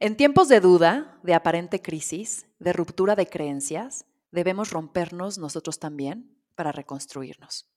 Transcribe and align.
En 0.00 0.16
tiempos 0.16 0.46
de 0.46 0.60
duda, 0.60 1.18
de 1.24 1.34
aparente 1.34 1.82
crisis, 1.82 2.46
de 2.60 2.72
ruptura 2.72 3.16
de 3.16 3.26
creencias, 3.26 4.06
debemos 4.30 4.70
rompernos 4.70 5.38
nosotros 5.38 5.80
también 5.80 6.38
para 6.54 6.70
reconstruirnos. 6.70 7.68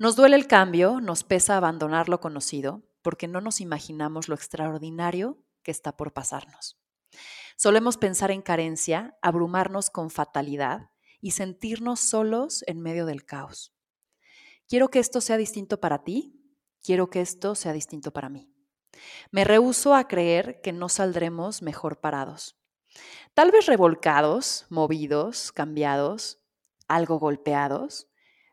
Nos 0.00 0.16
duele 0.16 0.34
el 0.34 0.48
cambio, 0.48 1.00
nos 1.00 1.22
pesa 1.22 1.56
abandonar 1.56 2.08
lo 2.08 2.18
conocido, 2.18 2.82
porque 3.00 3.28
no 3.28 3.40
nos 3.40 3.60
imaginamos 3.60 4.28
lo 4.28 4.34
extraordinario 4.34 5.38
que 5.62 5.70
está 5.70 5.96
por 5.96 6.12
pasarnos. 6.12 6.80
Solemos 7.56 7.96
pensar 7.96 8.32
en 8.32 8.42
carencia, 8.42 9.16
abrumarnos 9.22 9.88
con 9.88 10.10
fatalidad 10.10 10.90
y 11.20 11.30
sentirnos 11.30 12.00
solos 12.00 12.64
en 12.66 12.80
medio 12.80 13.06
del 13.06 13.24
caos. 13.24 13.72
Quiero 14.66 14.88
que 14.90 14.98
esto 14.98 15.20
sea 15.20 15.36
distinto 15.36 15.78
para 15.78 16.02
ti, 16.02 16.42
quiero 16.82 17.08
que 17.08 17.20
esto 17.20 17.54
sea 17.54 17.72
distinto 17.72 18.12
para 18.12 18.28
mí. 18.28 18.55
Me 19.30 19.44
rehúso 19.44 19.94
a 19.94 20.08
creer 20.08 20.60
que 20.62 20.72
no 20.72 20.88
saldremos 20.88 21.62
mejor 21.62 22.00
parados. 22.00 22.56
Tal 23.34 23.50
vez 23.50 23.66
revolcados, 23.66 24.66
movidos, 24.70 25.52
cambiados, 25.52 26.40
algo 26.88 27.18
golpeados, 27.18 28.08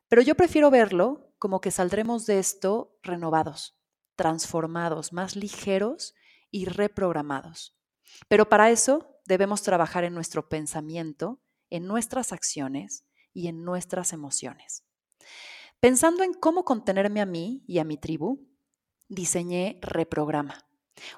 pero 0.07 0.21
yo 0.21 0.35
prefiero 0.35 0.69
verlo 0.69 1.33
como 1.39 1.61
que 1.61 1.71
saldremos 1.71 2.25
de 2.25 2.39
esto 2.39 2.97
renovados, 3.01 3.77
transformados, 4.15 5.13
más 5.13 5.35
ligeros 5.35 6.13
y 6.51 6.65
reprogramados. 6.65 7.75
Pero 8.27 8.49
para 8.49 8.69
eso 8.69 9.19
debemos 9.25 9.63
trabajar 9.63 10.03
en 10.03 10.13
nuestro 10.13 10.49
pensamiento, 10.49 11.41
en 11.69 11.87
nuestras 11.87 12.31
acciones 12.31 13.05
y 13.33 13.47
en 13.47 13.63
nuestras 13.63 14.13
emociones. 14.13 14.85
Pensando 15.79 16.23
en 16.23 16.33
cómo 16.33 16.63
contenerme 16.63 17.21
a 17.21 17.25
mí 17.25 17.63
y 17.67 17.79
a 17.79 17.83
mi 17.83 17.97
tribu, 17.97 18.47
diseñé 19.13 19.79
Reprograma, 19.81 20.65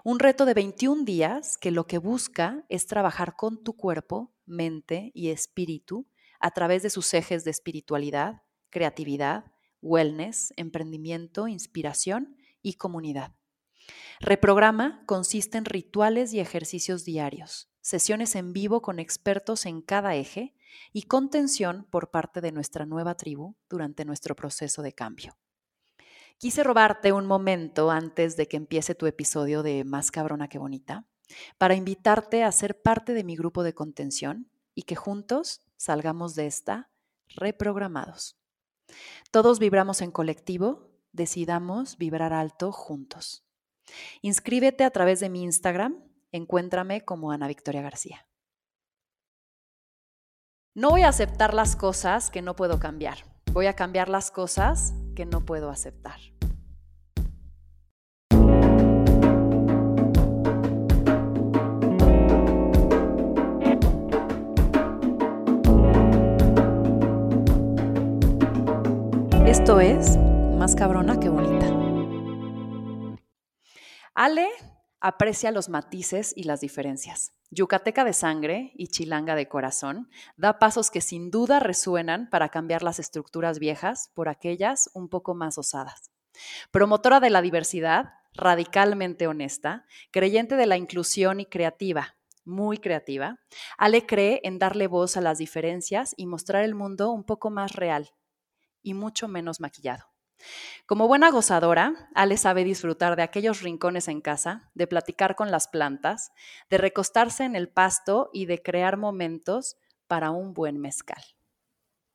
un 0.03 0.19
reto 0.19 0.45
de 0.45 0.53
21 0.53 1.03
días 1.03 1.57
que 1.57 1.71
lo 1.71 1.87
que 1.87 1.97
busca 1.97 2.65
es 2.69 2.87
trabajar 2.87 3.35
con 3.35 3.63
tu 3.63 3.75
cuerpo, 3.75 4.33
mente 4.45 5.11
y 5.13 5.29
espíritu 5.29 6.07
a 6.39 6.51
través 6.51 6.83
de 6.83 6.89
sus 6.89 7.13
ejes 7.13 7.43
de 7.43 7.51
espiritualidad, 7.51 8.43
creatividad, 8.69 9.45
wellness, 9.81 10.53
emprendimiento, 10.57 11.47
inspiración 11.47 12.37
y 12.61 12.73
comunidad. 12.73 13.35
Reprograma 14.19 15.03
consiste 15.05 15.57
en 15.57 15.65
rituales 15.65 16.33
y 16.33 16.39
ejercicios 16.39 17.05
diarios, 17.05 17.69
sesiones 17.81 18.35
en 18.35 18.53
vivo 18.53 18.81
con 18.81 18.99
expertos 18.99 19.65
en 19.65 19.81
cada 19.81 20.15
eje 20.15 20.55
y 20.91 21.03
contención 21.03 21.87
por 21.89 22.11
parte 22.11 22.41
de 22.41 22.51
nuestra 22.51 22.85
nueva 22.85 23.15
tribu 23.15 23.55
durante 23.69 24.05
nuestro 24.05 24.35
proceso 24.35 24.81
de 24.81 24.93
cambio. 24.93 25.37
Quise 26.37 26.63
robarte 26.63 27.13
un 27.13 27.25
momento 27.25 27.91
antes 27.91 28.35
de 28.35 28.47
que 28.47 28.57
empiece 28.57 28.93
tu 28.93 29.05
episodio 29.05 29.63
de 29.63 29.85
Más 29.85 30.11
cabrona 30.11 30.49
que 30.49 30.57
bonita 30.57 31.05
para 31.57 31.75
invitarte 31.75 32.43
a 32.43 32.51
ser 32.51 32.81
parte 32.81 33.13
de 33.13 33.23
mi 33.23 33.35
grupo 33.35 33.63
de 33.63 33.73
contención 33.73 34.51
y 34.73 34.83
que 34.83 34.95
juntos 34.95 35.61
salgamos 35.77 36.35
de 36.35 36.47
esta 36.47 36.89
reprogramados. 37.29 38.37
Todos 39.31 39.59
vibramos 39.59 40.01
en 40.01 40.11
colectivo, 40.11 40.91
decidamos 41.13 41.97
vibrar 41.97 42.33
alto 42.33 42.71
juntos. 42.71 43.45
Inscríbete 44.21 44.83
a 44.83 44.91
través 44.91 45.21
de 45.21 45.29
mi 45.29 45.43
Instagram, 45.43 46.03
encuéntrame 46.31 47.05
como 47.05 47.31
Ana 47.31 47.47
Victoria 47.47 47.81
García. 47.81 48.27
No 50.73 50.89
voy 50.89 51.03
a 51.03 51.09
aceptar 51.09 51.53
las 51.53 51.77
cosas 51.77 52.29
que 52.29 52.41
no 52.41 52.57
puedo 52.57 52.77
cambiar. 52.79 53.19
Voy 53.53 53.67
a 53.67 53.75
cambiar 53.75 54.09
las 54.09 54.29
cosas 54.29 54.93
que 55.15 55.25
no 55.25 55.45
puedo 55.45 55.69
aceptar. 55.69 56.19
Esto 69.47 69.79
es 69.79 70.17
Más 70.57 70.75
cabrona 70.75 71.19
que 71.19 71.29
bonita. 71.29 71.65
Ale 74.13 74.47
aprecia 74.99 75.51
los 75.51 75.69
matices 75.69 76.33
y 76.35 76.43
las 76.43 76.61
diferencias. 76.61 77.33
Yucateca 77.51 78.03
de 78.03 78.13
sangre 78.13 78.71
y 78.75 78.87
chilanga 78.87 79.35
de 79.35 79.47
corazón, 79.47 80.09
da 80.35 80.59
pasos 80.59 80.91
que 80.91 81.01
sin 81.01 81.31
duda 81.31 81.59
resuenan 81.59 82.29
para 82.29 82.49
cambiar 82.49 82.83
las 82.83 82.99
estructuras 82.99 83.59
viejas 83.59 84.11
por 84.13 84.29
aquellas 84.29 84.89
un 84.93 85.09
poco 85.09 85.35
más 85.35 85.57
osadas. 85.57 86.11
Promotora 86.71 87.19
de 87.19 87.29
la 87.29 87.41
diversidad, 87.41 88.13
radicalmente 88.33 89.27
honesta, 89.27 89.85
creyente 90.11 90.55
de 90.55 90.65
la 90.65 90.77
inclusión 90.77 91.39
y 91.39 91.45
creativa, 91.45 92.15
muy 92.43 92.77
creativa, 92.77 93.39
Ale 93.77 94.05
cree 94.05 94.41
en 94.43 94.59
darle 94.59 94.87
voz 94.87 95.17
a 95.17 95.21
las 95.21 95.37
diferencias 95.37 96.13
y 96.17 96.27
mostrar 96.27 96.63
el 96.63 96.75
mundo 96.75 97.11
un 97.11 97.23
poco 97.23 97.49
más 97.49 97.73
real 97.73 98.11
y 98.81 98.93
mucho 98.93 99.27
menos 99.27 99.59
maquillado. 99.59 100.14
Como 100.85 101.07
buena 101.07 101.31
gozadora, 101.31 102.09
Ale 102.13 102.37
sabe 102.37 102.63
disfrutar 102.63 103.15
de 103.15 103.23
aquellos 103.23 103.61
rincones 103.61 104.07
en 104.07 104.21
casa, 104.21 104.69
de 104.75 104.87
platicar 104.87 105.35
con 105.35 105.49
las 105.49 105.67
plantas, 105.67 106.31
de 106.69 106.77
recostarse 106.77 107.43
en 107.43 107.55
el 107.55 107.69
pasto 107.69 108.29
y 108.33 108.45
de 108.45 108.61
crear 108.61 108.97
momentos 108.97 109.77
para 110.07 110.31
un 110.31 110.53
buen 110.53 110.79
mezcal. 110.79 111.23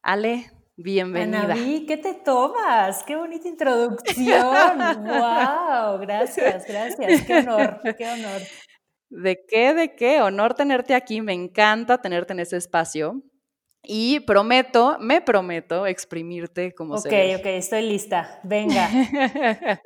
Ale, 0.03 0.53
bienvenida. 0.77 1.43
Anaví, 1.43 1.85
¿qué 1.87 1.97
te 1.97 2.15
tomas? 2.15 3.03
Qué 3.03 3.17
bonita 3.17 3.49
introducción. 3.49 4.79
wow, 5.05 5.99
gracias, 5.99 6.67
gracias. 6.67 7.23
Qué 7.23 7.39
honor, 7.39 7.81
qué 7.99 8.09
honor. 8.09 8.41
¿De 9.11 9.45
qué? 9.49 9.75
¿De 9.75 9.97
qué? 9.97 10.23
Honor 10.23 10.55
tenerte 10.55 10.95
aquí. 10.95 11.21
Me 11.21 11.33
encanta 11.33 12.01
tenerte 12.01 12.33
en 12.33 12.41
ese 12.41 12.57
espacio. 12.57 13.23
Y 13.83 14.21
prometo, 14.21 14.99
me 15.01 15.21
prometo 15.21 15.87
exprimirte 15.87 16.75
como 16.75 16.95
Ok, 16.95 17.07
ok, 17.39 17.47
estoy 17.47 17.83
lista. 17.83 18.41
Venga. 18.43 18.89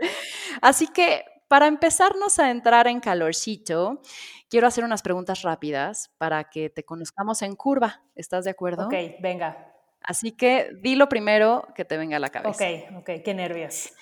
Así 0.61 0.89
que 0.89 1.25
para 1.49 1.67
empezarnos 1.67 2.39
a 2.39 2.51
entrar 2.51 2.89
en 2.89 3.01
calorcito, 3.01 4.03
quiero 4.49 4.67
hacer 4.67 4.83
unas 4.85 5.03
preguntas 5.03 5.43
rápidas 5.43 6.11
para 6.19 6.45
que 6.45 6.71
te 6.71 6.85
conozcamos 6.85 7.43
en 7.43 7.55
curva. 7.55 8.03
¿Estás 8.15 8.45
de 8.45 8.51
acuerdo? 8.51 8.87
Ok, 8.87 8.95
venga. 9.21 9.73
Así 10.01 10.33
que 10.33 10.71
di 10.81 10.97
lo 10.97 11.09
primero 11.09 11.69
que 11.75 11.85
te 11.85 11.97
venga 11.97 12.17
a 12.17 12.21
la 12.21 12.31
cabeza. 12.31 12.65
Ok, 12.65 12.99
ok, 12.99 13.23
qué 13.25 13.35
nervios. 13.35 13.93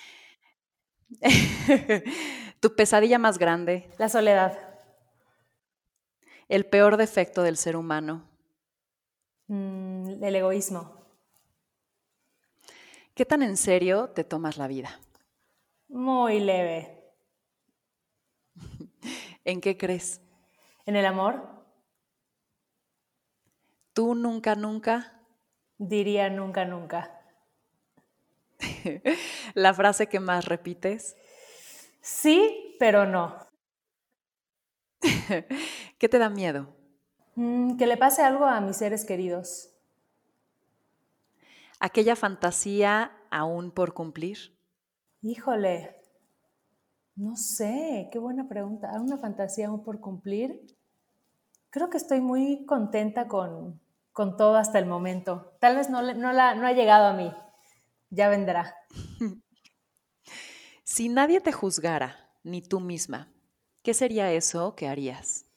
tu 2.59 2.75
pesadilla 2.75 3.19
más 3.19 3.37
grande. 3.37 3.89
La 3.97 4.09
soledad. 4.09 4.57
El 6.49 6.65
peor 6.65 6.97
defecto 6.97 7.43
del 7.43 7.57
ser 7.57 7.75
humano. 7.75 8.27
Mm, 9.47 9.82
el 10.27 10.35
egoísmo. 10.37 11.03
¿Qué 13.13 13.25
tan 13.25 13.43
en 13.43 13.57
serio 13.57 14.09
te 14.09 14.23
tomas 14.23 14.57
la 14.57 14.67
vida? 14.67 14.99
Muy 15.89 16.39
leve. 16.39 17.03
¿En 19.45 19.61
qué 19.61 19.77
crees? 19.77 20.21
¿En 20.85 20.95
el 20.95 21.05
amor? 21.05 21.65
¿Tú 23.93 24.15
nunca, 24.15 24.55
nunca? 24.55 25.19
Diría 25.77 26.29
nunca, 26.29 26.65
nunca. 26.65 27.21
¿La 29.53 29.73
frase 29.73 30.07
que 30.07 30.19
más 30.19 30.45
repites? 30.45 31.15
Sí, 32.01 32.75
pero 32.79 33.05
no. 33.05 33.37
¿Qué 35.99 36.09
te 36.09 36.17
da 36.17 36.29
miedo? 36.29 36.75
Mm, 37.35 37.77
que 37.77 37.87
le 37.87 37.97
pase 37.97 38.23
algo 38.23 38.45
a 38.45 38.61
mis 38.61 38.77
seres 38.77 39.05
queridos. 39.05 39.72
¿Aquella 41.85 42.15
fantasía 42.15 43.11
aún 43.29 43.69
por 43.69 43.93
cumplir? 43.93 44.57
Híjole, 45.21 45.93
no 47.17 47.35
sé, 47.35 48.07
qué 48.09 48.19
buena 48.19 48.47
pregunta. 48.47 48.89
¿Una 49.01 49.17
fantasía 49.17 49.67
aún 49.67 49.83
por 49.83 49.99
cumplir? 49.99 50.65
Creo 51.71 51.89
que 51.89 51.97
estoy 51.97 52.21
muy 52.21 52.65
contenta 52.65 53.27
con, 53.27 53.81
con 54.13 54.37
todo 54.37 54.55
hasta 54.55 54.79
el 54.79 54.85
momento. 54.85 55.57
Tal 55.59 55.75
vez 55.75 55.89
no, 55.89 56.01
no, 56.01 56.31
la, 56.31 56.55
no 56.55 56.65
ha 56.67 56.71
llegado 56.71 57.07
a 57.07 57.13
mí, 57.15 57.33
ya 58.09 58.29
vendrá. 58.29 58.73
si 60.85 61.09
nadie 61.09 61.41
te 61.41 61.51
juzgara, 61.51 62.29
ni 62.43 62.61
tú 62.61 62.79
misma, 62.79 63.29
¿qué 63.81 63.93
sería 63.93 64.31
eso 64.31 64.73
que 64.75 64.87
harías? 64.87 65.47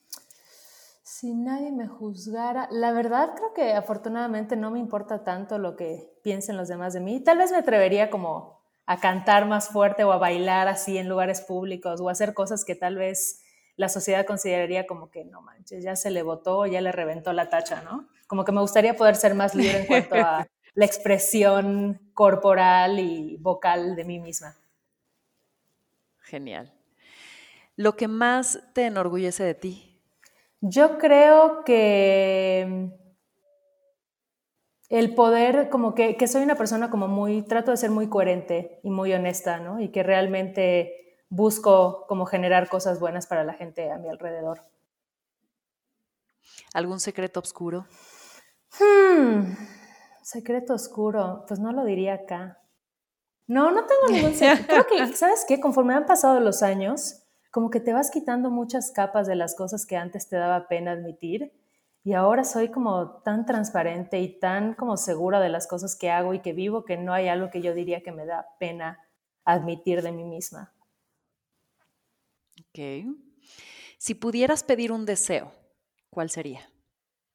Si 1.08 1.34
nadie 1.34 1.70
me 1.70 1.86
juzgara, 1.86 2.66
la 2.72 2.90
verdad 2.90 3.36
creo 3.36 3.54
que 3.54 3.74
afortunadamente 3.74 4.56
no 4.56 4.72
me 4.72 4.80
importa 4.80 5.22
tanto 5.22 5.56
lo 5.56 5.76
que 5.76 6.18
piensen 6.24 6.56
los 6.56 6.66
demás 6.66 6.94
de 6.94 7.00
mí. 7.00 7.20
Tal 7.22 7.38
vez 7.38 7.52
me 7.52 7.58
atrevería 7.58 8.10
como 8.10 8.60
a 8.86 8.98
cantar 8.98 9.46
más 9.46 9.68
fuerte 9.68 10.02
o 10.02 10.10
a 10.10 10.18
bailar 10.18 10.66
así 10.66 10.98
en 10.98 11.08
lugares 11.08 11.42
públicos 11.42 12.00
o 12.00 12.08
a 12.08 12.12
hacer 12.12 12.34
cosas 12.34 12.64
que 12.64 12.74
tal 12.74 12.96
vez 12.96 13.40
la 13.76 13.88
sociedad 13.88 14.26
consideraría 14.26 14.88
como 14.88 15.12
que 15.12 15.24
no 15.24 15.42
manches, 15.42 15.84
ya 15.84 15.94
se 15.94 16.10
le 16.10 16.22
votó, 16.22 16.66
ya 16.66 16.80
le 16.80 16.90
reventó 16.90 17.32
la 17.32 17.50
tacha, 17.50 17.82
¿no? 17.82 18.08
Como 18.26 18.44
que 18.44 18.50
me 18.50 18.60
gustaría 18.60 18.96
poder 18.96 19.14
ser 19.14 19.36
más 19.36 19.54
libre 19.54 19.82
en 19.82 19.86
cuanto 19.86 20.16
a 20.16 20.44
la 20.74 20.84
expresión 20.84 22.10
corporal 22.14 22.98
y 22.98 23.36
vocal 23.36 23.94
de 23.94 24.04
mí 24.04 24.18
misma. 24.18 24.56
Genial. 26.22 26.74
Lo 27.76 27.94
que 27.94 28.08
más 28.08 28.58
te 28.72 28.86
enorgullece 28.86 29.44
de 29.44 29.54
ti, 29.54 29.85
Yo 30.68 30.98
creo 30.98 31.62
que 31.62 32.90
el 34.88 35.14
poder, 35.14 35.68
como 35.70 35.94
que, 35.94 36.16
que, 36.16 36.26
soy 36.26 36.42
una 36.42 36.56
persona 36.56 36.90
como 36.90 37.06
muy, 37.06 37.42
trato 37.42 37.70
de 37.70 37.76
ser 37.76 37.90
muy 37.90 38.08
coherente 38.08 38.80
y 38.82 38.90
muy 38.90 39.12
honesta, 39.12 39.60
¿no? 39.60 39.80
Y 39.80 39.90
que 39.92 40.02
realmente 40.02 41.18
busco 41.28 42.04
como 42.08 42.26
generar 42.26 42.68
cosas 42.68 42.98
buenas 42.98 43.28
para 43.28 43.44
la 43.44 43.54
gente 43.54 43.92
a 43.92 43.98
mi 43.98 44.08
alrededor. 44.08 44.64
¿Algún 46.74 46.98
secreto 46.98 47.38
oscuro? 47.38 47.86
Hmm, 48.80 49.54
secreto 50.22 50.74
oscuro, 50.74 51.44
pues 51.46 51.60
no 51.60 51.70
lo 51.70 51.84
diría 51.84 52.14
acá. 52.14 52.60
No, 53.46 53.70
no 53.70 53.86
tengo 53.86 54.08
ningún 54.08 54.34
secreto. 54.34 54.66
Creo 54.88 55.06
que, 55.08 55.16
¿sabes 55.16 55.44
qué? 55.46 55.60
Conforme 55.60 55.94
han 55.94 56.06
pasado 56.06 56.40
los 56.40 56.64
años, 56.64 57.25
como 57.56 57.70
que 57.70 57.80
te 57.80 57.94
vas 57.94 58.10
quitando 58.10 58.50
muchas 58.50 58.90
capas 58.90 59.26
de 59.26 59.34
las 59.34 59.54
cosas 59.54 59.86
que 59.86 59.96
antes 59.96 60.28
te 60.28 60.36
daba 60.36 60.68
pena 60.68 60.92
admitir 60.92 61.54
y 62.04 62.12
ahora 62.12 62.44
soy 62.44 62.68
como 62.68 63.22
tan 63.22 63.46
transparente 63.46 64.20
y 64.20 64.38
tan 64.38 64.74
como 64.74 64.98
segura 64.98 65.40
de 65.40 65.48
las 65.48 65.66
cosas 65.66 65.96
que 65.96 66.10
hago 66.10 66.34
y 66.34 66.40
que 66.40 66.52
vivo 66.52 66.84
que 66.84 66.98
no 66.98 67.14
hay 67.14 67.28
algo 67.28 67.48
que 67.48 67.62
yo 67.62 67.72
diría 67.72 68.02
que 68.02 68.12
me 68.12 68.26
da 68.26 68.46
pena 68.60 69.08
admitir 69.46 70.02
de 70.02 70.12
mí 70.12 70.24
misma. 70.24 70.74
Ok. 72.60 73.06
Si 73.96 74.14
pudieras 74.14 74.62
pedir 74.62 74.92
un 74.92 75.06
deseo, 75.06 75.50
¿cuál 76.10 76.28
sería? 76.28 76.60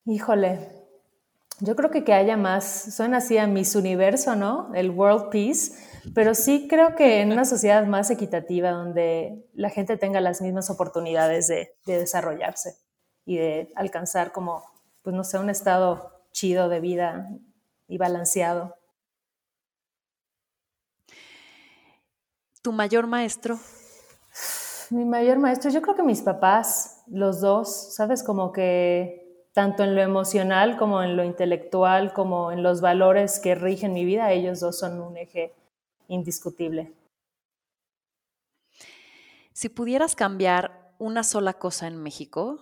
Híjole, 0.05 0.80
yo 1.61 1.75
creo 1.75 1.91
que 1.91 2.03
que 2.03 2.13
haya 2.13 2.37
más, 2.37 2.95
suena 2.95 3.17
así 3.17 3.37
a 3.37 3.45
Miss 3.45 3.75
Universo, 3.75 4.35
¿no? 4.35 4.73
El 4.73 4.89
World 4.89 5.29
Peace, 5.29 5.71
pero 6.15 6.33
sí 6.33 6.67
creo 6.67 6.95
que 6.95 7.21
en 7.21 7.31
una 7.31 7.45
sociedad 7.45 7.85
más 7.85 8.09
equitativa 8.09 8.71
donde 8.71 9.47
la 9.53 9.69
gente 9.69 9.95
tenga 9.95 10.19
las 10.21 10.41
mismas 10.41 10.71
oportunidades 10.71 11.47
de, 11.47 11.75
de 11.85 11.99
desarrollarse 11.99 12.77
y 13.25 13.37
de 13.37 13.71
alcanzar 13.75 14.31
como, 14.31 14.63
pues 15.03 15.15
no 15.15 15.23
sé, 15.23 15.37
un 15.37 15.51
estado 15.51 16.23
chido 16.31 16.67
de 16.67 16.79
vida 16.79 17.29
y 17.87 17.99
balanceado. 17.99 18.75
¿Tu 22.63 22.71
mayor 22.71 23.05
maestro? 23.05 23.59
Mi 24.89 25.05
mayor 25.05 25.37
maestro, 25.37 25.69
yo 25.69 25.81
creo 25.81 25.95
que 25.95 26.03
mis 26.03 26.21
papás, 26.21 27.03
los 27.07 27.39
dos, 27.39 27.95
sabes, 27.95 28.23
como 28.23 28.51
que 28.51 29.20
tanto 29.53 29.83
en 29.83 29.95
lo 29.95 30.01
emocional 30.01 30.77
como 30.77 31.03
en 31.03 31.17
lo 31.17 31.23
intelectual, 31.23 32.13
como 32.13 32.51
en 32.51 32.63
los 32.63 32.81
valores 32.81 33.39
que 33.39 33.55
rigen 33.55 33.93
mi 33.93 34.05
vida, 34.05 34.31
ellos 34.31 34.59
dos 34.59 34.79
son 34.79 35.01
un 35.01 35.17
eje 35.17 35.53
indiscutible. 36.07 36.93
Si 39.53 39.69
pudieras 39.69 40.15
cambiar 40.15 40.93
una 40.97 41.23
sola 41.23 41.53
cosa 41.53 41.87
en 41.87 42.01
México, 42.01 42.59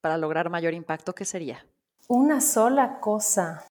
para 0.00 0.16
lograr 0.16 0.48
mayor 0.48 0.74
impacto, 0.74 1.14
¿qué 1.14 1.24
sería? 1.24 1.66
Una 2.06 2.40
sola 2.40 3.00
cosa. 3.00 3.66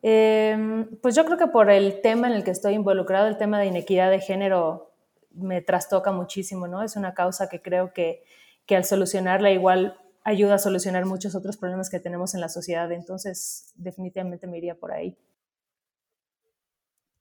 Em, 0.00 0.96
pues 1.00 1.14
yo 1.14 1.24
creo 1.24 1.36
que 1.36 1.46
por 1.48 1.70
el 1.70 2.00
tema 2.00 2.28
en 2.28 2.34
el 2.34 2.44
que 2.44 2.50
estoy 2.50 2.74
involucrado, 2.74 3.26
el 3.26 3.36
tema 3.36 3.58
de 3.58 3.66
inequidad 3.66 4.10
de 4.10 4.20
género, 4.20 4.92
me 5.30 5.60
trastoca 5.60 6.12
muchísimo, 6.12 6.66
¿no? 6.66 6.82
Es 6.82 6.96
una 6.96 7.14
causa 7.14 7.48
que 7.48 7.60
creo 7.62 7.92
que, 7.92 8.24
que 8.66 8.76
al 8.76 8.84
solucionarla 8.84 9.50
igual 9.50 9.98
ayuda 10.24 10.54
a 10.54 10.58
solucionar 10.58 11.06
muchos 11.06 11.34
otros 11.34 11.56
problemas 11.56 11.90
que 11.90 12.00
tenemos 12.00 12.34
en 12.34 12.40
la 12.40 12.48
sociedad. 12.48 12.90
Entonces, 12.92 13.72
definitivamente 13.76 14.46
me 14.46 14.58
iría 14.58 14.74
por 14.74 14.92
ahí. 14.92 15.16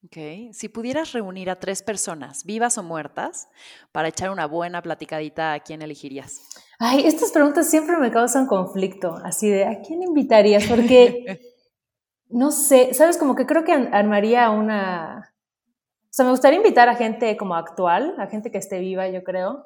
Ok, 0.03 0.51
si 0.53 0.67
pudieras 0.67 1.11
reunir 1.11 1.51
a 1.51 1.59
tres 1.59 1.83
personas, 1.83 2.43
vivas 2.43 2.79
o 2.79 2.83
muertas, 2.83 3.49
para 3.91 4.07
echar 4.07 4.31
una 4.31 4.47
buena 4.47 4.81
platicadita, 4.81 5.53
¿a 5.53 5.59
quién 5.59 5.83
elegirías? 5.83 6.41
Ay, 6.79 7.05
estas 7.05 7.31
preguntas 7.31 7.69
siempre 7.69 7.97
me 7.97 8.11
causan 8.11 8.47
conflicto, 8.47 9.19
así 9.23 9.47
de, 9.47 9.65
¿a 9.65 9.79
quién 9.81 10.01
invitarías? 10.01 10.65
Porque, 10.65 11.39
no 12.29 12.49
sé, 12.49 12.95
sabes, 12.95 13.17
como 13.17 13.35
que 13.35 13.45
creo 13.45 13.63
que 13.63 13.73
armaría 13.73 14.49
una, 14.49 15.30
o 16.11 16.13
sea, 16.13 16.25
me 16.25 16.31
gustaría 16.31 16.57
invitar 16.57 16.89
a 16.89 16.95
gente 16.95 17.37
como 17.37 17.55
actual, 17.55 18.15
a 18.17 18.27
gente 18.27 18.51
que 18.51 18.57
esté 18.57 18.79
viva, 18.79 19.07
yo 19.07 19.23
creo. 19.23 19.63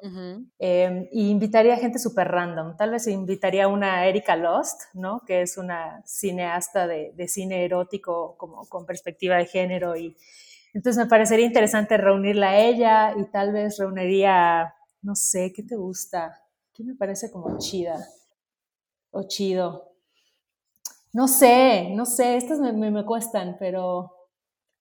Em, 0.60 1.08
y 1.10 1.28
invitaría 1.28 1.74
a 1.74 1.76
gente 1.76 1.98
súper 1.98 2.28
random. 2.28 2.76
Tal 2.76 2.92
vez 2.92 3.08
invitaría 3.08 3.64
a 3.64 3.68
una 3.68 4.06
Erika 4.06 4.36
Lost, 4.36 4.82
¿no? 4.94 5.22
Que 5.26 5.42
es 5.42 5.58
una 5.58 6.00
cineasta 6.06 6.86
de, 6.86 7.12
de, 7.16 7.26
cine 7.26 7.64
erótico 7.64 8.36
como 8.38 8.64
con 8.68 8.86
perspectiva 8.86 9.38
de 9.38 9.46
género. 9.46 9.96
Y 9.96 10.16
entonces 10.72 11.02
me 11.02 11.10
parecería 11.10 11.46
interesante 11.46 11.96
reunirla 11.96 12.50
a 12.50 12.60
ella 12.60 13.14
y 13.18 13.24
tal 13.24 13.50
vez 13.50 13.76
reuniría, 13.78 14.72
no 15.02 15.16
sé, 15.16 15.52
¿qué 15.52 15.64
te 15.64 15.74
gusta? 15.74 16.44
¿Qué 16.72 16.84
me 16.84 16.94
parece 16.94 17.28
como 17.32 17.58
chida? 17.58 17.98
O 19.10 19.24
chido. 19.24 19.96
No 21.12 21.26
sé, 21.26 21.88
no 21.90 22.06
sé, 22.06 22.36
estas 22.36 22.60
me, 22.60 22.72
me, 22.72 22.92
me 22.92 23.04
cuestan, 23.04 23.56
pero 23.58 24.15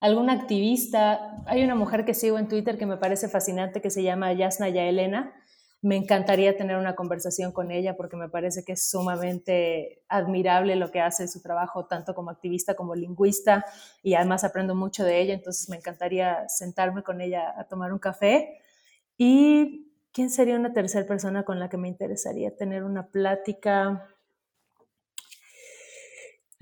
algún 0.06 0.30
activista. 0.30 1.44
Hay 1.48 1.64
una 1.64 1.76
mujer 1.76 2.06
que 2.06 2.14
sigo 2.14 2.38
en 2.38 2.48
Twitter 2.48 2.78
que 2.78 2.86
me 2.86 2.98
parece 2.98 3.28
fascinante 3.28 3.82
que 3.82 3.90
se 3.90 4.04
llama 4.04 4.32
Yasna 4.34 4.68
Elena. 4.68 5.34
Me 5.82 5.96
encantaría 5.96 6.56
tener 6.56 6.78
una 6.78 6.96
conversación 6.96 7.52
con 7.52 7.72
ella 7.72 7.96
porque 7.98 8.16
me 8.16 8.30
parece 8.30 8.64
que 8.64 8.74
es 8.74 8.90
sumamente 8.90 10.04
admirable 10.08 10.76
lo 10.76 10.92
que 10.92 11.02
hace 11.02 11.28
su 11.28 11.42
trabajo, 11.42 11.86
tanto 11.86 12.14
como 12.14 12.30
activista 12.30 12.76
como 12.76 12.96
lingüista, 12.96 13.66
y 14.02 14.14
además 14.16 14.44
aprendo 14.44 14.74
mucho 14.74 15.04
de 15.04 15.22
ella, 15.22 15.34
entonces 15.34 15.70
me 15.70 15.78
encantaría 15.78 16.48
sentarme 16.50 17.04
con 17.04 17.22
ella 17.22 17.54
a 17.58 17.68
tomar 17.68 17.94
un 17.94 18.00
café. 18.00 18.60
¿Y 19.18 19.92
quién 20.12 20.30
sería 20.30 20.56
una 20.56 20.74
tercera 20.74 21.06
persona 21.08 21.44
con 21.44 21.60
la 21.60 21.70
que 21.70 21.78
me 21.78 21.88
interesaría 21.88 22.56
tener 22.56 22.84
una 22.84 23.08
plática? 23.08 24.08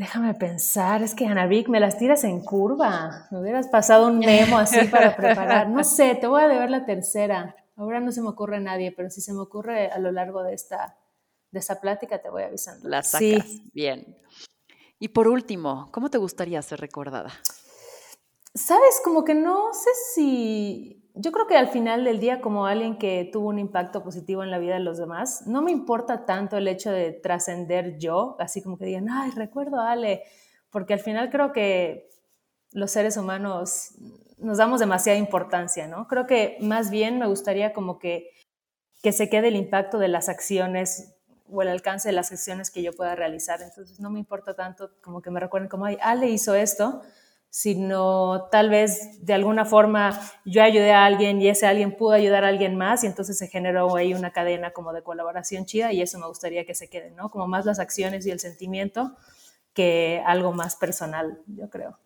Déjame 0.04 0.34
pensar, 0.34 1.02
es 1.02 1.16
que 1.16 1.26
Ana 1.26 1.48
Vic, 1.48 1.70
me 1.70 1.80
las 1.80 1.98
tiras 1.98 2.26
en 2.26 2.42
curva. 2.42 3.26
Me 3.32 3.40
hubieras 3.40 3.70
pasado 3.70 4.08
un 4.08 4.20
memo 4.20 4.58
así 4.58 4.86
para 4.90 5.16
preparar. 5.16 5.70
No 5.70 5.82
sé, 5.86 6.16
te 6.16 6.28
voy 6.28 6.44
a 6.44 6.50
deber 6.50 6.70
la 6.70 6.86
tercera. 6.86 7.56
Ahora 7.78 8.02
no 8.02 8.12
se 8.12 8.22
me 8.22 8.28
ocurre 8.28 8.58
a 8.58 8.60
nadie, 8.60 8.92
pero 8.92 9.10
si 9.10 9.22
se 9.22 9.32
me 9.32 9.40
ocurre 9.40 9.90
a 9.92 10.00
lo 10.00 10.12
largo 10.12 10.44
de 10.44 10.56
esta, 10.56 10.98
de 11.52 11.60
esta 11.60 11.80
plática, 11.80 12.22
te 12.22 12.30
voy 12.30 12.44
avisando. 12.44 12.90
La 12.90 13.02
sacas. 13.02 13.48
Sí. 13.48 13.72
Bien. 13.74 14.18
Y 15.00 15.08
por 15.08 15.30
último, 15.30 15.88
¿cómo 15.94 16.10
te 16.10 16.18
gustaría 16.18 16.62
ser 16.62 16.82
recordada? 16.82 17.32
Sabes, 18.54 19.00
como 19.06 19.24
que 19.24 19.36
no 19.36 19.72
sé 19.72 19.90
si 20.14 21.03
yo 21.15 21.31
creo 21.31 21.45
que 21.45 21.56
al 21.56 21.68
final 21.68 22.04
del 22.04 22.19
día, 22.19 22.42
como 22.42 22.65
alguien 22.65 22.98
que 22.98 23.30
tuvo 23.31 23.50
un 23.50 23.60
impacto 23.60 24.04
positivo 24.04 24.44
en 24.44 24.50
la 24.50 24.57
vida 24.57 24.74
de 24.74 24.80
los 24.80 24.98
demás, 24.98 25.45
no 25.45 25.62
me 25.62 25.71
importa 25.71 26.25
tanto 26.25 26.57
el 26.57 26.68
hecho 26.68 26.92
de 26.92 27.11
trascender 27.11 27.99
yo, 27.99 28.35
así 28.40 28.64
como 28.64 28.78
que 28.78 28.85
digan, 28.85 29.07
ay, 29.09 29.31
recuerdo 29.31 29.80
a 29.80 29.92
Ale, 29.92 30.23
porque 30.71 30.94
al 30.94 30.99
final 30.99 31.30
creo 31.30 31.52
que 31.52 32.09
los 32.71 32.90
seres 32.90 33.18
humanos 33.18 33.94
nos 34.40 34.57
damos 34.57 34.80
demasiada 34.80 35.19
importancia, 35.19 35.88
¿no? 35.88 36.07
Creo 36.07 36.26
que 36.26 36.57
más 36.61 36.90
bien 36.90 37.19
me 37.19 37.28
gustaría 37.28 37.73
como 37.73 37.99
que, 37.99 38.31
que 39.04 39.11
se 39.11 39.30
quede 39.30 39.49
el 39.49 39.56
impacto 39.56 39.99
de 39.99 40.07
las 40.07 40.30
acciones 40.30 41.16
o 41.47 41.61
el 41.61 41.68
alcance 41.68 42.09
de 42.09 42.14
las 42.14 42.31
acciones 42.31 42.71
que 42.71 42.81
yo 42.81 42.92
pueda 42.94 43.16
realizar. 43.16 43.61
Entonces 43.61 43.99
no 43.99 44.09
me 44.09 44.18
importa 44.18 44.56
tanto 44.56 44.90
como 45.02 45.21
que 45.21 45.30
me 45.30 45.40
recuerden 45.40 45.69
como, 45.69 45.85
ay, 45.85 45.97
Ale 46.02 46.30
hizo 46.30 46.56
esto, 46.56 47.04
sino 47.56 48.48
tal 48.50 48.72
vez 48.72 49.24
de 49.24 49.31
alguna 49.31 49.64
forma 49.64 50.19
yo 50.44 50.64
ayudé 50.64 50.92
a 50.92 51.06
alguien 51.06 51.40
y 51.40 51.50
ese 51.50 51.68
alguien 51.68 51.95
pudo 51.95 52.14
ayudar 52.14 52.44
a 52.44 52.48
alguien 52.48 52.76
más 52.76 53.04
y 53.04 53.07
entonces 53.07 53.38
se 53.38 53.48
generó 53.48 53.95
ahí 53.95 54.16
una 54.16 54.31
cadena 54.31 54.72
como 54.72 54.92
de 54.92 55.04
colaboración 55.04 55.68
chida 55.68 55.94
y 55.94 56.02
eso 56.02 56.18
me 56.18 56.26
gustaría 56.26 56.66
que 56.66 56.74
se 56.74 56.90
quede, 56.90 57.12
¿no? 57.12 57.30
Como 57.30 57.45
más 57.45 57.68
las 57.68 57.78
acciones 57.78 58.26
y 58.26 58.31
el 58.31 58.40
sentimiento 58.40 59.16
que 59.72 60.24
algo 60.26 60.52
más 60.52 60.78
personal, 60.78 61.44
yo 61.45 61.69
creo. 61.69 62.00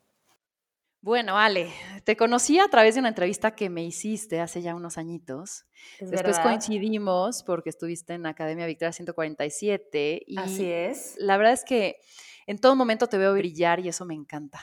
Bueno, 1.00 1.38
Ale, 1.38 1.72
te 2.04 2.18
conocí 2.18 2.60
a 2.60 2.68
través 2.68 2.96
de 2.96 3.00
una 3.00 3.10
entrevista 3.10 3.56
que 3.56 3.70
me 3.70 3.86
hiciste 3.86 4.42
hace 4.42 4.62
ya 4.62 4.75
unos 4.75 4.98
añitos. 4.98 5.63
Después 6.01 6.39
coincidimos 6.39 7.44
porque 7.44 7.70
estuviste 7.70 8.16
en 8.16 8.25
Academia 8.25 8.66
Victoria 8.66 8.92
147 8.92 10.24
y 10.27 10.38
Así 10.38 10.70
es. 10.70 11.16
La 11.18 11.38
verdad 11.38 11.54
es 11.54 11.63
que 11.63 12.01
en 12.48 12.60
todo 12.60 12.75
momento 12.75 13.08
te 13.08 13.18
veo 13.18 13.34
brillar 13.34 13.80
y 13.80 13.88
eso 13.88 14.04
me 14.04 14.13
encanta 14.13 14.60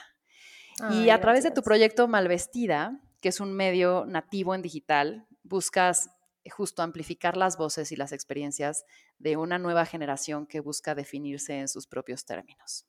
y 0.91 1.09
a 1.09 1.21
través 1.21 1.43
de 1.43 1.51
tu 1.51 1.61
proyecto 1.61 2.07
Malvestida, 2.07 2.99
que 3.21 3.29
es 3.29 3.39
un 3.39 3.53
medio 3.53 4.05
nativo 4.05 4.53
en 4.53 4.61
digital, 4.61 5.27
buscas 5.43 6.09
justo 6.51 6.81
amplificar 6.81 7.37
las 7.37 7.57
voces 7.57 7.91
y 7.91 7.95
las 7.95 8.11
experiencias 8.11 8.85
de 9.17 9.37
una 9.37 9.57
nueva 9.57 9.85
generación 9.85 10.45
que 10.45 10.59
busca 10.59 10.95
definirse 10.95 11.59
en 11.59 11.67
sus 11.67 11.87
propios 11.87 12.25
términos. 12.25 12.85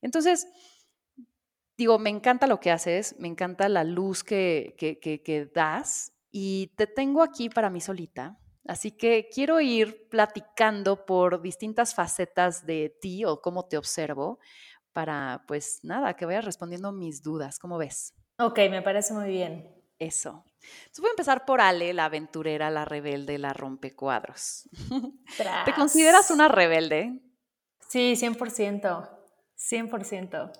Entonces, 0.00 0.46
digo, 1.76 1.98
me 1.98 2.10
encanta 2.10 2.46
lo 2.46 2.60
que 2.60 2.70
haces, 2.70 3.14
me 3.18 3.28
encanta 3.28 3.68
la 3.68 3.84
luz 3.84 4.24
que, 4.24 4.74
que, 4.78 4.98
que 4.98 5.46
das 5.54 6.12
y 6.30 6.72
te 6.76 6.86
tengo 6.86 7.22
aquí 7.22 7.48
para 7.48 7.70
mí 7.70 7.80
solita. 7.80 8.38
Así 8.66 8.92
que 8.92 9.28
quiero 9.32 9.60
ir 9.60 10.08
platicando 10.08 11.04
por 11.04 11.42
distintas 11.42 11.94
facetas 11.94 12.64
de 12.64 12.96
ti 13.00 13.24
o 13.24 13.40
cómo 13.40 13.66
te 13.66 13.76
observo 13.76 14.38
para, 14.92 15.44
pues 15.46 15.80
nada, 15.82 16.14
que 16.14 16.26
vayas 16.26 16.44
respondiendo 16.44 16.92
mis 16.92 17.22
dudas. 17.22 17.58
¿Cómo 17.58 17.78
ves? 17.78 18.14
Ok, 18.38 18.58
me 18.70 18.82
parece 18.82 19.14
muy 19.14 19.28
bien. 19.28 19.70
Eso. 19.98 20.44
Entonces 20.62 21.00
voy 21.00 21.08
a 21.08 21.12
empezar 21.12 21.44
por 21.44 21.60
Ale, 21.60 21.92
la 21.92 22.06
aventurera, 22.06 22.70
la 22.70 22.84
rebelde, 22.84 23.38
la 23.38 23.52
rompecuadros. 23.52 24.68
¿Te 25.64 25.72
consideras 25.74 26.30
una 26.30 26.48
rebelde? 26.48 27.20
Sí, 27.88 28.14
100%. 28.16 29.08
100%. 29.56 30.52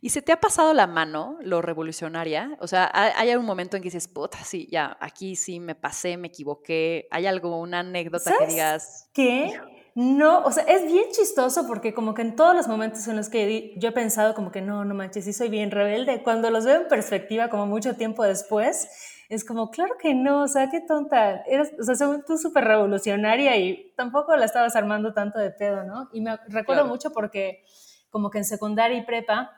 ¿Y 0.00 0.10
se 0.10 0.22
te 0.22 0.32
ha 0.32 0.40
pasado 0.40 0.74
la 0.74 0.86
mano 0.86 1.38
lo 1.40 1.60
revolucionaria? 1.62 2.56
O 2.60 2.66
sea, 2.66 2.90
¿hay 2.92 3.30
algún 3.30 3.46
momento 3.46 3.76
en 3.76 3.82
que 3.82 3.88
dices, 3.88 4.06
puta, 4.06 4.38
sí, 4.44 4.68
ya, 4.70 4.96
aquí 5.00 5.34
sí 5.34 5.60
me 5.60 5.74
pasé, 5.74 6.16
me 6.16 6.28
equivoqué? 6.28 7.08
¿Hay 7.10 7.26
algo, 7.26 7.58
una 7.58 7.80
anécdota 7.80 8.34
que 8.38 8.46
digas? 8.46 9.08
¿Qué? 9.12 9.60
No, 10.00 10.44
o 10.44 10.52
sea, 10.52 10.62
es 10.62 10.86
bien 10.86 11.06
chistoso 11.10 11.66
porque 11.66 11.92
como 11.92 12.14
que 12.14 12.22
en 12.22 12.36
todos 12.36 12.54
los 12.54 12.68
momentos 12.68 13.08
en 13.08 13.16
los 13.16 13.28
que 13.28 13.74
yo 13.78 13.88
he 13.88 13.92
pensado 13.92 14.32
como 14.32 14.52
que 14.52 14.62
no, 14.62 14.84
no 14.84 14.94
manches, 14.94 15.24
sí 15.24 15.32
soy 15.32 15.48
bien 15.48 15.72
rebelde, 15.72 16.22
cuando 16.22 16.50
los 16.52 16.64
veo 16.64 16.82
en 16.82 16.86
perspectiva 16.86 17.48
como 17.48 17.66
mucho 17.66 17.96
tiempo 17.96 18.22
después, 18.22 18.88
es 19.28 19.44
como, 19.44 19.72
claro 19.72 19.96
que 20.00 20.14
no, 20.14 20.44
o 20.44 20.46
sea, 20.46 20.70
qué 20.70 20.80
tonta, 20.80 21.42
eres, 21.48 21.72
o 21.80 21.82
sea, 21.82 21.96
tú 22.24 22.38
súper 22.38 22.62
revolucionaria 22.66 23.56
y 23.56 23.92
tampoco 23.96 24.36
la 24.36 24.44
estabas 24.44 24.76
armando 24.76 25.14
tanto 25.14 25.40
de 25.40 25.50
pedo, 25.50 25.82
¿no? 25.82 26.08
Y 26.12 26.20
me 26.20 26.38
recuerdo 26.46 26.86
mucho 26.86 27.10
porque 27.10 27.64
como 28.08 28.30
que 28.30 28.38
en 28.38 28.44
secundaria 28.44 28.98
y 28.98 29.04
prepa, 29.04 29.50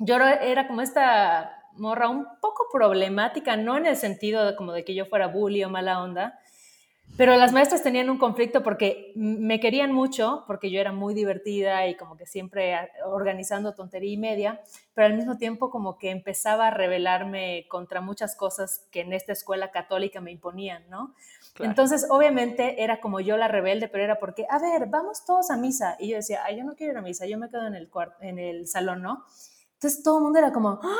yo 0.00 0.16
era 0.16 0.66
como 0.66 0.80
esta 0.80 1.62
morra 1.74 2.08
un 2.08 2.26
poco 2.40 2.66
problemática, 2.72 3.56
no 3.56 3.76
en 3.76 3.86
el 3.86 3.96
sentido 3.96 4.46
de 4.46 4.56
como 4.56 4.72
de 4.72 4.84
que 4.84 4.96
yo 4.96 5.06
fuera 5.06 5.28
bully 5.28 5.62
o 5.62 5.70
mala 5.70 6.02
onda, 6.02 6.40
pero 7.16 7.34
las 7.36 7.52
maestras 7.52 7.82
tenían 7.82 8.10
un 8.10 8.18
conflicto 8.18 8.62
porque 8.62 9.12
me 9.14 9.58
querían 9.58 9.92
mucho, 9.92 10.44
porque 10.46 10.70
yo 10.70 10.80
era 10.80 10.92
muy 10.92 11.14
divertida 11.14 11.86
y 11.88 11.96
como 11.96 12.16
que 12.16 12.26
siempre 12.26 12.76
organizando 13.06 13.74
tontería 13.74 14.12
y 14.12 14.18
media, 14.18 14.60
pero 14.92 15.06
al 15.06 15.14
mismo 15.14 15.38
tiempo 15.38 15.70
como 15.70 15.96
que 15.96 16.10
empezaba 16.10 16.68
a 16.68 16.70
rebelarme 16.70 17.66
contra 17.68 18.02
muchas 18.02 18.36
cosas 18.36 18.86
que 18.90 19.00
en 19.00 19.14
esta 19.14 19.32
escuela 19.32 19.70
católica 19.70 20.20
me 20.20 20.30
imponían, 20.30 20.88
¿no? 20.90 21.14
Entonces, 21.58 22.06
obviamente 22.10 22.82
era 22.82 23.00
como 23.00 23.20
yo 23.20 23.38
la 23.38 23.48
rebelde, 23.48 23.88
pero 23.88 24.04
era 24.04 24.18
porque, 24.18 24.46
a 24.50 24.58
ver, 24.58 24.86
vamos 24.86 25.24
todos 25.24 25.50
a 25.50 25.56
misa. 25.56 25.96
Y 25.98 26.10
yo 26.10 26.16
decía, 26.16 26.42
ay, 26.44 26.58
yo 26.58 26.64
no 26.64 26.74
quiero 26.74 26.92
ir 26.92 26.98
a 26.98 27.02
misa, 27.02 27.26
yo 27.26 27.38
me 27.38 27.48
quedo 27.48 27.66
en 27.66 27.74
el, 27.74 27.90
en 28.20 28.38
el 28.38 28.66
salón, 28.66 29.00
¿no? 29.00 29.24
Entonces 29.74 30.02
todo 30.02 30.18
el 30.18 30.24
mundo 30.24 30.38
era 30.38 30.52
como, 30.52 30.80
¡Ah! 30.82 30.96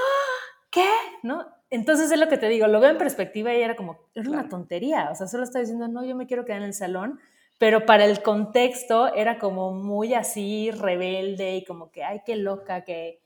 ¿qué? 0.70 0.88
¿No? 1.22 1.46
Entonces 1.70 2.11
es 2.11 2.18
lo 2.18 2.28
que 2.28 2.38
te 2.38 2.49
digo, 2.49 2.66
lo 2.68 2.80
veo 2.80 2.90
en 2.90 2.99
perspectiva 2.99 3.52
y 3.52 3.61
era 3.61 3.75
como, 3.75 3.99
era 4.14 4.30
una 4.30 4.49
tontería, 4.49 5.08
o 5.11 5.14
sea, 5.14 5.26
solo 5.26 5.42
estaba 5.42 5.62
diciendo, 5.62 5.88
no, 5.88 6.04
yo 6.04 6.14
me 6.14 6.26
quiero 6.26 6.44
quedar 6.44 6.58
en 6.58 6.68
el 6.68 6.75
salón, 6.75 7.18
pero 7.58 7.87
para 7.87 8.04
el 8.04 8.23
contexto 8.23 9.12
era 9.14 9.38
como 9.38 9.73
muy 9.73 10.14
así, 10.14 10.70
rebelde 10.70 11.56
y 11.56 11.64
como 11.64 11.90
que, 11.90 12.04
ay, 12.04 12.20
qué 12.25 12.37
loca, 12.37 12.85
que, 12.85 13.20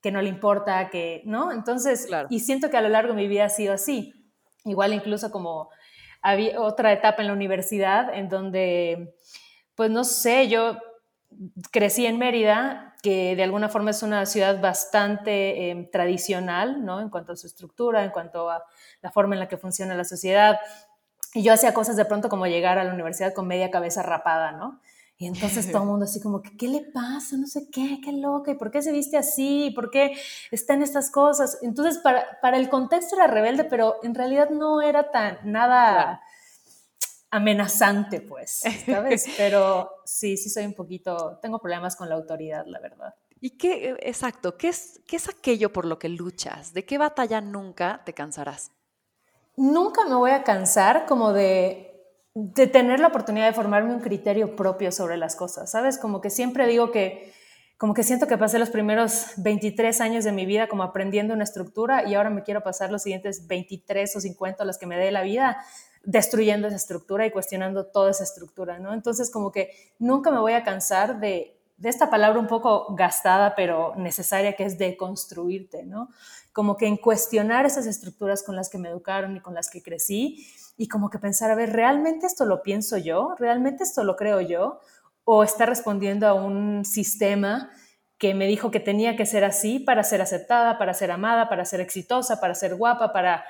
que 0.00 0.10
no 0.10 0.20
le 0.20 0.28
importa, 0.28 0.88
que, 0.88 1.22
¿no? 1.24 1.52
Entonces, 1.52 2.08
y 2.30 2.40
siento 2.40 2.70
que 2.70 2.76
a 2.76 2.80
lo 2.80 2.88
largo 2.88 3.14
de 3.14 3.22
mi 3.22 3.28
vida 3.28 3.44
ha 3.44 3.50
sido 3.50 3.74
así. 3.74 4.14
Igual 4.64 4.92
incluso 4.92 5.30
como 5.30 5.70
había 6.22 6.60
otra 6.60 6.92
etapa 6.92 7.22
en 7.22 7.28
la 7.28 7.34
universidad 7.34 8.12
en 8.12 8.28
donde, 8.28 9.14
pues 9.76 9.90
no 9.90 10.02
sé, 10.02 10.48
yo 10.48 10.78
crecí 11.70 12.06
en 12.06 12.18
Mérida, 12.18 12.95
que 13.06 13.36
de 13.36 13.44
alguna 13.44 13.68
forma 13.68 13.92
es 13.92 14.02
una 14.02 14.26
ciudad 14.26 14.60
bastante 14.60 15.70
em, 15.70 15.88
tradicional, 15.88 16.84
¿no? 16.84 17.00
En 17.00 17.08
cuanto 17.08 17.34
a 17.34 17.36
su 17.36 17.46
estructura, 17.46 18.02
en 18.02 18.10
cuanto 18.10 18.50
a 18.50 18.64
la 19.00 19.12
forma 19.12 19.36
en 19.36 19.38
la 19.38 19.46
que 19.46 19.56
funciona 19.56 19.94
la 19.94 20.02
sociedad. 20.02 20.58
Y 21.32 21.44
yo 21.44 21.52
hacía 21.52 21.72
cosas 21.72 21.96
de 21.96 22.04
pronto 22.04 22.28
como 22.28 22.48
llegar 22.48 22.78
a 22.78 22.82
la 22.84 22.92
universidad 22.92 23.32
con 23.32 23.46
media 23.46 23.70
cabeza 23.70 24.02
rapada, 24.02 24.50
¿no? 24.50 24.80
Y 25.18 25.28
entonces 25.28 25.66
todo 25.70 25.82
el 25.82 25.88
mundo 25.88 26.06
así 26.06 26.20
como, 26.20 26.42
¿qué 26.42 26.66
le 26.66 26.80
pasa? 26.80 27.36
No 27.36 27.46
sé 27.46 27.68
qué, 27.70 28.00
qué 28.02 28.10
loca, 28.10 28.50
¿y 28.50 28.56
por 28.56 28.72
qué 28.72 28.82
se 28.82 28.90
viste 28.90 29.16
así? 29.16 29.70
¿Por 29.72 29.92
qué 29.92 30.18
está 30.50 30.74
en 30.74 30.82
estas 30.82 31.12
cosas? 31.12 31.58
Entonces, 31.62 31.98
para, 31.98 32.40
para 32.42 32.56
el 32.56 32.68
contexto 32.68 33.14
era 33.14 33.28
rebelde, 33.28 33.62
pero 33.62 33.98
en 34.02 34.16
realidad 34.16 34.50
no 34.50 34.82
era 34.82 35.12
tan 35.12 35.38
nada 35.44 36.22
amenazante, 37.30 38.20
pues, 38.20 38.62
¿sabes? 38.84 39.26
Pero 39.36 39.90
sí, 40.04 40.36
sí 40.36 40.48
soy 40.48 40.64
un 40.64 40.74
poquito, 40.74 41.38
tengo 41.42 41.58
problemas 41.58 41.96
con 41.96 42.08
la 42.08 42.14
autoridad, 42.14 42.64
la 42.66 42.80
verdad. 42.80 43.14
¿Y 43.40 43.58
qué, 43.58 43.90
eh, 43.90 43.96
exacto, 44.00 44.56
qué 44.56 44.68
es, 44.68 45.00
qué 45.06 45.16
es 45.16 45.28
aquello 45.28 45.72
por 45.72 45.84
lo 45.84 45.98
que 45.98 46.08
luchas? 46.08 46.72
¿De 46.72 46.84
qué 46.84 46.98
batalla 46.98 47.40
nunca 47.40 48.02
te 48.04 48.14
cansarás? 48.14 48.70
Nunca 49.56 50.04
me 50.04 50.14
voy 50.14 50.30
a 50.30 50.42
cansar 50.42 51.06
como 51.06 51.32
de, 51.32 51.96
de 52.34 52.66
tener 52.66 53.00
la 53.00 53.08
oportunidad 53.08 53.46
de 53.46 53.54
formarme 53.54 53.94
un 53.94 54.00
criterio 54.00 54.56
propio 54.56 54.92
sobre 54.92 55.16
las 55.16 55.36
cosas, 55.36 55.70
¿sabes? 55.70 55.98
Como 55.98 56.20
que 56.20 56.30
siempre 56.30 56.66
digo 56.66 56.90
que, 56.90 57.32
como 57.78 57.94
que 57.94 58.02
siento 58.02 58.26
que 58.26 58.38
pasé 58.38 58.58
los 58.58 58.70
primeros 58.70 59.32
23 59.38 60.00
años 60.00 60.24
de 60.24 60.32
mi 60.32 60.46
vida 60.46 60.68
como 60.68 60.82
aprendiendo 60.82 61.34
una 61.34 61.44
estructura 61.44 62.08
y 62.08 62.14
ahora 62.14 62.30
me 62.30 62.42
quiero 62.42 62.62
pasar 62.62 62.90
los 62.90 63.02
siguientes 63.02 63.46
23 63.46 64.16
o 64.16 64.20
50 64.20 64.64
los 64.64 64.78
que 64.78 64.86
me 64.86 64.96
dé 64.96 65.10
la 65.10 65.22
vida 65.22 65.58
destruyendo 66.06 66.68
esa 66.68 66.76
estructura 66.76 67.26
y 67.26 67.32
cuestionando 67.32 67.86
toda 67.86 68.12
esa 68.12 68.24
estructura, 68.24 68.78
¿no? 68.78 68.94
Entonces, 68.94 69.30
como 69.30 69.50
que 69.50 69.70
nunca 69.98 70.30
me 70.30 70.38
voy 70.38 70.52
a 70.52 70.62
cansar 70.62 71.18
de, 71.18 71.58
de 71.76 71.88
esta 71.88 72.08
palabra 72.08 72.38
un 72.38 72.46
poco 72.46 72.94
gastada, 72.94 73.54
pero 73.56 73.92
necesaria, 73.96 74.54
que 74.54 74.64
es 74.64 74.78
deconstruirte, 74.78 75.84
¿no? 75.84 76.08
Como 76.52 76.76
que 76.76 76.86
en 76.86 76.96
cuestionar 76.96 77.66
esas 77.66 77.86
estructuras 77.86 78.44
con 78.44 78.54
las 78.54 78.70
que 78.70 78.78
me 78.78 78.88
educaron 78.88 79.36
y 79.36 79.40
con 79.40 79.52
las 79.52 79.68
que 79.68 79.82
crecí, 79.82 80.46
y 80.78 80.88
como 80.88 81.10
que 81.10 81.18
pensar, 81.18 81.50
a 81.50 81.56
ver, 81.56 81.72
¿realmente 81.72 82.26
esto 82.26 82.44
lo 82.44 82.62
pienso 82.62 82.98
yo? 82.98 83.34
¿Realmente 83.38 83.82
esto 83.82 84.04
lo 84.04 84.14
creo 84.14 84.40
yo? 84.40 84.80
¿O 85.24 85.42
está 85.42 85.66
respondiendo 85.66 86.28
a 86.28 86.34
un 86.34 86.84
sistema 86.84 87.70
que 88.18 88.32
me 88.34 88.46
dijo 88.46 88.70
que 88.70 88.80
tenía 88.80 89.16
que 89.16 89.26
ser 89.26 89.44
así 89.44 89.80
para 89.80 90.04
ser 90.04 90.22
aceptada, 90.22 90.78
para 90.78 90.94
ser 90.94 91.10
amada, 91.10 91.48
para 91.48 91.64
ser 91.64 91.80
exitosa, 91.80 92.40
para 92.40 92.54
ser 92.54 92.76
guapa, 92.76 93.12
para 93.12 93.44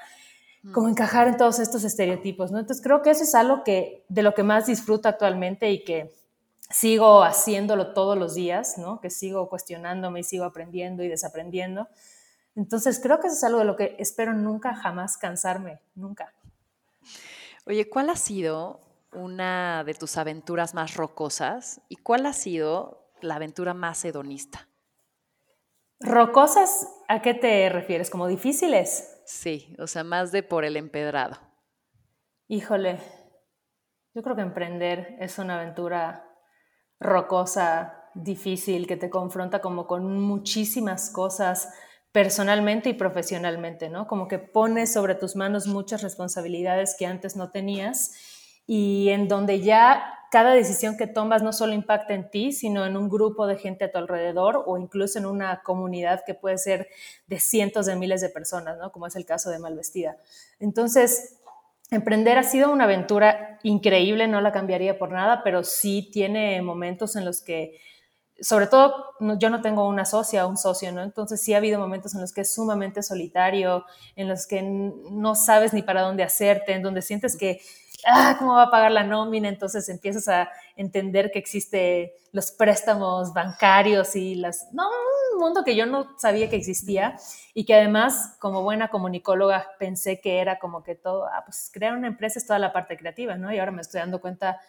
como 0.72 0.88
encajar 0.88 1.28
en 1.28 1.36
todos 1.36 1.58
estos 1.58 1.84
estereotipos, 1.84 2.50
¿no? 2.50 2.58
Entonces 2.58 2.82
creo 2.82 3.02
que 3.02 3.10
eso 3.10 3.24
es 3.24 3.34
algo 3.34 3.62
que 3.64 4.04
de 4.08 4.22
lo 4.22 4.34
que 4.34 4.42
más 4.42 4.66
disfruto 4.66 5.08
actualmente 5.08 5.70
y 5.70 5.84
que 5.84 6.14
sigo 6.70 7.22
haciéndolo 7.22 7.92
todos 7.92 8.16
los 8.18 8.34
días, 8.34 8.78
¿no? 8.78 9.00
Que 9.00 9.10
sigo 9.10 9.48
cuestionándome 9.48 10.20
y 10.20 10.24
sigo 10.24 10.44
aprendiendo 10.44 11.02
y 11.02 11.08
desaprendiendo. 11.08 11.88
Entonces 12.54 13.00
creo 13.00 13.20
que 13.20 13.28
eso 13.28 13.36
es 13.36 13.44
algo 13.44 13.58
de 13.58 13.64
lo 13.64 13.76
que 13.76 13.96
espero 13.98 14.32
nunca 14.32 14.74
jamás 14.74 15.16
cansarme, 15.18 15.80
nunca. 15.94 16.32
Oye, 17.66 17.88
¿cuál 17.88 18.10
ha 18.10 18.16
sido 18.16 18.80
una 19.12 19.84
de 19.84 19.94
tus 19.94 20.16
aventuras 20.16 20.74
más 20.74 20.96
rocosas 20.96 21.80
y 21.88 21.96
cuál 21.96 22.26
ha 22.26 22.32
sido 22.32 23.10
la 23.20 23.36
aventura 23.36 23.74
más 23.74 24.04
hedonista? 24.04 24.68
¿Rocosas 26.00 26.88
a 27.08 27.22
qué 27.22 27.34
te 27.34 27.68
refieres? 27.68 28.10
¿Como 28.10 28.26
difíciles? 28.26 29.15
Sí, 29.26 29.74
o 29.78 29.86
sea, 29.86 30.04
más 30.04 30.32
de 30.32 30.42
por 30.42 30.64
el 30.64 30.76
empedrado. 30.76 31.36
Híjole, 32.48 33.00
yo 34.14 34.22
creo 34.22 34.36
que 34.36 34.42
emprender 34.42 35.16
es 35.20 35.38
una 35.38 35.56
aventura 35.56 36.24
rocosa, 37.00 38.04
difícil, 38.14 38.86
que 38.86 38.96
te 38.96 39.10
confronta 39.10 39.60
como 39.60 39.86
con 39.86 40.20
muchísimas 40.20 41.10
cosas 41.10 41.68
personalmente 42.12 42.88
y 42.88 42.94
profesionalmente, 42.94 43.90
¿no? 43.90 44.06
Como 44.06 44.28
que 44.28 44.38
pones 44.38 44.92
sobre 44.92 45.16
tus 45.16 45.36
manos 45.36 45.66
muchas 45.66 46.02
responsabilidades 46.02 46.96
que 46.98 47.04
antes 47.04 47.36
no 47.36 47.50
tenías 47.50 48.14
y 48.66 49.10
en 49.10 49.28
donde 49.28 49.60
ya 49.60 50.15
cada 50.30 50.52
decisión 50.52 50.96
que 50.96 51.06
tomas 51.06 51.42
no 51.42 51.52
solo 51.52 51.72
impacta 51.72 52.14
en 52.14 52.30
ti, 52.30 52.52
sino 52.52 52.84
en 52.86 52.96
un 52.96 53.08
grupo 53.08 53.46
de 53.46 53.56
gente 53.56 53.84
a 53.84 53.92
tu 53.92 53.98
alrededor 53.98 54.64
o 54.66 54.78
incluso 54.78 55.18
en 55.18 55.26
una 55.26 55.62
comunidad 55.62 56.22
que 56.26 56.34
puede 56.34 56.58
ser 56.58 56.88
de 57.26 57.38
cientos 57.40 57.86
de 57.86 57.96
miles 57.96 58.20
de 58.20 58.28
personas, 58.28 58.78
¿no? 58.78 58.92
Como 58.92 59.06
es 59.06 59.16
el 59.16 59.24
caso 59.24 59.50
de 59.50 59.58
Malvestida. 59.58 60.16
Entonces, 60.58 61.36
emprender 61.90 62.38
ha 62.38 62.42
sido 62.42 62.72
una 62.72 62.84
aventura 62.84 63.58
increíble, 63.62 64.28
no 64.28 64.40
la 64.40 64.52
cambiaría 64.52 64.98
por 64.98 65.12
nada, 65.12 65.42
pero 65.44 65.64
sí 65.64 66.10
tiene 66.12 66.60
momentos 66.62 67.16
en 67.16 67.24
los 67.24 67.40
que 67.40 67.78
sobre 68.40 68.66
todo 68.66 69.14
yo 69.38 69.48
no 69.48 69.62
tengo 69.62 69.88
una 69.88 70.04
socia 70.04 70.46
un 70.46 70.56
socio, 70.56 70.92
¿no? 70.92 71.02
Entonces 71.02 71.40
sí 71.40 71.54
ha 71.54 71.56
habido 71.56 71.78
momentos 71.78 72.14
en 72.14 72.20
los 72.20 72.32
que 72.32 72.42
es 72.42 72.54
sumamente 72.54 73.02
solitario, 73.02 73.84
en 74.14 74.28
los 74.28 74.46
que 74.46 74.62
no 74.62 75.34
sabes 75.34 75.72
ni 75.72 75.82
para 75.82 76.02
dónde 76.02 76.22
hacerte, 76.22 76.72
en 76.72 76.82
donde 76.82 77.02
sientes 77.02 77.36
que 77.36 77.60
ah, 78.06 78.36
¿cómo 78.38 78.54
va 78.54 78.64
a 78.64 78.70
pagar 78.70 78.92
la 78.92 79.02
nómina? 79.02 79.48
Entonces 79.48 79.88
empiezas 79.88 80.28
a 80.28 80.48
entender 80.76 81.30
que 81.30 81.38
existe 81.38 82.14
los 82.32 82.52
préstamos 82.52 83.32
bancarios 83.32 84.16
y 84.16 84.36
las, 84.36 84.68
no, 84.72 84.88
un 85.34 85.40
mundo 85.40 85.64
que 85.64 85.76
yo 85.76 85.86
no 85.86 86.18
sabía 86.18 86.48
que 86.48 86.56
existía 86.56 87.16
y 87.54 87.64
que 87.64 87.74
además, 87.74 88.36
como 88.38 88.62
buena 88.62 88.88
comunicóloga, 88.88 89.66
pensé 89.78 90.20
que 90.20 90.38
era 90.38 90.58
como 90.58 90.82
que 90.82 90.94
todo, 90.94 91.26
ah, 91.26 91.42
pues 91.44 91.70
crear 91.72 91.96
una 91.96 92.08
empresa 92.08 92.38
es 92.38 92.46
toda 92.46 92.58
la 92.58 92.72
parte 92.72 92.96
creativa, 92.96 93.36
¿no? 93.36 93.52
Y 93.52 93.58
ahora 93.58 93.72
me 93.72 93.82
estoy 93.82 94.00
dando 94.00 94.20
cuenta 94.20 94.60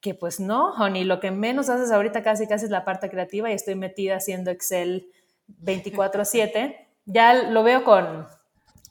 que 0.00 0.14
pues 0.14 0.40
no, 0.40 0.72
honey, 0.74 1.04
lo 1.04 1.20
que 1.20 1.30
menos 1.30 1.68
haces 1.68 1.90
ahorita 1.90 2.22
casi 2.22 2.46
casi 2.46 2.66
es 2.66 2.70
la 2.70 2.84
parte 2.84 3.10
creativa 3.10 3.50
y 3.50 3.54
estoy 3.54 3.74
metida 3.74 4.16
haciendo 4.16 4.50
Excel 4.50 5.10
24/7. 5.48 6.76
Ya 7.06 7.34
lo 7.34 7.62
veo 7.62 7.84
con 7.84 8.26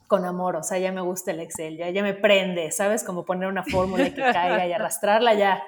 con 0.06 0.24
amor, 0.24 0.56
o 0.56 0.62
sea, 0.62 0.78
ya 0.78 0.92
me 0.92 1.00
gusta 1.00 1.32
el 1.32 1.40
Excel, 1.40 1.76
ya, 1.76 1.90
ya 1.90 2.02
me 2.02 2.14
prende, 2.14 2.70
¿sabes? 2.70 3.02
Como 3.02 3.24
poner 3.24 3.48
una 3.48 3.64
fórmula 3.64 4.04
que 4.04 4.20
caiga 4.20 4.66
y 4.66 4.72
arrastrarla 4.72 5.34
ya 5.34 5.62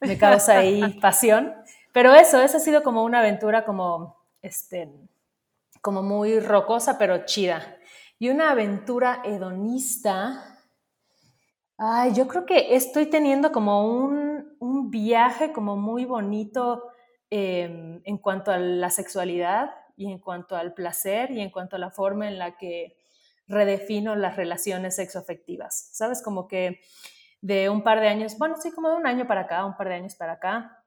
me 0.00 0.18
causa 0.18 0.58
ahí 0.58 0.98
pasión. 1.00 1.54
Pero 1.92 2.14
eso, 2.14 2.40
esa 2.40 2.56
ha 2.56 2.60
sido 2.60 2.82
como 2.82 3.04
una 3.04 3.20
aventura 3.20 3.64
como, 3.64 4.16
este, 4.40 4.90
como 5.80 6.02
muy 6.02 6.40
rocosa, 6.40 6.98
pero 6.98 7.24
chida. 7.26 7.76
Y 8.18 8.30
una 8.30 8.50
aventura 8.50 9.20
hedonista, 9.24 10.60
ay, 11.76 12.14
yo 12.14 12.28
creo 12.28 12.46
que 12.46 12.74
estoy 12.74 13.06
teniendo 13.06 13.52
como 13.52 13.86
un, 13.86 14.56
un 14.58 14.90
viaje 14.90 15.52
como 15.52 15.76
muy 15.76 16.04
bonito 16.04 16.90
em, 17.30 18.00
en 18.04 18.18
cuanto 18.18 18.52
a 18.52 18.58
la 18.58 18.90
sexualidad 18.90 19.70
y 19.96 20.10
en 20.10 20.18
cuanto 20.18 20.56
al 20.56 20.72
placer 20.72 21.30
y 21.32 21.40
en 21.40 21.50
cuanto 21.50 21.76
a 21.76 21.78
la 21.78 21.90
forma 21.90 22.28
en 22.28 22.38
la 22.38 22.56
que 22.56 22.96
redefino 23.52 24.16
las 24.16 24.36
relaciones 24.36 24.96
sexoafectivas. 24.96 25.90
¿Sabes? 25.92 26.22
Como 26.22 26.48
que 26.48 26.80
de 27.40 27.68
un 27.68 27.82
par 27.82 28.00
de 28.00 28.08
años, 28.08 28.38
bueno, 28.38 28.56
sí, 28.60 28.72
como 28.72 28.88
de 28.88 28.96
un 28.96 29.06
año 29.06 29.26
para 29.26 29.42
acá, 29.42 29.64
un 29.64 29.76
par 29.76 29.88
de 29.88 29.94
años 29.94 30.14
para 30.16 30.32
acá, 30.32 30.84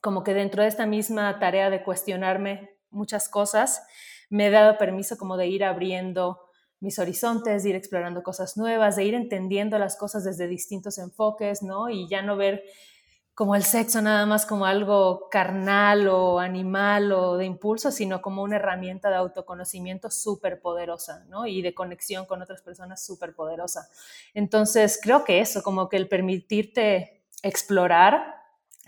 como 0.00 0.24
que 0.24 0.34
dentro 0.34 0.62
de 0.62 0.68
esta 0.68 0.86
misma 0.86 1.38
tarea 1.38 1.70
de 1.70 1.82
cuestionarme 1.82 2.76
muchas 2.90 3.28
cosas, 3.28 3.82
me 4.30 4.46
he 4.46 4.50
dado 4.50 4.78
permiso 4.78 5.16
como 5.16 5.36
de 5.36 5.46
ir 5.48 5.64
abriendo 5.64 6.40
mis 6.80 6.98
horizontes, 6.98 7.62
de 7.62 7.70
ir 7.70 7.76
explorando 7.76 8.22
cosas 8.22 8.56
nuevas, 8.56 8.96
de 8.96 9.04
ir 9.04 9.14
entendiendo 9.14 9.78
las 9.78 9.96
cosas 9.96 10.24
desde 10.24 10.46
distintos 10.46 10.98
enfoques, 10.98 11.62
¿no? 11.62 11.88
Y 11.88 12.08
ya 12.08 12.22
no 12.22 12.36
ver 12.36 12.62
como 13.36 13.54
el 13.54 13.64
sexo 13.64 14.00
nada 14.00 14.24
más 14.24 14.46
como 14.46 14.64
algo 14.64 15.28
carnal 15.28 16.08
o 16.08 16.38
animal 16.38 17.12
o 17.12 17.36
de 17.36 17.44
impulso, 17.44 17.90
sino 17.90 18.22
como 18.22 18.42
una 18.42 18.56
herramienta 18.56 19.10
de 19.10 19.16
autoconocimiento 19.16 20.10
súper 20.10 20.58
poderosa, 20.62 21.26
¿no? 21.28 21.46
Y 21.46 21.60
de 21.60 21.74
conexión 21.74 22.24
con 22.24 22.40
otras 22.40 22.62
personas 22.62 23.04
súper 23.04 23.34
poderosa. 23.34 23.90
Entonces, 24.32 24.98
creo 25.02 25.22
que 25.24 25.40
eso, 25.40 25.62
como 25.62 25.90
que 25.90 25.98
el 25.98 26.08
permitirte 26.08 27.26
explorar, 27.42 28.36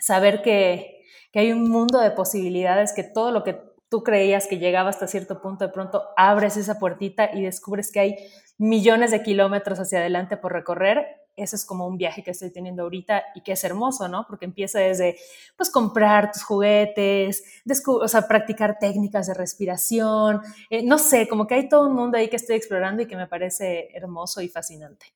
saber 0.00 0.40
que, 0.40 1.04
que 1.30 1.40
hay 1.40 1.52
un 1.52 1.68
mundo 1.68 2.00
de 2.00 2.10
posibilidades, 2.10 2.94
que 2.94 3.04
todo 3.04 3.32
lo 3.32 3.44
que 3.44 3.60
tú 3.90 4.02
creías 4.02 4.46
que 4.46 4.56
llegaba 4.56 4.88
hasta 4.88 5.08
cierto 5.08 5.42
punto, 5.42 5.66
de 5.66 5.72
pronto 5.74 6.04
abres 6.16 6.56
esa 6.56 6.78
puertita 6.78 7.30
y 7.34 7.42
descubres 7.42 7.92
que 7.92 8.00
hay 8.00 8.16
millones 8.56 9.10
de 9.10 9.22
kilómetros 9.22 9.78
hacia 9.78 9.98
adelante 9.98 10.38
por 10.38 10.54
recorrer 10.54 11.27
ese 11.38 11.56
es 11.56 11.64
como 11.64 11.86
un 11.86 11.96
viaje 11.96 12.22
que 12.22 12.32
estoy 12.32 12.50
teniendo 12.50 12.82
ahorita 12.82 13.24
y 13.34 13.42
que 13.42 13.52
es 13.52 13.64
hermoso, 13.64 14.08
¿no? 14.08 14.26
Porque 14.26 14.44
empieza 14.44 14.80
desde, 14.80 15.16
pues, 15.56 15.70
comprar 15.70 16.32
tus 16.32 16.42
juguetes, 16.42 17.42
o 17.86 18.08
sea, 18.08 18.28
practicar 18.28 18.78
técnicas 18.78 19.26
de 19.26 19.34
respiración, 19.34 20.40
eh, 20.70 20.82
no 20.82 20.98
sé, 20.98 21.28
como 21.28 21.46
que 21.46 21.54
hay 21.54 21.68
todo 21.68 21.88
un 21.88 21.94
mundo 21.94 22.18
ahí 22.18 22.28
que 22.28 22.36
estoy 22.36 22.56
explorando 22.56 23.02
y 23.02 23.06
que 23.06 23.16
me 23.16 23.26
parece 23.26 23.88
hermoso 23.94 24.40
y 24.40 24.48
fascinante. 24.48 25.06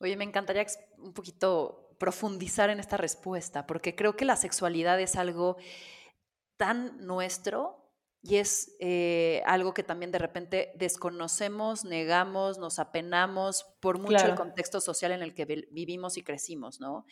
Oye, 0.00 0.16
me 0.16 0.24
encantaría 0.24 0.66
un 0.98 1.12
poquito 1.12 1.90
profundizar 1.98 2.70
en 2.70 2.80
esta 2.80 2.96
respuesta, 2.96 3.66
porque 3.66 3.94
creo 3.94 4.16
que 4.16 4.24
la 4.24 4.36
sexualidad 4.36 5.00
es 5.00 5.16
algo 5.16 5.56
tan 6.56 7.06
nuestro 7.06 7.85
y 8.22 8.36
es 8.36 8.74
eh, 8.80 9.42
algo 9.46 9.72
que 9.72 9.82
también 9.82 10.10
de 10.10 10.18
repente 10.18 10.72
desconocemos, 10.76 11.84
negamos, 11.84 12.58
nos 12.58 12.78
apenamos 12.78 13.66
por 13.80 13.98
mucho 13.98 14.24
el 14.26 14.34
contexto 14.34 14.80
social 14.80 15.12
en 15.12 15.22
el 15.22 15.34
que 15.34 15.44
vivimos 15.70 16.16
y 16.16 16.22
crecimos, 16.22 16.80
¿no? 16.80 17.06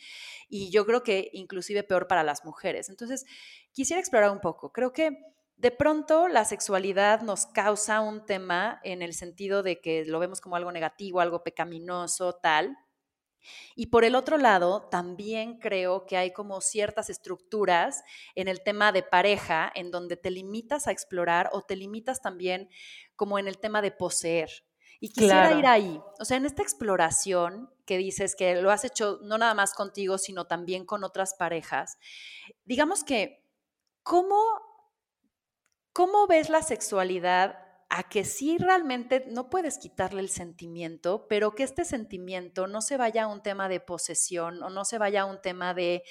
Y 0.49 0.71
yo 0.71 0.85
creo 0.85 1.03
que 1.03 1.29
inclusive 1.33 1.83
peor 1.83 2.07
para 2.07 2.23
las 2.23 2.43
mujeres. 2.43 2.89
Entonces, 2.89 3.25
quisiera 3.71 3.99
explorar 3.99 4.31
un 4.31 4.41
poco. 4.41 4.71
Creo 4.71 4.91
que 4.91 5.17
de 5.57 5.71
pronto 5.71 6.27
la 6.27 6.43
sexualidad 6.43 7.21
nos 7.21 7.45
causa 7.45 8.01
un 8.01 8.25
tema 8.25 8.81
en 8.83 9.01
el 9.01 9.13
sentido 9.13 9.63
de 9.63 9.79
que 9.79 10.03
lo 10.05 10.19
vemos 10.19 10.41
como 10.41 10.57
algo 10.57 10.71
negativo, 10.71 11.21
algo 11.21 11.43
pecaminoso, 11.43 12.33
tal, 12.35 12.77
y 13.75 13.87
por 13.87 14.03
el 14.05 14.15
otro 14.15 14.37
lado, 14.37 14.87
también 14.89 15.59
creo 15.59 16.05
que 16.05 16.17
hay 16.17 16.31
como 16.33 16.61
ciertas 16.61 17.09
estructuras 17.09 18.03
en 18.35 18.47
el 18.47 18.61
tema 18.63 18.91
de 18.91 19.03
pareja 19.03 19.71
en 19.75 19.91
donde 19.91 20.17
te 20.17 20.31
limitas 20.31 20.87
a 20.87 20.91
explorar 20.91 21.49
o 21.53 21.61
te 21.61 21.75
limitas 21.75 22.21
también 22.21 22.69
como 23.15 23.39
en 23.39 23.47
el 23.47 23.57
tema 23.57 23.81
de 23.81 23.91
poseer. 23.91 24.49
Y 24.99 25.09
quisiera 25.09 25.53
ir 25.53 25.65
ahí, 25.65 26.01
o 26.19 26.25
sea, 26.25 26.37
en 26.37 26.45
esta 26.45 26.61
exploración 26.61 27.69
que 27.85 27.97
dices 27.97 28.35
que 28.35 28.61
lo 28.61 28.71
has 28.71 28.85
hecho 28.85 29.19
no 29.23 29.37
nada 29.37 29.53
más 29.53 29.73
contigo, 29.73 30.17
sino 30.17 30.47
también 30.47 30.85
con 30.85 31.03
otras 31.03 31.35
parejas, 31.35 31.97
digamos 32.63 33.03
que, 33.03 33.43
¿cómo, 34.03 34.39
cómo 35.91 36.27
ves 36.27 36.49
la 36.49 36.61
sexualidad 36.61 37.64
a 37.89 38.09
que 38.09 38.25
sí 38.25 38.57
realmente 38.57 39.25
no 39.27 39.49
puedes 39.49 39.77
quitarle 39.77 40.21
el 40.21 40.29
sentimiento, 40.29 41.27
pero 41.27 41.53
que 41.53 41.63
este 41.63 41.85
sentimiento 41.85 42.67
no 42.67 42.81
se 42.81 42.97
vaya 42.97 43.23
a 43.23 43.27
un 43.27 43.43
tema 43.43 43.69
de 43.69 43.79
posesión 43.79 44.61
o 44.63 44.69
no 44.69 44.85
se 44.85 44.97
vaya 44.97 45.21
a 45.21 45.25
un 45.25 45.41
tema 45.41 45.73
de, 45.73 46.03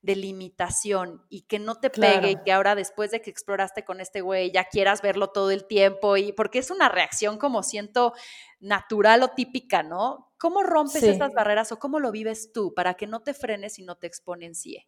limitación 0.00 1.26
y 1.28 1.42
que 1.42 1.58
no 1.58 1.74
te 1.74 1.90
pegue 1.90 2.30
y 2.30 2.42
que 2.42 2.52
ahora 2.52 2.74
después 2.74 3.10
de 3.10 3.20
que 3.20 3.30
exploraste 3.30 3.84
con 3.84 4.00
este 4.00 4.22
güey 4.22 4.50
ya 4.50 4.64
quieras 4.64 5.02
verlo 5.02 5.30
todo 5.30 5.50
el 5.50 5.66
tiempo 5.66 6.16
y 6.16 6.32
porque 6.32 6.60
es 6.60 6.70
una 6.70 6.88
reacción 6.88 7.36
como 7.36 7.62
siento 7.62 8.14
natural 8.60 9.22
o 9.22 9.28
típica, 9.28 9.82
¿no? 9.82 10.32
¿Cómo 10.38 10.62
rompes 10.62 11.02
estas 11.02 11.34
barreras 11.34 11.72
o 11.72 11.78
cómo 11.78 12.00
lo 12.00 12.10
vives 12.10 12.52
tú 12.52 12.72
para 12.72 12.94
que 12.94 13.06
no 13.06 13.20
te 13.20 13.34
frenes 13.34 13.78
y 13.78 13.82
no 13.82 13.96
te 13.96 14.06
exponencie? 14.06 14.86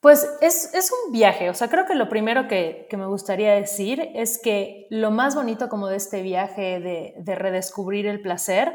Pues 0.00 0.26
es, 0.40 0.90
un 1.04 1.12
viaje, 1.12 1.50
o 1.50 1.54
sea, 1.54 1.68
creo 1.68 1.84
que 1.84 1.94
lo 1.94 2.08
primero 2.08 2.48
que, 2.48 2.88
me 2.92 3.04
gustaría 3.04 3.52
decir 3.52 4.10
es 4.14 4.40
que 4.42 4.86
lo 4.88 5.10
más 5.10 5.34
bonito 5.34 5.68
como 5.68 5.88
de 5.88 5.96
este 5.96 6.22
viaje 6.22 6.80
de, 6.80 7.34
redescubrir 7.34 8.06
el 8.06 8.22
placer 8.22 8.72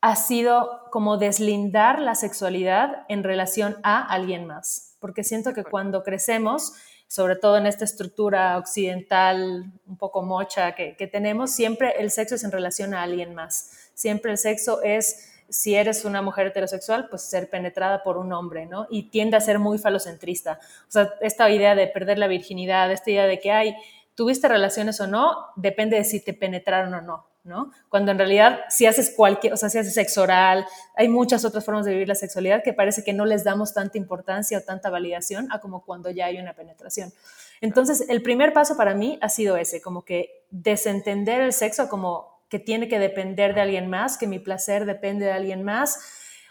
ha 0.00 0.14
sido 0.14 0.82
como 0.92 1.16
deslindar 1.16 1.98
la 1.98 2.14
sexualidad 2.14 3.04
en 3.08 3.24
relación 3.24 3.78
a 3.82 4.00
alguien 4.00 4.46
más, 4.46 4.96
porque 5.00 5.24
siento 5.24 5.54
que 5.54 5.64
cuando 5.64 6.04
crecemos, 6.04 6.74
sobre 7.08 7.34
todo 7.34 7.56
en 7.56 7.66
esta 7.66 7.84
estructura 7.84 8.56
occidental 8.56 9.72
un 9.86 9.98
poco 9.98 10.22
mocha 10.22 10.76
que, 10.76 10.94
que 10.96 11.08
tenemos, 11.08 11.50
siempre 11.50 11.94
el 11.98 12.12
sexo 12.12 12.36
es 12.36 12.44
en 12.44 12.52
relación 12.52 12.94
a 12.94 13.02
alguien 13.02 13.34
más, 13.34 13.90
siempre 13.94 14.30
el 14.30 14.38
sexo 14.38 14.82
es 14.82 15.33
si 15.48 15.74
eres 15.74 16.04
una 16.04 16.22
mujer 16.22 16.48
heterosexual, 16.48 17.08
pues 17.08 17.22
ser 17.22 17.50
penetrada 17.50 18.02
por 18.02 18.16
un 18.16 18.32
hombre, 18.32 18.66
¿no? 18.66 18.86
Y 18.90 19.10
tiende 19.10 19.36
a 19.36 19.40
ser 19.40 19.58
muy 19.58 19.78
falocentrista. 19.78 20.58
O 20.88 20.90
sea, 20.90 21.14
esta 21.20 21.50
idea 21.50 21.74
de 21.74 21.86
perder 21.86 22.18
la 22.18 22.26
virginidad, 22.26 22.90
esta 22.90 23.10
idea 23.10 23.26
de 23.26 23.38
que 23.38 23.52
hay, 23.52 23.74
tuviste 24.14 24.48
relaciones 24.48 25.00
o 25.00 25.06
no, 25.06 25.46
depende 25.56 25.96
de 25.96 26.04
si 26.04 26.20
te 26.20 26.34
penetraron 26.34 26.94
o 26.94 27.00
no, 27.00 27.26
¿no? 27.42 27.70
Cuando 27.88 28.12
en 28.12 28.18
realidad 28.18 28.60
si 28.68 28.86
haces 28.86 29.12
cualquier, 29.14 29.52
o 29.52 29.56
sea, 29.56 29.68
si 29.68 29.78
haces 29.78 29.94
sexo 29.94 30.22
oral, 30.22 30.66
hay 30.96 31.08
muchas 31.08 31.44
otras 31.44 31.64
formas 31.64 31.84
de 31.84 31.92
vivir 31.92 32.08
la 32.08 32.14
sexualidad 32.14 32.62
que 32.62 32.72
parece 32.72 33.04
que 33.04 33.12
no 33.12 33.26
les 33.26 33.44
damos 33.44 33.74
tanta 33.74 33.98
importancia 33.98 34.58
o 34.58 34.60
tanta 34.62 34.90
validación 34.90 35.48
a 35.52 35.60
como 35.60 35.84
cuando 35.84 36.10
ya 36.10 36.26
hay 36.26 36.38
una 36.38 36.54
penetración. 36.54 37.12
Entonces, 37.60 38.08
el 38.08 38.22
primer 38.22 38.52
paso 38.52 38.76
para 38.76 38.94
mí 38.94 39.18
ha 39.20 39.28
sido 39.28 39.56
ese, 39.56 39.80
como 39.80 40.04
que 40.04 40.44
desentender 40.50 41.40
el 41.40 41.52
sexo 41.52 41.88
como 41.88 42.33
que 42.54 42.60
tiene 42.60 42.86
que 42.86 43.00
depender 43.00 43.52
de 43.52 43.62
alguien 43.62 43.90
más, 43.90 44.16
que 44.16 44.28
mi 44.28 44.38
placer 44.38 44.86
depende 44.86 45.24
de 45.24 45.32
alguien 45.32 45.64
más, 45.64 45.98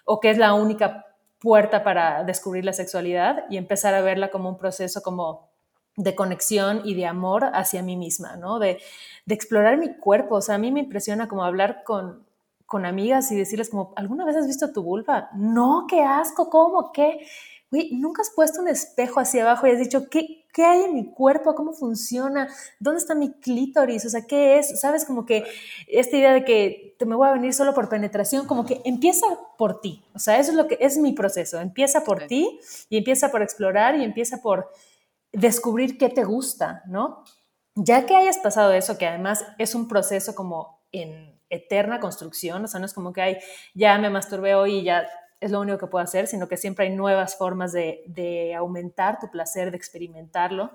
o 0.03 0.19
que 0.19 0.31
es 0.31 0.37
la 0.37 0.53
única 0.53 1.05
puerta 1.39 1.81
para 1.81 2.25
descubrir 2.25 2.65
la 2.65 2.73
sexualidad 2.73 3.45
y 3.49 3.55
empezar 3.55 3.93
a 3.93 4.01
verla 4.01 4.29
como 4.29 4.49
un 4.49 4.57
proceso 4.57 5.01
como 5.01 5.47
de 5.95 6.13
conexión 6.13 6.81
y 6.83 6.93
de 6.95 7.05
amor 7.05 7.45
hacia 7.53 7.81
mí 7.83 7.95
misma, 7.95 8.35
¿no? 8.35 8.59
De, 8.59 8.79
explorar 9.27 9.77
mi 9.77 9.95
cuerpo. 9.95 10.35
O 10.35 10.41
sea, 10.41 10.55
a 10.55 10.57
mí 10.57 10.73
me 10.73 10.81
impresiona 10.81 11.29
como 11.29 11.45
hablar 11.45 11.85
con, 11.85 12.27
con 12.65 12.85
amigas 12.85 13.31
y 13.31 13.37
decirles 13.37 13.69
como, 13.69 13.93
¿alguna 13.95 14.25
vez 14.25 14.35
has 14.35 14.45
visto 14.45 14.73
tu 14.73 14.83
vulva? 14.83 15.29
No, 15.33 15.85
qué 15.87 16.01
asco, 16.01 16.49
¿cómo? 16.49 16.91
¿Qué? 16.91 17.25
Uy, 17.71 17.91
¿nunca 17.93 18.23
has 18.23 18.31
puesto 18.35 18.59
un 18.59 18.67
espejo 18.67 19.21
hacia 19.21 19.43
abajo 19.43 19.67
y 19.67 19.71
has 19.71 19.79
dicho, 19.79 20.09
¿qué, 20.09 20.42
¿qué 20.53 20.63
hay 20.63 20.83
en 20.83 20.93
mi 20.93 21.11
cuerpo? 21.11 21.55
¿Cómo 21.55 21.73
funciona? 21.73 22.47
¿Dónde 22.79 22.99
está 22.99 23.15
mi 23.15 23.33
clítoris? 23.33 24.05
O 24.05 24.09
sea, 24.09 24.21
¿qué 24.21 24.59
es? 24.59 24.79
¿Sabes? 24.79 25.03
Como 25.03 25.25
que 25.25 25.43
esta 25.87 26.15
idea 26.15 26.31
de 26.31 26.45
que 26.45 26.95
te 26.97 27.05
me 27.05 27.15
voy 27.15 27.27
a 27.27 27.33
venir 27.33 27.53
solo 27.53 27.73
por 27.73 27.89
penetración, 27.89 28.45
como 28.45 28.65
que 28.65 28.81
empieza 28.85 29.25
por 29.57 29.81
ti. 29.81 30.03
O 30.13 30.19
sea, 30.19 30.37
eso 30.37 30.51
es 30.51 30.57
lo 30.57 30.67
que 30.67 30.77
es 30.79 30.97
mi 30.97 31.11
proceso. 31.11 31.59
Empieza 31.59 32.03
por 32.03 32.27
ti 32.27 32.59
y 32.89 32.97
empieza 32.97 33.29
por 33.29 33.41
explorar 33.41 33.95
y 33.95 34.03
empieza 34.03 34.41
por 34.41 34.71
descubrir 35.33 35.97
qué 35.97 36.09
te 36.09 36.23
gusta, 36.23 36.83
¿no? 36.85 37.23
Ya 37.75 38.05
que 38.05 38.15
hayas 38.15 38.37
pasado 38.37 38.71
eso, 38.71 38.99
que 38.99 39.07
además 39.07 39.43
es 39.57 39.73
un 39.73 39.87
proceso 39.87 40.35
como 40.35 40.83
en 40.91 41.33
eterna 41.49 41.99
construcción, 41.99 42.63
o 42.63 42.67
sea, 42.67 42.79
no 42.79 42.85
es 42.85 42.93
como 42.93 43.13
que 43.13 43.21
hay, 43.21 43.37
ya 43.73 43.97
me 43.97 44.09
masturbé 44.09 44.55
hoy 44.55 44.77
y 44.77 44.83
ya 44.83 45.07
es 45.43 45.51
lo 45.51 45.59
único 45.59 45.77
que 45.77 45.87
puedo 45.87 46.03
hacer, 46.03 46.27
sino 46.27 46.47
que 46.47 46.57
siempre 46.57 46.85
hay 46.85 46.95
nuevas 46.95 47.35
formas 47.35 47.73
de, 47.73 48.53
aumentar 48.57 49.19
tu 49.19 49.29
placer, 49.29 49.71
de 49.71 49.77
experimentarlo. 49.77 50.71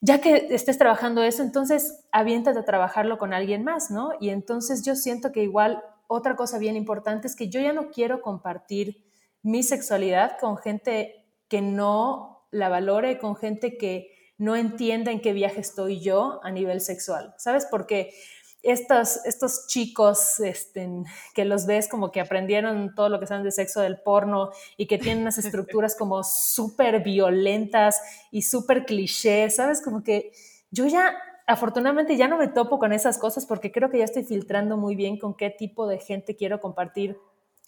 Ya 0.00 0.20
que 0.20 0.46
estés 0.50 0.78
trabajando 0.78 1.22
eso, 1.22 1.42
entonces 1.42 2.04
aviéntate 2.12 2.58
a 2.58 2.64
trabajarlo 2.64 3.18
con 3.18 3.34
alguien 3.34 3.64
más, 3.64 3.90
¿no? 3.90 4.12
Y 4.20 4.30
entonces 4.30 4.84
yo 4.84 4.94
siento 4.94 5.32
que 5.32 5.42
igual 5.42 5.82
otra 6.06 6.36
cosa 6.36 6.58
bien 6.58 6.76
importante 6.76 7.26
es 7.26 7.36
que 7.36 7.48
yo 7.48 7.60
ya 7.60 7.72
no 7.72 7.90
quiero 7.90 8.22
compartir 8.22 9.04
mi 9.42 9.62
sexualidad 9.62 10.38
con 10.38 10.56
gente 10.56 11.26
que 11.48 11.60
no 11.60 12.46
la 12.50 12.68
valore, 12.68 13.18
con 13.18 13.36
gente 13.36 13.76
que 13.76 14.14
no 14.38 14.56
entienda 14.56 15.10
en 15.10 15.20
qué 15.20 15.32
viaje 15.32 15.60
estoy 15.60 16.00
yo 16.00 16.40
a 16.42 16.50
nivel 16.50 16.80
sexual, 16.80 17.34
¿sabes? 17.36 17.66
Porque 17.70 18.14
estos, 18.62 19.24
estos 19.24 19.66
chicos 19.66 20.40
este, 20.40 20.88
que 21.34 21.44
los 21.44 21.66
ves 21.66 21.88
como 21.88 22.10
que 22.10 22.20
aprendieron 22.20 22.94
todo 22.94 23.08
lo 23.08 23.18
que 23.18 23.26
saben 23.26 23.44
de 23.44 23.50
sexo 23.50 23.80
del 23.80 24.00
porno 24.00 24.50
y 24.76 24.86
que 24.86 24.98
tienen 24.98 25.22
unas 25.22 25.38
estructuras 25.44 25.96
como 25.96 26.22
súper 26.22 27.02
violentas 27.02 28.00
y 28.30 28.42
súper 28.42 28.84
clichés, 28.84 29.56
¿sabes? 29.56 29.82
Como 29.82 30.02
que 30.02 30.32
yo 30.70 30.86
ya 30.86 31.14
afortunadamente 31.46 32.16
ya 32.16 32.28
no 32.28 32.38
me 32.38 32.48
topo 32.48 32.78
con 32.78 32.92
esas 32.92 33.18
cosas 33.18 33.44
porque 33.44 33.72
creo 33.72 33.90
que 33.90 33.98
ya 33.98 34.04
estoy 34.04 34.24
filtrando 34.24 34.76
muy 34.76 34.94
bien 34.94 35.18
con 35.18 35.34
qué 35.34 35.50
tipo 35.50 35.86
de 35.88 35.98
gente 35.98 36.36
quiero 36.36 36.60
compartir 36.60 37.18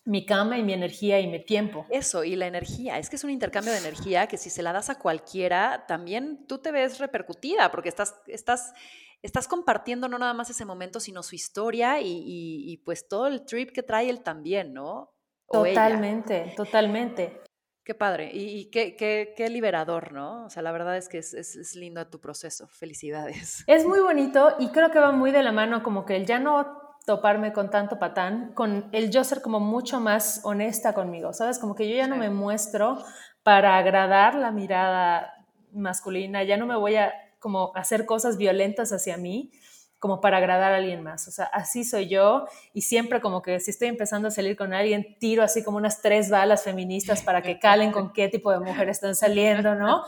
mi 0.04 0.26
cama 0.26 0.58
y 0.58 0.62
mi 0.62 0.72
energía 0.72 1.20
y 1.20 1.26
mi 1.28 1.44
tiempo. 1.44 1.86
Eso, 1.90 2.24
y 2.24 2.34
la 2.36 2.46
energía. 2.46 2.98
Es 2.98 3.08
que 3.08 3.16
es 3.16 3.24
un 3.24 3.30
intercambio 3.30 3.72
de 3.72 3.78
energía 3.78 4.26
que 4.26 4.36
si 4.36 4.50
se 4.50 4.62
la 4.62 4.72
das 4.72 4.90
a 4.90 4.98
cualquiera, 4.98 5.84
también 5.86 6.46
tú 6.46 6.58
te 6.58 6.72
ves 6.72 6.98
repercutida 6.98 7.70
porque 7.70 7.88
estás, 7.88 8.20
estás, 8.26 8.72
estás 9.22 9.46
compartiendo 9.46 10.08
no 10.08 10.18
nada 10.18 10.34
más 10.34 10.50
ese 10.50 10.64
momento, 10.64 10.98
sino 10.98 11.22
su 11.22 11.36
historia 11.36 12.00
y, 12.00 12.80
pues 12.84 13.06
todo 13.06 13.28
el 13.28 13.44
trip 13.44 13.70
que 13.70 13.82
trae 13.82 14.10
él 14.10 14.22
también, 14.22 14.72
¿no? 14.72 15.10
totalmente, 15.48 16.54
totalmente. 16.56 17.42
Qué 17.84 17.94
padre 17.94 18.30
y, 18.32 18.70
qué, 18.70 18.94
qué, 18.96 19.34
qué, 19.36 19.50
liberador, 19.50 20.12
¿no? 20.12 20.46
O 20.46 20.50
sea, 20.50 20.62
la 20.62 20.70
verdad 20.70 20.96
es 20.96 21.08
que 21.08 21.18
es, 21.18 21.34
es, 21.34 21.56
es, 21.56 21.74
lindo 21.74 22.06
tu 22.06 22.20
proceso. 22.20 22.68
Felicidades. 22.68 23.64
Es 23.66 23.84
muy 23.84 23.98
bonito 23.98 24.54
y 24.60 24.68
creo 24.68 24.92
que 24.92 25.00
va 25.00 25.10
muy 25.10 25.32
de 25.32 25.42
la 25.42 25.50
mano 25.50 25.82
como 25.82 26.04
que 26.04 26.14
el 26.14 26.24
ya 26.24 26.38
no 26.38 26.81
toparme 27.04 27.52
con 27.52 27.70
tanto 27.70 27.98
patán, 27.98 28.52
con 28.54 28.88
el 28.92 29.10
yo 29.10 29.24
ser 29.24 29.42
como 29.42 29.60
mucho 29.60 30.00
más 30.00 30.40
honesta 30.44 30.94
conmigo, 30.94 31.32
¿sabes? 31.32 31.58
Como 31.58 31.74
que 31.74 31.88
yo 31.88 31.96
ya 31.96 32.06
no 32.06 32.16
me 32.16 32.30
muestro 32.30 32.98
para 33.42 33.76
agradar 33.76 34.34
la 34.34 34.52
mirada 34.52 35.34
masculina, 35.72 36.44
ya 36.44 36.56
no 36.56 36.66
me 36.66 36.76
voy 36.76 36.96
a 36.96 37.12
como 37.40 37.72
hacer 37.74 38.06
cosas 38.06 38.36
violentas 38.36 38.92
hacia 38.92 39.16
mí, 39.16 39.50
como 40.02 40.20
para 40.20 40.38
agradar 40.38 40.72
a 40.72 40.78
alguien 40.78 41.00
más. 41.00 41.28
O 41.28 41.30
sea, 41.30 41.44
así 41.44 41.84
soy 41.84 42.08
yo 42.08 42.48
y 42.74 42.82
siempre 42.82 43.20
como 43.20 43.40
que 43.40 43.60
si 43.60 43.70
estoy 43.70 43.86
empezando 43.86 44.26
a 44.26 44.30
salir 44.32 44.56
con 44.56 44.74
alguien, 44.74 45.16
tiro 45.20 45.44
así 45.44 45.62
como 45.62 45.76
unas 45.76 46.02
tres 46.02 46.28
balas 46.28 46.64
feministas 46.64 47.22
para 47.22 47.40
que 47.40 47.60
calen 47.60 47.92
con 47.92 48.12
qué 48.12 48.26
tipo 48.28 48.50
de 48.50 48.58
mujer 48.58 48.88
están 48.88 49.14
saliendo, 49.14 49.76
¿no? 49.76 50.02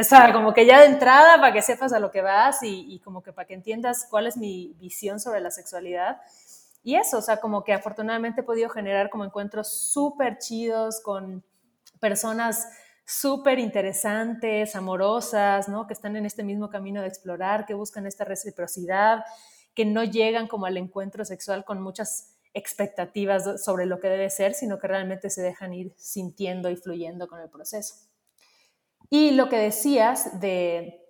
O 0.00 0.02
sea, 0.02 0.32
como 0.32 0.54
que 0.54 0.64
ya 0.64 0.80
de 0.80 0.86
entrada 0.86 1.36
para 1.36 1.52
que 1.52 1.60
sepas 1.60 1.92
a 1.92 1.98
lo 1.98 2.10
que 2.10 2.22
vas 2.22 2.62
y, 2.62 2.86
y 2.88 3.00
como 3.00 3.22
que 3.22 3.34
para 3.34 3.46
que 3.46 3.52
entiendas 3.52 4.06
cuál 4.08 4.28
es 4.28 4.38
mi 4.38 4.74
visión 4.78 5.20
sobre 5.20 5.42
la 5.42 5.50
sexualidad. 5.50 6.22
Y 6.82 6.96
eso, 6.96 7.18
o 7.18 7.22
sea, 7.22 7.36
como 7.36 7.64
que 7.64 7.74
afortunadamente 7.74 8.40
he 8.40 8.44
podido 8.44 8.70
generar 8.70 9.10
como 9.10 9.26
encuentros 9.26 9.68
súper 9.68 10.38
chidos 10.38 11.02
con 11.02 11.44
personas 12.00 12.66
súper 13.04 13.58
interesantes, 13.58 14.74
amorosas, 14.76 15.68
¿no? 15.68 15.86
Que 15.86 15.92
están 15.92 16.16
en 16.16 16.26
este 16.26 16.42
mismo 16.42 16.70
camino 16.70 17.02
de 17.02 17.08
explorar, 17.08 17.66
que 17.66 17.74
buscan 17.74 18.06
esta 18.06 18.24
reciprocidad, 18.24 19.24
que 19.74 19.84
no 19.84 20.04
llegan 20.04 20.46
como 20.46 20.66
al 20.66 20.76
encuentro 20.76 21.24
sexual 21.24 21.64
con 21.64 21.82
muchas 21.82 22.36
expectativas 22.54 23.62
sobre 23.62 23.86
lo 23.86 23.98
que 24.00 24.08
debe 24.08 24.30
ser, 24.30 24.54
sino 24.54 24.78
que 24.78 24.88
realmente 24.88 25.28
se 25.28 25.42
dejan 25.42 25.74
ir 25.74 25.92
sintiendo 25.96 26.70
y 26.70 26.76
fluyendo 26.76 27.26
con 27.28 27.40
el 27.40 27.50
proceso. 27.50 27.96
Y 29.10 29.32
lo 29.32 29.48
que 29.48 29.58
decías 29.58 30.40
de, 30.40 31.02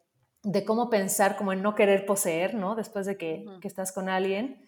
de 0.43 0.65
cómo 0.65 0.91
pensar 0.91 1.37
como 1.37 1.53
en 1.53 1.63
no 1.63 1.75
querer 1.75 2.07
poseer, 2.07 2.55
¿no? 2.55 2.75
Después 2.75 3.07
de 3.07 3.17
que, 3.17 3.45
que 3.61 3.69
estás 3.69 3.93
con 3.93 4.09
alguien, 4.09 4.65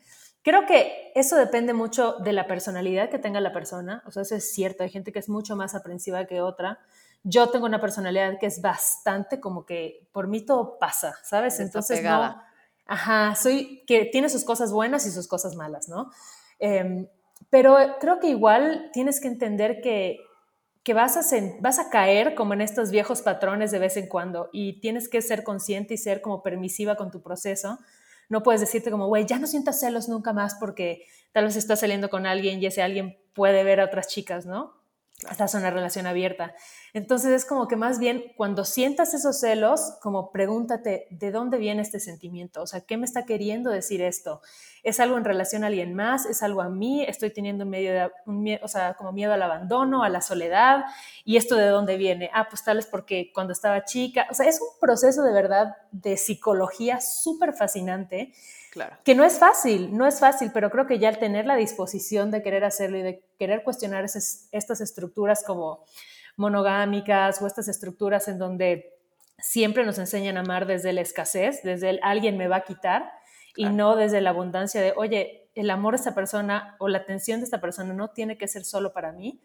Creo 0.47 0.65
que 0.65 1.11
eso 1.17 1.35
depende 1.35 1.75
mucho 1.75 2.19
de 2.21 2.33
la 2.33 2.47
personalidad 2.47 3.11
que 3.11 3.19
tenga 3.19 3.41
la 3.41 3.53
persona. 3.53 4.05
O 4.07 4.13
sea, 4.13 4.23
eso 4.23 4.37
es 4.37 4.53
cierto. 4.53 4.85
Hay 4.85 4.91
gente 4.91 5.11
que 5.11 5.19
es 5.19 5.29
mucho 5.29 5.57
más 5.57 5.75
aprensiva 5.75 6.25
que 6.27 6.41
otra 6.41 6.79
yo 7.23 7.51
tengo 7.51 7.67
una 7.67 7.81
personalidad 7.81 8.39
que 8.39 8.47
es 8.47 8.61
bastante 8.61 9.41
como 9.41 9.67
que 9.67 10.09
por 10.13 10.29
mí 10.29 10.45
todo 10.45 10.79
pasa, 10.79 11.17
¿sabes? 11.25 11.59
Entonces 11.61 12.03
no, 12.03 12.41
ajá, 12.87 13.35
soy 13.35 13.83
que 13.87 14.05
tiene 14.07 14.29
sus 14.29 14.45
cosas 14.45 14.73
buenas 14.73 15.07
y 15.07 15.11
sus 15.11 15.29
cosas 15.29 15.57
malas, 15.57 15.89
¿no? 15.89 16.11
Em, 16.59 17.09
pero 17.51 17.77
creo 18.01 18.19
que 18.21 18.29
igual 18.29 18.91
tienes 18.93 19.21
que 19.21 19.29
entender 19.29 19.81
que, 19.81 20.19
que 20.83 20.95
vas, 20.95 21.17
a 21.17 21.37
vas 21.61 21.79
a 21.79 21.91
caer 21.91 22.35
como 22.35 22.55
en 22.55 22.61
estos 22.61 22.91
viejos 22.91 23.23
patrones 23.23 23.71
de 23.71 23.79
vez 23.79 23.97
en 23.97 24.09
cuando 24.09 24.49
y 24.53 24.81
tienes 24.81 25.09
que 25.09 25.21
ser 25.21 25.43
consciente 25.43 25.95
y 25.95 25.99
ser 25.99 26.21
como 26.21 26.43
permisiva 26.43 26.97
con 26.97 27.11
tu 27.11 27.23
proceso. 27.23 27.79
No 28.29 28.43
puedes 28.43 28.61
decirte 28.61 28.91
como, 28.91 29.07
güey, 29.07 29.27
ya 29.27 29.39
no 29.39 29.47
sientas 29.47 29.81
celos 29.81 30.09
nunca 30.09 30.33
más 30.33 30.57
porque 30.57 31.05
tal 31.33 31.45
vez 31.45 31.57
estás 31.57 31.81
saliendo 31.81 32.09
con 32.09 32.27
alguien 32.27 32.63
y 32.63 32.67
ese 32.67 32.83
alguien 32.83 33.19
puede 33.35 33.63
ver 33.65 33.81
a 33.81 33.85
otras 33.85 34.09
chicas, 34.09 34.47
¿no? 34.47 34.75
Estás 35.31 35.55
en 35.55 35.61
una 35.61 35.71
relación 35.71 36.07
abierta. 36.07 36.55
Entonces 36.93 37.31
es 37.31 37.47
como 37.47 37.69
que 37.69 37.77
más 37.77 37.99
bien 37.99 38.35
cuando 38.37 38.67
sientas 38.67 39.15
esos 39.15 39.41
celos, 39.41 39.97
como 40.03 40.31
pregúntate, 40.31 41.07
¿de 41.11 41.31
dónde 41.31 41.57
viene 41.57 41.81
este 41.81 42.01
sentimiento? 42.01 42.61
O 42.61 42.67
sea, 42.67 42.83
¿qué 42.83 42.99
me 42.99 43.07
está 43.07 43.25
queriendo 43.25 43.71
decir 43.71 44.03
esto? 44.03 44.43
¿Es 44.83 45.01
algo 45.01 45.17
en 45.17 45.25
relación 45.25 45.65
a 45.65 45.69
alguien 45.69 45.95
más? 45.95 46.27
¿Es 46.27 46.43
algo 46.43 46.61
a 46.61 46.69
mí? 46.69 47.03
¿Estoy 47.03 47.31
teniendo 47.31 47.65
medio 47.65 47.93
de, 47.95 48.11
un 48.27 48.47
o 48.63 48.69
sea, 48.69 48.93
como 48.93 49.13
miedo 49.13 49.33
al 49.33 49.43
abandono, 49.43 50.03
a 50.03 50.11
la 50.11 50.21
soledad? 50.21 50.85
¿Y 51.25 51.39
esto 51.39 51.57
de 51.57 51.69
dónde 51.69 51.97
viene? 51.97 52.31
Ah, 52.35 52.49
pues 52.51 52.63
tal 52.63 52.79
es 52.79 52.87
porque 52.87 53.31
cuando 53.33 53.55
estaba 53.55 53.85
chica, 53.85 54.27
o 54.31 54.35
sea, 54.35 54.47
es 54.47 54.61
un 54.61 54.69
proceso 54.79 55.23
de 55.23 55.33
verdad 55.33 55.77
de 55.93 56.19
psicología 56.19 57.01
súper 57.01 57.55
fascinante. 57.55 58.35
Claro. 58.77 58.99
Que 59.05 59.15
no 59.15 59.25
es 59.25 59.39
fácil, 59.39 59.97
no 59.97 60.07
es 60.07 60.21
fácil, 60.21 60.51
pero 60.53 60.69
creo 60.71 60.87
que 60.87 60.99
ya 60.99 61.09
al 61.09 61.19
tener 61.19 61.47
la 61.47 61.57
disposición 61.57 62.31
de 62.31 62.43
querer 62.43 62.63
hacerlo 62.63 62.99
y 62.99 63.03
de 63.03 63.25
querer 63.39 63.65
cuestionar 63.65 64.05
esas, 64.05 64.51
estas 64.53 64.83
estructuras 64.83 65.43
como 65.47 65.83
monogámicas 66.37 67.41
o 67.41 67.47
estas 67.47 67.69
estructuras 67.69 68.29
en 68.29 68.39
donde 68.39 68.93
siempre 69.39 69.87
nos 69.87 69.99
enseñan 69.99 70.37
a 70.37 70.41
amar 70.41 70.67
desde 70.67 70.93
la 70.93 71.01
escasez, 71.01 71.63
desde 71.63 71.89
el 71.89 72.01
alguien 72.03 72.37
me 72.37 72.49
va 72.49 72.57
a 72.57 72.65
quitar 72.65 73.11
y 73.57 73.65
no 73.71 73.97
desde 73.97 74.21
la 74.21 74.29
abundancia 74.29 74.83
de, 74.83 74.93
oye, 74.95 75.49
el 75.55 75.71
amor 75.71 75.95
de 75.95 76.01
esta 76.01 76.15
persona 76.15 76.77
o 76.79 76.89
la 76.89 76.99
atención 76.99 77.41
de 77.41 77.45
esta 77.45 77.63
persona 77.63 77.95
no 77.95 78.09
tiene 78.09 78.37
que 78.37 78.47
ser 78.47 78.67
solo 78.67 78.93
para 78.93 79.13
mí. 79.13 79.41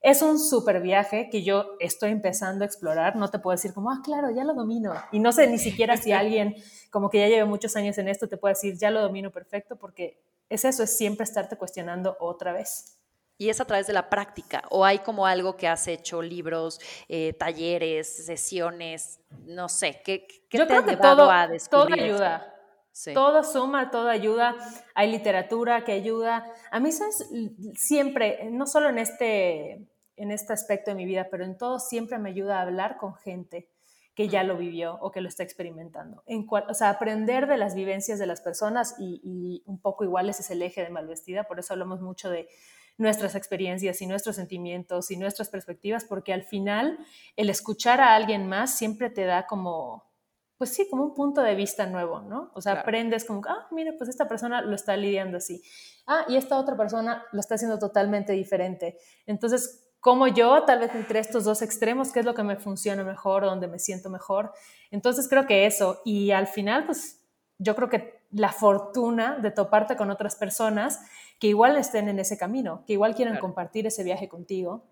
Es 0.00 0.22
un 0.22 0.38
súper 0.38 0.80
viaje 0.80 1.28
que 1.28 1.42
yo 1.42 1.72
estoy 1.80 2.12
empezando 2.12 2.62
a 2.62 2.66
explorar. 2.68 3.16
No 3.16 3.26
te 3.26 3.40
puedo 3.40 3.56
decir 3.56 3.74
como, 3.74 3.90
ah, 3.90 4.00
claro, 4.04 4.30
ya 4.30 4.44
lo 4.44 4.54
domino. 4.54 4.92
Y 5.10 5.18
no 5.18 5.32
sé 5.32 5.48
ni 5.48 5.58
siquiera 5.58 5.96
si 5.96 6.12
alguien 6.12 6.54
como 6.96 7.10
que 7.10 7.18
ya 7.18 7.28
lleva 7.28 7.44
muchos 7.44 7.76
años 7.76 7.98
en 7.98 8.08
esto 8.08 8.26
te 8.26 8.38
puede 8.38 8.54
decir, 8.54 8.78
ya 8.78 8.90
lo 8.90 9.02
domino 9.02 9.30
perfecto, 9.30 9.76
porque 9.76 10.18
es 10.48 10.64
eso, 10.64 10.82
es 10.82 10.96
siempre 10.96 11.24
estarte 11.24 11.58
cuestionando 11.58 12.16
otra 12.20 12.54
vez. 12.54 12.98
Y 13.36 13.50
es 13.50 13.60
a 13.60 13.66
través 13.66 13.86
de 13.86 13.92
la 13.92 14.08
práctica. 14.08 14.62
¿O 14.70 14.82
hay 14.82 15.00
como 15.00 15.26
algo 15.26 15.58
que 15.58 15.68
has 15.68 15.88
hecho, 15.88 16.22
libros, 16.22 16.80
eh, 17.10 17.34
talleres, 17.34 18.24
sesiones, 18.24 19.20
no 19.44 19.68
sé, 19.68 20.00
¿qué, 20.02 20.26
qué 20.48 20.56
Yo 20.56 20.66
te 20.66 20.72
creo 20.72 20.86
que 20.86 20.96
todo, 20.96 21.30
a 21.30 21.50
Todo 21.70 21.92
ayuda. 21.92 22.54
Todo 23.12 23.44
suma, 23.44 23.90
todo 23.90 24.08
ayuda. 24.08 24.56
Hay 24.94 25.10
literatura 25.10 25.84
que 25.84 25.92
ayuda. 25.92 26.50
A 26.70 26.80
mí 26.80 26.92
¿sabes? 26.92 27.28
siempre, 27.74 28.48
no 28.50 28.66
solo 28.66 28.88
en 28.88 28.96
este, 28.96 29.86
en 30.16 30.30
este 30.30 30.54
aspecto 30.54 30.92
de 30.92 30.94
mi 30.94 31.04
vida, 31.04 31.28
pero 31.30 31.44
en 31.44 31.58
todo 31.58 31.78
siempre 31.78 32.16
me 32.18 32.30
ayuda 32.30 32.58
a 32.58 32.62
hablar 32.62 32.96
con 32.96 33.16
gente 33.16 33.68
que 34.16 34.28
ya 34.28 34.42
lo 34.42 34.56
vivió 34.56 34.98
o 35.02 35.12
que 35.12 35.20
lo 35.20 35.28
está 35.28 35.42
experimentando. 35.42 36.22
En 36.26 36.46
o 36.48 36.74
sea, 36.74 36.88
aprender 36.88 37.46
de 37.46 37.58
las 37.58 37.74
vivencias 37.74 38.18
de 38.18 38.26
las 38.26 38.40
personas 38.40 38.96
y, 38.98 39.20
y 39.22 39.62
un 39.66 39.78
poco 39.78 40.04
igual 40.04 40.30
ese 40.30 40.40
es 40.40 40.50
el 40.50 40.62
eje 40.62 40.82
de 40.82 40.88
Malvestida, 40.90 41.44
por 41.44 41.58
eso 41.58 41.74
hablamos 41.74 42.00
mucho 42.00 42.30
de 42.30 42.48
nuestras 42.96 43.34
experiencias 43.34 44.00
y 44.00 44.06
nuestros 44.06 44.36
sentimientos 44.36 45.10
y 45.10 45.18
nuestras 45.18 45.50
perspectivas, 45.50 46.06
porque 46.06 46.32
al 46.32 46.44
final 46.44 46.98
el 47.36 47.50
escuchar 47.50 48.00
a 48.00 48.14
alguien 48.14 48.48
más 48.48 48.76
siempre 48.76 49.10
te 49.10 49.26
da 49.26 49.46
como, 49.46 50.04
pues 50.56 50.70
sí, 50.70 50.88
como 50.88 51.04
un 51.04 51.14
punto 51.14 51.42
de 51.42 51.54
vista 51.54 51.86
nuevo, 51.86 52.22
¿no? 52.22 52.50
O 52.54 52.62
sea, 52.62 52.72
aprendes 52.72 53.26
como, 53.26 53.42
ah, 53.46 53.68
mire, 53.70 53.92
pues 53.92 54.08
esta 54.08 54.26
persona 54.26 54.62
lo 54.62 54.74
está 54.74 54.96
lidiando 54.96 55.36
así. 55.36 55.62
Ah, 56.06 56.24
y 56.26 56.36
esta 56.36 56.58
otra 56.58 56.74
persona 56.74 57.22
lo 57.32 57.40
está 57.40 57.56
haciendo 57.56 57.78
totalmente 57.78 58.32
diferente. 58.32 58.96
Entonces, 59.26 59.85
como 60.06 60.28
yo, 60.28 60.62
tal 60.62 60.78
vez 60.78 60.94
entre 60.94 61.18
estos 61.18 61.42
dos 61.42 61.62
extremos, 61.62 62.12
qué 62.12 62.20
es 62.20 62.24
lo 62.24 62.32
que 62.32 62.44
me 62.44 62.54
funciona 62.54 63.02
mejor, 63.02 63.42
donde 63.42 63.66
me 63.66 63.80
siento 63.80 64.08
mejor. 64.08 64.52
Entonces, 64.92 65.26
creo 65.28 65.48
que 65.48 65.66
eso. 65.66 66.00
Y 66.04 66.30
al 66.30 66.46
final, 66.46 66.86
pues 66.86 67.26
yo 67.58 67.74
creo 67.74 67.88
que 67.88 68.20
la 68.30 68.52
fortuna 68.52 69.36
de 69.42 69.50
toparte 69.50 69.96
con 69.96 70.12
otras 70.12 70.36
personas 70.36 71.00
que 71.40 71.48
igual 71.48 71.76
estén 71.76 72.08
en 72.08 72.20
ese 72.20 72.38
camino, 72.38 72.84
que 72.86 72.92
igual 72.92 73.16
quieran 73.16 73.40
compartir 73.40 73.84
ese 73.88 74.04
viaje 74.04 74.28
contigo 74.28 74.84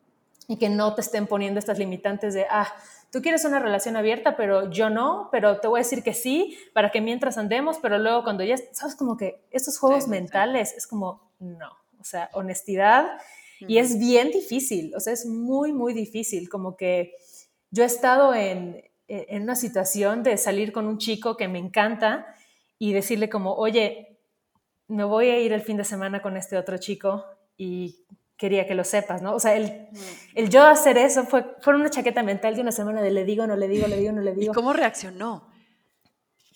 y 0.49 0.57
que 0.57 0.69
no 0.69 0.97
te 0.97 1.03
estén 1.03 1.29
poniendo 1.29 1.61
estas 1.61 1.79
limitantes 1.79 2.35
de, 2.35 2.47
ah, 2.51 2.67
tú 3.13 3.23
quieres 3.23 3.45
una 3.45 3.61
relación 3.61 3.95
abierta, 3.95 4.37
pero 4.37 4.69
yo 4.69 4.91
no, 4.91 5.29
pero 5.31 5.61
te 5.61 5.69
voy 5.69 5.79
a 5.79 5.85
decir 5.85 6.03
que 6.03 6.13
sí, 6.13 6.59
para 6.73 6.91
que 6.91 7.01
mientras 7.01 7.39
andemos, 7.39 7.79
pero 7.81 7.99
luego 7.99 8.25
cuando 8.25 8.43
ya, 8.43 8.57
sabes, 8.73 8.97
como 8.97 9.17
que 9.17 9.47
estos 9.53 9.79
juegos 9.79 10.09
mentales 10.09 10.75
es 10.77 10.89
como, 10.89 11.31
no, 11.39 11.71
o 12.01 12.05
sea, 12.05 12.31
honestidad. 12.33 13.07
Y 13.69 13.79
es 13.79 13.99
bien 13.99 14.31
difícil, 14.31 14.95
o 14.95 15.01
sea, 15.01 15.13
es 15.13 15.27
muy, 15.27 15.73
muy 15.73 15.93
difícil, 15.93 16.49
como 16.49 16.77
que 16.77 17.15
yo 17.71 17.83
he 17.83 17.87
estado 17.87 18.35
en, 18.35 18.83
en 19.09 19.43
una 19.43 19.57
situación 19.57 20.23
de 20.23 20.37
salir 20.37 20.73
con 20.73 20.87
un 20.87 20.99
chico 20.99 21.37
que 21.37 21.49
me 21.49 21.59
encanta 21.59 22.27
y 22.79 22.93
decirle 22.93 23.29
como, 23.29 23.55
oye, 23.55 24.19
me 24.89 25.05
voy 25.05 25.29
a 25.29 25.41
ir 25.41 25.53
el 25.53 25.63
fin 25.63 25.77
de 25.77 25.85
semana 25.85 26.23
con 26.23 26.37
este 26.37 26.57
otro 26.57 26.79
chico 26.79 27.25
y 27.57 28.05
quería 28.37 28.67
que 28.67 28.75
lo 28.75 28.85
sepas, 28.85 29.23
¿no? 29.23 29.35
O 29.35 29.41
sea, 29.41 29.55
el, 29.55 29.89
el 30.35 30.51
yo 30.51 30.65
hacer 30.65 30.99
eso 30.99 31.25
fue, 31.25 31.45
fue 31.61 31.75
una 31.75 31.91
chaqueta 31.91 32.23
mental 32.23 32.55
de 32.55 32.63
una 32.63 32.73
semana 32.73 33.01
de 33.01 33.11
le 33.11 33.25
digo, 33.25 33.47
no 33.47 33.57
le 33.57 33.69
digo, 33.69 33.87
le 33.87 33.97
digo, 33.97 34.13
no 34.13 34.21
le 34.21 34.35
digo. 34.35 34.53
¿Y 34.53 34.55
cómo 34.55 34.73
reaccionó? 34.73 35.54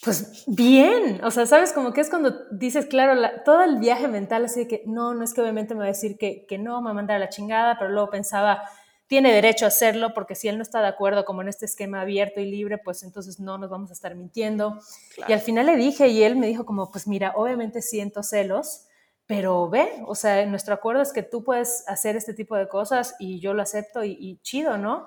Pues 0.02 0.44
bien, 0.46 1.20
o 1.24 1.30
sea, 1.30 1.46
sabes, 1.46 1.72
como 1.72 1.92
que 1.92 2.00
es 2.00 2.08
cuando 2.08 2.46
dices, 2.52 2.86
claro, 2.86 3.20
todo 3.44 3.62
el 3.62 3.78
viaje 3.78 4.06
mental 4.06 4.44
así 4.44 4.60
de 4.60 4.68
que 4.68 4.82
no, 4.86 5.12
no 5.14 5.24
es 5.24 5.34
que 5.34 5.40
obviamente 5.40 5.74
me 5.74 5.80
va 5.80 5.86
a 5.86 5.88
decir 5.88 6.16
que, 6.16 6.46
que 6.46 6.56
no, 6.56 6.80
me 6.80 6.86
va 6.86 6.90
a 6.92 6.94
mandar 6.94 7.16
a 7.16 7.18
la 7.18 7.28
chingada, 7.28 7.76
pero 7.78 7.90
luego 7.90 8.08
pensaba, 8.08 8.62
tiene 9.08 9.32
derecho 9.32 9.64
a 9.64 9.68
hacerlo 9.68 10.12
porque 10.14 10.34
si 10.34 10.48
él 10.48 10.56
no 10.56 10.62
está 10.62 10.80
de 10.80 10.86
acuerdo 10.86 11.24
como 11.24 11.42
en 11.42 11.48
este 11.48 11.64
esquema 11.64 12.02
abierto 12.02 12.40
y 12.40 12.50
libre, 12.50 12.78
pues 12.78 13.02
entonces 13.02 13.40
no 13.40 13.58
nos 13.58 13.70
vamos 13.70 13.90
a 13.90 13.94
estar 13.94 14.14
mintiendo. 14.14 14.78
Y 15.26 15.32
al 15.32 15.40
final 15.40 15.66
le 15.66 15.76
dije 15.76 16.08
y 16.08 16.22
él 16.22 16.36
me 16.36 16.46
dijo 16.46 16.64
como, 16.64 16.90
pues 16.90 17.08
mira, 17.08 17.32
obviamente 17.34 17.82
siento 17.82 18.22
celos, 18.22 18.84
pero 19.26 19.68
ve, 19.68 20.02
o 20.06 20.14
sea, 20.14 20.44
nuestro 20.46 20.74
acuerdo 20.74 21.02
es 21.02 21.12
que 21.12 21.22
tú 21.22 21.42
puedes 21.42 21.84
hacer 21.88 22.16
este 22.16 22.34
tipo 22.34 22.54
de 22.56 22.68
cosas 22.68 23.16
y 23.18 23.40
yo 23.40 23.54
lo 23.54 23.62
acepto 23.62 24.04
y, 24.04 24.38
chido, 24.42 24.76
¿no? 24.76 25.06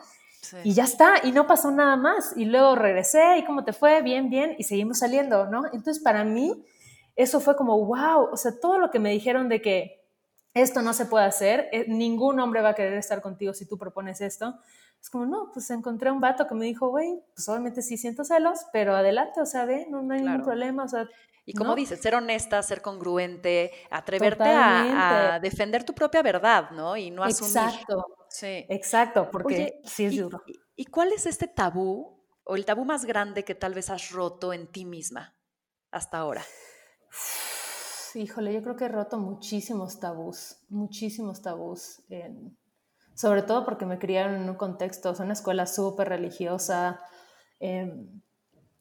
Y 0.64 0.74
ya 0.74 0.84
está, 0.84 1.16
y 1.24 1.32
no 1.32 1.48
pasó 1.48 1.72
nada 1.72 1.96
más. 1.96 2.34
Y 2.36 2.46
luego 2.46 2.76
regresé, 2.76 3.38
¿y 3.38 3.46
cómo 3.46 3.64
te 3.64 3.74
fue? 3.74 4.02
Bien, 4.02 4.30
bien, 4.30 4.56
y 4.58 4.64
seguimos 4.64 5.00
saliendo, 5.00 5.48
¿no? 5.48 5.66
Entonces, 5.68 6.00
para 6.00 6.24
mí, 6.24 6.66
eso 7.16 7.40
fue 7.40 7.56
como, 7.56 7.78
wow, 7.86 8.30
o 8.32 8.38
sea, 8.38 8.60
todo 8.60 8.80
lo 8.80 8.92
que 8.92 9.00
me 9.00 9.12
dijeron 9.12 9.50
de 9.50 9.62
que 9.62 10.02
esto 10.54 10.82
no 10.82 10.94
se 10.94 11.06
puede 11.06 11.26
hacer, 11.26 11.70
eh, 11.72 11.86
ningún 11.88 12.40
hombre 12.40 12.62
va 12.62 12.70
a 12.70 12.76
querer 12.76 12.94
estar 12.94 13.22
contigo 13.22 13.54
si 13.54 13.66
tú 13.66 13.78
propones 13.78 14.22
esto. 14.22 14.56
Es 15.02 15.10
como, 15.10 15.26
no, 15.26 15.52
pues 15.54 15.70
encontré 15.72 16.12
un 16.12 16.20
vato 16.20 16.48
que 16.48 16.56
me 16.56 16.66
dijo, 16.66 16.90
güey, 16.90 17.22
pues 17.34 17.48
obviamente 17.50 17.82
sí 17.82 17.98
siento 17.98 18.24
celos, 18.24 18.60
pero 18.72 18.96
adelante, 18.96 19.42
o 19.42 19.46
sea, 19.46 19.66
ve, 19.66 19.88
no, 19.90 20.00
hay 20.12 20.22
ningún 20.22 20.44
problema, 20.44 20.84
o 20.84 20.88
sea, 20.88 21.08
y 21.44 21.54
como 21.54 21.74
dices, 21.74 22.00
ser 22.00 22.14
honesta, 22.14 22.62
ser 22.62 22.82
congruente, 22.82 23.72
atreverte 23.90 24.44
a, 24.46 25.40
defender 25.42 25.84
tu 25.84 25.94
propia 25.94 26.22
verdad, 26.22 26.70
¿no? 26.72 26.96
Y 26.96 27.10
no 27.10 27.24
asumir. 27.24 27.58
Exacto. 27.58 28.06
Sí. 28.32 28.66
Exacto, 28.70 29.30
porque 29.30 29.82
sí 29.84 30.06
es 30.06 30.18
duro. 30.18 30.42
¿Y 30.76 30.86
cuál 30.86 31.12
es 31.12 31.26
este 31.26 31.48
tabú 31.48 32.26
o 32.46 32.56
el 32.56 32.66
tabú 32.66 32.86
más 32.86 33.04
grande 33.04 33.44
que 33.44 33.56
tal 33.56 33.74
vez 33.74 33.90
has 33.90 34.12
roto 34.12 34.54
en 34.54 34.72
ti 34.72 34.86
misma 34.86 35.36
hasta 35.92 36.18
ahora? 36.18 36.42
Híjole, 38.16 38.54
yo 38.54 38.64
creo 38.64 38.76
que 38.76 38.86
he 38.86 38.90
roto 38.90 39.18
muchísimos 39.18 40.00
tabús, 40.00 40.58
muchísimos 40.70 41.42
tabús. 41.42 42.02
sobre 43.16 43.44
todo 43.44 43.66
porque 43.66 43.86
me 43.86 44.00
criaron 44.00 44.36
en 44.36 44.50
un 44.50 44.56
contexto, 44.56 45.12
o 45.12 45.24
una 45.24 45.34
escuela 45.34 45.66
súper 45.66 46.10
religiosa. 46.10 47.02
Em, 47.60 48.22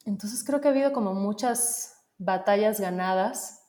entonces 0.05 0.43
creo 0.45 0.61
que 0.61 0.69
ha 0.69 0.71
habido 0.71 0.93
como 0.93 1.13
muchas 1.13 1.97
batallas 2.17 2.79
ganadas. 2.79 3.60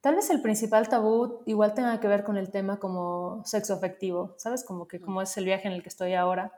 Tal 0.00 0.14
vez 0.14 0.30
el 0.30 0.40
principal 0.40 0.88
tabú 0.88 1.42
igual 1.46 1.74
tenga 1.74 2.00
que 2.00 2.08
ver 2.08 2.24
con 2.24 2.36
el 2.36 2.50
tema 2.50 2.78
como 2.78 3.42
sexo 3.44 3.74
afectivo, 3.74 4.34
¿sabes? 4.38 4.64
Como 4.64 4.88
que 4.88 5.00
como 5.00 5.20
es 5.22 5.36
el 5.36 5.44
viaje 5.44 5.68
en 5.68 5.74
el 5.74 5.82
que 5.82 5.90
estoy 5.90 6.14
ahora. 6.14 6.52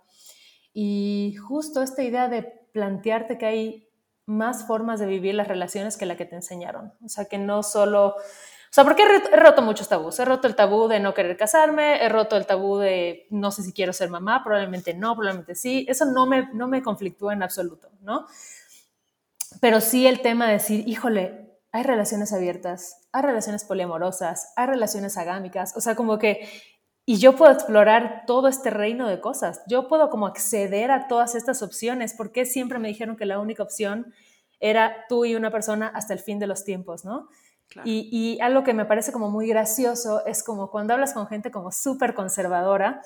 Y 0.73 1.35
justo 1.47 1.83
esta 1.83 2.03
idea 2.03 2.29
de 2.29 2.43
plantearte 2.73 3.39
que 3.39 3.47
hay 3.47 3.89
más 4.27 4.67
formas 4.67 5.01
de 5.01 5.07
vivir 5.07 5.35
las 5.35 5.49
relaciones 5.49 5.97
que 5.97 6.07
la 6.07 6.17
que 6.17 6.25
te 6.25 6.37
enseñaron. 6.37 6.93
O 7.05 7.09
sea, 7.09 7.25
que 7.25 7.39
no 7.39 7.63
solo... 7.63 8.15
O 8.17 8.75
sea, 8.75 8.85
porque 8.85 9.03
he 9.03 9.37
roto 9.37 9.61
muchos 9.61 9.89
tabús. 9.89 10.19
He 10.19 10.25
roto 10.25 10.47
el 10.47 10.57
tabú 10.57 10.89
de 10.89 11.01
no 11.01 11.13
querer 11.13 11.37
casarme, 11.37 12.03
he 12.03 12.09
roto 12.09 12.37
el 12.37 12.47
tabú 12.47 12.79
de 12.79 13.27
no 13.29 13.51
sé 13.51 13.63
si 13.65 13.73
quiero 13.73 13.93
ser 13.93 14.09
mamá, 14.09 14.43
probablemente 14.43 14.95
no, 14.95 15.15
probablemente 15.15 15.55
sí. 15.55 15.85
Eso 15.89 16.07
no 16.07 16.27
me, 16.27 16.49
no 16.55 16.69
me 16.69 16.83
conflictúa 16.83 17.35
en 17.35 17.43
absoluto, 17.43 17.91
¿no? 18.01 18.27
pero 19.61 19.81
sí 19.81 20.07
el 20.07 20.23
tema 20.23 20.47
de 20.47 20.55
decir, 20.55 20.89
híjole, 20.89 21.51
hay 21.73 21.83
relaciones 21.83 22.33
abiertas, 22.33 23.02
hay 23.13 23.23
relaciones 23.23 23.65
poliamorosas, 23.65 24.53
hay 24.57 24.67
relaciones 24.67 25.17
agámicas, 25.17 25.77
o 25.77 25.81
sea, 25.81 25.95
como 25.95 26.19
que, 26.19 26.49
y 27.05 27.19
yo 27.19 27.37
puedo 27.37 27.53
explorar 27.53 28.25
todo 28.27 28.49
este 28.49 28.71
reino 28.71 29.07
de 29.09 29.21
cosas, 29.21 29.63
yo 29.69 29.89
puedo 29.89 30.11
como 30.11 30.27
acceder 30.27 30.91
a 30.91 31.09
todas 31.09 31.35
estas 31.35 31.63
opciones, 31.63 32.15
porque 32.15 32.47
siempre 32.47 32.79
me 32.79 32.89
dijeron 32.89 33.17
que 33.17 33.27
la 33.27 33.39
única 33.39 33.63
opción 33.63 34.13
era 34.61 35.05
tú 35.09 35.25
y 35.25 35.35
una 35.35 35.51
persona 35.51 35.89
hasta 35.89 36.15
el 36.15 36.21
fin 36.21 36.39
de 36.39 36.47
los 36.47 36.65
tiempos, 36.65 37.05
¿no? 37.05 37.29
Y, 37.85 38.11
y, 38.13 38.39
algo 38.43 38.65
que 38.65 38.75
me 38.75 38.85
parece 38.85 39.13
como 39.13 39.31
muy 39.31 39.49
gracioso 39.49 40.27
es 40.27 40.43
como 40.43 40.71
cuando 40.71 40.93
hablas 40.93 41.15
con 41.15 41.27
gente 41.27 41.51
como 41.51 41.73
súper 41.73 42.13
conservadora, 42.13 43.01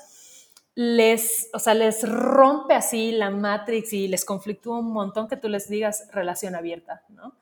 les, 0.75 1.49
o 1.55 1.59
sea, 1.59 1.75
les 1.75 2.07
rompe 2.09 2.75
así 2.75 3.13
la 3.13 3.31
Matrix 3.31 3.93
y 3.93 4.09
les 4.09 4.25
conflictúa 4.25 4.81
un 4.81 4.93
montón 4.93 5.29
que 5.29 5.37
tú 5.37 5.49
les 5.49 5.69
digas 5.69 6.09
relación 6.13 6.55
abierta, 6.55 7.03
¿no? 7.09 7.35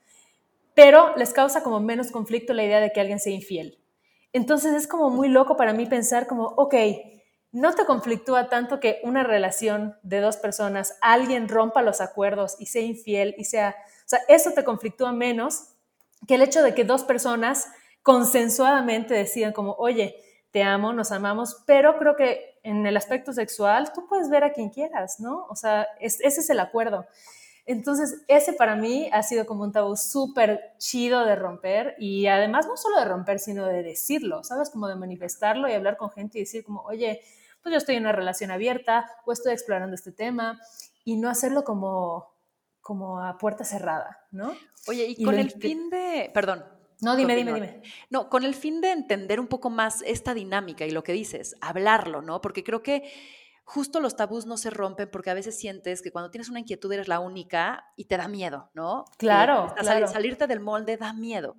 Pero 0.75 1.17
les 1.17 1.33
causa 1.33 1.63
como 1.63 1.81
menos 1.81 2.11
conflicto 2.11 2.53
la 2.53 2.65
idea 2.65 2.81
de 2.81 2.93
que 2.93 3.01
alguien 3.01 3.21
sea 3.21 3.33
infiel. 3.33 3.79
Entonces 4.33 4.75
es 4.75 4.87
como 4.87 5.11
muy 5.11 5.29
loco 5.29 5.57
para 5.57 5.73
mí 5.73 5.87
pensar 5.87 6.27
como, 6.27 6.47
ok, 6.57 6.75
no 7.53 7.73
te 7.73 7.85
conflictúa 7.85 8.49
tanto 8.49 8.81
que 8.81 9.01
una 9.05 9.23
relación 9.23 9.97
de 10.03 10.21
dos 10.21 10.37
personas, 10.37 10.99
alguien 11.01 11.49
rompa 11.49 11.83
los 11.83 12.01
acuerdos 12.01 12.57
y 12.59 12.67
sea 12.67 12.83
infiel 12.83 13.37
y 13.39 13.45
sea, 13.45 13.77
o 13.79 14.09
sea, 14.09 14.19
eso 14.27 14.51
te 14.51 14.65
conflictúa 14.65 15.13
menos 15.13 15.69
que 16.27 16.35
el 16.35 16.43
hecho 16.43 16.63
de 16.65 16.75
que 16.75 16.83
dos 16.83 17.05
personas 17.05 17.69
consensuadamente 18.03 19.15
decidan 19.15 19.53
como, 19.53 19.75
oye, 19.75 20.17
te 20.51 20.65
amo, 20.65 20.93
nos 20.93 21.13
amamos, 21.13 21.63
pero 21.65 21.97
creo 21.97 22.17
que 22.17 22.59
en 22.65 22.87
el 22.87 22.97
aspecto 22.97 23.33
sexual 23.33 23.93
tú 23.93 24.07
puedes 24.09 24.29
ver 24.29 24.43
a 24.43 24.53
quien 24.53 24.71
quieras, 24.71 25.21
¿no? 25.21 25.47
O 25.49 25.55
sea, 25.55 25.87
ese 26.01 26.27
es 26.27 26.51
el 26.51 26.59
acuerdo. 26.59 27.07
Entonces, 27.67 28.23
ese 28.29 28.53
para 28.53 28.77
mí 28.77 29.09
ha 29.13 29.23
sido 29.23 29.47
como 29.47 29.65
un 29.65 29.73
tabú 29.73 29.97
súper 29.97 30.75
chido 30.79 31.25
de 31.25 31.35
romper 31.35 31.95
y 31.99 32.27
además 32.27 32.67
no 32.67 32.77
solo 32.77 32.99
de 32.99 33.07
romper, 33.07 33.39
sino 33.39 33.67
de 33.67 33.83
decirlo, 33.83 34.45
¿sabes? 34.45 34.71
Como 34.71 34.87
de 34.87 34.97
manifestarlo 34.97 35.69
y 35.69 35.73
hablar 35.73 35.97
con 35.97 36.11
gente 36.11 36.39
y 36.39 36.43
decir 36.43 36.63
como, 36.63 36.83
oye, 36.83 37.23
pues 37.63 37.73
yo 37.73 37.79
estoy 37.79 37.97
en 37.97 38.03
una 38.03 38.13
relación 38.13 38.51
abierta 38.51 39.11
o 39.25 39.33
estoy 39.33 39.55
explorando 39.55 39.95
este 39.95 40.13
tema 40.13 40.61
y 41.05 41.17
no 41.17 41.31
hacerlo 41.31 41.65
como, 41.65 42.35
como 42.83 43.21
a 43.21 43.39
puerta 43.39 43.65
cerrada, 43.65 44.19
¿no? 44.31 44.55
Oye, 44.87 45.07
y, 45.17 45.25
con 45.25 45.39
el 45.39 45.51
fin 45.51 45.89
de, 45.89 46.31
perdón, 46.35 46.63
no, 47.01 47.17
dime, 47.17 47.35
dime, 47.35 47.55
dime. 47.55 47.83
No, 48.11 48.29
con 48.29 48.45
el 48.45 48.55
fin 48.55 48.81
de 48.83 48.93
entender 48.93 49.41
un 49.41 49.47
poco 49.47 49.71
más 49.71 50.03
esta 50.03 50.35
dinámica 50.35 50.87
y 50.87 50.91
lo 50.91 51.03
que 51.03 51.13
dices, 51.13 51.57
hablarlo, 51.61 52.21
¿no? 52.23 52.41
Porque 52.41 52.63
creo 52.63 52.83
que 52.83 53.11
justo 53.65 54.01
los 54.01 54.17
tabús 54.17 54.47
no 54.47 54.57
se 54.57 54.71
rompen 54.71 55.11
porque 55.11 55.31
a 55.31 55.35
veces 55.35 55.59
sientes 55.59 56.03
que 56.03 56.13
cuando 56.13 56.31
tienes 56.31 56.49
una 56.49 56.61
inquietud 56.61 56.93
eres 56.93 57.09
la 57.09 57.19
única 57.19 57.87
y 57.97 58.05
te 58.05 58.17
da 58.17 58.29
miedo, 58.29 58.71
¿no? 58.75 59.07
Claro, 59.17 59.75
claro. 59.77 60.07
salirte 60.07 60.47
del 60.47 60.61
molde 60.61 60.97
da 60.97 61.13
miedo. 61.13 61.57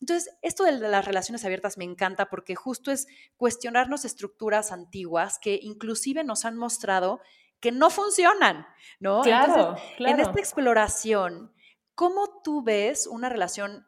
Entonces, 0.00 0.34
esto 0.42 0.64
de 0.64 0.72
las 0.72 1.04
relaciones 1.04 1.44
abiertas 1.44 1.78
me 1.78 1.84
encanta 1.84 2.28
porque 2.28 2.54
justo 2.54 2.90
es 2.90 3.06
cuestionarnos 3.36 4.04
estructuras 4.04 4.72
antiguas 4.72 5.38
que 5.38 5.58
inclusive 5.62 6.24
nos 6.24 6.44
han 6.44 6.56
mostrado 6.56 7.20
que 7.60 7.72
no 7.72 7.88
funcionan, 7.90 8.66
¿no? 8.98 9.22
Claro, 9.22 9.76
claro. 9.96 10.14
En 10.14 10.20
esta 10.20 10.38
exploración, 10.38 11.54
¿cómo 11.94 12.42
tú 12.42 12.62
ves 12.62 13.06
una 13.06 13.28
relación 13.28 13.86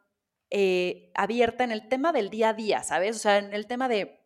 eh, 0.49 1.11
abierta 1.13 1.65
en 1.65 1.73
el 1.73 1.89
tema 1.89 2.13
del 2.13 2.29
día 2.29 2.49
a 2.49 2.53
día, 2.53 2.81
¿sabes? 2.81 3.17
O 3.17 3.19
sea, 3.19 3.37
en 3.37 3.53
el 3.53 3.67
tema 3.67 3.89
de 3.89 4.16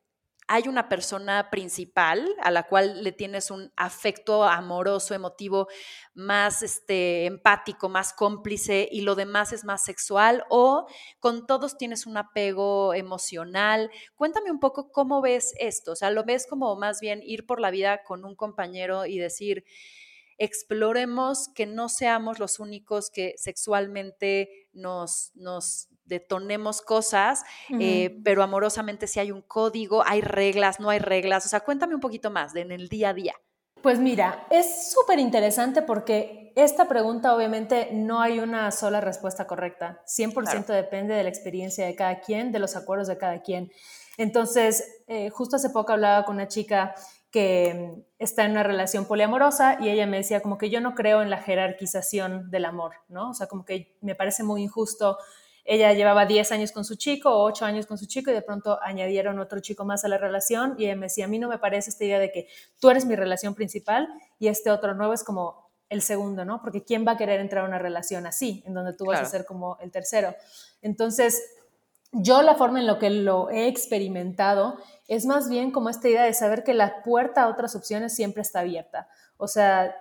hay 0.54 0.68
una 0.68 0.90
persona 0.90 1.50
principal 1.50 2.28
a 2.42 2.52
la 2.52 2.64
cual 2.64 3.06
le 3.06 3.14
tienes 3.14 3.52
un 3.52 3.72
afecto 3.78 4.44
amoroso, 4.44 5.16
emotivo, 5.16 5.70
más 6.14 6.62
este, 6.62 7.26
empático, 7.26 7.88
más 7.88 8.12
cómplice 8.12 8.90
y 8.92 9.02
lo 9.02 9.16
demás 9.16 9.54
es 9.54 9.64
más 9.64 9.86
sexual 9.86 10.44
o 10.50 10.88
con 11.22 11.48
todos 11.48 11.78
tienes 11.78 12.06
un 12.06 12.18
apego 12.18 12.94
emocional. 12.94 13.90
Cuéntame 14.16 14.52
un 14.52 14.60
poco 14.60 14.92
cómo 14.92 15.22
ves 15.22 15.54
esto, 15.58 15.94
o 15.94 15.96
sea, 15.96 16.12
lo 16.12 16.26
ves 16.26 16.48
como 16.50 16.76
más 16.76 17.00
bien 17.00 17.22
ir 17.24 17.46
por 17.46 17.62
la 17.62 17.72
vida 17.72 18.04
con 18.04 18.26
un 18.26 18.36
compañero 18.36 19.06
y 19.06 19.20
decir, 19.20 19.64
exploremos 20.42 21.50
que 21.54 21.68
no 21.68 21.88
seamos 21.88 22.40
los 22.40 22.60
únicos 22.60 23.12
que 23.12 23.36
sexualmente 23.38 24.50
nos, 24.74 25.32
nos 25.36 25.88
detonemos 26.06 26.82
cosas, 26.82 27.44
eh, 27.80 28.20
pero 28.24 28.42
amorosamente 28.42 29.06
si 29.06 29.20
hay 29.20 29.32
un 29.32 29.44
código, 29.44 30.04
hay 30.04 30.22
reglas, 30.22 30.80
no 30.80 30.90
hay 30.90 30.98
reglas. 30.98 31.46
O 31.46 31.50
sea, 31.50 31.60
cuéntame 31.60 31.94
un 31.94 32.02
poquito 32.02 32.32
más 32.32 32.54
de 32.54 32.62
en 32.62 32.72
el 32.72 32.90
día 32.90 33.10
a 33.10 33.14
día. 33.14 33.36
Pues 33.84 34.00
mira, 34.00 34.48
es 34.50 34.92
súper 34.92 35.20
interesante 35.20 35.84
porque 35.84 36.54
esta 36.56 36.88
pregunta 36.88 37.36
obviamente 37.36 37.90
no 37.94 38.20
hay 38.20 38.40
una 38.40 38.72
sola 38.72 39.00
respuesta 39.00 39.46
correcta. 39.46 40.02
100% 40.08 40.66
depende 40.66 41.14
de 41.14 41.24
la 41.24 41.30
experiencia 41.30 41.86
de 41.86 41.96
cada 41.96 42.20
quien, 42.20 42.52
de 42.52 42.60
los 42.60 42.76
acuerdos 42.76 43.08
de 43.08 43.18
cada 43.20 43.42
quien. 43.42 43.72
Entonces, 44.18 45.04
eh, 45.08 45.30
justo 45.30 45.56
hace 45.56 45.70
poco 45.70 45.94
hablaba 45.94 46.26
con 46.26 46.36
una 46.36 46.48
chica 46.48 46.96
que 47.32 48.04
está 48.20 48.46
en 48.46 48.52
una 48.52 48.64
relación 48.64 49.06
poliamorosa 49.06 49.78
y 49.80 49.90
ella 49.90 50.06
me 50.06 50.18
decía 50.18 50.42
como 50.42 50.58
que 50.58 50.70
yo 50.70 50.82
no 50.82 50.96
creo 50.96 51.22
en 51.22 51.30
la 51.30 51.38
jerarquización 51.38 52.52
del 52.52 52.66
amor, 52.66 52.94
¿no? 53.08 53.30
O 53.30 53.34
sea, 53.34 53.48
como 53.48 53.66
que 53.66 53.96
me 54.02 54.16
parece 54.16 54.44
muy 54.44 54.64
injusto 54.64 55.18
ella 55.64 55.94
llevaba 55.94 56.26
10 56.26 56.52
años 56.52 56.72
con 56.72 56.84
su 56.84 56.96
chico 56.96 57.30
o 57.30 57.44
8 57.44 57.66
años 57.66 57.86
con 57.86 57.98
su 57.98 58.06
chico 58.08 58.32
y 58.32 58.34
de 58.34 58.42
pronto 58.42 58.80
añadieron 58.82 59.40
otro 59.40 59.60
chico 59.60 59.86
más 59.86 60.04
a 60.04 60.08
la 60.08 60.18
relación 60.18 60.76
y 60.78 60.86
ella 60.86 60.96
me 60.96 61.06
decía, 61.06 61.26
a 61.26 61.28
mí 61.28 61.40
no 61.40 61.48
me 61.48 61.60
parece 61.60 61.90
esta 61.90 62.04
idea 62.04 62.20
de 62.20 62.32
que 62.32 62.48
tú 62.80 62.90
eres 62.90 63.06
mi 63.06 63.16
relación 63.16 63.54
principal 63.54 64.08
y 64.40 64.48
este 64.48 64.72
otro 64.72 64.96
nuevo 64.96 65.14
es 65.14 65.24
como 65.24 65.72
el 65.90 66.02
segundo, 66.02 66.46
¿no? 66.46 66.62
Porque 66.62 66.84
¿quién 66.84 67.06
va 67.06 67.14
a 67.14 67.18
querer 67.18 67.40
entrar 67.42 67.66
a 67.66 67.68
una 67.68 67.78
relación 67.78 68.26
así, 68.26 68.64
en 68.66 68.74
donde 68.74 68.94
tú 68.94 69.06
vas 69.06 69.20
a 69.20 69.26
ser 69.26 69.46
como 69.46 69.78
el 69.82 69.92
tercero? 69.92 70.34
Entonces, 70.82 71.42
yo 72.12 72.42
la 72.42 72.56
forma 72.56 72.80
en 72.80 72.88
la 72.88 73.00
que 73.00 73.10
lo 73.10 73.50
he 73.50 73.68
experimentado 73.68 74.78
es 75.08 75.26
más 75.26 75.50
bien 75.50 75.72
como 75.72 75.90
esta 75.90 76.10
idea 76.10 76.24
de 76.24 76.34
saber 76.34 76.64
que 76.64 76.74
la 76.74 77.04
puerta 77.04 77.44
a 77.44 77.48
otras 77.48 77.76
opciones 77.76 78.14
siempre 78.14 78.42
está 78.42 78.60
abierta. 78.60 79.08
O 79.38 79.48
sea, 79.48 79.96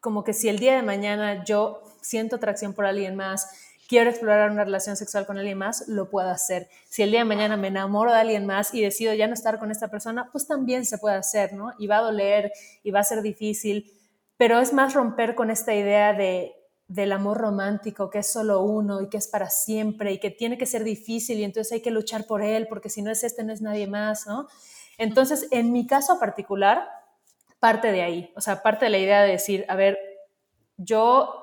como 0.00 0.24
que 0.24 0.32
si 0.32 0.48
el 0.48 0.58
día 0.58 0.76
de 0.76 0.82
mañana 0.82 1.44
yo 1.44 1.82
siento 2.00 2.36
atracción 2.36 2.74
por 2.74 2.86
alguien 2.86 3.16
más, 3.16 3.48
quiero 3.88 4.10
explorar 4.10 4.50
una 4.50 4.64
relación 4.64 4.96
sexual 4.96 5.26
con 5.26 5.38
alguien 5.38 5.58
más, 5.58 5.88
lo 5.88 6.10
puedo 6.10 6.28
hacer. 6.28 6.68
Si 6.88 7.02
el 7.02 7.10
día 7.10 7.20
de 7.20 7.24
mañana 7.24 7.56
me 7.56 7.68
enamoro 7.68 8.12
de 8.12 8.20
alguien 8.20 8.46
más 8.46 8.74
y 8.74 8.82
decido 8.82 9.14
ya 9.14 9.26
no 9.26 9.34
estar 9.34 9.58
con 9.58 9.70
esta 9.70 9.88
persona, 9.88 10.28
pues 10.32 10.46
también 10.46 10.84
se 10.84 10.98
puede 10.98 11.16
hacer, 11.16 11.52
¿no? 11.52 11.72
Y 11.78 11.86
va 11.86 11.98
a 11.98 12.02
doler 12.02 12.52
y 12.82 12.90
va 12.90 13.00
a 13.00 13.04
ser 13.04 13.22
difícil, 13.22 13.92
pero 14.36 14.58
es 14.60 14.72
más 14.72 14.94
romper 14.94 15.34
con 15.34 15.50
esta 15.50 15.74
idea 15.74 16.12
de 16.12 16.54
del 16.88 17.12
amor 17.12 17.38
romántico, 17.38 18.10
que 18.10 18.20
es 18.20 18.32
solo 18.32 18.62
uno 18.62 19.02
y 19.02 19.08
que 19.08 19.16
es 19.16 19.26
para 19.26 19.50
siempre 19.50 20.12
y 20.12 20.18
que 20.18 20.30
tiene 20.30 20.56
que 20.56 20.66
ser 20.66 20.84
difícil 20.84 21.38
y 21.38 21.44
entonces 21.44 21.72
hay 21.72 21.82
que 21.82 21.90
luchar 21.90 22.26
por 22.26 22.42
él 22.42 22.66
porque 22.68 22.88
si 22.88 23.02
no 23.02 23.10
es 23.10 23.24
este 23.24 23.42
no 23.42 23.52
es 23.52 23.60
nadie 23.60 23.88
más, 23.88 24.26
¿no? 24.26 24.46
Entonces, 24.98 25.48
en 25.50 25.72
mi 25.72 25.86
caso 25.86 26.18
particular, 26.18 26.88
parte 27.58 27.90
de 27.90 28.02
ahí, 28.02 28.32
o 28.36 28.40
sea, 28.40 28.62
parte 28.62 28.86
de 28.86 28.90
la 28.90 28.98
idea 28.98 29.22
de 29.22 29.32
decir, 29.32 29.64
a 29.68 29.74
ver, 29.74 29.98
yo 30.76 31.42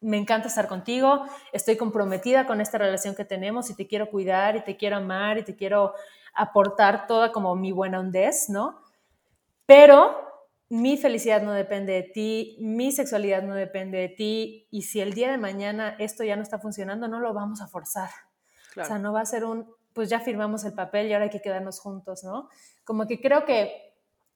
me 0.00 0.18
encanta 0.18 0.48
estar 0.48 0.68
contigo, 0.68 1.24
estoy 1.52 1.76
comprometida 1.76 2.46
con 2.46 2.60
esta 2.60 2.76
relación 2.78 3.14
que 3.14 3.24
tenemos 3.24 3.70
y 3.70 3.74
te 3.74 3.86
quiero 3.86 4.10
cuidar 4.10 4.56
y 4.56 4.64
te 4.64 4.76
quiero 4.76 4.96
amar 4.96 5.38
y 5.38 5.44
te 5.44 5.56
quiero 5.56 5.94
aportar 6.34 7.06
toda 7.06 7.32
como 7.32 7.54
mi 7.56 7.72
buena 7.72 8.00
hondez, 8.00 8.48
¿no? 8.48 8.80
Pero 9.64 10.31
mi 10.72 10.96
felicidad 10.96 11.42
no 11.42 11.52
depende 11.52 11.92
de 11.92 12.02
ti, 12.02 12.56
mi 12.58 12.92
sexualidad 12.92 13.42
no 13.42 13.54
depende 13.54 13.98
de 13.98 14.08
ti 14.08 14.68
y 14.70 14.80
si 14.82 15.00
el 15.00 15.12
día 15.12 15.30
de 15.30 15.36
mañana 15.36 15.96
esto 15.98 16.24
ya 16.24 16.34
no 16.34 16.40
está 16.40 16.58
funcionando, 16.58 17.08
no 17.08 17.20
lo 17.20 17.34
vamos 17.34 17.60
a 17.60 17.68
forzar. 17.68 18.08
O 18.80 18.82
sea, 18.82 18.98
no 18.98 19.12
va 19.12 19.20
a 19.20 19.26
ser 19.26 19.44
un, 19.44 19.66
pues 19.92 20.08
ya 20.08 20.18
firmamos 20.18 20.64
el 20.64 20.72
papel 20.72 21.08
y 21.08 21.12
ahora 21.12 21.24
hay 21.24 21.30
que 21.30 21.42
quedarnos 21.42 21.78
juntos, 21.78 22.24
¿no? 22.24 22.48
Como 22.84 23.06
que 23.06 23.20
creo 23.20 23.44
que 23.44 23.92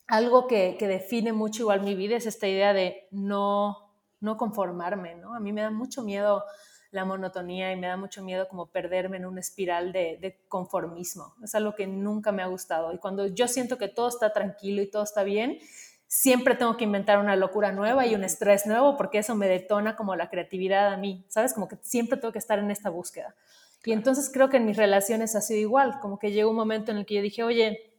algo 0.09 0.47
que, 0.47 0.77
que 0.79 0.87
define 0.87 1.33
mucho 1.33 1.63
igual 1.63 1.81
mi 1.81 1.95
vida 1.95 2.17
es 2.17 2.27
esta 2.27 2.47
idea 2.47 2.75
de 2.75 3.09
no, 3.13 3.95
no 4.21 4.37
conformarme, 4.37 5.15
¿no? 5.15 5.35
A 5.35 5.41
mí 5.41 5.55
me 5.55 5.63
da 5.63 5.71
mucho 5.71 6.03
miedo 6.03 6.45
la 6.91 7.07
monotonía 7.07 7.73
y 7.73 7.77
me 7.77 7.87
da 7.87 7.97
mucho 7.97 8.23
miedo 8.23 8.47
como 8.47 8.67
perderme 8.67 9.17
en 9.17 9.25
una 9.25 9.41
espiral 9.41 9.91
de, 9.91 10.19
de, 10.21 10.39
conformismo. 10.49 11.35
Es 11.43 11.55
algo 11.55 11.75
que 11.75 11.87
nunca 11.87 12.31
me 12.31 12.43
ha 12.43 12.47
gustado. 12.47 12.93
Y 12.93 12.99
cuando 12.99 13.27
yo 13.27 13.49
siento 13.49 13.79
que 13.79 13.89
todo 13.89 14.09
está 14.09 14.35
tranquilo 14.35 14.83
y 14.83 14.91
todo 14.91 15.03
está 15.03 15.23
bien, 15.25 15.59
siempre 16.07 16.55
tengo 16.55 16.77
que 16.77 16.85
inventar 16.85 17.19
una 17.19 17.37
locura 17.37 17.73
nueva 17.73 18.07
y 18.07 18.15
un 18.15 18.25
estrés 18.25 18.67
nuevo 18.67 18.97
porque 18.97 19.19
eso 19.19 19.35
me 19.35 19.49
detona 19.49 19.97
como 19.97 20.15
la 20.17 20.31
creatividad 20.31 20.93
a 20.93 20.97
mí, 20.97 21.25
¿sabes? 21.29 21.53
Como 21.53 21.69
que 21.69 21.77
siempre 21.83 22.19
tengo 22.19 22.33
que 22.33 22.39
estar 22.39 22.59
en 22.59 22.71
esta 22.71 22.91
búsqueda. 22.91 23.35
Y 23.85 23.93
entonces 23.93 24.31
creo 24.33 24.49
que 24.49 24.57
en 24.57 24.67
mis 24.67 24.77
relaciones 24.77 25.37
ha 25.37 25.41
sido 25.41 25.61
igual, 25.61 25.99
como 26.01 26.19
que 26.19 26.33
llegó 26.33 26.51
un 26.51 26.57
momento 26.57 26.91
en 26.91 26.99
el 26.99 27.07
que 27.07 27.15
yo 27.15 27.23
dije, 27.23 27.43
oye, 27.45 27.95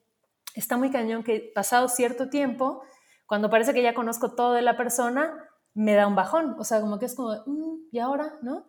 está 0.55 0.75
muy 0.75 0.91
cañón 0.91 1.23
que 1.23 1.51
pasado 1.53 1.87
cierto 1.87 2.29
tiempo, 2.29 2.81
cuando 3.25 3.49
parece 3.49 3.73
que 3.73 3.81
ya 3.81 3.93
conozco 3.93 4.35
todo 4.35 4.53
de 4.53 4.61
la 4.61 4.75
persona, 4.75 5.49
me 5.73 5.93
da 5.93 6.07
un 6.07 6.15
bajón, 6.15 6.55
o 6.59 6.63
sea, 6.63 6.81
como 6.81 6.97
que 6.97 7.05
es 7.05 7.15
como, 7.15 7.31
mm, 7.45 7.89
¿y 7.91 7.99
ahora? 7.99 8.33
¿No? 8.41 8.65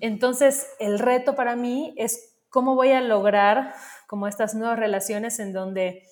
Entonces, 0.00 0.66
el 0.80 0.98
reto 0.98 1.34
para 1.36 1.56
mí 1.56 1.94
es 1.96 2.34
cómo 2.50 2.74
voy 2.74 2.92
a 2.92 3.00
lograr 3.00 3.74
como 4.06 4.26
estas 4.26 4.54
nuevas 4.54 4.78
relaciones 4.78 5.38
en 5.38 5.52
donde 5.52 6.02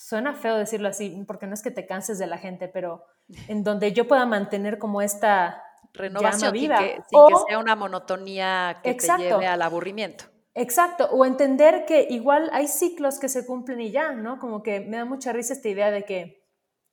suena 0.00 0.32
feo 0.32 0.56
decirlo 0.56 0.88
así, 0.88 1.24
porque 1.26 1.46
no 1.46 1.52
es 1.52 1.62
que 1.62 1.70
te 1.70 1.84
canses 1.84 2.18
de 2.18 2.26
la 2.26 2.38
gente, 2.38 2.68
pero 2.68 3.04
en 3.48 3.62
donde 3.62 3.92
yo 3.92 4.08
pueda 4.08 4.24
mantener 4.24 4.78
como 4.78 5.02
esta 5.02 5.62
renovación 5.92 6.52
viva. 6.52 6.78
Sin, 6.78 6.86
que, 6.86 6.94
que, 6.96 7.34
sea 7.46 7.58
una 7.58 7.76
monotonía 7.76 8.80
que 8.82 8.94
te 8.94 9.06
lleve 9.18 9.46
al 9.46 9.60
aburrimiento. 9.60 10.24
Exacto, 10.54 11.04
o 11.12 11.26
entender 11.26 11.84
que 11.84 12.06
igual 12.08 12.48
hay 12.54 12.66
ciclos 12.66 13.18
que 13.18 13.28
se 13.28 13.44
cumplen 13.44 13.82
y 13.82 13.90
ya, 13.90 14.12
¿no? 14.12 14.38
Como 14.38 14.62
que 14.62 14.80
me 14.80 14.96
da 14.96 15.04
mucha 15.04 15.32
risa 15.34 15.52
esta 15.52 15.68
idea 15.68 15.90
de 15.90 16.04
que 16.06 16.48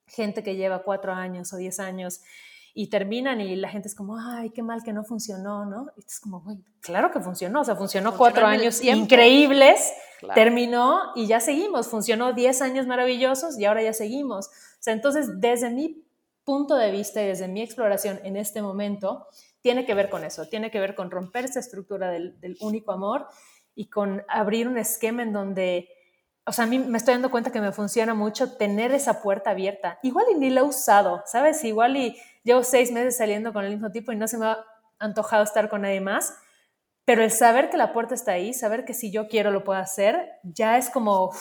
gente 0.06 0.44
que 0.44 0.58
lleva 0.58 0.84
cuatro 0.84 1.14
años 1.14 1.54
o 1.54 1.58
diez 1.58 1.80
años 1.80 2.22
y 2.80 2.92
terminan 2.92 3.42
y 3.42 3.56
la 3.56 3.70
gente 3.70 3.88
es 3.88 3.96
como, 3.96 4.20
ay, 4.20 4.52
qué 4.52 4.62
mal 4.62 4.84
que 4.84 4.94
no 4.94 5.04
funcionó, 5.04 5.66
¿no? 5.66 5.88
Y 5.98 6.02
es 6.06 6.20
como, 6.20 6.42
güey, 6.42 6.60
claro 6.80 7.10
que 7.10 7.20
funcionó, 7.20 7.62
o 7.62 7.64
sea, 7.64 7.76
funcionó, 7.76 8.16
cuatro 8.16 8.46
años 8.46 8.84
increíbles, 8.84 9.92
terminó 10.36 11.00
y 11.16 11.26
ya 11.26 11.40
seguimos, 11.40 11.88
funcionó 11.88 12.34
diez 12.34 12.62
años 12.62 12.86
maravillosos 12.86 13.58
y 13.58 13.66
ahora 13.66 13.82
ya 13.82 13.94
seguimos. 13.94 14.50
O 14.50 14.82
sea, 14.84 14.94
entonces, 14.94 15.42
desde 15.42 15.72
mi 15.72 16.06
punto 16.44 16.76
de 16.76 16.92
vista 16.92 17.20
y 17.24 17.26
desde 17.26 17.48
mi 17.48 17.64
exploración 17.64 18.20
en 18.24 18.38
este 18.38 18.62
momento, 18.62 19.26
tiene 19.62 19.84
que 19.84 19.96
ver 19.96 20.12
con 20.12 20.24
eso, 20.24 20.48
tiene 20.48 20.70
que 20.70 20.80
ver 20.80 20.94
con 20.94 21.10
romper 21.10 21.46
esa 21.46 21.60
estructura 21.60 22.12
del, 22.12 22.40
del 22.40 22.58
único 22.62 22.92
amor 22.92 23.26
y 23.74 23.90
con 23.90 24.22
abrir 24.28 24.68
un 24.68 24.78
esquema 24.78 25.24
en 25.24 25.34
donde 25.34 25.90
o 26.48 26.54
sea, 26.54 26.64
a 26.64 26.68
mí 26.68 26.80
me 26.80 26.98
estoy 26.98 27.14
dando 27.14 27.30
cuenta 27.30 27.52
que 27.52 27.60
me 27.60 27.74
funciona 27.74 28.14
mucho 28.14 28.56
tener 28.56 28.94
esa 28.94 29.22
puerta 29.22 29.50
abierta. 29.50 30.00
Igual 30.02 30.28
y 30.32 30.36
ni 30.36 30.50
la 30.50 30.62
he 30.62 30.64
usado, 30.64 31.22
¿sabes? 31.26 31.62
Igual 31.66 31.98
y 31.98 32.16
llevo 32.48 32.64
seis 32.64 32.92
meses 32.92 33.18
saliendo 33.18 33.54
con 33.54 33.64
el 33.66 33.72
mismo 33.72 33.92
tipo 33.92 34.12
y 34.12 34.16
no 34.16 34.28
se 34.28 34.38
me 34.38 34.48
ha 34.48 34.66
antojado 34.98 35.44
estar 35.44 35.70
con 35.70 35.82
nadie 35.82 36.02
más, 36.02 36.34
pero 37.06 37.24
el 37.24 37.32
saber 37.32 37.70
que 37.70 37.78
la 37.78 37.94
puerta 37.94 38.16
está 38.16 38.32
ahí, 38.32 38.54
saber 38.54 38.84
que 38.84 38.94
si 38.94 39.12
yo 39.12 39.28
quiero 39.28 39.52
lo 39.52 39.64
puedo 39.64 39.80
hacer, 39.80 40.30
ya 40.44 40.78
es 40.78 40.90
como 40.90 41.32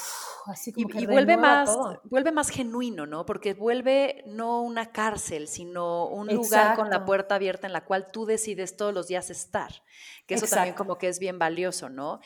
así 0.46 0.72
como 0.72 0.88
y, 0.94 1.06
vuelve 1.06 1.36
más 1.36 1.76
vuelve 2.04 2.30
más 2.30 2.50
genuino, 2.50 3.06
¿no? 3.06 3.24
Porque 3.24 3.54
vuelve 3.54 4.22
no 4.26 4.62
una 4.62 4.92
cárcel, 4.92 5.48
sino 5.48 6.06
un 6.06 6.28
lugar 6.28 6.76
con 6.76 6.90
la 6.90 7.04
puerta 7.04 7.34
abierta 7.36 7.66
en 7.66 7.72
la 7.72 7.84
cual 7.84 8.12
tú 8.12 8.26
decides 8.26 8.76
todos 8.76 8.94
los 8.94 9.08
días 9.08 9.30
estar. 9.30 9.82
Que 10.26 10.34
eso 10.34 10.46
también 10.46 10.74
como 10.74 10.98
que 10.98 11.08
es 11.08 11.18
bien 11.18 11.38
valioso, 11.38 11.88
¿no? 11.88 12.20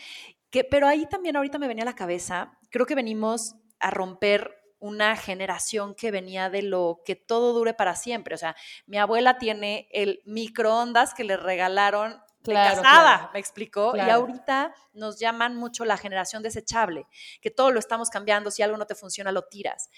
Que, 0.50 0.64
pero 0.64 0.86
ahí 0.86 1.06
también 1.06 1.36
ahorita 1.36 1.58
me 1.58 1.68
venía 1.68 1.84
a 1.84 1.86
la 1.86 1.94
cabeza, 1.94 2.58
creo 2.70 2.84
que 2.84 2.94
venimos 2.94 3.56
a 3.78 3.90
romper 3.90 4.59
una 4.80 5.14
generación 5.14 5.94
que 5.94 6.10
venía 6.10 6.50
de 6.50 6.62
lo 6.62 7.02
que 7.04 7.14
todo 7.14 7.52
dure 7.52 7.74
para 7.74 7.94
siempre. 7.94 8.34
O 8.34 8.38
sea, 8.38 8.56
mi 8.86 8.98
abuela 8.98 9.38
tiene 9.38 9.88
el 9.92 10.22
microondas 10.24 11.14
que 11.14 11.24
le 11.24 11.36
regalaron 11.36 12.20
de 12.42 12.54
casada, 12.54 13.30
me 13.32 13.38
explicó. 13.38 13.94
Y 13.94 14.00
ahorita 14.00 14.74
nos 14.94 15.18
llaman 15.18 15.56
mucho 15.56 15.84
la 15.84 15.98
generación 15.98 16.42
desechable, 16.42 17.06
que 17.40 17.50
todo 17.50 17.70
lo 17.70 17.78
estamos 17.78 18.10
cambiando, 18.10 18.50
si 18.50 18.62
algo 18.62 18.76
no 18.76 18.86
te 18.86 18.94
funciona, 18.94 19.30
lo 19.30 19.42
tiras. 19.42 19.90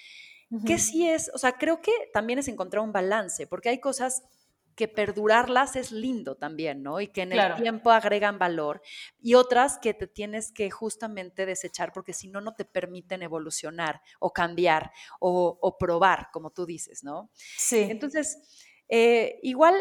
Que 0.66 0.79
sí 0.79 1.09
es, 1.09 1.31
o 1.33 1.38
sea, 1.38 1.53
creo 1.53 1.81
que 1.81 1.92
también 2.12 2.38
es 2.38 2.47
encontrar 2.47 2.83
un 2.83 2.92
balance, 2.92 3.47
porque 3.47 3.71
hay 3.71 3.81
cosas 3.81 4.23
que 4.75 4.89
perdurarlas 4.89 5.77
es 5.77 5.93
lindo 5.93 6.37
también, 6.37 6.83
¿no? 6.83 7.01
Y 7.01 7.09
que 7.09 7.23
en 7.23 7.33
el 7.33 7.55
tiempo 7.57 7.91
agregan 7.91 8.39
valor. 8.39 8.83
Y 9.21 9.35
otras 9.35 9.79
que 9.79 9.95
te 9.95 10.07
tienes 10.07 10.53
que 10.53 10.71
justamente 10.71 11.47
desechar 11.47 11.93
porque 11.93 12.13
si 12.13 12.29
no, 12.29 12.41
no 12.41 12.55
te 12.55 12.65
permiten 12.65 13.23
evolucionar 13.23 14.01
o 14.19 14.33
cambiar 14.33 14.93
o, 15.21 15.77
probar, 15.79 16.29
como 16.33 16.51
tú 16.51 16.67
dices, 16.67 17.05
¿no? 17.05 17.31
Sí. 17.35 17.87
Entonces, 17.89 18.39
eh, 18.89 19.39
igual 19.43 19.75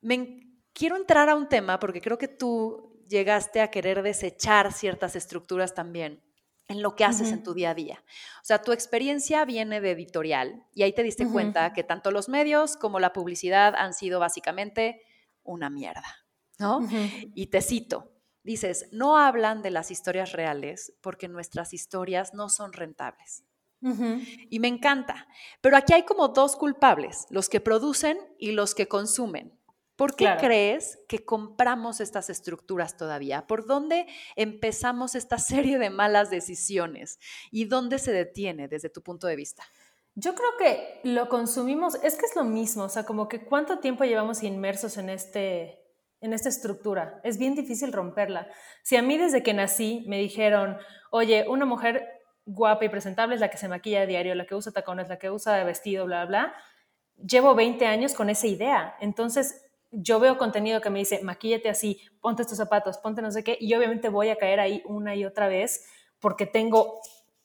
me, 0.00 0.48
quiero 0.72 0.96
entrar 0.96 1.28
a 1.28 1.34
un 1.34 1.48
tema 1.48 1.78
porque 1.78 2.00
creo 2.00 2.18
que 2.18 2.28
tú 2.28 3.04
llegaste 3.08 3.60
a 3.60 3.70
querer 3.70 4.02
desechar 4.02 4.72
ciertas 4.72 5.16
estructuras 5.16 5.74
también 5.74 6.22
en 6.68 6.82
lo 6.82 6.94
que 6.94 7.04
haces 7.04 7.32
en 7.32 7.42
tu 7.42 7.54
día 7.54 7.70
a 7.70 7.74
día. 7.74 8.04
O 8.42 8.44
sea, 8.44 8.62
tu 8.62 8.72
experiencia 8.72 9.44
viene 9.44 9.80
de 9.80 9.90
editorial 9.92 10.64
y 10.74 10.82
ahí 10.82 10.92
te 10.92 11.02
diste 11.02 11.26
cuenta 11.26 11.72
que 11.72 11.82
tanto 11.82 12.10
los 12.10 12.28
medios 12.28 12.76
como 12.76 13.00
la 13.00 13.12
publicidad 13.12 13.74
han 13.74 13.94
sido 13.94 14.20
básicamente 14.20 15.02
una 15.42 15.70
mierda, 15.70 16.26
¿no? 16.58 16.86
Y 17.34 17.46
te 17.46 17.62
cito, 17.62 18.12
dices, 18.42 18.88
no 18.92 19.16
hablan 19.16 19.62
de 19.62 19.70
las 19.70 19.90
historias 19.90 20.32
reales 20.32 20.92
porque 21.00 21.26
nuestras 21.26 21.72
historias 21.72 22.34
no 22.34 22.50
son 22.50 22.72
rentables. 22.74 23.44
Y 24.50 24.58
me 24.60 24.68
encanta, 24.68 25.26
pero 25.60 25.76
aquí 25.76 25.94
hay 25.94 26.04
como 26.04 26.28
dos 26.28 26.56
culpables, 26.56 27.26
los 27.30 27.48
que 27.48 27.60
producen 27.60 28.18
y 28.38 28.52
los 28.52 28.74
que 28.74 28.88
consumen. 28.88 29.57
¿Por 29.98 30.14
qué 30.14 30.28
crees 30.38 31.00
que 31.08 31.24
compramos 31.24 32.00
estas 32.00 32.30
estructuras 32.30 32.96
todavía? 32.96 33.48
¿Por 33.48 33.66
dónde 33.66 34.06
empezamos 34.36 35.16
esta 35.16 35.38
serie 35.38 35.76
de 35.76 35.90
malas 35.90 36.30
decisiones? 36.30 37.18
¿Y 37.50 37.64
dónde 37.64 37.98
se 37.98 38.12
detiene 38.12 38.68
desde 38.68 38.90
tu 38.90 39.02
punto 39.02 39.26
de 39.26 39.34
vista? 39.34 39.64
Yo 40.14 40.36
creo 40.36 40.50
que 40.56 41.00
lo 41.02 41.28
consumimos, 41.28 41.96
es 41.96 42.14
que 42.14 42.26
es 42.26 42.36
lo 42.36 42.44
mismo, 42.44 42.84
o 42.84 42.88
sea, 42.88 43.04
como 43.04 43.28
que 43.28 43.44
cuánto 43.44 43.80
tiempo 43.80 44.04
llevamos 44.04 44.44
inmersos 44.44 44.98
en, 44.98 45.10
este, 45.10 45.80
en 46.20 46.32
esta 46.32 46.48
estructura. 46.48 47.20
Es 47.24 47.36
bien 47.36 47.56
difícil 47.56 47.92
romperla. 47.92 48.46
Si 48.84 48.94
a 48.94 49.02
mí 49.02 49.18
desde 49.18 49.42
que 49.42 49.52
nací 49.52 50.04
me 50.06 50.20
dijeron, 50.20 50.78
oye, 51.10 51.44
una 51.48 51.64
mujer 51.64 52.06
guapa 52.44 52.84
y 52.84 52.88
presentable 52.88 53.34
es 53.34 53.40
la 53.40 53.50
que 53.50 53.58
se 53.58 53.66
maquilla 53.66 54.02
a 54.02 54.06
diario, 54.06 54.36
la 54.36 54.46
que 54.46 54.54
usa 54.54 54.70
tacones, 54.70 55.08
la 55.08 55.18
que 55.18 55.28
usa 55.28 55.64
vestido, 55.64 56.06
bla, 56.06 56.24
bla, 56.24 56.54
llevo 57.16 57.56
20 57.56 57.84
años 57.84 58.14
con 58.14 58.30
esa 58.30 58.46
idea. 58.46 58.96
Entonces, 59.00 59.67
yo 59.90 60.20
veo 60.20 60.38
contenido 60.38 60.80
que 60.80 60.90
me 60.90 60.98
dice, 60.98 61.20
maquíllate 61.22 61.68
así, 61.68 62.00
ponte 62.20 62.42
estos 62.42 62.58
zapatos, 62.58 62.98
ponte 62.98 63.22
no 63.22 63.30
sé 63.30 63.42
qué, 63.42 63.56
y 63.60 63.74
obviamente 63.74 64.08
voy 64.08 64.28
a 64.28 64.36
caer 64.36 64.60
ahí 64.60 64.82
una 64.86 65.14
y 65.14 65.24
otra 65.24 65.48
vez 65.48 65.84
porque 66.20 66.46
tengo 66.46 67.00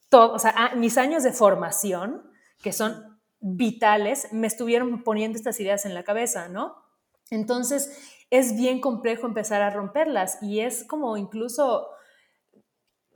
todo, 0.09 0.34
o 0.34 0.39
sea, 0.39 0.53
ah, 0.55 0.76
mis 0.76 0.97
años 0.97 1.24
de 1.24 1.32
formación, 1.32 2.30
que 2.61 2.72
son 2.72 3.20
vitales, 3.39 4.32
me 4.32 4.47
estuvieron 4.47 5.03
poniendo 5.03 5.38
estas 5.38 5.59
ideas 5.59 5.86
en 5.86 5.93
la 5.93 6.03
cabeza, 6.03 6.49
¿no? 6.49 6.76
Entonces, 7.30 8.26
es 8.30 8.55
bien 8.55 8.82
complejo 8.82 9.28
empezar 9.28 9.61
a 9.61 9.70
romperlas 9.70 10.41
y 10.41 10.61
es 10.61 10.84
como 10.86 11.18
incluso, 11.18 11.88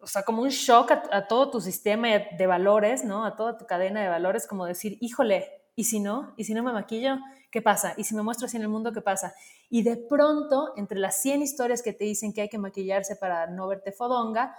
o 0.02 0.08
sea, 0.08 0.24
como 0.24 0.42
un 0.42 0.50
shock 0.50 0.92
a, 0.92 1.04
a 1.12 1.28
todo 1.28 1.52
tu 1.52 1.62
sistema 1.62 2.08
de 2.10 2.48
valores, 2.48 3.04
¿no? 3.04 3.26
A 3.26 3.36
toda 3.36 3.58
tu 3.58 3.66
cadena 3.66 4.02
de 4.02 4.10
valores, 4.10 4.48
como 4.48 4.66
decir, 4.66 4.98
híjole, 5.02 5.57
¿y 5.78 5.84
si 5.84 6.00
no? 6.00 6.34
¿Y 6.36 6.44
si 6.44 6.56
no 6.56 6.64
me 6.64 6.74
maquillo? 6.74 7.20
¿Qué 7.52 7.62
pasa? 7.62 7.94
¿Y 7.98 8.04
si 8.04 8.16
me 8.16 8.24
muestro 8.24 8.48
así 8.48 8.58
en 8.58 8.64
el 8.64 8.68
mundo? 8.68 8.92
¿Qué 8.92 9.02
pasa? 9.02 9.36
Y 9.70 9.84
de 9.84 9.96
pronto, 9.96 10.74
entre 10.76 10.98
las 10.98 11.22
100 11.22 11.44
historias 11.44 11.84
que 11.84 11.94
te 11.94 12.04
dicen 12.04 12.34
que 12.34 12.42
hay 12.42 12.50
que 12.50 12.58
maquillarse 12.58 13.16
para 13.16 13.46
no 13.46 13.68
verte 13.68 13.92
fodonga, 13.92 14.56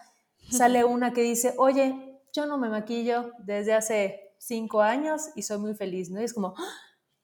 sale 0.48 0.84
una 0.84 1.12
que 1.12 1.22
dice, 1.22 1.54
oye, 1.58 2.20
yo 2.32 2.46
no 2.46 2.56
me 2.56 2.68
maquillo 2.68 3.32
desde 3.40 3.74
hace 3.74 4.32
cinco 4.38 4.80
años 4.80 5.30
y 5.34 5.42
soy 5.42 5.58
muy 5.58 5.74
feliz, 5.74 6.08
¿no? 6.08 6.20
Y 6.20 6.24
es 6.24 6.32
como, 6.32 6.54
¡Ah! 6.56 6.72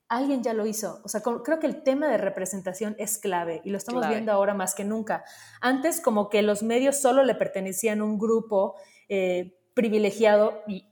alguien 0.08 0.42
ya 0.42 0.54
lo 0.54 0.66
hizo. 0.66 1.00
O 1.04 1.08
sea, 1.08 1.22
creo 1.22 1.60
que 1.60 1.66
el 1.68 1.84
tema 1.84 2.08
de 2.08 2.18
representación 2.18 2.96
es 2.98 3.18
clave 3.18 3.62
y 3.64 3.70
lo 3.70 3.78
estamos 3.78 4.08
viendo 4.08 4.32
ahora 4.32 4.54
más 4.54 4.74
que 4.74 4.84
nunca. 4.84 5.24
Antes 5.60 6.00
como 6.00 6.30
que 6.30 6.42
los 6.42 6.64
medios 6.64 6.96
solo 6.96 7.22
le 7.22 7.36
pertenecían 7.36 8.00
a 8.00 8.04
un 8.04 8.18
grupo 8.18 8.74
eh, 9.08 9.56
privilegiado 9.72 10.62
y 10.66 10.88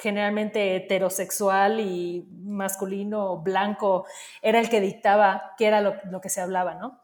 generalmente 0.00 0.76
heterosexual 0.76 1.80
y 1.80 2.26
masculino, 2.42 3.38
blanco, 3.38 4.06
era 4.42 4.58
el 4.58 4.68
que 4.68 4.80
dictaba 4.80 5.54
qué 5.58 5.66
era 5.66 5.80
lo, 5.80 6.20
que 6.20 6.30
se 6.30 6.40
hablaba, 6.40 6.74
¿no? 6.74 7.00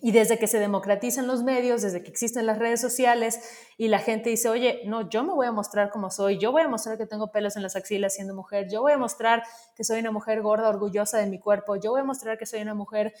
Y 0.00 0.12
desde 0.12 0.38
que 0.38 0.46
se 0.46 0.58
democratizan 0.58 1.26
los 1.26 1.42
medios, 1.42 1.82
desde 1.82 2.02
que 2.02 2.10
existen 2.10 2.46
las 2.46 2.58
redes 2.58 2.80
sociales 2.80 3.40
y 3.78 3.88
la 3.88 3.98
gente 3.98 4.30
dice, 4.30 4.48
oye, 4.48 4.82
no, 4.84 5.08
yo 5.08 5.24
me 5.24 5.32
voy 5.32 5.46
a 5.46 5.52
mostrar 5.52 5.90
como 5.90 6.10
soy, 6.10 6.38
yo 6.38 6.52
voy 6.52 6.62
a 6.62 6.68
mostrar 6.68 6.98
que 6.98 7.06
tengo 7.06 7.32
pelos 7.32 7.56
en 7.56 7.62
las 7.62 7.76
axilas 7.76 8.14
siendo 8.14 8.34
mujer, 8.34 8.68
yo 8.70 8.82
voy 8.82 8.92
a 8.92 8.98
mostrar 8.98 9.42
que 9.74 9.84
soy 9.84 10.00
una 10.00 10.12
mujer 10.12 10.42
gorda, 10.42 10.68
orgullosa 10.68 11.18
de 11.18 11.26
mi 11.26 11.40
cuerpo, 11.40 11.76
yo 11.76 11.92
voy 11.92 12.02
a 12.02 12.04
mostrar 12.04 12.36
que 12.36 12.46
soy 12.46 12.60
una 12.60 12.74
mujer 12.74 13.14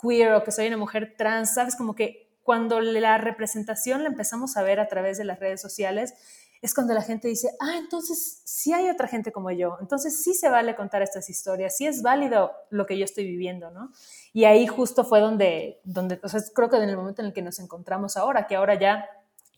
queer 0.00 0.32
o 0.32 0.42
que 0.42 0.52
soy 0.52 0.66
una 0.66 0.78
mujer 0.78 1.14
trans, 1.16 1.54
¿sabes? 1.54 1.76
Como 1.76 1.94
que 1.94 2.32
cuando 2.42 2.80
la 2.80 3.18
representación 3.18 4.02
la 4.02 4.08
empezamos 4.08 4.56
a 4.56 4.62
ver 4.62 4.80
a 4.80 4.88
través 4.88 5.18
de 5.18 5.24
las 5.24 5.38
redes 5.38 5.60
sociales, 5.60 6.14
es 6.62 6.74
cuando 6.74 6.94
la 6.94 7.02
gente 7.02 7.26
dice, 7.26 7.50
ah, 7.60 7.76
entonces 7.76 8.40
sí 8.44 8.72
hay 8.72 8.88
otra 8.88 9.08
gente 9.08 9.32
como 9.32 9.50
yo, 9.50 9.76
entonces 9.80 10.22
sí 10.22 10.32
se 10.32 10.48
vale 10.48 10.76
contar 10.76 11.02
estas 11.02 11.28
historias, 11.28 11.76
sí 11.76 11.86
es 11.86 12.02
válido 12.02 12.52
lo 12.70 12.86
que 12.86 12.96
yo 12.96 13.04
estoy 13.04 13.24
viviendo, 13.24 13.72
¿no? 13.72 13.90
Y 14.32 14.44
ahí 14.44 14.68
justo 14.68 15.04
fue 15.04 15.20
donde, 15.20 15.80
donde 15.82 16.20
o 16.22 16.28
sea, 16.28 16.40
creo 16.54 16.70
que 16.70 16.76
en 16.76 16.88
el 16.88 16.96
momento 16.96 17.20
en 17.20 17.26
el 17.26 17.34
que 17.34 17.42
nos 17.42 17.58
encontramos 17.58 18.16
ahora, 18.16 18.46
que 18.46 18.54
ahora 18.54 18.78
ya 18.78 19.06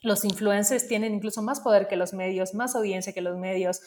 los 0.03 0.25
influencers 0.25 0.89
tienen 0.89 1.15
incluso 1.15 1.43
más 1.43 1.61
poder 1.61 1.89
que 1.89 1.97
los 1.97 2.15
medios, 2.15 2.55
más 2.55 2.75
audiencia 2.75 3.13
que 3.13 3.21
los 3.21 3.37
medios, 3.37 3.83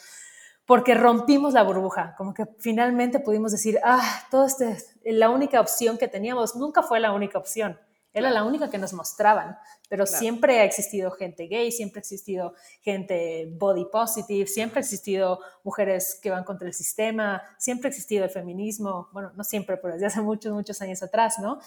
porque 0.64 0.94
rompimos 0.94 1.54
la 1.54 1.64
burbuja, 1.64 2.14
como 2.16 2.34
que 2.34 2.46
finalmente 2.60 3.18
pudimos 3.18 3.50
decir, 3.50 3.80
ah, 3.82 4.26
todo 4.30 4.46
este, 4.46 4.76
la 5.04 5.28
única 5.28 5.60
opción 5.60 5.98
que 5.98 6.06
teníamos 6.06 6.54
nunca 6.54 6.84
fue 6.84 7.00
la 7.00 7.12
única 7.12 7.38
opción 7.38 7.80
era 8.18 8.30
la 8.30 8.44
única 8.44 8.70
que 8.70 8.78
nos 8.78 8.92
mostraban, 8.92 9.56
pero 9.88 10.06
siempre 10.06 10.60
ha 10.60 10.64
existido 10.64 11.10
gente 11.10 11.46
gay, 11.46 11.72
siempre 11.72 11.98
ha 11.98 12.02
existido 12.02 12.54
gente 12.80 13.48
body 13.56 13.86
positive, 13.86 14.46
siempre 14.46 14.80
ha 14.80 14.82
existido 14.82 15.40
mujeres 15.64 16.18
que 16.22 16.30
van 16.30 16.44
contra 16.44 16.68
el 16.68 16.74
sistema, 16.74 17.42
siempre 17.58 17.88
ha 17.88 17.90
existido 17.90 18.24
el 18.24 18.30
feminismo, 18.30 19.08
bueno, 19.12 19.32
no 19.34 19.44
siempre, 19.44 19.76
pero 19.78 19.94
desde 19.94 20.06
hace 20.06 20.20
muchos, 20.20 20.52
muchos 20.52 20.80
años 20.82 21.02
atrás, 21.02 21.38
¿no? 21.38 21.58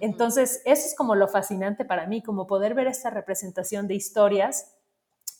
Entonces, 0.00 0.60
eso 0.64 0.86
es 0.86 0.94
como 0.96 1.14
lo 1.14 1.28
fascinante 1.28 1.84
para 1.84 2.06
mí, 2.06 2.22
como 2.22 2.46
poder 2.46 2.74
ver 2.74 2.86
esta 2.88 3.10
representación 3.10 3.86
de 3.86 3.94
historias 3.94 4.74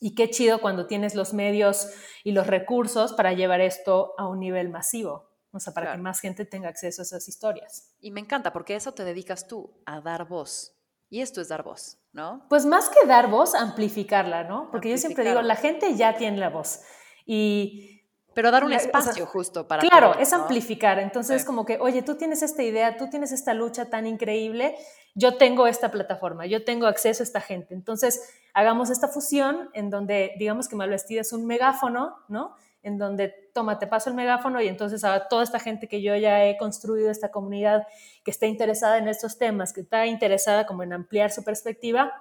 y 0.01 0.15
qué 0.15 0.31
chido 0.31 0.61
cuando 0.61 0.87
tienes 0.87 1.15
los 1.15 1.35
medios 1.35 1.89
y 2.25 2.33
los 2.33 2.47
recursos 2.47 3.13
para 3.13 3.33
llevar 3.33 3.61
esto 3.61 4.15
a 4.17 4.29
un 4.29 4.41
nivel 4.41 4.69
masivo. 4.69 5.28
O 5.59 5.61
sea, 5.61 5.75
para 5.75 5.93
que 5.93 5.99
más 5.99 6.21
gente 6.21 6.45
tenga 6.45 6.69
acceso 6.69 7.03
a 7.03 7.05
esas 7.05 7.29
historias. 7.29 7.95
Y 8.01 8.11
me 8.11 8.21
encanta, 8.21 8.53
porque 8.53 8.75
eso 8.75 8.93
te 8.93 9.05
dedicas 9.05 9.47
tú, 9.47 9.71
a 9.85 10.01
dar 10.01 10.27
voz. 10.27 10.75
Y 11.11 11.21
esto 11.21 11.41
es 11.41 11.49
dar 11.49 11.63
voz, 11.63 11.99
¿no? 12.13 12.47
Pues 12.49 12.65
más 12.65 12.89
que 12.89 13.07
dar 13.07 13.29
voz, 13.29 13.55
amplificarla, 13.55 14.45
¿no? 14.45 14.71
Porque 14.71 14.91
yo 14.91 14.99
siempre 14.99 15.25
digo, 15.25 15.43
la 15.43 15.57
gente 15.57 15.95
ya 15.97 16.17
tiene 16.17 16.39
la 16.39 16.51
voz. 16.51 16.83
Y 17.27 17.99
pero 18.39 18.53
dar 18.53 18.63
un 18.63 18.73
espacio 18.73 19.27
justo 19.27 19.67
para... 19.67 19.83
Claro, 19.83 20.15
es 20.17 20.33
amplificar. 20.33 21.01
Entonces, 21.01 21.45
como 21.45 21.67
que, 21.67 21.79
oye, 21.81 22.03
tú 22.03 22.15
tienes 22.15 22.41
esta 22.43 22.63
idea, 22.63 22.97
tú 22.97 23.11
tienes 23.11 23.33
esta 23.33 23.53
lucha 23.53 23.87
tan 23.87 24.07
increíble, 24.07 24.77
yo 25.17 25.37
tengo 25.39 25.67
esta 25.67 25.91
plataforma, 25.91 26.47
yo 26.47 26.65
tengo 26.65 26.87
acceso 26.87 27.25
a 27.25 27.27
esta 27.27 27.41
gente. 27.41 27.75
Entonces, 27.75 28.33
hagamos 28.55 28.91
esta 28.91 29.09
fusión 29.09 29.71
en 29.73 29.91
donde, 29.91 30.37
digamos 30.39 30.69
que 30.69 30.77
Malvestida 30.77 31.23
es 31.23 31.33
un 31.33 31.47
megáfono, 31.47 32.15
¿no? 32.29 32.55
En 32.89 32.99
donde, 32.99 33.29
toma, 33.55 33.79
te 33.79 33.87
paso 33.87 34.11
el 34.11 34.17
megáfono 34.17 34.61
y 34.61 34.67
entonces 34.67 35.05
a 35.05 35.29
toda 35.29 35.45
esta 35.45 35.61
gente 35.61 35.87
que 35.87 36.03
yo 36.03 36.17
ya 36.17 36.45
he 36.45 36.57
construido, 36.57 37.11
esta 37.11 37.31
comunidad 37.31 37.87
que 38.25 38.31
está 38.31 38.47
interesada 38.47 38.99
en 38.99 39.07
estos 39.07 39.39
temas, 39.39 39.73
que 39.73 39.83
está 39.83 40.07
interesada 40.07 40.67
como 40.67 40.83
en 40.83 40.93
ampliar 40.93 41.31
su 41.31 41.45
perspectiva, 41.45 42.13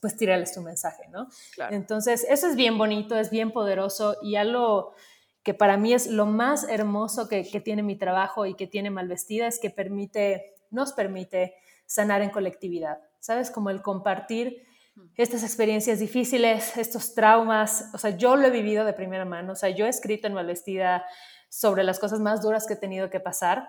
pues 0.00 0.16
tírales 0.16 0.52
tu 0.52 0.60
mensaje, 0.60 1.08
¿no? 1.08 1.28
Entonces, 1.70 2.26
eso 2.28 2.46
es 2.46 2.56
bien 2.56 2.76
bonito, 2.76 3.16
es 3.16 3.30
bien 3.30 3.52
poderoso 3.52 4.16
y 4.22 4.36
algo 4.36 4.94
que 5.42 5.54
para 5.54 5.76
mí 5.76 5.94
es 5.94 6.06
lo 6.06 6.26
más 6.26 6.68
hermoso 6.68 7.28
que, 7.28 7.48
que 7.48 7.60
tiene 7.60 7.82
mi 7.82 7.96
trabajo 7.96 8.44
y 8.46 8.54
que 8.54 8.66
tiene 8.66 8.90
Malvestida 8.90 9.46
es 9.46 9.58
que 9.58 9.70
permite, 9.70 10.54
nos 10.70 10.92
permite 10.92 11.54
sanar 11.86 12.22
en 12.22 12.30
colectividad, 12.30 12.98
¿sabes? 13.20 13.50
Como 13.50 13.70
el 13.70 13.82
compartir 13.82 14.66
estas 15.16 15.42
experiencias 15.42 15.98
difíciles, 15.98 16.76
estos 16.76 17.14
traumas, 17.14 17.86
o 17.92 17.98
sea, 17.98 18.10
yo 18.10 18.36
lo 18.36 18.46
he 18.46 18.50
vivido 18.50 18.84
de 18.84 18.92
primera 18.92 19.24
mano, 19.24 19.52
o 19.52 19.56
sea, 19.56 19.70
yo 19.70 19.86
he 19.86 19.88
escrito 19.88 20.26
en 20.26 20.34
Malvestida 20.34 21.04
sobre 21.48 21.84
las 21.84 21.98
cosas 21.98 22.20
más 22.20 22.42
duras 22.42 22.66
que 22.66 22.74
he 22.74 22.76
tenido 22.76 23.10
que 23.10 23.20
pasar 23.20 23.68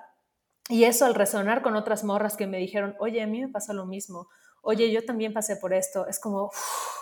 y 0.70 0.84
eso 0.84 1.06
al 1.06 1.16
resonar 1.16 1.62
con 1.62 1.76
otras 1.76 2.04
morras 2.04 2.38
que 2.38 2.48
me 2.48 2.58
dijeron, 2.58 2.96
oye, 3.00 3.22
a 3.22 3.28
mí 3.28 3.42
me 3.42 3.50
pasó 3.50 3.74
lo 3.74 3.86
mismo, 3.86 4.28
oye, 4.62 4.92
yo 4.92 5.04
también 5.04 5.34
pasé 5.34 5.56
por 5.56 5.74
esto, 5.74 6.08
es 6.08 6.20
como, 6.20 6.52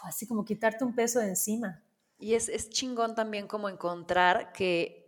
así 0.03 0.27
como 0.27 0.45
quitarte 0.45 0.83
un 0.83 0.95
peso 0.95 1.19
de 1.19 1.27
encima. 1.27 1.83
Y 2.17 2.33
es, 2.33 2.49
es 2.49 2.69
chingón 2.69 3.15
también 3.15 3.47
como 3.47 3.69
encontrar 3.69 4.51
que 4.51 4.99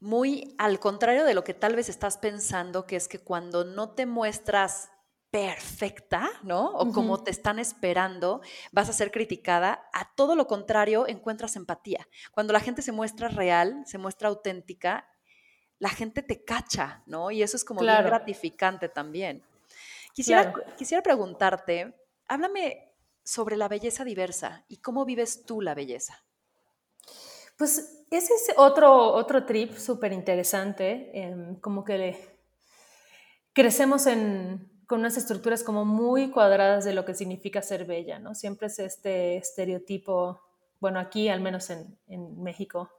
muy 0.00 0.54
al 0.58 0.80
contrario 0.80 1.24
de 1.24 1.34
lo 1.34 1.44
que 1.44 1.54
tal 1.54 1.76
vez 1.76 1.88
estás 1.88 2.18
pensando, 2.18 2.86
que 2.86 2.96
es 2.96 3.06
que 3.06 3.20
cuando 3.20 3.64
no 3.64 3.90
te 3.90 4.06
muestras 4.06 4.91
perfecta, 5.32 6.30
¿no? 6.42 6.66
O 6.74 6.92
como 6.92 7.24
te 7.24 7.30
están 7.30 7.58
esperando, 7.58 8.42
vas 8.70 8.90
a 8.90 8.92
ser 8.92 9.10
criticada. 9.10 9.88
A 9.94 10.14
todo 10.14 10.36
lo 10.36 10.46
contrario, 10.46 11.08
encuentras 11.08 11.56
empatía. 11.56 12.06
Cuando 12.32 12.52
la 12.52 12.60
gente 12.60 12.82
se 12.82 12.92
muestra 12.92 13.28
real, 13.28 13.82
se 13.86 13.96
muestra 13.96 14.28
auténtica, 14.28 15.08
la 15.78 15.88
gente 15.88 16.22
te 16.22 16.44
cacha, 16.44 17.02
¿no? 17.06 17.30
Y 17.30 17.42
eso 17.42 17.56
es 17.56 17.64
como 17.64 17.80
bien 17.80 18.04
gratificante 18.04 18.90
también. 18.90 19.42
Quisiera, 20.12 20.52
quisiera 20.76 21.02
preguntarte, 21.02 21.94
háblame 22.28 22.92
sobre 23.24 23.56
la 23.56 23.68
belleza 23.68 24.04
diversa 24.04 24.66
y 24.68 24.76
cómo 24.76 25.06
vives 25.06 25.46
tú 25.46 25.62
la 25.62 25.74
belleza. 25.74 26.22
Pues 27.56 28.04
ese 28.10 28.34
es 28.34 28.52
otro, 28.58 29.14
otro 29.14 29.46
trip 29.46 29.78
súper 29.78 30.12
interesante, 30.12 31.10
em, 31.14 31.56
como 31.56 31.84
que 31.84 32.36
crecemos 33.54 34.06
en, 34.06 34.71
con 34.92 35.00
unas 35.00 35.16
estructuras 35.16 35.62
como 35.62 35.86
muy 35.86 36.30
cuadradas 36.30 36.84
de 36.84 36.92
lo 36.92 37.06
que 37.06 37.14
significa 37.14 37.62
ser 37.62 37.86
bella, 37.86 38.18
¿no? 38.18 38.34
Siempre 38.34 38.66
es 38.66 38.78
este 38.78 39.38
estereotipo, 39.38 40.42
bueno, 40.80 41.00
aquí 41.00 41.30
al 41.30 41.40
menos 41.40 41.70
en, 41.70 41.96
México, 42.42 42.90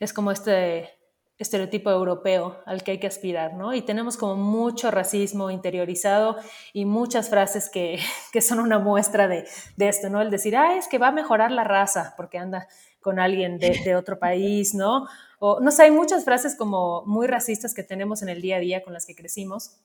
es 0.00 0.14
como 0.14 0.30
este 0.30 0.88
estereotipo 1.36 1.90
europeo 1.90 2.62
al 2.64 2.82
que 2.82 2.92
hay 2.92 2.98
que 2.98 3.08
aspirar, 3.08 3.52
¿no? 3.52 3.74
Y 3.74 3.82
tenemos 3.82 4.16
como 4.16 4.36
mucho 4.36 4.90
racismo 4.90 5.50
interiorizado 5.50 6.38
y 6.72 6.86
muchas 6.86 7.28
frases 7.28 7.68
que, 7.68 7.98
que 8.32 8.40
son 8.40 8.58
una 8.58 8.78
muestra 8.78 9.28
de, 9.28 9.46
de, 9.76 9.88
esto, 9.90 10.08
¿no? 10.08 10.22
El 10.22 10.30
decir, 10.30 10.56
ah, 10.56 10.78
es 10.78 10.88
que 10.88 10.96
va 10.96 11.08
a 11.08 11.12
mejorar 11.12 11.50
la 11.50 11.64
raza 11.64 12.14
porque 12.16 12.38
anda 12.38 12.68
con 13.02 13.18
alguien 13.18 13.58
de, 13.58 13.82
de, 13.84 13.96
otro 13.96 14.18
país, 14.18 14.74
¿no? 14.74 15.06
O, 15.40 15.60
no 15.60 15.70
sé, 15.72 15.82
hay 15.82 15.90
muchas 15.90 16.24
frases 16.24 16.56
como 16.56 17.04
muy 17.04 17.26
racistas 17.26 17.74
que 17.74 17.82
tenemos 17.82 18.22
en 18.22 18.30
el 18.30 18.40
día 18.40 18.56
a 18.56 18.60
día 18.60 18.82
con 18.82 18.94
las 18.94 19.04
que 19.04 19.14
crecimos 19.14 19.78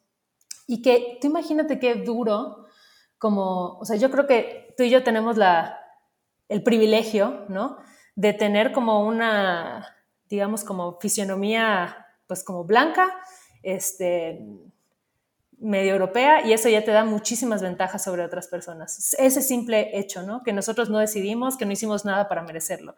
y 0.69 0.83
que 0.83 1.17
tú 1.19 1.25
imagínate 1.25 1.79
qué 1.79 1.95
duro, 1.95 2.67
como, 3.17 3.79
o 3.79 3.85
sea, 3.85 3.95
yo 3.95 4.11
creo 4.11 4.27
que 4.27 4.75
tú 4.77 4.83
y 4.83 4.91
yo 4.91 5.03
tenemos 5.03 5.35
la, 5.35 5.79
el 6.47 6.61
privilegio, 6.61 7.45
¿no? 7.49 7.77
De 8.15 8.33
tener 8.33 8.71
como 8.71 9.03
una, 9.03 9.97
digamos, 10.29 10.63
como 10.63 10.99
fisionomía, 10.99 12.05
pues 12.27 12.43
como 12.43 12.65
blanca, 12.65 13.09
este, 13.63 14.45
medio 15.57 15.93
europea, 15.93 16.45
y 16.45 16.53
eso 16.53 16.69
ya 16.69 16.85
te 16.85 16.91
da 16.91 17.03
muchísimas 17.03 17.63
ventajas 17.63 18.03
sobre 18.03 18.23
otras 18.23 18.47
personas. 18.47 19.15
Ese 19.17 19.41
simple 19.41 19.97
hecho, 19.97 20.21
¿no? 20.21 20.43
Que 20.43 20.53
nosotros 20.53 20.91
no 20.91 20.99
decidimos, 20.99 21.57
que 21.57 21.65
no 21.65 21.71
hicimos 21.71 22.05
nada 22.05 22.29
para 22.29 22.43
merecerlo 22.43 22.95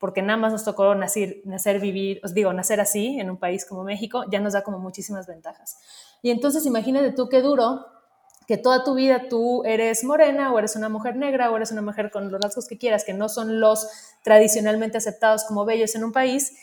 porque 0.00 0.22
nada 0.22 0.38
más 0.38 0.50
nos 0.50 0.64
tocó 0.64 0.94
nacer, 0.94 1.42
nacer, 1.44 1.78
vivir, 1.78 2.20
os 2.24 2.32
digo, 2.32 2.54
nacer 2.54 2.80
así 2.80 3.20
en 3.20 3.28
un 3.28 3.36
país 3.36 3.66
como 3.66 3.84
México, 3.84 4.24
ya 4.30 4.40
nos 4.40 4.54
da 4.54 4.62
como 4.62 4.78
muchísimas 4.78 5.26
ventajas. 5.26 5.76
Y 6.22 6.30
entonces 6.30 6.66
imagínate 6.66 7.12
tú 7.12 7.28
qué 7.28 7.40
duro 7.40 7.86
que 8.46 8.56
toda 8.56 8.82
tu 8.82 8.94
vida 8.94 9.28
tú 9.28 9.62
eres 9.64 10.02
morena 10.02 10.52
o 10.52 10.58
eres 10.58 10.74
una 10.74 10.88
mujer 10.88 11.14
negra 11.14 11.52
o 11.52 11.56
eres 11.56 11.70
una 11.70 11.82
mujer 11.82 12.10
con 12.10 12.32
los 12.32 12.40
rasgos 12.40 12.66
que 12.66 12.78
quieras, 12.78 13.04
que 13.04 13.14
no 13.14 13.28
son 13.28 13.60
los 13.60 13.86
tradicionalmente 14.24 14.98
aceptados 14.98 15.44
como 15.44 15.64
bellos 15.64 15.94
en 15.94 16.02
un 16.02 16.10
país, 16.10 16.56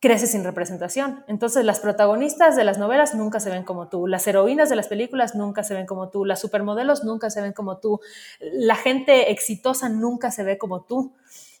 creces 0.00 0.30
sin 0.30 0.42
representación. 0.42 1.24
Entonces 1.28 1.64
las 1.64 1.80
protagonistas 1.80 2.56
de 2.56 2.64
las 2.64 2.78
novelas 2.78 3.14
nunca 3.14 3.40
se 3.40 3.50
ven 3.50 3.64
como 3.64 3.88
tú, 3.88 4.06
las 4.06 4.26
heroínas 4.26 4.70
de 4.70 4.76
las 4.76 4.88
películas 4.88 5.34
nunca 5.34 5.64
se 5.64 5.74
ven 5.74 5.86
como 5.86 6.08
tú, 6.08 6.24
las 6.24 6.40
supermodelos 6.40 7.04
nunca 7.04 7.30
se 7.30 7.42
ven 7.42 7.52
como 7.52 7.76
tú, 7.76 8.00
la 8.40 8.76
gente 8.76 9.30
exitosa 9.30 9.88
nunca 9.88 10.30
se 10.30 10.44
ve 10.44 10.56
como 10.56 10.82
tú. 10.82 11.12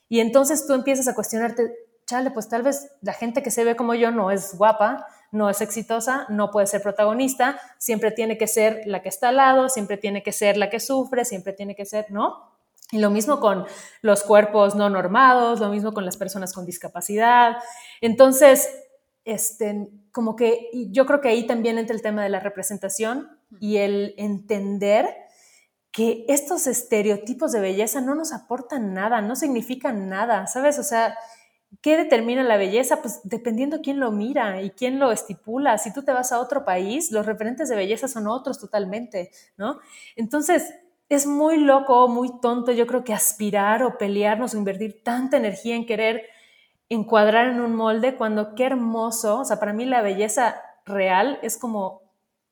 Y 0.08 0.20
entonces 0.20 0.66
tú 0.66 0.72
empiezas 0.72 1.08
a 1.08 1.14
cuestionarte, 1.14 1.76
chale, 2.06 2.30
pues 2.30 2.48
tal 2.48 2.62
vez 2.62 2.92
la 3.02 3.12
gente 3.12 3.42
que 3.42 3.50
se 3.50 3.64
ve 3.64 3.76
como 3.76 3.94
yo 3.94 4.10
no 4.10 4.30
es 4.30 4.56
guapa, 4.56 5.06
no 5.30 5.50
es 5.50 5.60
exitosa, 5.60 6.26
no 6.28 6.50
puede 6.50 6.66
ser 6.66 6.82
protagonista, 6.82 7.60
siempre 7.78 8.10
tiene 8.10 8.38
que 8.38 8.46
ser 8.46 8.82
la 8.86 9.02
que 9.02 9.08
está 9.08 9.28
al 9.28 9.36
lado, 9.36 9.68
siempre 9.68 9.96
tiene 9.96 10.22
que 10.22 10.32
ser 10.32 10.56
la 10.56 10.70
que 10.70 10.80
sufre, 10.80 11.24
siempre 11.24 11.52
tiene 11.52 11.74
que 11.74 11.84
ser, 11.84 12.10
¿no? 12.10 12.58
Y 12.90 12.98
lo 12.98 13.10
mismo 13.10 13.38
con 13.38 13.66
los 14.00 14.22
cuerpos 14.22 14.74
no 14.74 14.88
normados, 14.88 15.60
lo 15.60 15.68
mismo 15.68 15.92
con 15.92 16.06
las 16.06 16.16
personas 16.16 16.54
con 16.54 16.64
discapacidad. 16.64 17.56
Entonces, 18.00 18.68
este, 19.24 19.88
como 20.10 20.36
que 20.36 20.70
yo 20.90 21.04
creo 21.04 21.20
que 21.20 21.28
ahí 21.28 21.46
también 21.46 21.76
entra 21.76 21.94
el 21.94 22.00
tema 22.00 22.22
de 22.22 22.30
la 22.30 22.40
representación 22.40 23.28
y 23.60 23.76
el 23.76 24.14
entender 24.16 25.14
que 25.92 26.24
estos 26.28 26.66
estereotipos 26.66 27.52
de 27.52 27.60
belleza 27.60 28.00
no 28.00 28.14
nos 28.14 28.32
aportan 28.32 28.94
nada, 28.94 29.20
no 29.20 29.36
significan 29.36 30.08
nada, 30.08 30.46
¿sabes? 30.46 30.78
O 30.78 30.82
sea, 30.82 31.18
¿qué 31.82 31.96
determina 31.96 32.42
la 32.42 32.56
belleza? 32.56 33.02
Pues 33.02 33.20
dependiendo 33.24 33.80
quién 33.82 34.00
lo 34.00 34.10
mira 34.10 34.62
y 34.62 34.70
quién 34.70 34.98
lo 34.98 35.12
estipula. 35.12 35.78
Si 35.78 35.92
tú 35.92 36.02
te 36.02 36.12
vas 36.12 36.32
a 36.32 36.40
otro 36.40 36.64
país, 36.64 37.12
los 37.12 37.26
referentes 37.26 37.68
de 37.68 37.76
belleza 37.76 38.08
son 38.08 38.26
otros 38.26 38.58
totalmente, 38.58 39.30
¿no? 39.56 39.78
Entonces, 40.16 40.74
es 41.08 41.26
muy 41.26 41.56
loco, 41.58 42.08
muy 42.08 42.38
tonto, 42.40 42.72
yo 42.72 42.86
creo 42.86 43.04
que 43.04 43.14
aspirar 43.14 43.82
o 43.82 43.96
pelearnos 43.96 44.54
o 44.54 44.58
invertir 44.58 45.02
tanta 45.02 45.38
energía 45.38 45.74
en 45.74 45.86
querer 45.86 46.22
encuadrar 46.90 47.48
en 47.48 47.60
un 47.60 47.74
molde 47.74 48.16
cuando 48.16 48.54
qué 48.54 48.64
hermoso, 48.64 49.40
o 49.40 49.44
sea, 49.44 49.58
para 49.58 49.72
mí 49.72 49.84
la 49.84 50.02
belleza 50.02 50.56
real 50.84 51.38
es 51.42 51.56
como 51.56 52.02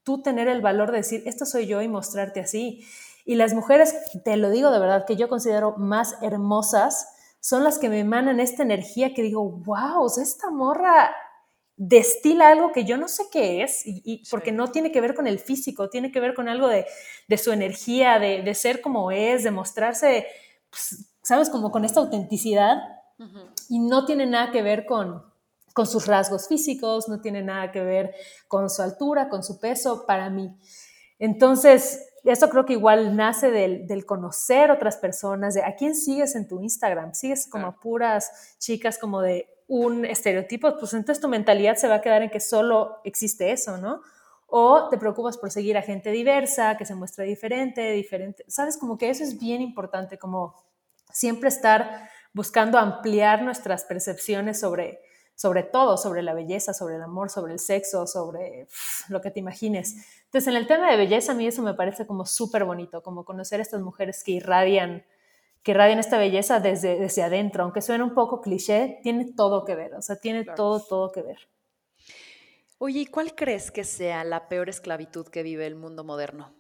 tú 0.05 0.23
tener 0.23 0.49
el 0.49 0.61
valor 0.63 0.91
de 0.91 0.99
decir, 0.99 1.23
esto 1.27 1.45
soy 1.45 1.67
yo 1.67 1.83
y 1.83 1.89
mostrarte 1.89 2.41
así. 2.41 2.87
Y 3.25 3.35
las 3.35 3.55
mujeres, 3.55 3.95
te 4.25 4.37
lo 4.37 4.51
digo 4.51 4.71
de 4.71 4.79
verdad, 4.79 5.05
que 5.05 5.17
yo 5.17 5.29
considero 5.29 5.75
más 5.77 6.17
hermosas, 6.23 7.09
son 7.47 7.63
las 7.63 7.79
que 7.79 7.89
me 7.89 8.01
emanan 8.01 8.41
esta 8.41 8.65
energía 8.65 9.15
que 9.15 9.23
digo, 9.23 9.49
wow, 9.49 10.05
esta 10.21 10.51
morra 10.51 11.15
destila 11.77 12.49
algo 12.49 12.73
que 12.73 12.85
yo 12.85 12.97
no 12.97 13.07
sé 13.07 13.27
qué 13.31 13.63
es, 13.63 13.83
y, 13.87 14.25
porque 14.29 14.51
no 14.51 14.73
tiene 14.73 14.91
que 14.91 15.01
ver 15.01 15.15
con 15.15 15.29
el 15.29 15.39
físico, 15.39 15.89
tiene 15.89 16.11
que 16.11 16.19
ver 16.19 16.35
con 16.35 16.49
algo 16.49 16.67
de, 16.67 16.87
su 17.39 17.53
energía, 17.53 18.19
de, 18.19 18.53
ser 18.57 18.81
como 18.81 19.13
es, 19.13 19.45
de 19.45 19.53
mostrarse, 19.53 20.27
pues, 20.71 21.09
¿sabes? 21.23 21.49
Como 21.49 21.71
con 21.71 21.85
esta 21.85 22.01
autenticidad, 22.01 22.79
y 23.69 23.79
no 23.79 24.07
tiene 24.07 24.27
nada 24.27 24.51
que 24.51 24.63
ver 24.63 24.85
con, 24.85 25.23
con 25.73 25.87
sus 25.87 26.09
rasgos 26.09 26.49
físicos, 26.49 27.09
no 27.09 27.21
tiene 27.21 27.45
nada 27.45 27.71
que 27.71 27.81
ver 27.81 28.13
con 28.49 28.69
su 28.69 28.83
altura, 28.83 29.29
con 29.29 29.45
su 29.45 29.61
peso, 29.61 30.05
para 30.05 30.31
mí. 30.31 30.51
Entonces, 31.21 32.06
eso 32.31 32.49
creo 32.49 32.65
que 32.65 32.73
igual 32.73 33.17
nace 33.17 33.51
del, 33.51 34.07
conocer 34.07 34.71
otras 34.71 34.97
personas, 34.97 35.55
de 35.55 35.63
a 35.63 35.77
quién 35.77 35.95
sigues 35.95 36.35
en 36.35 36.49
tu 36.49 36.61
Instagram, 36.61 37.15
sigues 37.15 37.47
como 37.47 37.79
puras 37.79 38.57
chicas 38.59 38.99
como 38.99 39.21
de 39.21 39.49
un 39.69 40.05
estereotipo, 40.05 40.77
pues 40.79 40.93
entonces 40.95 41.21
tu 41.21 41.29
mentalidad 41.29 41.77
se 41.77 41.89
va 41.89 41.97
a 41.97 42.01
quedar 42.01 42.23
en 42.23 42.31
que 42.31 42.41
solo 42.41 42.99
existe 43.05 43.53
eso, 43.53 43.79
¿no? 43.79 44.01
O 44.47 44.89
te 44.89 44.99
preocupas 44.99 45.39
por 45.39 45.51
seguir 45.51 45.77
a 45.77 45.83
gente 45.83 46.11
diversa, 46.11 46.77
que 46.77 46.85
se 46.85 46.95
muestra 46.95 47.25
diferente, 47.25 47.93
diferente. 47.93 48.45
Sabes, 48.47 48.77
como 48.77 48.97
que 48.97 49.11
eso 49.11 49.25
es 49.25 49.39
bien 49.41 49.61
importante, 49.61 50.19
como 50.19 50.55
siempre 51.13 51.49
estar 51.49 52.09
buscando 52.33 52.79
ampliar 52.79 53.43
nuestras 53.43 53.85
percepciones 53.85 54.61
sobre, 54.61 55.01
sobre 55.37 55.63
todo, 55.63 55.97
sobre 55.97 56.23
la 56.23 56.35
belleza, 56.35 56.75
sobre 56.75 56.97
el 56.97 57.03
amor, 57.03 57.31
sobre 57.31 57.53
el 57.53 57.61
sexo, 57.61 58.07
sobre 58.09 58.67
lo 59.09 59.21
que 59.21 59.31
te 59.31 59.39
imagines. 59.39 59.95
Entonces, 60.25 60.49
en 60.49 60.57
el 60.57 60.67
tema 60.67 60.91
de 60.91 60.97
belleza, 60.97 61.33
a 61.33 61.35
mí 61.37 61.47
eso 61.47 61.63
me 61.63 61.75
parece 61.75 62.07
como 62.07 62.27
súper 62.27 62.65
bonito, 62.65 63.03
como 63.03 63.25
conocer 63.25 63.61
a 63.61 63.63
estas 63.63 63.81
mujeres 63.81 64.25
que 64.25 64.33
irradian 64.33 65.05
que 65.63 65.75
radian 65.75 65.99
esta 65.99 66.17
belleza 66.17 66.61
desde, 66.61 66.97
desde 66.97 67.25
adentro, 67.25 67.65
aunque 67.65 67.83
suene 67.83 68.05
un 68.05 68.15
poco 68.15 68.41
cliché, 68.41 69.01
tiene 69.03 69.33
todo 69.33 69.65
que 69.65 69.75
ver, 69.75 69.95
o 69.95 70.01
sea, 70.01 70.15
tiene 70.15 70.45
todo, 70.45 70.79
todo 70.79 71.11
que 71.11 71.23
ver. 71.23 71.49
Oye, 72.79 73.01
¿y 73.01 73.07
cuál 73.07 73.35
crees 73.35 73.73
que 73.73 73.83
sea 73.83 74.23
la 74.23 74.49
peor 74.49 74.69
esclavitud 74.69 75.27
que 75.27 75.43
vive 75.43 75.67
el 75.67 75.75
mundo 75.75 76.05
moderno? 76.05 76.55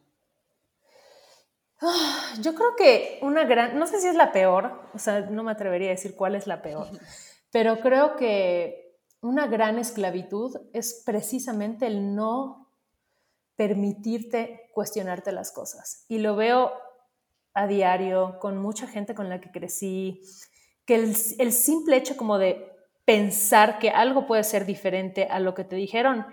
Ah, 1.81 2.35
yo 2.41 2.57
creo 2.57 2.75
que 2.75 3.21
una 3.23 3.45
gran, 3.45 3.79
no 3.79 3.87
sé 3.87 4.01
si 4.01 4.09
es 4.09 4.17
la 4.17 4.33
peor, 4.33 4.73
o 4.93 4.99
sea, 4.99 5.21
no 5.21 5.45
me 5.45 5.53
atrevería 5.53 5.89
a 5.89 5.91
decir 5.91 6.17
cuál 6.17 6.35
es 6.35 6.49
la 6.49 6.61
peor, 6.61 6.89
pero 7.51 7.81
creo 7.81 8.17
que 8.17 8.99
una 9.21 9.47
gran 9.47 9.79
esclavitud 9.79 10.57
es 10.73 11.03
precisamente 11.05 11.87
el 11.87 12.15
no 12.15 12.67
permitirte 13.57 14.71
cuestionarte 14.75 15.33
las 15.33 15.51
cosas. 15.53 16.05
Y 16.09 16.19
lo 16.19 16.37
veo 16.37 16.73
a 17.55 17.67
diario, 17.67 18.39
con 18.39 18.59
mucha 18.59 18.87
gente 18.87 19.15
con 19.15 19.31
la 19.31 19.41
que 19.41 19.51
crecí, 19.51 20.21
que 20.85 20.95
el, 20.95 21.53
simple 21.53 21.97
hecho 21.97 22.17
como 22.17 22.39
de 22.39 22.71
pensar 23.05 23.79
que 23.79 23.91
algo 23.91 24.27
puede 24.27 24.45
ser 24.45 24.67
diferente 24.67 25.27
a 25.31 25.41
lo 25.41 25.55
que 25.55 25.65
te 25.65 25.77
dijeron 25.77 26.27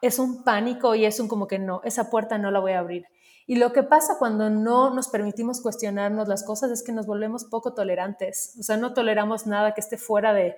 es 0.00 0.18
un 0.18 0.44
pánico 0.44 0.94
y 0.94 1.06
es 1.06 1.18
un 1.18 1.28
como 1.28 1.46
que 1.46 1.58
no, 1.58 1.80
esa 1.82 2.10
puerta 2.10 2.38
no 2.38 2.50
la 2.50 2.60
voy 2.60 2.72
a 2.72 2.78
abrir. 2.78 3.06
Y 3.46 3.56
lo 3.56 3.72
que 3.72 3.82
pasa 3.82 4.16
cuando 4.18 4.48
no 4.48 4.90
nos 4.90 5.08
permitimos 5.08 5.60
cuestionarnos 5.60 6.28
las 6.28 6.44
cosas 6.44 6.70
es 6.70 6.82
que 6.82 6.92
nos 6.92 7.06
volvemos 7.06 7.44
poco 7.44 7.74
tolerantes, 7.74 8.56
o 8.58 8.62
sea, 8.62 8.76
no 8.76 8.94
toleramos 8.94 9.46
nada 9.46 9.74
que 9.74 9.80
esté 9.80 9.98
fuera 9.98 10.32
de, 10.32 10.56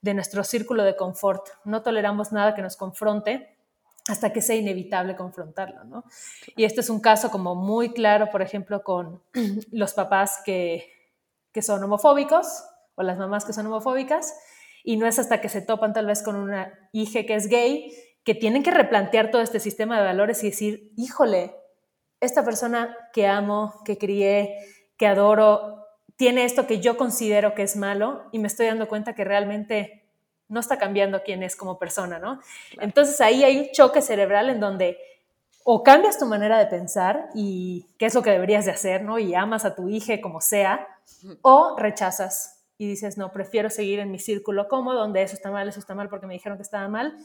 de 0.00 0.14
nuestro 0.14 0.44
círculo 0.44 0.84
de 0.84 0.96
confort, 0.96 1.48
no 1.64 1.82
toleramos 1.82 2.32
nada 2.32 2.54
que 2.54 2.62
nos 2.62 2.76
confronte 2.76 3.56
hasta 4.08 4.32
que 4.32 4.40
sea 4.40 4.56
inevitable 4.56 5.16
confrontarlo, 5.16 5.84
¿no? 5.84 6.04
Y 6.56 6.64
este 6.64 6.80
es 6.80 6.88
un 6.88 7.00
caso 7.00 7.30
como 7.30 7.54
muy 7.54 7.92
claro, 7.92 8.30
por 8.30 8.40
ejemplo, 8.40 8.82
con 8.82 9.22
los 9.72 9.94
papás 9.94 10.40
que, 10.44 10.90
que 11.52 11.60
son 11.60 11.82
homofóbicos 11.82 12.64
o 12.94 13.02
las 13.02 13.18
mamás 13.18 13.44
que 13.44 13.52
son 13.52 13.66
homofóbicas, 13.66 14.34
y 14.82 14.96
no 14.96 15.06
es 15.06 15.18
hasta 15.18 15.40
que 15.40 15.48
se 15.48 15.60
topan 15.60 15.92
tal 15.92 16.06
vez 16.06 16.22
con 16.22 16.36
una 16.36 16.72
hija 16.92 17.24
que 17.24 17.34
es 17.34 17.48
gay 17.48 17.92
que 18.24 18.34
tienen 18.34 18.62
que 18.62 18.70
replantear 18.70 19.30
todo 19.30 19.42
este 19.42 19.60
sistema 19.60 19.98
de 19.98 20.04
valores 20.04 20.42
y 20.42 20.50
decir, 20.50 20.92
híjole, 20.96 21.54
esta 22.20 22.44
persona 22.44 22.96
que 23.12 23.26
amo, 23.26 23.74
que 23.84 23.98
crié, 23.98 24.56
que 24.96 25.06
adoro, 25.06 25.86
tiene 26.16 26.44
esto 26.44 26.66
que 26.66 26.80
yo 26.80 26.96
considero 26.96 27.54
que 27.54 27.62
es 27.62 27.76
malo 27.76 28.24
y 28.32 28.38
me 28.38 28.48
estoy 28.48 28.66
dando 28.66 28.88
cuenta 28.88 29.14
que 29.14 29.24
realmente 29.24 30.04
no 30.48 30.60
está 30.60 30.78
cambiando 30.78 31.22
quién 31.22 31.42
es 31.42 31.54
como 31.54 31.78
persona, 31.78 32.18
¿no? 32.18 32.40
Entonces 32.80 33.20
ahí 33.20 33.44
hay 33.44 33.58
un 33.58 33.70
choque 33.72 34.02
cerebral 34.02 34.50
en 34.50 34.60
donde 34.60 34.98
o 35.70 35.82
cambias 35.82 36.18
tu 36.18 36.24
manera 36.24 36.58
de 36.58 36.66
pensar 36.66 37.28
y 37.34 37.86
qué 37.98 38.06
es 38.06 38.14
lo 38.14 38.22
que 38.22 38.30
deberías 38.30 38.64
de 38.64 38.70
hacer, 38.70 39.02
¿no? 39.02 39.18
Y 39.18 39.34
amas 39.34 39.66
a 39.66 39.74
tu 39.74 39.88
hija 39.88 40.20
como 40.20 40.40
sea, 40.40 40.88
o 41.42 41.76
rechazas 41.76 42.64
y 42.78 42.88
dices, 42.88 43.18
no, 43.18 43.32
prefiero 43.32 43.68
seguir 43.70 43.98
en 43.98 44.10
mi 44.10 44.18
círculo 44.18 44.68
cómodo, 44.68 45.00
donde 45.00 45.22
eso 45.22 45.34
está 45.34 45.50
mal, 45.50 45.68
eso 45.68 45.80
está 45.80 45.94
mal 45.94 46.08
porque 46.08 46.26
me 46.26 46.34
dijeron 46.34 46.56
que 46.56 46.62
estaba 46.62 46.88
mal. 46.88 47.18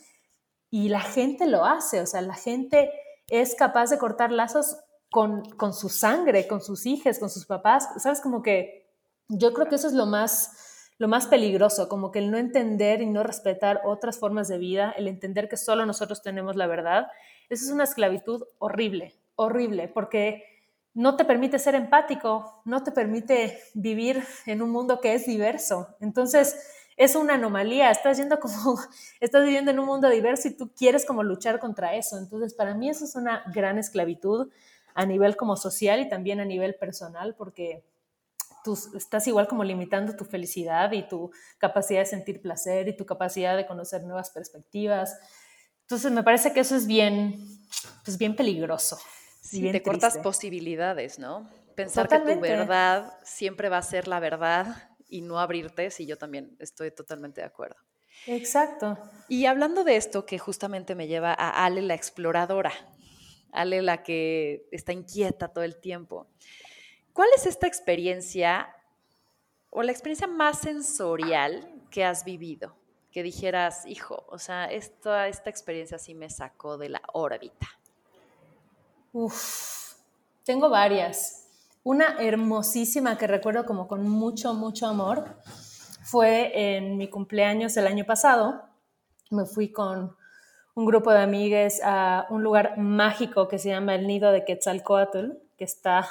Y 0.69 0.89
la 0.89 1.01
gente 1.01 1.45
lo 1.45 1.63
hace, 1.65 2.01
o 2.01 2.05
sea, 2.05 2.21
la 2.21 2.33
gente 2.33 2.91
es 3.29 3.55
capaz 3.55 3.89
de 3.89 3.97
cortar 3.97 4.31
lazos 4.31 4.77
con, 5.11 5.43
con 5.57 5.73
su 5.73 5.89
sangre, 5.89 6.47
con 6.47 6.61
sus 6.61 6.85
hijas, 6.85 7.19
con 7.19 7.29
sus 7.29 7.45
papás. 7.45 7.89
¿Sabes? 7.97 8.21
Como 8.21 8.41
que 8.41 8.89
yo 9.27 9.53
creo 9.53 9.67
que 9.67 9.75
eso 9.75 9.87
es 9.87 9.93
lo 9.93 10.05
más 10.05 10.51
lo 10.99 11.07
más 11.07 11.27
peligroso, 11.27 11.89
como 11.89 12.11
que 12.11 12.19
el 12.19 12.31
no 12.31 12.37
entender 12.37 13.01
y 13.01 13.07
no 13.07 13.23
respetar 13.23 13.81
otras 13.83 14.19
formas 14.19 14.47
de 14.47 14.57
vida, 14.57 14.93
el 14.95 15.07
entender 15.07 15.49
que 15.49 15.57
solo 15.57 15.85
nosotros 15.85 16.21
tenemos 16.21 16.55
la 16.55 16.67
verdad, 16.67 17.07
eso 17.49 17.65
es 17.65 17.71
una 17.71 17.83
esclavitud 17.83 18.43
horrible, 18.59 19.15
horrible, 19.35 19.87
porque 19.87 20.43
no 20.93 21.15
te 21.15 21.25
permite 21.25 21.57
ser 21.57 21.75
empático, 21.75 22.61
no 22.65 22.83
te 22.83 22.91
permite 22.91 23.59
vivir 23.73 24.23
en 24.45 24.61
un 24.61 24.69
mundo 24.69 25.01
que 25.01 25.13
es 25.13 25.25
diverso. 25.25 25.87
Entonces, 25.99 26.55
es 26.97 27.15
una 27.15 27.35
anomalía, 27.35 27.91
estás 27.91 28.17
yendo 28.17 28.39
como, 28.39 28.79
estás 29.19 29.43
viviendo 29.43 29.71
en 29.71 29.79
un 29.79 29.85
mundo 29.85 30.09
diverso 30.09 30.47
y 30.47 30.51
tú 30.51 30.71
quieres 30.73 31.05
como 31.05 31.23
luchar 31.23 31.59
contra 31.59 31.95
eso. 31.95 32.17
Entonces, 32.17 32.53
para 32.53 32.73
mí 32.73 32.89
eso 32.89 33.05
es 33.05 33.15
una 33.15 33.43
gran 33.53 33.77
esclavitud 33.77 34.51
a 34.93 35.05
nivel 35.05 35.35
como 35.35 35.55
social 35.55 35.99
y 36.01 36.09
también 36.09 36.39
a 36.39 36.45
nivel 36.45 36.75
personal, 36.75 37.35
porque 37.35 37.83
tú 38.63 38.77
estás 38.95 39.27
igual 39.27 39.47
como 39.47 39.63
limitando 39.63 40.15
tu 40.15 40.25
felicidad 40.25 40.91
y 40.91 41.07
tu 41.07 41.31
capacidad 41.57 41.99
de 41.99 42.05
sentir 42.05 42.41
placer 42.41 42.87
y 42.87 42.95
tu 42.95 43.05
capacidad 43.05 43.57
de 43.57 43.65
conocer 43.65 44.03
nuevas 44.03 44.29
perspectivas. 44.29 45.17
Entonces 45.81 46.11
me 46.11 46.23
parece 46.23 46.53
que 46.53 46.61
eso 46.61 46.75
es 46.75 46.87
bien, 46.87 47.35
pues 48.05 48.17
bien 48.17 48.35
peligroso. 48.35 48.97
Sí, 49.41 49.71
te 49.71 49.83
cortas 49.83 50.17
posibilidades, 50.19 51.19
¿no? 51.19 51.49
Pensar 51.75 52.07
que 52.07 52.19
tu 52.19 52.39
verdad 52.39 53.13
siempre 53.23 53.67
va 53.67 53.79
a 53.79 53.81
ser 53.81 54.07
la 54.07 54.19
verdad 54.19 54.92
y 55.13 55.21
no 55.21 55.39
abrirte, 55.39 55.91
sí, 55.91 56.07
yo 56.07 56.17
también 56.17 56.55
estoy 56.57 56.89
totalmente 56.89 57.41
de 57.41 57.45
acuerdo. 57.45 57.75
Exacto. 58.25 58.97
Y 59.27 59.45
hablando 59.45 59.83
de 59.83 59.95
esto, 59.95 60.25
que 60.25 60.39
justamente 60.39 60.95
me 60.95 61.05
lleva 61.05 61.33
a 61.33 61.65
Ale 61.65 61.83
la 61.83 61.93
exploradora, 61.93 62.71
Ale 63.51 63.83
la 63.83 64.01
que 64.01 64.67
está 64.71 64.91
inquieta 64.91 65.49
todo 65.49 65.63
el 65.63 65.79
tiempo. 65.79 66.25
¿Cuál 67.13 67.29
es 67.35 67.45
esta 67.45 67.67
experiencia 67.67 68.75
o 69.69 69.83
la 69.83 69.91
experiencia 69.91 70.25
más 70.25 70.61
sensorial 70.61 71.71
que 71.91 72.03
has 72.03 72.25
vivido? 72.25 72.75
Que 73.11 73.21
dijeras, 73.21 73.85
hijo, 73.85 74.25
o 74.29 74.39
sea, 74.39 74.65
esta, 74.65 75.27
esta 75.27 75.51
experiencia 75.51 75.99
sí 75.99 76.15
me 76.15 76.31
sacó 76.31 76.79
de 76.79 76.89
la 76.89 77.03
órbita. 77.13 77.67
Uf, 79.11 79.93
tengo 80.43 80.71
varias. 80.71 81.42
Una 81.85 82.15
hermosísima 82.17 83.17
que 83.17 83.27
recuerdo 83.27 83.65
como 83.65 83.89
con 83.89 84.07
mucho, 84.07 84.53
mucho 84.53 84.87
amor 84.87 85.35
fue 86.03 86.77
en 86.77 86.95
mi 86.95 87.09
cumpleaños 87.09 87.75
el 87.75 87.87
año 87.87 88.05
pasado. 88.05 88.63
Me 89.31 89.45
fui 89.45 89.69
con 89.69 90.15
un 90.75 90.85
grupo 90.85 91.11
de 91.11 91.19
amigues 91.19 91.81
a 91.83 92.25
un 92.29 92.41
lugar 92.41 92.77
mágico 92.77 93.49
que 93.49 93.59
se 93.59 93.67
llama 93.67 93.95
el 93.95 94.07
Nido 94.07 94.31
de 94.31 94.45
Quetzalcoatl, 94.45 95.31
que 95.57 95.65
está 95.65 96.07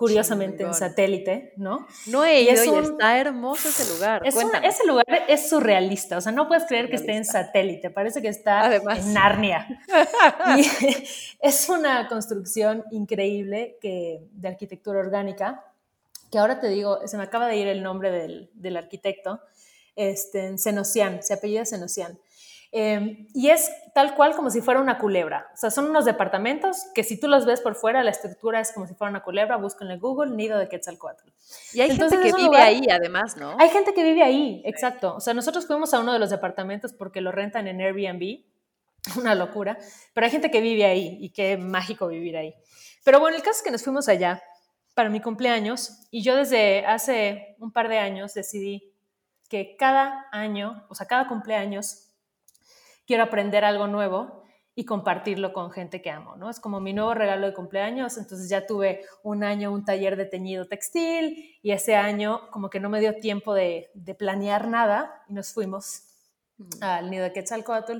curiosamente 0.00 0.62
en 0.62 0.72
satélite, 0.72 1.52
¿no? 1.58 1.86
No 2.06 2.24
he 2.24 2.40
ido 2.40 2.64
y, 2.64 2.78
está 2.78 3.18
hermoso 3.18 3.68
ese 3.68 3.86
lugar. 3.92 4.22
ese 4.24 4.86
lugar 4.86 5.04
es 5.28 5.50
surrealista, 5.50 6.16
o 6.16 6.22
sea, 6.22 6.32
no 6.32 6.48
puedes 6.48 6.64
creer 6.64 6.88
que 6.88 6.96
esté 6.96 7.12
en 7.12 7.26
satélite, 7.26 7.90
parece 7.90 8.22
que 8.22 8.28
está 8.28 8.76
en 8.76 9.12
Narnia. 9.12 9.68
y 10.56 10.62
es 11.40 11.68
una 11.68 12.08
construcción 12.08 12.82
increíble 12.92 13.76
que, 13.82 14.26
de 14.32 14.48
arquitectura 14.48 15.00
orgánica, 15.00 15.66
que 16.32 16.38
ahora 16.38 16.60
te 16.60 16.68
digo, 16.68 17.06
se 17.06 17.18
me 17.18 17.24
acaba 17.24 17.46
de 17.46 17.58
ir 17.58 17.68
el 17.68 17.82
nombre 17.82 18.10
del, 18.10 18.48
del 18.54 18.78
arquitecto, 18.78 19.42
este, 19.96 20.56
Senocian, 20.56 21.22
se 21.22 21.34
apellida 21.34 21.66
Senocian. 21.66 22.18
Em, 22.72 23.26
y 23.34 23.50
es 23.50 23.68
tal 23.94 24.14
cual 24.14 24.36
como 24.36 24.48
si 24.50 24.60
fuera 24.60 24.80
una 24.80 24.98
culebra. 24.98 25.50
O 25.52 25.56
sea, 25.56 25.70
son 25.70 25.86
unos 25.86 26.04
departamentos 26.04 26.86
que 26.94 27.02
si 27.02 27.18
tú 27.18 27.26
los 27.26 27.44
ves 27.44 27.60
por 27.60 27.74
fuera, 27.74 28.04
la 28.04 28.10
estructura 28.10 28.60
es 28.60 28.72
como 28.72 28.86
si 28.86 28.94
fuera 28.94 29.10
una 29.10 29.22
culebra. 29.22 29.56
Búsquenle 29.56 29.98
Google, 29.98 30.36
nido 30.36 30.58
de 30.58 30.68
Quetzalcoatl. 30.68 31.28
Y 31.72 31.80
hay 31.80 31.96
gente 31.96 32.18
que 32.20 32.32
vive 32.32 32.58
ahí, 32.58 32.86
además, 32.88 33.36
¿no? 33.36 33.56
Hay 33.58 33.70
gente 33.70 33.92
que 33.92 34.04
vive 34.04 34.22
ahí, 34.22 34.62
exacto. 34.64 35.16
O 35.16 35.20
sea, 35.20 35.34
nosotros 35.34 35.66
fuimos 35.66 35.92
a 35.94 36.00
uno 36.00 36.12
de 36.12 36.20
los 36.20 36.30
departamentos 36.30 36.92
porque 36.92 37.20
lo 37.20 37.32
rentan 37.32 37.66
en 37.66 37.80
Airbnb. 37.80 38.44
Una 39.18 39.34
locura. 39.34 39.78
Pero 40.14 40.26
hay 40.26 40.30
gente 40.30 40.50
que 40.50 40.60
vive 40.60 40.84
ahí 40.84 41.18
y 41.20 41.30
qué 41.30 41.56
mágico 41.56 42.06
vivir 42.06 42.36
ahí. 42.36 42.54
Pero 43.04 43.18
bueno, 43.18 43.36
el 43.36 43.42
caso 43.42 43.58
es 43.58 43.62
que 43.62 43.70
nos 43.70 43.82
fuimos 43.82 44.08
allá 44.08 44.42
para 44.94 45.08
mi 45.08 45.20
cumpleaños 45.20 46.06
y 46.10 46.22
yo 46.22 46.36
desde 46.36 46.84
hace 46.84 47.56
un 47.58 47.72
par 47.72 47.88
de 47.88 47.98
años 47.98 48.34
decidí 48.34 48.92
que 49.48 49.76
cada 49.76 50.26
año, 50.30 50.84
o 50.88 50.94
sea, 50.94 51.06
cada 51.06 51.26
cumpleaños 51.26 52.09
quiero 53.10 53.24
aprender 53.24 53.64
algo 53.64 53.88
nuevo 53.88 54.44
y 54.76 54.84
compartirlo 54.84 55.52
con 55.52 55.72
gente 55.72 56.00
que 56.00 56.12
amo, 56.12 56.36
¿no? 56.36 56.48
Es 56.48 56.60
como 56.60 56.78
mi 56.78 56.92
nuevo 56.92 57.12
regalo 57.12 57.48
de 57.48 57.54
cumpleaños, 57.54 58.16
entonces 58.16 58.48
ya 58.48 58.68
tuve 58.68 59.04
un 59.24 59.42
año 59.42 59.72
un 59.72 59.84
taller 59.84 60.16
de 60.16 60.26
teñido 60.26 60.68
textil 60.68 61.58
y 61.60 61.72
ese 61.72 61.96
año 61.96 62.48
como 62.52 62.70
que 62.70 62.78
no 62.78 62.88
me 62.88 63.00
dio 63.00 63.16
tiempo 63.16 63.52
de, 63.52 63.90
planear 64.16 64.68
nada 64.68 65.24
y 65.26 65.32
nos 65.32 65.52
fuimos 65.52 66.04
mm. 66.58 66.68
al 66.82 67.10
nido 67.10 67.24
de 67.24 67.32
Quetzalcoatl. 67.32 67.98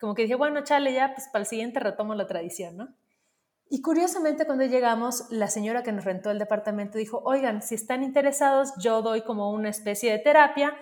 Como 0.00 0.16
que 0.16 0.22
dije, 0.22 0.34
bueno, 0.34 0.64
chale, 0.64 0.92
ya, 0.92 1.14
pues 1.14 1.28
para 1.32 1.42
el 1.42 1.46
siguiente 1.46 1.78
retomo 1.78 2.16
la 2.16 2.26
tradición, 2.26 2.76
¿no? 2.76 2.88
Y 3.70 3.80
curiosamente 3.80 4.44
cuando 4.44 4.64
llegamos, 4.64 5.30
la 5.30 5.46
señora 5.46 5.84
que 5.84 5.92
nos 5.92 6.04
rentó 6.04 6.32
el 6.32 6.40
departamento 6.40 6.98
dijo, 6.98 7.22
oigan, 7.24 7.62
si 7.62 7.76
están 7.76 8.02
interesados, 8.02 8.72
yo 8.80 9.02
doy 9.02 9.22
como 9.22 9.52
una 9.52 9.68
especie 9.68 10.10
de 10.10 10.18
terapia 10.18 10.76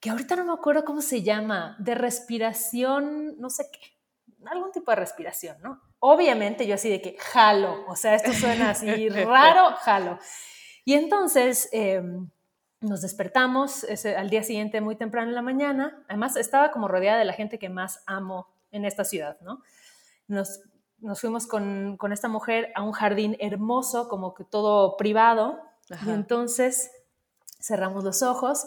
que 0.00 0.10
ahorita 0.10 0.36
no 0.36 0.44
me 0.44 0.52
acuerdo 0.52 0.84
cómo 0.84 1.00
se 1.00 1.22
llama, 1.22 1.76
de 1.78 1.94
respiración, 1.94 3.38
no 3.38 3.50
sé 3.50 3.68
qué, 3.72 3.96
algún 4.50 4.72
tipo 4.72 4.90
de 4.90 4.96
respiración, 4.96 5.56
¿no? 5.62 5.80
Obviamente 5.98 6.66
yo 6.66 6.74
así 6.74 6.88
de 6.90 7.00
que 7.00 7.16
jalo, 7.18 7.84
o 7.88 7.96
sea, 7.96 8.14
esto 8.14 8.32
suena 8.32 8.70
así 8.70 9.08
raro, 9.08 9.74
jalo. 9.80 10.18
Y 10.84 10.94
entonces 10.94 11.68
em, 11.72 12.28
nos 12.80 13.00
despertamos 13.00 13.84
ese, 13.84 14.16
al 14.16 14.30
día 14.30 14.42
siguiente 14.42 14.80
muy 14.80 14.96
temprano 14.96 15.28
en 15.28 15.34
la 15.34 15.42
mañana, 15.42 16.04
además 16.08 16.36
estaba 16.36 16.70
como 16.70 16.88
rodeada 16.88 17.18
de 17.18 17.24
la 17.24 17.32
gente 17.32 17.58
que 17.58 17.68
más 17.68 18.02
amo 18.06 18.48
en 18.70 18.84
esta 18.84 19.04
ciudad, 19.04 19.38
¿no? 19.40 19.62
Nos, 20.28 20.60
nos 20.98 21.20
fuimos 21.20 21.46
con, 21.46 21.96
con, 21.96 22.12
esta 22.12 22.28
mujer 22.28 22.72
a 22.74 22.82
un 22.82 22.92
jardín 22.92 23.36
hermoso, 23.40 24.08
como 24.08 24.34
que 24.34 24.44
todo 24.44 24.96
privado, 24.96 25.60
y 26.04 26.10
entonces 26.10 26.90
cerramos 27.60 28.04
los 28.04 28.22
ojos 28.22 28.66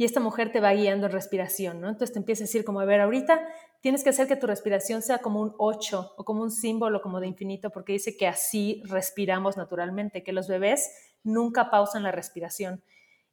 y 0.00 0.04
esta 0.06 0.18
mujer 0.18 0.50
te 0.50 0.60
va 0.60 0.72
guiando 0.72 1.08
en 1.08 1.12
respiración, 1.12 1.82
¿no? 1.82 1.90
Entonces 1.90 2.14
te 2.14 2.18
empieza 2.18 2.42
a 2.42 2.46
decir 2.46 2.64
como, 2.64 2.80
a 2.80 2.86
ver, 2.86 3.02
ahorita 3.02 3.38
tienes 3.82 4.02
que 4.02 4.08
hacer 4.08 4.26
que 4.26 4.34
tu 4.34 4.46
respiración 4.46 5.02
sea 5.02 5.18
como 5.18 5.42
un 5.42 5.54
8 5.58 6.14
o 6.16 6.24
como 6.24 6.40
un 6.40 6.50
símbolo 6.50 7.02
como 7.02 7.20
de 7.20 7.26
infinito, 7.26 7.68
porque 7.68 7.92
dice 7.92 8.16
que 8.16 8.26
así 8.26 8.82
respiramos 8.86 9.58
naturalmente, 9.58 10.22
que 10.22 10.32
los 10.32 10.48
bebés 10.48 10.90
nunca 11.22 11.68
pausan 11.68 12.02
la 12.02 12.12
respiración. 12.12 12.82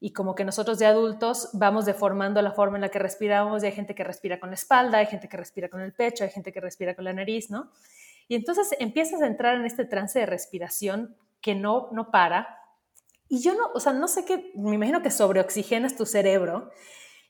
Y 0.01 0.11
como 0.11 0.35
que 0.35 0.43
nosotros 0.43 0.77
de 0.77 0.87
adultos 0.87 1.51
vamos 1.53 1.85
deformando 1.85 2.41
la 2.41 2.51
forma 2.51 2.75
en 2.75 2.81
la 2.81 2.89
que 2.89 2.99
respiramos, 2.99 3.63
hay 3.63 3.71
gente 3.71 3.95
que 3.95 4.03
respira 4.03 4.37
con 4.37 4.49
la 4.49 4.55
espalda, 4.55 4.97
hay 4.97 5.05
gente 5.05 5.29
que 5.29 5.37
respira 5.37 5.69
con 5.69 5.79
el 5.79 5.93
pecho, 5.93 6.25
hay 6.25 6.31
gente 6.31 6.51
que 6.51 6.59
respira 6.59 6.95
con 6.95 7.05
la 7.05 7.13
nariz, 7.13 7.49
¿no? 7.49 7.71
Y 8.27 8.35
entonces 8.35 8.75
empiezas 8.77 9.21
a 9.21 9.27
entrar 9.27 9.55
en 9.55 9.65
este 9.65 9.85
trance 9.85 10.19
de 10.19 10.25
respiración 10.25 11.15
que 11.39 11.55
no, 11.55 11.87
no 11.93 12.11
para, 12.11 12.57
y 13.29 13.39
yo 13.41 13.53
no, 13.53 13.67
o 13.73 13.79
sea, 13.79 13.93
no 13.93 14.07
sé 14.07 14.25
qué, 14.25 14.51
me 14.55 14.75
imagino 14.75 15.01
que 15.01 15.11
sobreoxigenas 15.11 15.95
tu 15.95 16.05
cerebro 16.05 16.71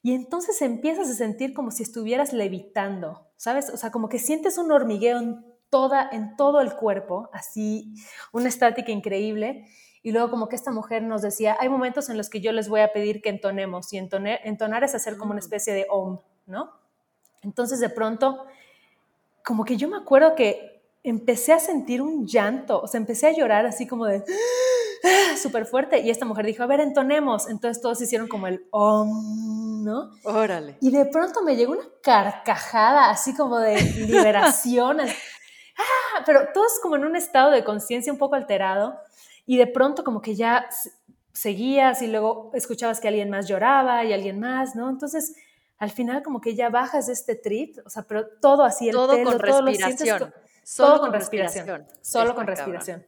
y 0.03 0.13
entonces 0.13 0.61
empiezas 0.61 1.09
a 1.09 1.13
sentir 1.13 1.53
como 1.53 1.71
si 1.71 1.83
estuvieras 1.83 2.33
levitando, 2.33 3.27
¿sabes? 3.35 3.69
O 3.69 3.77
sea, 3.77 3.91
como 3.91 4.09
que 4.09 4.19
sientes 4.19 4.57
un 4.57 4.71
hormigueo 4.71 5.19
en, 5.19 5.43
toda, 5.69 6.07
en 6.11 6.35
todo 6.37 6.61
el 6.61 6.75
cuerpo, 6.75 7.29
así, 7.33 7.93
una 8.31 8.47
estática 8.47 8.91
increíble. 8.91 9.65
Y 10.03 10.11
luego 10.11 10.29
como 10.29 10.47
que 10.47 10.55
esta 10.55 10.71
mujer 10.71 11.03
nos 11.03 11.21
decía, 11.21 11.57
hay 11.59 11.67
momentos 11.67 12.09
en 12.09 12.17
los 12.17 12.29
que 12.29 12.39
yo 12.39 12.51
les 12.51 12.69
voy 12.69 12.81
a 12.81 12.93
pedir 12.93 13.21
que 13.21 13.29
entonemos 13.29 13.91
y 13.91 13.97
entonar, 13.97 14.39
entonar 14.43 14.83
es 14.83 14.95
hacer 14.95 15.17
como 15.17 15.31
una 15.31 15.39
mm. 15.39 15.43
especie 15.43 15.73
de 15.73 15.87
om, 15.89 16.19
¿no? 16.45 16.71
Entonces 17.41 17.79
de 17.79 17.89
pronto, 17.89 18.45
como 19.43 19.65
que 19.65 19.77
yo 19.77 19.89
me 19.89 19.97
acuerdo 19.97 20.35
que 20.35 20.76
empecé 21.09 21.53
a 21.53 21.59
sentir 21.59 22.01
un 22.01 22.27
llanto, 22.27 22.81
o 22.81 22.87
sea, 22.87 22.99
empecé 22.99 23.27
a 23.27 23.31
llorar 23.31 23.65
así 23.65 23.87
como 23.87 24.05
de 24.05 24.23
súper 25.41 25.65
fuerte. 25.65 25.99
Y 25.99 26.09
esta 26.09 26.25
mujer 26.25 26.45
dijo, 26.45 26.63
a 26.63 26.67
ver, 26.67 26.79
entonemos. 26.79 27.49
Entonces 27.49 27.81
todos 27.81 28.01
hicieron 28.01 28.27
como 28.27 28.47
el 28.47 28.67
om, 28.71 29.83
¿no? 29.83 30.11
Órale. 30.23 30.77
Y 30.81 30.91
de 30.91 31.05
pronto 31.05 31.43
me 31.43 31.55
llegó 31.55 31.73
una 31.73 31.87
carcajada, 32.01 33.09
así 33.09 33.35
como 33.35 33.59
de 33.59 33.81
liberación. 34.07 34.99
ah, 34.99 36.23
pero 36.25 36.47
todos 36.53 36.79
como 36.81 36.95
en 36.95 37.05
un 37.05 37.15
estado 37.15 37.51
de 37.51 37.63
conciencia 37.63 38.11
un 38.11 38.19
poco 38.19 38.35
alterado. 38.35 38.95
Y 39.45 39.57
de 39.57 39.67
pronto 39.67 40.03
como 40.03 40.21
que 40.21 40.35
ya 40.35 40.67
seguías 41.31 42.01
y 42.01 42.07
luego 42.07 42.51
escuchabas 42.53 42.99
que 42.99 43.07
alguien 43.07 43.29
más 43.29 43.47
lloraba 43.47 44.03
y 44.03 44.11
alguien 44.11 44.39
más, 44.39 44.75
¿no? 44.75 44.89
Entonces, 44.89 45.35
al 45.77 45.91
final 45.91 46.23
como 46.23 46.41
que 46.41 46.55
ya 46.55 46.69
bajas 46.69 47.07
de 47.07 47.13
este 47.13 47.35
trip, 47.35 47.77
o 47.85 47.89
sea, 47.89 48.03
pero 48.03 48.27
todo 48.41 48.63
así, 48.63 48.89
el 48.89 48.95
todo 48.95 49.23
con 49.23 49.39
respiración. 49.39 50.33
Todo 50.75 50.99
con 50.99 51.13
respiración. 51.13 51.87
Solo 52.01 52.35
con 52.35 52.47
respiración. 52.47 53.05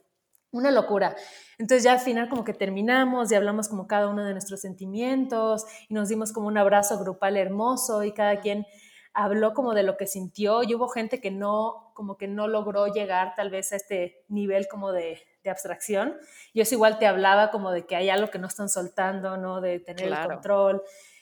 Una 0.51 0.72
locura. 0.72 1.16
Entonces 1.57 1.84
ya 1.84 1.93
al 1.93 1.99
final 1.99 2.30
como 2.30 2.43
que 2.43 2.53
terminamos 2.53 3.32
y 3.32 3.36
hablamos 3.36 3.68
como 3.68 3.88
cada 3.88 4.07
uno 4.07 4.26
de 4.26 4.32
nuestros 4.32 4.62
sentimientos 4.62 5.66
y 5.88 5.93
nos 5.93 6.10
dimos 6.10 6.32
como 6.32 6.47
un 6.47 6.57
abrazo 6.57 6.97
grupal 6.97 7.38
hermoso 7.38 8.03
y 8.03 8.14
cada 8.14 8.39
quien 8.39 8.66
habló 9.14 9.53
como 9.53 9.74
de 9.74 9.84
lo 9.84 9.97
que 9.97 10.07
sintió 10.07 10.64
y 10.64 10.74
hubo 10.74 10.88
gente 10.88 11.20
que 11.22 11.30
no, 11.30 11.91
como 11.93 12.18
que 12.18 12.28
no 12.28 12.47
logró 12.47 12.88
llegar 12.88 13.36
tal 13.36 13.49
vez 13.49 13.74
a 13.74 13.76
este 13.76 14.24
nivel 14.28 14.68
como 14.68 14.91
de, 14.91 15.22
de 15.43 15.49
abstracción. 15.49 16.16
Yo 16.53 16.64
es 16.64 16.72
igual 16.72 16.97
te 16.97 17.05
hablaba 17.05 17.51
como 17.51 17.72
de 17.72 17.86
que 17.86 17.95
hay 17.95 18.10
algo 18.10 18.32
que 18.32 18.39
no 18.39 18.47
están 18.47 18.70
soltando, 18.70 19.38
¿no? 19.38 19.62
De 19.62 19.80
tener 19.80 20.07
el 20.07 20.28
control 20.28 20.82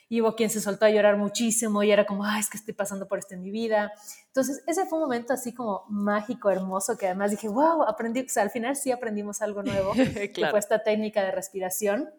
y 0.10 0.22
hubo 0.22 0.36
quien 0.36 0.50
se 0.50 0.62
soltó 0.62 0.86
a 0.86 0.90
llorar 0.90 1.18
muchísimo 1.18 1.84
y 1.84 1.92
era 1.92 2.06
como, 2.06 2.24
ay, 2.24 2.40
es 2.40 2.50
que 2.50 2.58
estoy 2.58 2.74
pasando 2.74 3.08
por 3.08 3.20
esto 3.20 3.34
en 3.34 3.42
mi 3.42 3.52
vida. 3.52 3.92
Entonces, 4.28 4.64
ese 4.66 4.86
fue 4.86 5.00
un 5.00 5.06
momento 5.06 5.34
así 5.34 5.54
como 5.54 5.84
mágico, 5.90 6.50
hermoso, 6.50 6.98
que 6.98 7.08
además 7.08 7.32
dije, 7.32 7.50
wow, 7.50 7.84
aprendí, 7.84 8.22
o 8.22 8.30
sea, 8.30 8.44
al 8.44 8.50
final 8.50 8.76
sí 8.76 8.92
aprendimos 8.92 9.42
algo 9.42 9.64
nuevo, 9.64 9.94
que 10.34 10.48
fue 10.50 10.60
esta 10.60 10.82
técnica 10.84 11.24
de 11.24 11.32
respiración. 11.32 12.10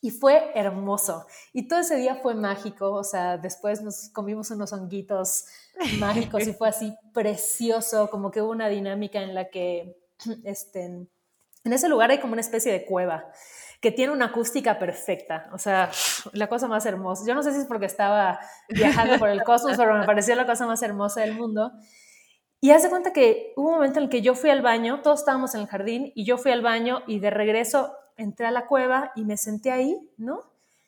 Y 0.00 0.12
fue 0.12 0.52
hermoso. 0.54 1.26
Y 1.52 1.66
todo 1.66 1.80
ese 1.80 1.96
día 1.96 2.14
fue 2.22 2.36
mágico, 2.36 2.92
o 2.92 3.02
sea, 3.02 3.36
después 3.36 3.82
nos 3.82 4.10
comimos 4.10 4.52
unos 4.52 4.72
honguitos 4.72 5.46
mágicos 5.98 6.46
y 6.46 6.52
fue 6.52 6.68
así 6.68 6.96
precioso, 7.12 8.08
como 8.08 8.30
que 8.30 8.40
hubo 8.40 8.52
una 8.52 8.68
dinámica 8.68 9.20
en 9.20 9.34
la 9.34 9.48
que, 9.48 9.98
este, 10.44 10.84
en 10.84 11.72
ese 11.72 11.88
lugar 11.88 12.12
hay 12.12 12.20
como 12.20 12.34
una 12.34 12.42
especie 12.42 12.70
de 12.70 12.86
cueva 12.86 13.28
que 13.80 13.92
tiene 13.92 14.12
una 14.12 14.26
acústica 14.26 14.78
perfecta, 14.78 15.48
o 15.52 15.58
sea, 15.58 15.90
la 16.32 16.48
cosa 16.48 16.66
más 16.66 16.84
hermosa. 16.84 17.24
Yo 17.26 17.34
no 17.34 17.42
sé 17.42 17.52
si 17.52 17.60
es 17.60 17.66
porque 17.66 17.86
estaba 17.86 18.40
viajando 18.68 19.18
por 19.18 19.28
el 19.28 19.44
cosmos, 19.44 19.76
pero 19.76 19.96
me 19.96 20.04
pareció 20.04 20.34
la 20.34 20.46
cosa 20.46 20.66
más 20.66 20.82
hermosa 20.82 21.20
del 21.20 21.34
mundo. 21.34 21.70
Y 22.60 22.72
hace 22.72 22.90
cuenta 22.90 23.12
que 23.12 23.52
hubo 23.56 23.68
un 23.68 23.74
momento 23.74 24.00
en 24.00 24.04
el 24.04 24.10
que 24.10 24.20
yo 24.20 24.34
fui 24.34 24.50
al 24.50 24.62
baño, 24.62 25.00
todos 25.02 25.20
estábamos 25.20 25.54
en 25.54 25.60
el 25.60 25.68
jardín, 25.68 26.12
y 26.16 26.24
yo 26.24 26.38
fui 26.38 26.50
al 26.50 26.62
baño 26.62 27.02
y 27.06 27.20
de 27.20 27.30
regreso 27.30 27.94
entré 28.16 28.46
a 28.46 28.50
la 28.50 28.66
cueva 28.66 29.12
y 29.14 29.24
me 29.24 29.36
senté 29.36 29.70
ahí, 29.70 29.96
¿no? 30.16 30.40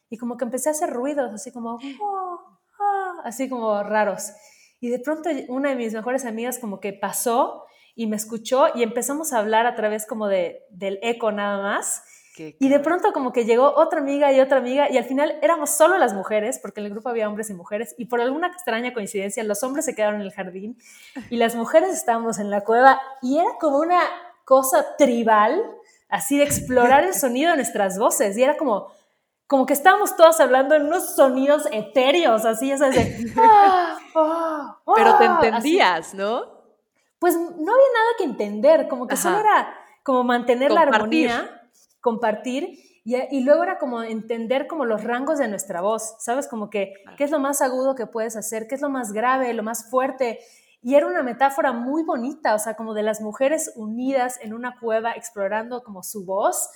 Y 0.09 0.19
como 0.19 0.37
que 0.37 0.45
empecé 0.45 0.69
a 0.69 0.73
hacer 0.73 0.91
ruidos, 0.91 1.33
así 1.33 1.53
como, 1.53 1.79
oh, 2.01 2.59
ah", 2.81 3.21
así 3.23 3.49
como 3.49 3.85
raros. 3.85 4.33
Y 4.81 4.89
de 4.89 4.99
pronto 4.99 5.31
una 5.49 5.69
de 5.69 5.77
mis 5.77 5.93
mejores 5.93 6.25
amigas 6.25 6.59
como 6.59 6.81
que 6.81 6.93
pasó 6.93 7.67
y 7.95 8.09
me 8.09 8.17
escuchó 8.17 8.67
y 8.75 8.83
empezamos 8.83 9.33
a 9.33 9.39
hablar 9.39 9.67
a 9.67 9.77
través 9.77 10.07
como 10.07 10.27
de, 10.27 10.65
del 10.71 10.99
eco 11.03 11.31
nada 11.31 11.63
más 11.63 12.03
y 12.37 12.69
de 12.69 12.81
pronto 12.81 13.13
como 13.13 13.33
que 13.33 13.45
llegó 13.45 13.75
otra 13.77 14.01
amiga 14.01 14.33
y 14.33 14.41
otra 14.41 14.59
amiga 14.59 14.91
y 14.91 14.97
al 14.97 15.05
final 15.05 15.39
éramos 15.43 15.71
solo 15.71 15.99
las 15.99 16.15
mujeres, 16.15 16.59
porque 16.59 16.81
en 16.81 16.87
el 16.87 16.93
grupo 16.93 17.09
había 17.09 17.29
hombres 17.29 17.51
y 17.51 17.55
mujeres, 17.55 17.95
y 17.99 18.07
por 18.07 18.21
alguna 18.21 18.47
extraña 18.47 18.93
coincidencia 18.95 19.43
los 19.45 19.63
hombres 19.63 19.85
se 19.85 19.95
quedaron 19.95 20.21
en 20.21 20.27
el 20.27 20.33
jardín 20.33 20.79
y 21.29 21.37
las 21.37 21.55
mujeres 21.55 21.91
estábamos 21.91 22.39
en 22.39 22.51
la 22.51 22.63
cueva 22.63 23.01
y 23.21 23.39
era 23.39 23.51
como 23.61 23.79
una 23.79 24.01
cosa 24.45 24.97
tribal, 24.97 25.63
así 26.09 26.39
de 26.39 26.45
explorar 26.45 27.05
el 27.05 27.15
sonido 27.15 27.51
de 27.51 27.57
nuestras 27.57 27.99
voces 27.99 28.37
y 28.39 28.43
era 28.43 28.57
como 28.57 28.89
como 29.47 29.67
que 29.67 29.73
estábamos 29.73 30.15
todas 30.15 30.39
hablando 30.39 30.77
en 30.77 30.87
unos 30.87 31.17
sonidos 31.17 31.67
etéreos, 31.73 32.45
así, 32.45 32.71
es 32.71 32.79
de... 32.79 33.33
Ah, 33.37 33.99
ah, 34.15 34.77
Pero 34.95 35.19
te 35.19 35.25
ah", 35.25 35.41
entendías, 35.43 36.15
¿no? 36.15 36.45
Pues 37.19 37.35
no 37.35 37.43
había 37.49 37.59
nada 37.59 38.11
que 38.17 38.23
entender, 38.23 38.87
como 38.87 39.09
que 39.09 39.17
solo 39.17 39.41
era 39.41 39.75
como 40.05 40.23
mantener 40.23 40.71
la 40.71 40.83
armonía, 40.83 41.60
compartir, 42.01 42.79
y, 43.05 43.17
y, 43.31 43.43
luego 43.43 43.63
era 43.63 43.79
como 43.79 44.03
entender 44.03 44.67
como 44.67 44.85
los 44.85 45.03
rangos 45.03 45.39
de 45.39 45.49
nuestra 45.49 45.81
voz, 45.81 46.17
¿sabes? 46.19 46.47
Como 46.47 46.69
que 46.69 46.93
qué 47.17 47.25
es 47.25 47.31
lo 47.31 47.41
más 47.41 47.63
agudo 47.63 47.95
que 47.95 48.07
puedes 48.07 48.37
hacer, 48.37 48.67
qué 48.69 48.75
es 48.75 48.83
lo 48.83 48.91
más 48.91 49.13
grave, 49.13 49.55
lo 49.55 49.63
más 49.63 49.89
fuerte. 49.91 50.39
Y 50.83 50.95
era 50.95 51.07
una 51.07 51.23
metáfora 51.23 51.73
muy 51.73 52.03
bonita, 52.03 52.55
o 52.55 52.59
sea, 52.59 52.75
como 52.75 52.95
de 52.95 53.03
las 53.03 53.21
mujeres 53.21 53.73
unidas 53.77 54.39
en 54.43 54.55
una 54.55 54.79
cueva 54.79 55.13
explorando 55.13 55.83
como 55.83 56.03
su 56.03 56.25
voz 56.25 56.69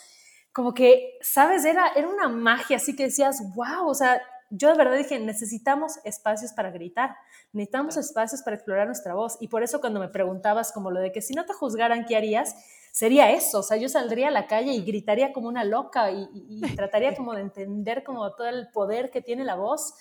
como 0.54 0.72
que, 0.72 1.18
¿sabes? 1.20 1.64
Era, 1.64 1.88
era 1.96 2.08
una 2.08 2.28
magia, 2.28 2.76
así 2.76 2.94
que 2.94 3.06
decías, 3.06 3.42
wow, 3.56 3.88
o 3.88 3.94
sea, 3.94 4.22
yo 4.50 4.70
de 4.70 4.78
verdad 4.78 4.96
dije, 4.96 5.18
necesitamos 5.18 5.98
espacios 6.04 6.52
para 6.52 6.70
gritar, 6.70 7.16
necesitamos 7.52 7.96
espacios 7.96 8.40
para 8.42 8.54
explorar 8.54 8.86
nuestra 8.86 9.14
voz. 9.14 9.36
Y 9.40 9.48
por 9.48 9.64
eso 9.64 9.80
cuando 9.80 9.98
me 9.98 10.08
preguntabas 10.08 10.70
como 10.70 10.92
lo 10.92 11.00
de 11.00 11.10
que 11.10 11.22
si 11.22 11.34
no 11.34 11.44
te 11.44 11.52
juzgaran, 11.52 12.04
¿qué 12.06 12.16
harías? 12.16 12.54
Sería 12.94 13.32
eso, 13.32 13.58
o 13.58 13.62
sea, 13.64 13.76
yo 13.76 13.88
saldría 13.88 14.28
a 14.28 14.30
la 14.30 14.46
calle 14.46 14.72
y 14.72 14.84
gritaría 14.84 15.32
como 15.32 15.48
una 15.48 15.64
loca 15.64 16.12
y, 16.12 16.28
y 16.32 16.60
trataría 16.76 17.16
como 17.16 17.34
de 17.34 17.40
entender 17.40 18.04
como 18.04 18.32
todo 18.36 18.46
el 18.46 18.68
poder 18.70 19.10
que 19.10 19.20
tiene 19.20 19.42
la 19.42 19.56
voz. 19.56 19.94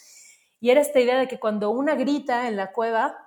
Y 0.59 0.69
era 0.69 0.79
esta 0.79 0.99
idea 0.99 1.17
de 1.17 1.27
que 1.27 1.39
cuando 1.39 1.71
una 1.71 1.95
grita 1.95 2.47
en 2.47 2.55
la 2.55 2.71
cueva, 2.71 3.17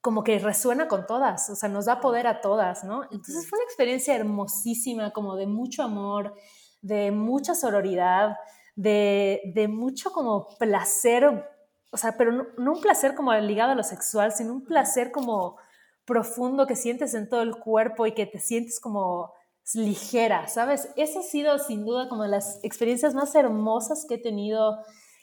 como 0.00 0.24
que 0.24 0.40
resuena 0.40 0.88
con 0.88 1.06
todas, 1.06 1.48
o 1.50 1.54
sea, 1.54 1.68
nos 1.68 1.84
da 1.84 2.00
poder 2.00 2.26
a 2.26 2.40
todas, 2.40 2.82
¿no? 2.82 3.04
Entonces 3.04 3.48
fue 3.48 3.60
una 3.60 3.66
experiencia 3.66 4.16
hermosísima, 4.16 5.12
como 5.12 5.36
de 5.36 5.46
mucho 5.46 5.84
amor, 5.84 6.34
de 6.82 7.12
mucha 7.12 7.54
sororidad, 7.54 8.36
de, 8.74 9.66
mucho 9.70 10.10
como 10.10 10.48
placer, 10.58 11.48
o 11.92 11.96
sea, 11.96 12.16
pero 12.16 12.32
no, 12.56 12.72
un 12.72 12.80
placer 12.80 13.14
como 13.14 13.32
ligado 13.34 13.70
a 13.70 13.74
lo 13.76 13.84
sexual, 13.84 14.32
sino 14.32 14.52
un 14.52 14.64
placer 14.64 15.12
como 15.12 15.58
profundo 16.06 16.66
que 16.66 16.76
sientes 16.76 17.14
en 17.14 17.28
todo 17.28 17.42
el 17.42 17.56
cuerpo 17.56 18.06
y 18.06 18.12
que 18.12 18.26
te 18.26 18.38
sientes 18.38 18.80
como 18.80 19.32
ligera, 19.74 20.46
¿sabes? 20.48 20.88
Esa 20.96 21.20
ha 21.20 21.22
sido 21.22 21.58
sin 21.58 21.84
duda 21.84 22.08
como 22.08 22.24
las 22.24 22.60
experiencias 22.62 23.14
más 23.14 23.34
hermosas 23.34 24.06
que 24.08 24.14
he 24.14 24.18
tenido 24.18 24.78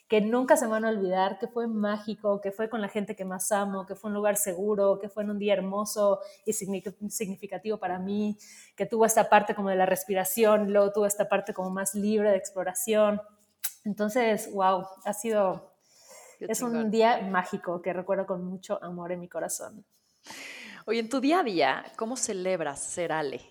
que 0.09 0.21
nunca 0.21 0.57
se 0.57 0.65
me 0.65 0.71
van 0.73 0.85
a 0.85 0.89
olvidar, 0.89 1.39
que 1.39 1.47
fue 1.47 1.65
mágico, 1.65 2.41
que 2.41 2.51
fue 2.51 2.69
con 2.69 2.81
la 2.81 2.89
gente 2.89 3.15
que 3.15 3.25
más 3.25 3.51
amo, 3.51 3.85
que 3.85 3.95
fue 3.95 4.09
un 4.09 4.13
lugar 4.13 4.35
seguro, 4.35 4.99
que 4.99 5.09
fue 5.09 5.23
en 5.23 5.31
un 5.31 5.39
día 5.39 5.53
hermoso 5.53 6.19
y 6.45 6.53
significativo 6.53 7.77
para 7.79 7.97
mí, 7.99 8.37
que 8.75 8.85
tuvo 8.85 9.05
esta 9.05 9.29
parte 9.29 9.55
como 9.55 9.69
de 9.69 9.75
la 9.75 9.85
respiración, 9.85 10.71
luego 10.71 10.91
tuvo 10.91 11.05
esta 11.05 11.29
parte 11.29 11.53
como 11.53 11.69
más 11.69 11.95
libre 11.95 12.29
de 12.29 12.37
exploración. 12.37 13.21
Entonces, 13.85 14.51
wow, 14.53 14.85
ha 15.03 15.13
sido, 15.13 15.73
es 16.39 16.61
un 16.61 16.91
día 16.91 17.21
mágico 17.21 17.81
que 17.81 17.93
recuerdo 17.93 18.27
con 18.27 18.43
mucho 18.43 18.83
amor 18.83 19.13
en 19.13 19.21
mi 19.21 19.29
corazón. 19.29 19.85
Oye, 20.85 20.99
en 20.99 21.07
tu 21.07 21.21
día 21.21 21.39
a 21.39 21.43
día, 21.43 21.85
¿cómo 21.95 22.17
celebras 22.17 22.81
ser 22.81 23.13
Ale? 23.13 23.41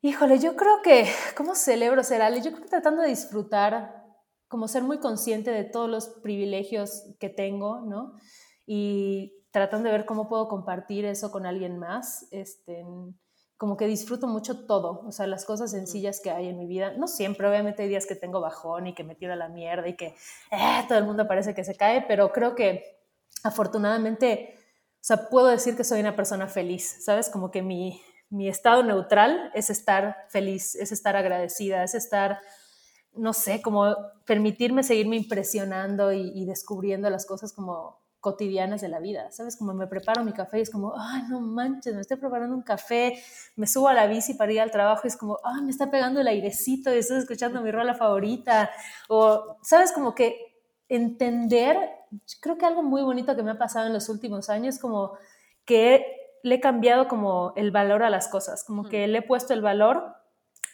Híjole, 0.00 0.38
yo 0.38 0.54
creo 0.54 0.82
que, 0.82 1.10
¿cómo 1.36 1.56
celebro 1.56 2.04
ser 2.04 2.22
Ale? 2.22 2.40
Yo 2.42 2.52
creo 2.52 2.62
que 2.62 2.68
tratando 2.68 3.02
de 3.02 3.08
disfrutar 3.08 4.04
como 4.46 4.68
ser 4.68 4.84
muy 4.84 4.98
consciente 4.98 5.50
de 5.50 5.64
todos 5.64 5.90
los 5.90 6.08
privilegios 6.22 7.02
que 7.18 7.28
tengo, 7.28 7.80
¿no? 7.80 8.14
Y 8.66 9.34
tratando 9.50 9.88
de 9.88 9.96
ver 9.96 10.06
cómo 10.06 10.28
puedo 10.28 10.46
compartir 10.46 11.04
eso 11.04 11.32
con 11.32 11.44
alguien 11.44 11.76
más, 11.76 12.28
este, 12.30 12.84
como 13.56 13.76
que 13.76 13.86
disfruto 13.86 14.28
mucho 14.28 14.64
todo, 14.64 15.00
o 15.04 15.10
sea, 15.10 15.26
las 15.26 15.44
cosas 15.44 15.72
sencillas 15.72 16.20
que 16.20 16.30
hay 16.30 16.48
en 16.48 16.58
mi 16.58 16.66
vida. 16.66 16.92
No 16.92 17.08
siempre, 17.08 17.48
obviamente 17.48 17.82
hay 17.82 17.88
días 17.88 18.06
que 18.06 18.14
tengo 18.14 18.40
bajón 18.40 18.86
y 18.86 18.94
que 18.94 19.02
me 19.02 19.16
tiro 19.16 19.32
a 19.32 19.36
la 19.36 19.48
mierda 19.48 19.88
y 19.88 19.96
que 19.96 20.14
eh, 20.52 20.84
todo 20.86 20.98
el 20.98 21.04
mundo 21.04 21.26
parece 21.26 21.52
que 21.52 21.64
se 21.64 21.74
cae, 21.74 22.04
pero 22.06 22.30
creo 22.30 22.54
que 22.54 22.84
afortunadamente, 23.42 24.57
o 25.00 25.04
sea, 25.08 25.28
puedo 25.28 25.46
decir 25.46 25.76
que 25.76 25.84
soy 25.84 26.00
una 26.00 26.16
persona 26.16 26.48
feliz, 26.48 27.04
¿sabes? 27.04 27.28
Como 27.28 27.50
que 27.50 27.62
mi, 27.62 28.00
mi 28.30 28.48
estado 28.48 28.82
neutral 28.82 29.50
es 29.54 29.70
estar 29.70 30.16
feliz, 30.28 30.74
es 30.74 30.92
estar 30.92 31.16
agradecida, 31.16 31.82
es 31.82 31.94
estar 31.94 32.40
no 33.18 33.32
sé, 33.32 33.60
como 33.60 33.94
permitirme 34.24 34.82
seguirme 34.82 35.16
impresionando 35.16 36.12
y, 36.12 36.44
descubriendo 36.46 37.10
las 37.10 37.26
cosas 37.26 37.52
como 37.52 38.00
cotidianas 38.20 38.80
de 38.80 38.88
la 38.88 38.98
vida, 38.98 39.30
¿sabes? 39.30 39.56
Como 39.56 39.74
me 39.74 39.86
preparo 39.86 40.24
mi 40.24 40.32
café 40.32 40.58
y 40.58 40.62
es 40.62 40.70
como, 40.70 40.92
ay, 40.96 41.22
no 41.28 41.40
manches, 41.40 41.94
me 41.94 42.00
estoy 42.00 42.16
preparando 42.16 42.54
un 42.54 42.62
café, 42.62 43.22
me 43.54 43.66
subo 43.66 43.88
a 43.88 43.94
la 43.94 44.06
bici 44.06 44.34
para 44.34 44.52
ir 44.52 44.60
al 44.60 44.72
trabajo 44.72 45.02
y 45.04 45.08
es 45.08 45.16
como, 45.16 45.38
ay, 45.44 45.62
me 45.62 45.70
está 45.70 45.90
pegando 45.90 46.20
el 46.20 46.26
airecito 46.26 46.92
y 46.92 46.98
estoy 46.98 47.18
escuchando 47.18 47.62
mi 47.62 47.70
rola 47.70 47.94
favorita, 47.94 48.70
o, 49.08 49.58
¿sabes? 49.62 49.92
Como 49.92 50.14
que 50.14 50.47
entender, 50.88 51.76
creo 52.40 52.58
que 52.58 52.66
algo 52.66 52.82
muy 52.82 53.02
bonito 53.02 53.36
que 53.36 53.42
me 53.42 53.50
ha 53.50 53.58
pasado 53.58 53.86
en 53.86 53.92
los 53.92 54.08
últimos 54.08 54.48
años, 54.50 54.78
como 54.78 55.12
que 55.64 56.04
le 56.42 56.56
he 56.56 56.60
cambiado 56.60 57.08
como 57.08 57.52
el 57.56 57.70
valor 57.70 58.02
a 58.02 58.10
las 58.10 58.28
cosas, 58.28 58.64
como 58.64 58.84
que 58.84 59.06
le 59.06 59.18
he 59.18 59.22
puesto 59.22 59.52
el 59.52 59.60
valor 59.60 60.14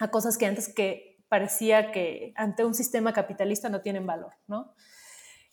a 0.00 0.10
cosas 0.10 0.38
que 0.38 0.46
antes 0.46 0.72
que 0.72 1.18
parecía 1.28 1.90
que 1.90 2.32
ante 2.36 2.64
un 2.64 2.74
sistema 2.74 3.12
capitalista 3.12 3.68
no 3.68 3.80
tienen 3.80 4.06
valor, 4.06 4.32
¿no? 4.46 4.74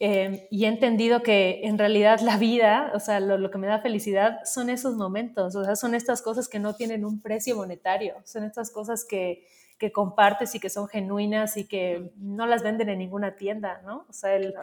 Eh, 0.03 0.47
y 0.49 0.65
he 0.65 0.67
entendido 0.67 1.21
que 1.21 1.61
en 1.63 1.77
realidad 1.77 2.21
la 2.21 2.37
vida, 2.37 2.91
o 2.95 2.99
sea, 2.99 3.19
lo, 3.19 3.51
que 3.51 3.59
me 3.59 3.67
da 3.67 3.81
felicidad 3.81 4.39
son 4.45 4.71
esos 4.71 4.95
momentos, 4.95 5.55
o 5.55 5.63
sea, 5.63 5.75
son 5.75 5.93
estas 5.93 6.23
cosas 6.23 6.47
que 6.47 6.57
no 6.57 6.73
tienen 6.73 7.05
un 7.05 7.21
precio 7.21 7.55
monetario, 7.55 8.15
son 8.25 8.43
estas 8.43 8.71
cosas 8.71 9.05
que, 9.05 9.45
que 9.81 9.91
compartes 9.91 10.53
y 10.53 10.59
que 10.59 10.69
son 10.69 10.87
genuinas 10.87 11.57
y 11.57 11.67
que 11.67 12.13
no 12.17 12.45
las 12.45 12.61
venden 12.61 12.87
en 12.89 12.99
ninguna 12.99 13.35
tienda, 13.35 13.81
¿no? 13.83 14.05
O 14.07 14.13
sea, 14.13 14.35
el, 14.35 14.53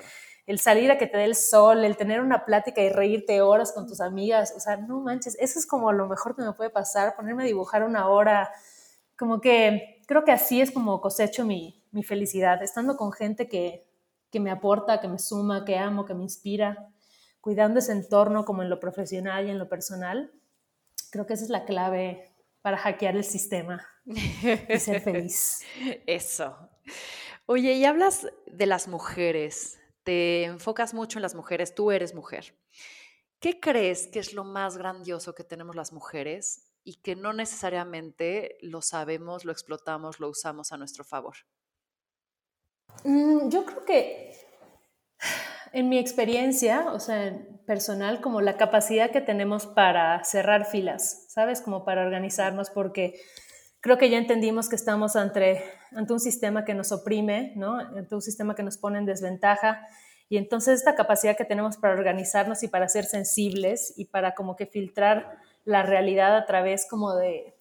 el 0.47 0.61
salir 0.61 0.93
a 0.93 0.97
que 0.97 1.09
te 1.09 1.17
dé 1.17 1.25
el 1.25 1.35
sol, 1.35 1.85
el 1.85 1.97
tener 1.97 2.21
una 2.21 2.45
plática 2.45 2.81
y 2.81 2.89
reírte 2.89 3.41
horas 3.41 3.73
con 3.73 3.89
tus 3.89 4.01
amigas, 4.01 4.55
o 4.57 4.61
sea, 4.61 4.77
no 4.77 5.01
manches, 5.01 5.37
eso 5.41 5.59
es 5.59 5.67
como 5.67 5.91
lo 5.91 6.07
mejor 6.07 6.37
que 6.37 6.43
me 6.43 6.53
puede 6.53 6.71
pasar, 6.71 7.17
ponerme 7.17 7.43
a 7.43 7.47
dibujar 7.47 7.83
una 7.83 8.07
hora, 8.09 8.49
como 9.17 9.41
que 9.41 10.01
creo 10.07 10.23
que 10.23 10.31
así 10.31 10.61
es 10.61 10.71
como 10.71 11.01
cosecho 11.01 11.45
mi, 11.45 11.83
mi 11.91 12.05
felicidad, 12.05 12.63
estando 12.63 12.97
con 12.97 13.11
gente 13.11 13.49
que, 13.49 13.91
que, 14.31 14.39
me 14.39 14.53
aporta, 14.53 15.01
que 15.01 15.09
me 15.09 15.19
suma, 15.19 15.65
que 15.65 15.77
amo, 15.79 16.05
que 16.05 16.15
me 16.15 16.23
inspira, 16.23 16.91
cuidando 17.41 17.81
ese 17.81 17.91
entorno 17.91 18.45
como 18.45 18.63
en 18.63 18.71
lo 18.71 18.79
profesional 18.79 19.49
y 19.49 19.51
en 19.51 19.59
lo 19.59 19.69
personal. 19.69 20.31
Creo 21.11 21.27
que 21.27 21.35
esa 21.35 21.43
es 21.43 21.51
la 21.51 21.65
clave 21.65 22.38
para 22.63 22.77
hackear 22.77 23.17
el 23.17 23.25
sistema 23.25 23.87
y 24.05 24.79
ser 24.79 25.01
feliz. 25.01 25.61
Eso. 26.07 26.57
Oye, 27.47 27.75
y 27.75 27.85
hablas 27.85 28.27
de 28.47 28.67
las 28.67 28.89
mujeres, 28.89 29.79
te 30.03 30.45
enfocas 30.45 30.95
mucho 30.95 31.19
en 31.19 31.23
las 31.23 31.35
mujeres, 31.35 31.75
tú 31.75 31.91
eres 31.91 32.15
mujer. 32.15 32.55
¿Qué 33.41 33.61
crees 33.61 34.09
que 34.09 34.19
es 34.19 34.33
lo 34.33 34.45
más 34.45 34.77
grandioso 34.77 35.35
que 35.35 35.45
tenemos 35.45 35.77
las 35.77 35.93
mujeres 35.93 36.71
y 36.83 36.97
que 36.97 37.15
no 37.15 37.33
necesariamente 37.33 38.59
lo 38.61 38.83
sabemos, 38.83 39.45
lo 39.45 39.53
explotamos, 39.53 40.19
lo 40.19 40.29
usamos 40.29 40.73
a 40.73 40.77
nuestro 40.77 41.05
favor? 41.05 41.37
Mm, 43.05 43.49
yo 43.49 43.65
creo 43.65 43.85
que 43.85 44.33
en 45.73 45.89
mi 45.89 45.99
experiencia, 45.99 46.87
o 46.93 47.01
sea, 47.01 47.37
personal, 47.67 48.21
como 48.21 48.41
la 48.41 48.57
capacidad 48.57 49.11
que 49.11 49.21
tenemos 49.21 49.67
para 49.67 50.23
cerrar 50.25 50.65
filas, 50.65 51.27
¿sabes? 51.29 51.61
Como 51.61 51.85
para 51.85 52.03
organizarnos, 52.03 52.71
porque 52.71 53.21
creo 53.81 53.99
que 53.99 54.11
ya 54.11 54.19
entendimos 54.19 54.69
que 54.69 54.77
estamos 54.77 55.17
ante, 55.17 55.63
ante 55.93 56.13
un 56.13 56.21
sistema 56.21 56.65
que 56.65 56.75
nos 56.75 56.93
oprime, 56.93 57.53
¿no? 57.57 57.79
Ante 57.79 58.15
un 58.15 58.23
sistema 58.23 58.55
que 58.55 58.63
nos 58.63 58.79
pone 58.79 58.99
en 58.99 59.07
desventaja. 59.07 59.87
Y 60.29 60.37
entonces 60.37 60.79
esta 60.79 60.95
capacidad 60.95 61.37
que 61.37 61.45
tenemos 61.45 61.77
para 61.77 61.95
organizarnos 61.95 62.63
y 62.63 62.69
para 62.69 62.89
ser 62.89 63.05
sensibles 63.05 63.95
y 63.97 64.07
para 64.07 64.35
como 64.35 64.57
que 64.57 64.67
filtrar 64.67 65.39
la 65.65 65.83
realidad 65.83 66.37
a 66.37 66.47
través 66.47 66.87
como 66.89 67.15
de 67.15 67.55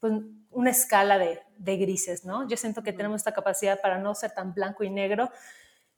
pues, 0.00 0.12
una 0.50 0.70
escala 0.70 1.18
de, 1.18 1.40
de, 1.58 1.76
grises, 1.76 2.24
¿no? 2.24 2.46
Yo 2.48 2.56
siento 2.56 2.82
que 2.82 2.92
tenemos 2.92 3.20
esta 3.20 3.32
capacidad 3.32 3.80
para 3.80 3.98
no 3.98 4.14
ser 4.14 4.32
tan 4.32 4.54
blanco 4.54 4.84
y 4.84 4.90
negro, 4.90 5.30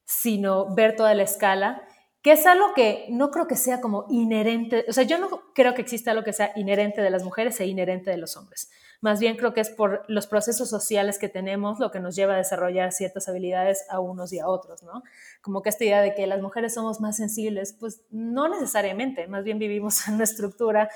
sino 0.06 0.74
ver 0.74 0.96
toda 0.96 1.12
la 1.14 1.24
escala, 1.24 1.82
que 2.22 2.32
es 2.32 2.46
algo 2.46 2.72
que 2.74 3.06
no 3.10 3.30
creo 3.30 3.46
que 3.46 3.54
sea 3.54 3.80
como 3.80 4.06
inherente, 4.08 4.84
o 4.88 4.92
sea, 4.92 5.04
yo 5.04 5.18
no 5.18 5.52
creo 5.54 5.74
que 5.74 5.82
exista 5.82 6.10
algo 6.10 6.24
que 6.24 6.32
sea 6.32 6.52
inherente 6.56 7.00
de 7.00 7.10
las 7.10 7.22
mujeres 7.22 7.60
e 7.60 7.66
inherente 7.66 8.10
de 8.10 8.16
los 8.16 8.36
hombres. 8.36 8.70
Más 9.00 9.20
bien 9.20 9.36
creo 9.36 9.52
que 9.52 9.60
es 9.60 9.70
por 9.70 10.04
los 10.08 10.26
procesos 10.26 10.68
sociales 10.68 11.18
que 11.18 11.28
tenemos 11.28 11.78
lo 11.78 11.90
que 11.90 12.00
nos 12.00 12.16
lleva 12.16 12.34
a 12.34 12.38
desarrollar 12.38 12.92
ciertas 12.92 13.28
habilidades 13.28 13.84
a 13.90 14.00
unos 14.00 14.32
y 14.32 14.38
a 14.38 14.48
otros, 14.48 14.82
¿no? 14.82 15.02
Como 15.42 15.62
que 15.62 15.68
esta 15.68 15.84
idea 15.84 16.00
de 16.02 16.14
que 16.14 16.26
las 16.26 16.40
mujeres 16.40 16.74
somos 16.74 17.00
más 17.00 17.16
sensibles, 17.16 17.74
pues 17.78 18.02
no 18.10 18.48
necesariamente, 18.48 19.28
más 19.28 19.44
bien 19.44 19.58
vivimos 19.58 19.96
en 20.08 20.14
una 20.14 20.24
estructura 20.24 20.88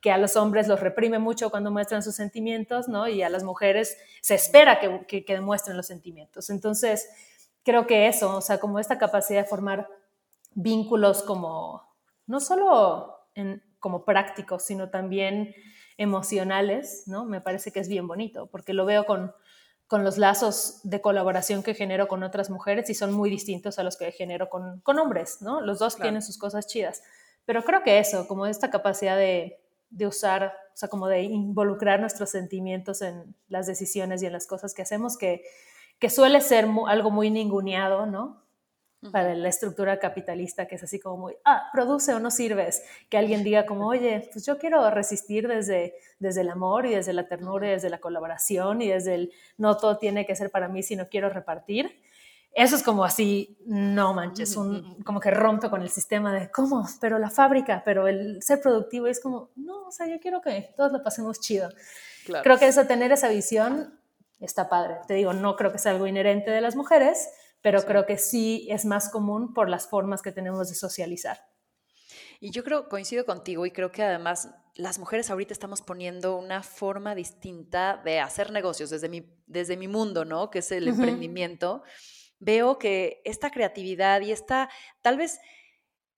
que 0.00 0.12
a 0.12 0.18
los 0.18 0.36
hombres 0.36 0.68
los 0.68 0.80
reprime 0.80 1.18
mucho 1.18 1.50
cuando 1.50 1.70
muestran 1.70 2.02
sus 2.02 2.14
sentimientos, 2.14 2.88
¿no? 2.88 3.08
Y 3.08 3.22
a 3.22 3.28
las 3.28 3.42
mujeres 3.42 3.98
se 4.22 4.36
espera 4.36 4.78
que, 4.80 5.24
que, 5.24 5.34
demuestren 5.34 5.76
los 5.76 5.86
sentimientos. 5.86 6.50
Entonces, 6.50 7.08
creo 7.68 7.86
que 7.86 8.08
eso, 8.08 8.34
o 8.34 8.40
sea, 8.40 8.58
como 8.58 8.78
esta 8.78 8.96
capacidad 8.96 9.42
de 9.42 9.46
formar 9.46 9.90
vínculos 10.54 11.22
como, 11.22 11.82
no 12.26 12.40
solo 12.40 13.14
en, 13.34 13.62
como 13.78 14.06
prácticos, 14.06 14.62
sino 14.62 14.88
también 14.88 15.54
emocionales, 15.98 17.02
¿no? 17.04 17.26
Me 17.26 17.42
parece 17.42 17.70
que 17.70 17.80
es 17.80 17.88
bien 17.88 18.08
bonito, 18.08 18.46
porque 18.46 18.72
lo 18.72 18.86
veo 18.86 19.04
con, 19.04 19.34
con 19.86 20.02
los 20.02 20.16
lazos 20.16 20.80
de 20.82 21.02
colaboración 21.02 21.62
que 21.62 21.74
genero 21.74 22.08
con 22.08 22.22
otras 22.22 22.48
mujeres 22.48 22.88
y 22.88 22.94
son 22.94 23.12
muy 23.12 23.28
distintos 23.28 23.78
a 23.78 23.82
los 23.82 23.98
que 23.98 24.12
genero 24.12 24.48
con, 24.48 24.80
con 24.80 24.98
hombres, 24.98 25.42
¿no? 25.42 25.60
Los 25.60 25.78
dos 25.78 25.96
tienen 25.96 26.22
sus 26.22 26.38
cosas 26.38 26.66
chidas. 26.68 27.02
Pero 27.44 27.62
creo 27.64 27.82
que 27.82 27.98
eso, 27.98 28.26
como 28.26 28.46
esta 28.46 28.70
capacidad 28.70 29.18
de, 29.18 29.60
de 29.90 30.06
usar, 30.06 30.54
o 30.72 30.76
sea, 30.76 30.88
como 30.88 31.06
de 31.06 31.20
involucrar 31.20 32.00
nuestros 32.00 32.30
sentimientos 32.30 33.02
en 33.02 33.34
las 33.46 33.66
decisiones 33.66 34.22
y 34.22 34.26
en 34.26 34.32
las 34.32 34.46
cosas 34.46 34.72
que 34.72 34.80
hacemos, 34.80 35.18
que, 35.18 35.42
que 35.98 36.10
suele 36.10 36.40
ser 36.40 36.66
algo 36.86 37.10
muy 37.10 37.30
ninguneado, 37.30 38.06
¿no? 38.06 38.44
Para 39.12 39.32
la 39.36 39.48
estructura 39.48 40.00
capitalista, 40.00 40.66
que 40.66 40.74
es 40.74 40.82
así 40.82 40.98
como 40.98 41.18
muy, 41.18 41.36
ah, 41.44 41.70
produce 41.72 42.12
o 42.14 42.18
no 42.18 42.32
sirves. 42.32 42.82
Que 43.08 43.16
alguien 43.16 43.44
diga 43.44 43.64
como, 43.64 43.86
oye, 43.86 44.28
pues 44.32 44.44
yo 44.44 44.58
quiero 44.58 44.90
resistir 44.90 45.46
desde, 45.46 45.94
desde 46.18 46.40
el 46.40 46.50
amor 46.50 46.84
y 46.84 46.94
desde 46.96 47.12
la 47.12 47.28
ternura 47.28 47.68
y 47.68 47.70
desde 47.70 47.90
la 47.90 48.00
colaboración 48.00 48.82
y 48.82 48.88
desde 48.88 49.14
el 49.14 49.32
no 49.56 49.76
todo 49.76 49.98
tiene 49.98 50.26
que 50.26 50.34
ser 50.34 50.50
para 50.50 50.68
mí, 50.68 50.82
sino 50.82 51.08
quiero 51.08 51.30
repartir. 51.30 52.00
Eso 52.52 52.74
es 52.74 52.82
como 52.82 53.04
así, 53.04 53.56
no 53.66 54.14
manches, 54.14 54.56
un, 54.56 55.00
como 55.04 55.20
que 55.20 55.30
rompe 55.30 55.70
con 55.70 55.82
el 55.82 55.90
sistema 55.90 56.32
de 56.32 56.50
cómo, 56.50 56.88
pero 57.00 57.18
la 57.20 57.30
fábrica, 57.30 57.82
pero 57.84 58.08
el 58.08 58.42
ser 58.42 58.60
productivo 58.60 59.06
es 59.06 59.20
como, 59.20 59.50
no, 59.54 59.86
o 59.86 59.92
sea, 59.92 60.08
yo 60.08 60.18
quiero 60.18 60.40
que 60.40 60.72
todos 60.76 60.90
lo 60.90 61.02
pasemos 61.04 61.38
chido. 61.38 61.68
Creo 62.42 62.58
que 62.58 62.66
eso, 62.66 62.84
tener 62.86 63.12
esa 63.12 63.28
visión 63.28 63.97
está 64.40 64.68
padre. 64.68 64.96
Te 65.06 65.14
digo, 65.14 65.32
no 65.32 65.56
creo 65.56 65.72
que 65.72 65.78
sea 65.78 65.92
algo 65.92 66.06
inherente 66.06 66.50
de 66.50 66.60
las 66.60 66.76
mujeres, 66.76 67.28
pero 67.62 67.82
creo 67.82 68.06
que 68.06 68.18
sí 68.18 68.66
es 68.70 68.84
más 68.84 69.10
común 69.10 69.52
por 69.52 69.68
las 69.68 69.88
formas 69.88 70.22
que 70.22 70.32
tenemos 70.32 70.68
de 70.68 70.74
socializar. 70.74 71.38
Y 72.40 72.52
yo 72.52 72.62
creo, 72.62 72.88
coincido 72.88 73.24
contigo 73.24 73.66
y 73.66 73.72
creo 73.72 73.90
que 73.90 74.02
además 74.02 74.48
las 74.74 74.98
mujeres 75.00 75.28
ahorita 75.28 75.52
estamos 75.52 75.82
poniendo 75.82 76.36
una 76.36 76.62
forma 76.62 77.16
distinta 77.16 78.00
de 78.04 78.20
hacer 78.20 78.52
negocios 78.52 78.90
desde 78.90 79.08
mi, 79.08 79.28
desde 79.46 79.76
mi 79.76 79.88
mundo, 79.88 80.24
¿no? 80.24 80.50
Que 80.50 80.60
es 80.60 80.70
el 80.70 80.86
emprendimiento. 80.86 81.82
Veo 82.38 82.78
que 82.78 83.20
esta 83.24 83.50
creatividad 83.50 84.20
y 84.20 84.30
esta, 84.30 84.70
tal 85.02 85.16
vez, 85.16 85.40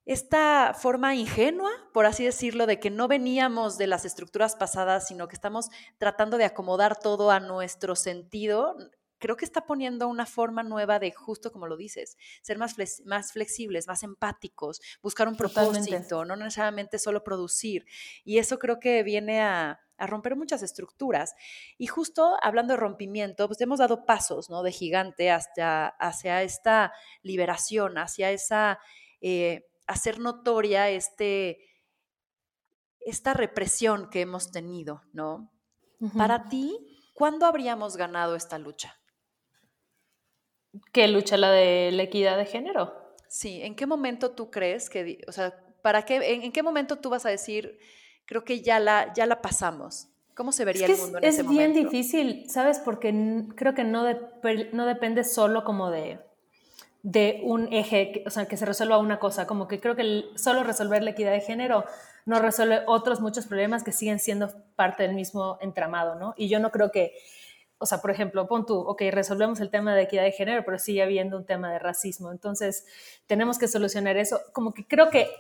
esta 0.07 0.75
forma 0.75 1.15
ingenua, 1.15 1.71
por 1.93 2.07
así 2.07 2.25
decirlo, 2.25 2.67
de 2.67 2.81
que 2.81 2.91
no 2.91 3.07
veníamos 3.07 3.79
de 3.79 3.87
las 3.87 4.05
estructuras 4.05 4.57
pasadas, 4.57 5.07
sino 5.07 5.29
que 5.29 5.35
estamos 5.35 5.69
tratando 5.99 6.37
de 6.39 6.45
acomodar 6.45 6.99
todo 6.99 7.31
a 7.31 7.41
nuestro 7.41 7.95
sentido, 7.95 8.77
creo 9.21 9.37
que 9.37 9.45
está 9.45 9.67
poniendo 9.67 10.09
una 10.09 10.27
forma 10.27 10.65
nueva 10.65 10.99
de, 10.99 11.13
justo 11.13 11.53
como 11.53 11.69
lo 11.69 11.77
dices, 11.77 12.17
ser 12.43 12.59
más, 12.59 12.75
más 13.05 13.33
flexibles, 13.33 13.87
más 13.87 14.03
empáticos, 14.03 14.81
buscar 15.03 15.29
un 15.29 15.37
propósito, 15.37 16.25
no 16.25 16.35
necesariamente 16.35 16.99
solo 16.99 17.23
producir. 17.23 17.85
Y 18.25 18.39
eso 18.39 18.59
creo 18.59 18.81
que 18.81 19.05
viene 19.05 19.43
a, 19.43 19.79
romper 19.99 20.35
muchas 20.35 20.63
estructuras. 20.63 21.35
Y 21.77 21.87
justo 21.87 22.35
hablando 22.43 22.73
de 22.73 22.79
rompimiento, 22.79 23.47
pues 23.47 23.61
hemos 23.61 23.81
dado 23.81 24.07
pasos, 24.07 24.49
¿no? 24.49 24.63
De 24.63 24.73
gigante 24.73 25.31
hasta, 25.31 25.89
hacia 25.89 26.43
esta 26.43 26.95
liberación, 27.21 27.99
hacia 27.99 28.31
esa, 28.31 28.79
eh, 29.21 29.67
hacer 29.91 30.21
notoria 30.21 30.89
este, 30.89 31.59
esta 33.01 33.35
represión 33.35 34.09
que 34.09 34.21
hemos 34.21 34.53
tenido, 34.53 35.03
¿no? 35.13 35.51
Para 36.17 36.45
ti, 36.45 36.79
¿cuándo 37.13 37.45
habríamos 37.45 37.97
ganado 37.97 38.37
esta 38.37 38.59
lucha? 38.59 38.99
¿Qué 40.93 41.09
lucha 41.09 41.37
la 41.37 41.51
de 41.51 41.91
la 41.93 42.05
equidad 42.05 42.39
de 42.39 42.47
género? 42.47 43.15
Sí, 43.29 43.61
¿en 43.63 43.75
qué 43.75 43.87
momento 43.87 44.31
tú 44.31 44.51
crees 44.51 44.89
que, 44.89 45.21
o 45.29 45.33
sea, 45.33 45.55
para 45.83 46.05
qué, 46.05 46.35
en, 46.35 46.53
qué 46.53 46.63
momento 46.63 46.97
tú 46.97 47.11
vas 47.11 47.27
a 47.27 47.31
decir, 47.31 47.79
creo 48.25 48.45
que 48.45 48.63
ya 48.63 48.79
la, 48.79 49.13
ya 49.13 49.27
la 49.27 49.43
pasamos? 49.43 50.09
¿Cómo 50.35 50.53
se 50.53 50.65
vería 50.65 50.87
el 50.87 50.97
mundo 50.97 51.19
en 51.19 51.25
ese 51.25 51.43
momento? 51.43 51.63
Es 51.63 51.73
bien 51.75 51.87
difícil, 51.87 52.49
¿sabes? 52.49 52.79
Porque 52.79 53.13
creo 53.57 53.75
que 53.75 53.85
no, 53.85 54.07
no 54.73 54.87
depende 54.87 55.25
solo 55.25 55.65
como 55.65 55.91
de, 55.91 56.21
de 57.03 57.41
un 57.43 57.73
eje, 57.73 58.23
o 58.27 58.31
sea, 58.31 58.47
que 58.47 58.57
se 58.57 58.67
resuelva 58.67 58.99
una 58.99 59.19
cosa, 59.19 59.47
como 59.47 59.69
que 59.69 59.81
creo 59.81 59.97
que 59.97 60.25
solo 60.37 60.65
resolver 60.65 61.03
la 61.03 61.11
equidad 61.11 61.33
de 61.33 61.41
género 61.41 61.85
no 62.27 62.39
resuelve 62.39 62.83
otros 62.87 63.21
muchos 63.21 63.47
problemas 63.47 63.83
que 63.83 63.93
siguen 63.93 64.19
siendo 64.19 64.51
parte 64.77 65.03
del 65.03 65.15
mismo 65.15 65.59
entramado, 65.61 66.17
¿no? 66.17 66.35
Y 66.37 66.49
yo 66.49 66.61
no 66.61 66.71
creo 66.71 66.91
que 66.91 67.15
o 67.83 67.87
sea, 67.87 68.03
por 68.03 68.11
ejemplo, 68.11 68.47
pon 68.47 68.67
tú, 68.67 68.79
ok, 68.79 69.05
resolvemos 69.11 69.59
el 69.61 69.71
tema 69.71 69.95
de 69.95 70.03
equidad 70.03 70.23
de 70.23 70.33
género, 70.33 70.63
pero 70.67 70.79
sigue 70.79 71.03
habiendo 71.03 71.39
un 71.39 71.47
tema 71.47 71.73
de 71.73 71.79
racismo. 71.79 72.31
Entonces, 72.31 72.85
tenemos 73.27 73.59
que 73.59 73.69
solucionar 73.69 74.19
eso. 74.19 74.39
Como 74.53 74.75
que 74.75 74.87
creo 74.87 75.09
que 75.09 75.31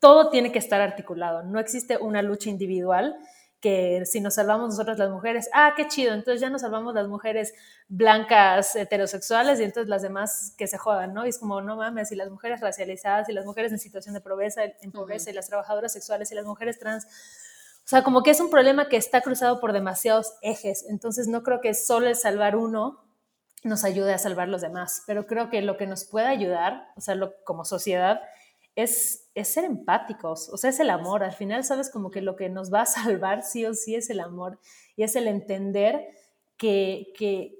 todo 0.00 0.28
tiene 0.28 0.50
que 0.50 0.58
estar 0.58 0.80
articulado. 0.80 1.44
No 1.44 1.60
existe 1.60 1.96
una 1.96 2.20
lucha 2.20 2.50
individual 2.50 3.16
que 3.64 4.04
si 4.04 4.20
nos 4.20 4.34
salvamos 4.34 4.68
nosotras 4.68 4.98
las 4.98 5.08
mujeres, 5.08 5.48
ah, 5.54 5.72
qué 5.74 5.88
chido, 5.88 6.12
entonces 6.12 6.38
ya 6.38 6.50
nos 6.50 6.60
salvamos 6.60 6.94
las 6.94 7.08
mujeres 7.08 7.54
blancas 7.88 8.76
heterosexuales 8.76 9.58
y 9.58 9.64
entonces 9.64 9.88
las 9.88 10.02
demás 10.02 10.54
que 10.58 10.66
se 10.66 10.76
jodan, 10.76 11.14
¿no? 11.14 11.24
Y 11.24 11.30
es 11.30 11.38
como, 11.38 11.62
no 11.62 11.76
mames, 11.76 12.12
y 12.12 12.14
las 12.14 12.30
mujeres 12.30 12.60
racializadas 12.60 13.30
y 13.30 13.32
las 13.32 13.46
mujeres 13.46 13.72
en 13.72 13.78
situación 13.78 14.12
de 14.12 14.20
pobreza, 14.20 14.60
en 14.82 14.92
pobreza 14.92 15.30
y 15.30 15.32
las 15.32 15.48
trabajadoras 15.48 15.94
sexuales 15.94 16.30
y 16.30 16.34
las 16.34 16.44
mujeres 16.44 16.78
trans 16.78 17.06
o 17.06 17.86
sea, 17.86 18.02
como 18.02 18.22
que 18.22 18.30
es 18.30 18.40
un 18.40 18.50
problema 18.50 18.88
que 18.88 18.96
está 18.96 19.22
cruzado 19.22 19.60
por 19.60 19.72
demasiados 19.72 20.34
ejes, 20.42 20.84
entonces 20.88 21.26
no 21.26 21.42
creo 21.42 21.60
que 21.62 21.72
solo 21.72 22.08
el 22.08 22.16
salvar 22.16 22.56
uno 22.56 23.02
nos 23.62 23.84
ayude 23.84 24.12
a 24.12 24.18
salvar 24.18 24.48
los 24.48 24.60
demás, 24.60 25.02
pero 25.06 25.26
creo 25.26 25.48
que 25.48 25.62
lo 25.62 25.78
que 25.78 25.86
nos 25.86 26.04
puede 26.04 26.26
ayudar, 26.26 26.88
o 26.96 27.00
sea, 27.00 27.14
como 27.44 27.64
sociedad, 27.64 28.20
es, 28.76 29.30
es 29.34 29.52
ser 29.52 29.64
empáticos, 29.64 30.48
o 30.48 30.56
sea, 30.56 30.70
es 30.70 30.80
el 30.80 30.90
amor. 30.90 31.22
Al 31.22 31.32
final, 31.32 31.64
sabes, 31.64 31.90
como 31.90 32.10
que 32.10 32.22
lo 32.22 32.36
que 32.36 32.48
nos 32.48 32.72
va 32.72 32.82
a 32.82 32.86
salvar 32.86 33.42
sí 33.42 33.64
o 33.66 33.74
sí 33.74 33.94
es 33.94 34.10
el 34.10 34.20
amor 34.20 34.58
y 34.96 35.04
es 35.04 35.16
el 35.16 35.28
entender 35.28 36.06
que, 36.56 37.12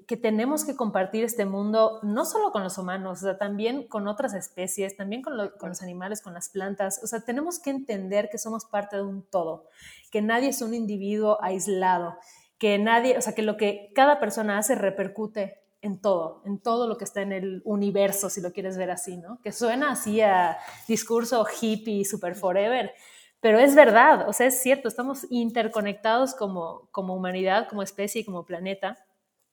que, 0.07 0.17
tenemos 0.17 0.63
que 0.65 0.75
compartir 0.75 1.23
este 1.23 1.45
mundo 1.45 1.99
no 2.01 2.25
solo 2.25 2.51
con 2.51 2.63
los 2.63 2.77
humanos, 2.77 3.19
o 3.19 3.25
sea, 3.25 3.37
también 3.37 3.87
con 3.87 4.07
otras 4.07 4.33
especies, 4.33 4.95
también 4.95 5.21
con, 5.21 5.33
con, 5.59 5.69
los 5.69 5.81
animales, 5.81 6.21
con 6.21 6.33
las 6.33 6.49
plantas. 6.49 7.01
O 7.03 7.07
sea, 7.07 7.21
tenemos 7.21 7.59
que 7.59 7.69
entender 7.71 8.29
que 8.29 8.37
somos 8.37 8.65
parte 8.65 8.95
de 8.95 9.03
un 9.03 9.23
todo, 9.23 9.65
que 10.11 10.21
nadie 10.21 10.49
es 10.49 10.61
un 10.61 10.73
individuo 10.73 11.37
aislado, 11.43 12.17
que 12.57 12.77
nadie, 12.79 13.17
o 13.17 13.21
sea, 13.21 13.35
que 13.35 13.41
lo 13.41 13.57
que 13.57 13.91
cada 13.93 14.19
persona 14.19 14.57
hace 14.57 14.75
repercute 14.75 15.64
en 15.85 15.99
todo, 15.99 16.41
en 16.45 16.57
todo 16.57 16.87
lo 16.87 16.97
que 16.97 17.03
está 17.03 17.21
en 17.21 17.31
el 17.31 17.61
universo, 17.63 18.31
si 18.31 18.41
lo 18.41 18.51
quieres 18.51 18.75
ver 18.75 18.89
así, 18.89 19.17
¿no? 19.17 19.39
Que 19.43 19.51
suena 19.51 19.91
así 19.91 20.19
a 20.19 20.57
discurso 20.87 21.45
hippie, 21.45 22.03
super 22.03 22.33
forever, 22.33 22.91
pero 23.39 23.59
es 23.59 23.75
verdad, 23.75 24.27
o 24.27 24.33
sea, 24.33 24.47
es 24.47 24.59
cierto, 24.59 24.87
estamos 24.87 25.27
interconectados 25.29 26.33
como, 26.33 26.89
como 26.91 27.13
humanidad, 27.15 27.67
como 27.69 27.83
especie 27.83 28.21
y 28.21 28.25
como 28.25 28.45
planeta. 28.45 28.97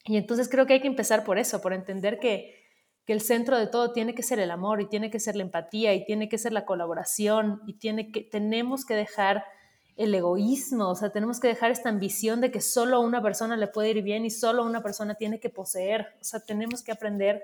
Y 0.07 0.17
entonces 0.17 0.49
creo 0.49 0.65
que 0.65 0.73
hay 0.73 0.81
que 0.81 0.87
empezar 0.87 1.23
por 1.23 1.37
eso, 1.37 1.61
por 1.61 1.75
entender 1.75 2.19
que, 2.19 2.55
que 3.05 3.13
el 3.13 3.21
centro 3.21 3.59
de 3.59 3.67
todo 3.67 3.93
tiene 3.93 4.15
que 4.15 4.23
ser 4.23 4.39
el 4.39 4.51
amor 4.51 4.81
y 4.81 4.89
tiene 4.89 5.11
que 5.11 5.21
ser 5.21 5.37
la 5.37 5.43
empatía 5.43 5.93
y 5.93 6.07
tiene 6.07 6.31
que 6.31 6.39
ser 6.39 6.55
la 6.55 6.65
colaboración 6.65 7.61
y 7.67 7.75
tiene 7.75 8.11
que, 8.11 8.23
tenemos 8.23 8.87
que 8.87 8.95
dejar 8.95 9.45
el 9.97 10.15
egoísmo, 10.15 10.89
o 10.89 10.95
sea, 10.95 11.11
tenemos 11.11 11.39
que 11.39 11.49
dejar 11.49 11.71
esta 11.71 11.89
ambición 11.89 12.41
de 12.41 12.51
que 12.51 12.61
solo 12.61 12.97
a 12.97 13.01
una 13.01 13.23
persona 13.23 13.57
le 13.57 13.67
puede 13.67 13.91
ir 13.91 14.03
bien 14.03 14.25
y 14.25 14.31
solo 14.31 14.65
una 14.65 14.83
persona 14.83 15.15
tiene 15.15 15.39
que 15.39 15.51
poseer, 15.51 16.15
o 16.21 16.25
sea, 16.25 16.41
tenemos 16.41 16.83
que 16.83 16.93
aprender 16.93 17.43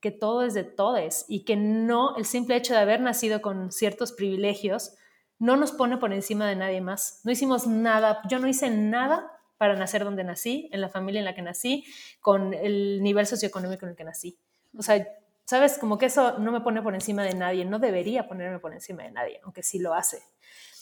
que 0.00 0.10
todo 0.10 0.42
es 0.42 0.54
de 0.54 0.64
todos 0.64 1.24
y 1.28 1.44
que 1.44 1.56
no 1.56 2.16
el 2.16 2.26
simple 2.26 2.56
hecho 2.56 2.74
de 2.74 2.80
haber 2.80 3.00
nacido 3.00 3.40
con 3.40 3.72
ciertos 3.72 4.12
privilegios 4.12 4.94
no 5.38 5.56
nos 5.56 5.72
pone 5.72 5.98
por 5.98 6.12
encima 6.12 6.48
de 6.48 6.56
nadie 6.56 6.80
más. 6.80 7.20
No 7.24 7.30
hicimos 7.30 7.66
nada, 7.66 8.22
yo 8.28 8.38
no 8.38 8.48
hice 8.48 8.70
nada 8.70 9.32
para 9.58 9.74
nacer 9.74 10.04
donde 10.04 10.24
nací, 10.24 10.68
en 10.72 10.80
la 10.80 10.88
familia 10.88 11.18
en 11.18 11.24
la 11.24 11.34
que 11.34 11.42
nací, 11.42 11.84
con 12.20 12.52
el 12.54 13.02
nivel 13.02 13.26
socioeconómico 13.26 13.84
en 13.84 13.90
el 13.90 13.96
que 13.96 14.04
nací. 14.04 14.38
O 14.76 14.82
sea, 14.82 15.06
sabes, 15.44 15.78
como 15.78 15.98
que 15.98 16.06
eso 16.06 16.38
no 16.38 16.52
me 16.52 16.60
pone 16.60 16.82
por 16.82 16.94
encima 16.94 17.22
de 17.22 17.34
nadie, 17.34 17.64
no 17.64 17.78
debería 17.78 18.28
ponerme 18.28 18.58
por 18.58 18.72
encima 18.72 19.02
de 19.04 19.10
nadie, 19.10 19.40
aunque 19.44 19.62
sí 19.62 19.78
lo 19.78 19.94
hace. 19.94 20.22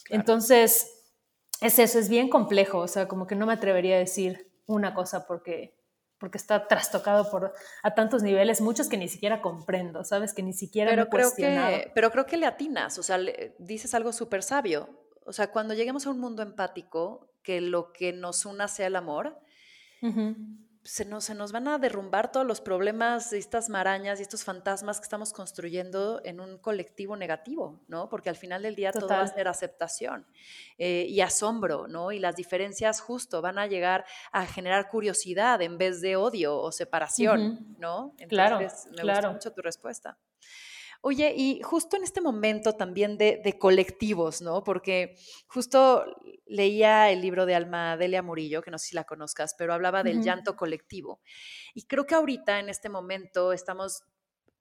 Entonces, 0.09 1.03
es 1.61 1.79
eso, 1.79 1.99
es 1.99 2.09
bien 2.09 2.29
complejo, 2.29 2.79
o 2.79 2.87
sea, 2.87 3.07
como 3.07 3.27
que 3.27 3.35
no 3.35 3.45
me 3.45 3.53
atrevería 3.53 3.95
a 3.95 3.99
decir 3.99 4.51
una 4.65 4.93
cosa 4.93 5.25
porque 5.25 5.75
porque 6.17 6.37
está 6.37 6.67
trastocado 6.67 7.29
por 7.29 7.53
a 7.83 7.93
tantos 7.93 8.23
niveles, 8.23 8.61
muchos 8.61 8.87
que 8.87 8.97
ni 8.97 9.07
siquiera 9.07 9.41
comprendo, 9.41 10.03
¿sabes? 10.03 10.33
Que 10.33 10.43
ni 10.43 10.53
siquiera 10.53 10.89
pero 10.89 11.09
creo 11.09 11.33
que 11.35 11.91
Pero 11.93 12.11
creo 12.11 12.25
que 12.25 12.37
le 12.37 12.45
atinas, 12.45 12.97
o 12.97 13.03
sea, 13.03 13.19
dices 13.59 13.93
algo 13.93 14.13
súper 14.13 14.41
sabio. 14.41 14.89
O 15.25 15.33
sea, 15.33 15.51
cuando 15.51 15.73
lleguemos 15.73 16.07
a 16.07 16.11
un 16.11 16.19
mundo 16.19 16.41
empático, 16.41 17.29
que 17.43 17.61
lo 17.61 17.91
que 17.91 18.13
nos 18.13 18.45
una 18.45 18.67
sea 18.67 18.87
el 18.87 18.95
amor, 18.95 19.37
se 20.85 21.03
nos, 21.03 21.25
se 21.25 21.33
nos 21.33 21.51
van 21.51 21.67
a 21.67 21.79
derrumbar 21.79 22.31
todos 22.31 22.45
los 22.45 22.61
problemas, 22.61 23.33
estas 23.33 23.69
marañas 23.69 24.19
y 24.19 24.21
estos 24.21 24.43
fantasmas 24.43 24.99
que 24.99 25.05
estamos 25.05 25.33
construyendo 25.33 26.21
en 26.23 26.39
un 26.39 26.59
colectivo 26.59 27.17
negativo, 27.17 27.81
¿no? 27.87 28.07
Porque 28.07 28.29
al 28.29 28.35
final 28.35 28.61
del 28.61 28.75
día 28.75 28.91
todo 28.91 29.07
va 29.07 29.21
a 29.21 29.27
ser 29.27 29.47
aceptación 29.47 30.27
eh, 30.77 31.07
y 31.09 31.21
asombro, 31.21 31.87
¿no? 31.87 32.11
Y 32.11 32.19
las 32.19 32.35
diferencias 32.35 33.01
justo 33.01 33.41
van 33.41 33.57
a 33.57 33.65
llegar 33.65 34.05
a 34.31 34.45
generar 34.45 34.87
curiosidad 34.87 35.59
en 35.63 35.79
vez 35.79 36.01
de 36.01 36.17
odio 36.17 36.55
o 36.55 36.71
separación, 36.71 37.75
¿no? 37.79 38.13
claro, 38.29 38.59
me 38.59 39.03
gusta 39.03 39.31
mucho 39.31 39.53
tu 39.53 39.63
respuesta. 39.63 40.19
Oye, 41.07 41.35
y 41.37 41.61
justo 41.61 41.97
en 41.97 42.03
este 42.03 42.19
momento 42.19 42.73
también 42.73 43.15
de, 43.15 43.57
colectivos, 43.59 44.41
¿no? 44.41 44.63
Porque 44.63 45.15
justo 45.45 46.03
leía 46.47 47.11
el 47.11 47.21
libro 47.21 47.45
de 47.45 47.53
Alma 47.53 47.95
Delia 47.95 48.23
Murillo, 48.23 48.63
que 48.63 48.71
no 48.71 48.79
sé 48.79 48.87
si 48.87 48.95
la 48.95 49.03
conozcas, 49.03 49.53
pero 49.55 49.75
hablaba 49.75 50.01
del 50.01 50.23
llanto 50.23 50.55
colectivo. 50.55 51.21
Y 51.75 51.83
creo 51.85 52.07
que 52.07 52.15
ahorita, 52.15 52.59
en 52.59 52.69
este 52.69 52.89
momento, 52.89 53.53
estamos, 53.53 54.01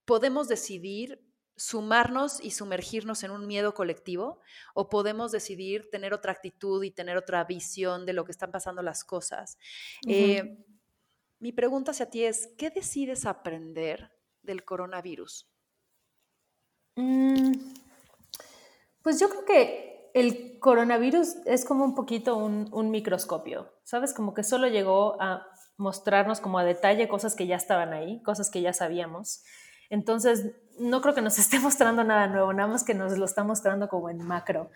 podemos 0.04 0.46
decidir 0.46 1.18
sumarnos 1.56 2.44
y 2.44 2.50
sumergirnos 2.50 3.22
en 3.22 3.30
un 3.30 3.46
miedo 3.46 3.72
colectivo 3.72 4.42
o 4.74 4.90
podemos 4.90 5.32
decidir 5.32 5.88
tener 5.88 6.12
otra 6.12 6.32
actitud 6.32 6.84
y 6.84 6.90
tener 6.90 7.16
otra 7.16 7.42
visión 7.44 8.04
de 8.04 8.12
lo 8.12 8.26
que 8.26 8.32
están 8.32 8.50
pasando 8.50 8.82
las 8.82 9.02
cosas. 9.02 9.56
Eh, 10.06 10.62
mi 11.38 11.52
pregunta 11.52 11.92
hacia 11.92 12.10
ti 12.10 12.24
es, 12.24 12.52
¿qué 12.58 12.68
decides 12.68 13.24
aprender 13.24 14.12
del 14.42 14.62
coronavirus? 14.66 15.48
Mm, 16.96 17.52
pues 19.02 19.20
yo 19.20 19.28
creo 19.28 19.44
que 19.44 20.10
el 20.14 20.58
coronavirus 20.60 21.36
es 21.44 21.64
como 21.64 21.84
un 21.84 21.94
poquito 21.94 22.36
un, 22.36 22.68
un 22.72 22.90
microscopio, 22.90 23.72
¿sabes? 23.82 24.14
Como 24.14 24.32
que 24.32 24.44
solo 24.44 24.68
llegó 24.68 25.20
a 25.20 25.46
mostrarnos 25.76 26.40
como 26.40 26.58
a 26.58 26.64
detalle 26.64 27.08
cosas 27.08 27.34
que 27.34 27.46
ya 27.46 27.56
estaban 27.56 27.92
ahí, 27.92 28.22
cosas 28.22 28.50
que 28.50 28.62
ya 28.62 28.72
sabíamos. 28.72 29.42
Entonces, 29.90 30.52
no 30.78 31.00
creo 31.00 31.14
que 31.14 31.20
nos 31.20 31.38
esté 31.38 31.58
mostrando 31.58 32.04
nada 32.04 32.26
nuevo, 32.26 32.52
nada 32.52 32.68
más 32.68 32.84
que 32.84 32.94
nos 32.94 33.18
lo 33.18 33.24
está 33.24 33.44
mostrando 33.44 33.88
como 33.88 34.10
en 34.10 34.18
macro. 34.18 34.70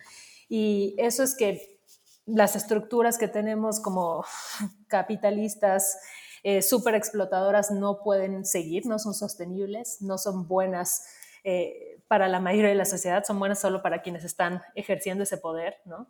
Y 0.47 0.95
eso 0.97 1.23
es 1.23 1.35
que 1.35 1.79
las 2.25 2.55
estructuras 2.55 3.17
que 3.17 3.27
tenemos 3.27 3.79
como 3.79 4.25
capitalistas, 4.87 5.99
eh, 6.43 6.61
súper 6.61 6.95
explotadoras, 6.95 7.71
no 7.71 8.01
pueden 8.03 8.45
seguir, 8.45 8.85
no 8.85 8.99
son 8.99 9.13
sostenibles, 9.13 10.01
no 10.01 10.17
son 10.17 10.47
buenas 10.47 11.05
eh, 11.43 11.98
para 12.09 12.27
la 12.27 12.41
mayoría 12.41 12.69
de 12.71 12.75
la 12.75 12.83
sociedad, 12.83 13.23
son 13.23 13.39
buenas 13.39 13.61
solo 13.61 13.81
para 13.81 14.01
quienes 14.01 14.25
están 14.25 14.61
ejerciendo 14.75 15.23
ese 15.23 15.37
poder, 15.37 15.77
¿no? 15.85 16.09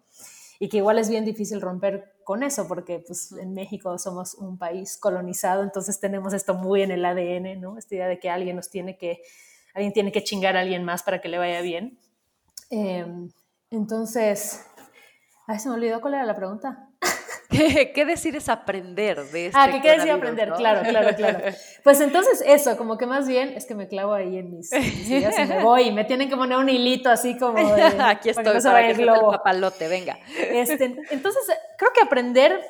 y 0.59 0.67
que 0.67 0.77
igual 0.77 0.99
es 0.99 1.09
bien 1.09 1.23
difícil 1.23 1.61
romper 1.61 2.13
con 2.25 2.43
eso, 2.43 2.67
porque 2.67 2.99
pues 2.99 3.31
en 3.31 3.53
México 3.53 3.97
somos 3.97 4.33
un 4.33 4.57
país 4.57 4.97
colonizado, 4.97 5.63
entonces 5.63 6.01
tenemos 6.01 6.33
esto 6.33 6.53
muy 6.53 6.81
en 6.81 6.91
el 6.91 7.05
ADN, 7.05 7.61
¿no? 7.61 7.77
Esta 7.77 7.95
idea 7.95 8.07
de 8.07 8.19
que 8.19 8.29
alguien 8.29 8.57
nos 8.57 8.69
tiene 8.69 8.97
que, 8.97 9.21
alguien 9.73 9.93
tiene 9.93 10.11
que 10.11 10.21
chingar 10.21 10.57
a 10.57 10.59
alguien 10.59 10.83
más 10.83 11.01
para 11.01 11.21
que 11.21 11.29
le 11.29 11.37
vaya 11.37 11.61
bien. 11.61 11.97
Em, 12.69 13.31
entonces, 13.71 14.65
ay, 15.47 15.59
se 15.59 15.69
me 15.69 15.75
olvidó 15.75 16.01
cuál 16.01 16.15
era 16.15 16.25
la 16.25 16.35
pregunta. 16.35 16.88
¿Qué, 17.49 18.05
decides 18.05 18.47
aprender 18.47 19.25
de 19.31 19.47
este 19.47 19.59
Ah, 19.59 19.69
¿qué, 19.81 19.89
decides 19.89 20.15
aprender? 20.15 20.53
Claro, 20.53 20.87
claro, 20.87 21.15
claro. 21.15 21.39
Pues 21.83 21.99
entonces 21.99 22.43
eso, 22.45 22.77
como 22.77 22.97
que 22.97 23.07
más 23.07 23.27
bien 23.27 23.49
es 23.49 23.65
que 23.65 23.73
me 23.73 23.87
clavo 23.87 24.13
ahí 24.13 24.37
en 24.37 24.51
mis, 24.51 24.71
ideas 24.71 25.35
y 25.39 25.45
me 25.45 25.63
voy 25.63 25.91
me 25.91 26.05
tienen 26.05 26.29
que 26.29 26.37
poner 26.37 26.59
un 26.59 26.69
hilito 26.69 27.09
así 27.09 27.37
como 27.37 27.57
de, 27.75 27.81
Aquí 27.99 28.29
estoy, 28.29 28.45
para 28.45 28.59
que, 28.59 28.63
para 28.63 28.87
que 28.87 28.91
el, 29.01 29.09
el 29.09 29.19
papalote, 29.21 29.87
venga. 29.87 30.19
Este, 30.37 30.95
entonces, 31.09 31.43
creo 31.77 31.91
que 31.91 32.01
aprender 32.01 32.61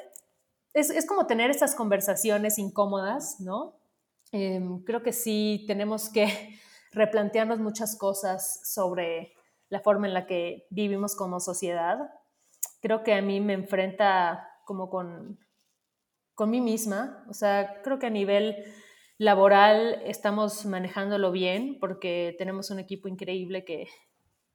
es, 0.74 0.90
es, 0.90 1.06
como 1.06 1.28
tener 1.28 1.50
estas 1.50 1.76
conversaciones 1.76 2.58
incómodas, 2.58 3.40
¿no? 3.40 3.76
Em, 4.32 4.84
creo 4.84 5.02
que 5.02 5.12
sí 5.12 5.66
tenemos 5.68 6.10
que 6.10 6.26
replantearnos 6.92 7.60
muchas 7.60 7.98
cosas 7.98 8.62
sobre 8.64 9.34
la 9.70 9.82
forma 9.82 10.08
en 10.08 10.14
la 10.14 10.26
que 10.26 10.68
vivimos 10.70 11.16
como 11.16 11.40
sociedad. 11.40 11.98
Creo 12.82 13.04
que 13.04 13.14
a 13.14 13.22
mí 13.22 13.42
me 13.42 13.54
enfrenta 13.54 14.49
como 14.70 14.88
con, 14.88 15.40
con 16.36 16.52
mí 16.52 16.62
misma. 16.62 17.26
O 17.28 17.34
sea, 17.34 17.82
creo 17.82 17.98
que 17.98 18.06
a 18.06 18.12
nivel 18.12 18.56
laboral 19.18 20.00
estamos 20.06 20.64
manejándolo 20.68 21.32
bien 21.32 21.80
porque 21.80 22.36
tenemos 22.38 22.70
un 22.70 22.78
equipo 22.78 23.08
increíble 23.08 23.66
que, 23.66 23.88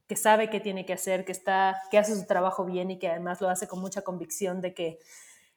que 0.06 0.14
sabe 0.14 0.50
qué 0.50 0.60
tiene 0.60 0.86
que 0.86 0.92
hacer, 0.92 1.24
que, 1.24 1.32
está, 1.32 1.82
que 1.90 1.98
hace 1.98 2.14
su 2.14 2.28
trabajo 2.28 2.64
bien 2.64 2.92
y 2.92 3.00
que 3.00 3.08
además 3.08 3.40
lo 3.40 3.48
hace 3.48 3.66
con 3.66 3.80
mucha 3.80 4.02
convicción 4.02 4.60
de 4.60 4.72
que 4.72 5.00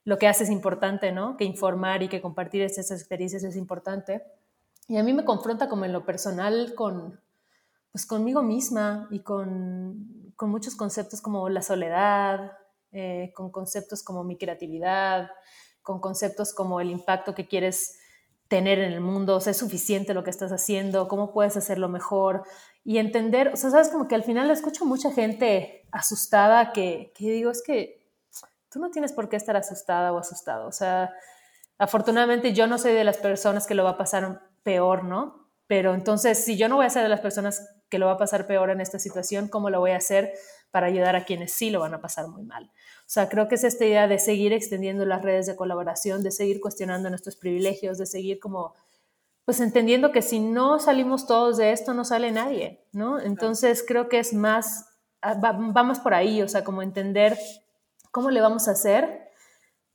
lo 0.06 0.18
que 0.18 0.28
hace 0.28 0.46
es 0.46 0.50
importante, 0.50 1.12
¿no? 1.12 1.38
Que 1.38 1.44
informar 1.44 2.02
y 2.02 2.08
que 2.08 2.20
compartir 2.20 2.64
esas 2.64 2.90
experiencias 2.90 3.44
es 3.44 3.56
importante. 3.56 4.24
Y 4.88 4.98
a 4.98 5.04
mí 5.04 5.14
me 5.14 5.24
confronta 5.24 5.70
como 5.70 5.86
en 5.86 5.94
lo 5.94 6.04
personal 6.04 6.74
con, 6.74 7.22
pues 7.92 8.08
conmigo 8.08 8.42
misma 8.42 9.08
y 9.12 9.20
con, 9.20 10.34
con 10.36 10.50
muchos 10.50 10.76
conceptos 10.76 11.22
como 11.22 11.48
la 11.48 11.62
soledad, 11.62 12.58
eh, 13.00 13.32
con 13.36 13.52
conceptos 13.52 14.02
como 14.02 14.24
mi 14.24 14.38
creatividad, 14.38 15.30
con 15.84 16.00
conceptos 16.00 16.52
como 16.52 16.82
el 16.82 16.90
impacto 16.90 17.36
que 17.36 17.48
quieres 17.48 18.00
tener 18.48 18.80
en 18.80 18.92
el 18.92 19.02
mundo, 19.02 19.36
o 19.36 19.40
sea, 19.40 19.52
es 19.52 19.58
suficiente 19.58 20.16
lo 20.16 20.24
que 20.24 20.32
estás 20.32 20.52
haciendo, 20.52 21.08
cómo 21.08 21.32
puedes 21.32 21.56
hacerlo 21.58 21.90
mejor 21.90 22.42
y 22.84 22.98
entender, 22.98 23.50
o 23.50 23.56
sea, 23.56 23.70
sabes 23.70 23.90
como 23.90 24.08
que 24.08 24.16
al 24.16 24.24
final 24.24 24.50
escucho 24.50 24.84
mucha 24.84 25.12
gente 25.12 25.86
asustada 25.92 26.74
que, 26.74 27.12
que 27.14 27.30
digo, 27.30 27.52
es 27.52 27.62
que 27.62 28.04
tú 28.72 28.80
no 28.80 28.90
tienes 28.90 29.14
por 29.14 29.30
qué 29.30 29.36
estar 29.36 29.56
asustada 29.56 30.12
o 30.12 30.18
asustado, 30.18 30.68
o 30.68 30.72
sea, 30.72 31.14
afortunadamente 31.78 32.52
yo 32.54 32.66
no 32.66 32.80
soy 32.80 32.94
de 32.94 33.04
las 33.04 33.18
personas 33.18 33.68
que 33.68 33.76
lo 33.76 33.84
va 33.84 33.92
a 33.92 33.98
pasar 33.98 34.42
peor, 34.64 35.04
¿no? 35.04 35.48
Pero 35.68 35.94
entonces, 35.94 36.44
si 36.44 36.58
yo 36.58 36.68
no 36.68 36.78
voy 36.78 36.88
a 36.88 36.90
ser 36.90 37.04
de 37.04 37.10
las 37.10 37.20
personas 37.20 37.78
que 37.90 38.00
lo 38.00 38.08
va 38.08 38.14
a 38.14 38.18
pasar 38.18 38.48
peor 38.48 38.72
en 38.72 38.82
esta 38.82 38.98
situación, 38.98 39.50
¿cómo 39.50 39.70
lo 39.70 39.80
voy 39.80 39.92
a 39.92 39.98
hacer 39.98 40.34
para 40.72 40.88
ayudar 40.88 41.16
a 41.16 41.26
quienes 41.26 41.54
sí 41.54 41.70
lo 41.70 41.80
van 41.80 41.94
a 41.94 42.02
pasar 42.02 42.28
muy 42.28 42.44
mal? 42.44 42.66
O 42.66 43.10
sea, 43.10 43.30
creo 43.30 43.48
que 43.48 43.56
es 43.56 43.64
esta 43.64 43.86
idea 43.86 44.08
de 44.08 44.20
seguir 44.20 44.54
extendiendo 44.54 45.06
las 45.06 45.22
redes 45.22 45.48
de 45.48 45.56
colaboración, 45.56 46.24
de 46.24 46.32
seguir 46.32 46.60
cuestionando 46.60 47.10
nuestros 47.10 47.36
privilegios, 47.36 47.98
de 47.98 48.06
seguir 48.06 48.40
como, 48.40 48.76
pues 49.46 49.60
entendiendo 49.62 50.12
que 50.12 50.22
si 50.22 50.40
no 50.40 50.80
salimos 50.80 51.26
todos 51.26 51.58
de 51.58 51.72
esto, 51.72 51.94
no 51.94 52.04
sale 52.04 52.32
nadie, 52.32 52.84
¿no? 52.92 53.20
Entonces 53.20 53.84
creo 53.88 54.10
que 54.10 54.20
es 54.20 54.34
más, 54.34 54.90
ah, 55.22 55.36
vamos 55.36 56.00
por 56.00 56.14
ahí, 56.14 56.42
o 56.42 56.48
sea, 56.48 56.64
como 56.64 56.82
entender 56.82 57.38
cómo 58.12 58.30
le 58.30 58.42
vamos 58.42 58.68
a 58.68 58.72
hacer 58.72 59.30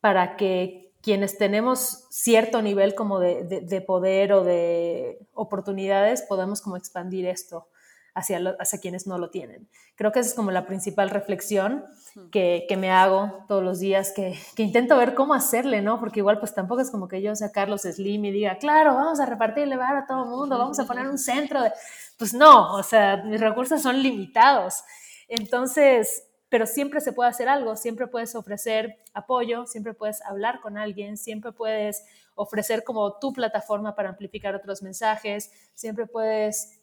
para 0.01 0.37
que 0.37 0.83
quienes 1.03 1.37
tenemos 1.37 2.07
cierto 2.11 2.63
nivel 2.63 2.95
como 2.95 3.19
de, 3.19 3.85
poder 3.87 4.33
o 4.33 4.45
de 4.45 5.19
oportunidades, 5.35 6.23
podamos 6.23 6.63
como 6.63 6.77
expandir 6.77 7.27
esto 7.27 7.67
hacia, 8.15 8.57
hacia 8.59 8.81
quienes 8.81 9.07
no 9.07 9.19
lo 9.19 9.31
tienen. 9.31 9.69
Creo 9.95 10.13
que 10.13 10.21
esa 10.21 10.31
es 10.31 10.35
como 10.35 10.51
la 10.51 10.67
principal 10.67 11.11
reflexión 11.11 11.85
que, 12.31 12.67
me 12.79 12.91
hago 12.91 13.45
todos 13.49 13.63
los 13.63 13.81
días, 13.81 14.13
que, 14.15 14.39
intento 14.57 14.97
ver 14.97 15.15
cómo 15.15 15.35
hacerle, 15.35 15.83
¿no? 15.83 15.99
Porque 15.99 16.21
igual 16.21 16.39
pues 16.39 16.55
tampoco 16.55 16.83
es 16.83 16.91
como 16.91 17.09
que 17.09 17.23
yo 17.23 17.35
sea 17.35 17.53
Carlos 17.53 17.83
Slim 17.83 18.25
y 18.27 18.31
diga, 18.31 18.59
claro, 18.59 18.95
vamos 18.95 19.21
a 19.21 19.27
repartirle 19.27 19.77
bar 19.77 19.97
a 19.97 20.07
todo 20.07 20.25
el 20.25 20.31
mundo, 20.31 20.59
vamos 20.59 20.79
a 20.79 20.85
poner 20.85 21.09
un 21.09 21.19
centro 21.19 21.63
de... 21.63 21.73
Pues 22.19 22.35
no, 22.35 22.75
o 22.75 22.83
sea, 22.83 23.19
mis 23.25 23.41
recursos 23.41 23.81
son 23.81 24.03
limitados. 24.03 24.85
Entonces, 25.29 26.25
pero 26.53 26.67
siempre 26.67 27.01
se 27.01 27.13
puede 27.13 27.31
hacer 27.31 27.49
algo, 27.49 27.77
siempre 27.77 28.07
puedes 28.07 28.35
ofrecer 28.35 28.99
apoyo, 29.15 29.67
siempre 29.67 29.95
puedes 29.95 30.21
hablar 30.23 30.61
con 30.61 30.77
alguien, 30.77 31.17
siempre 31.17 31.53
puedes 31.53 32.05
ofrecer 32.35 32.85
como 32.85 33.19
tu 33.19 33.33
plataforma 33.33 33.95
para 33.95 34.11
amplificar 34.11 34.55
otros 34.55 34.83
mensajes, 34.83 35.51
siempre 35.75 36.07
puedes 36.07 36.82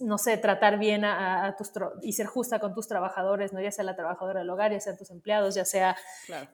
no 0.00 0.18
sé, 0.18 0.36
tratar 0.36 0.78
bien 0.78 1.04
a, 1.04 1.54
tus 1.56 1.72
y 2.02 2.12
ser 2.12 2.26
justa 2.26 2.58
con 2.58 2.74
tus 2.74 2.86
trabajadores, 2.86 3.52
¿no? 3.52 3.60
Ya 3.60 3.72
sea 3.72 3.84
la 3.84 3.96
trabajadora 3.96 4.40
del 4.40 4.50
hogar, 4.50 4.72
ya 4.72 4.80
sea 4.80 4.96
tus 4.96 5.10
empleados, 5.10 5.54
ya 5.54 5.64
sea 5.64 5.96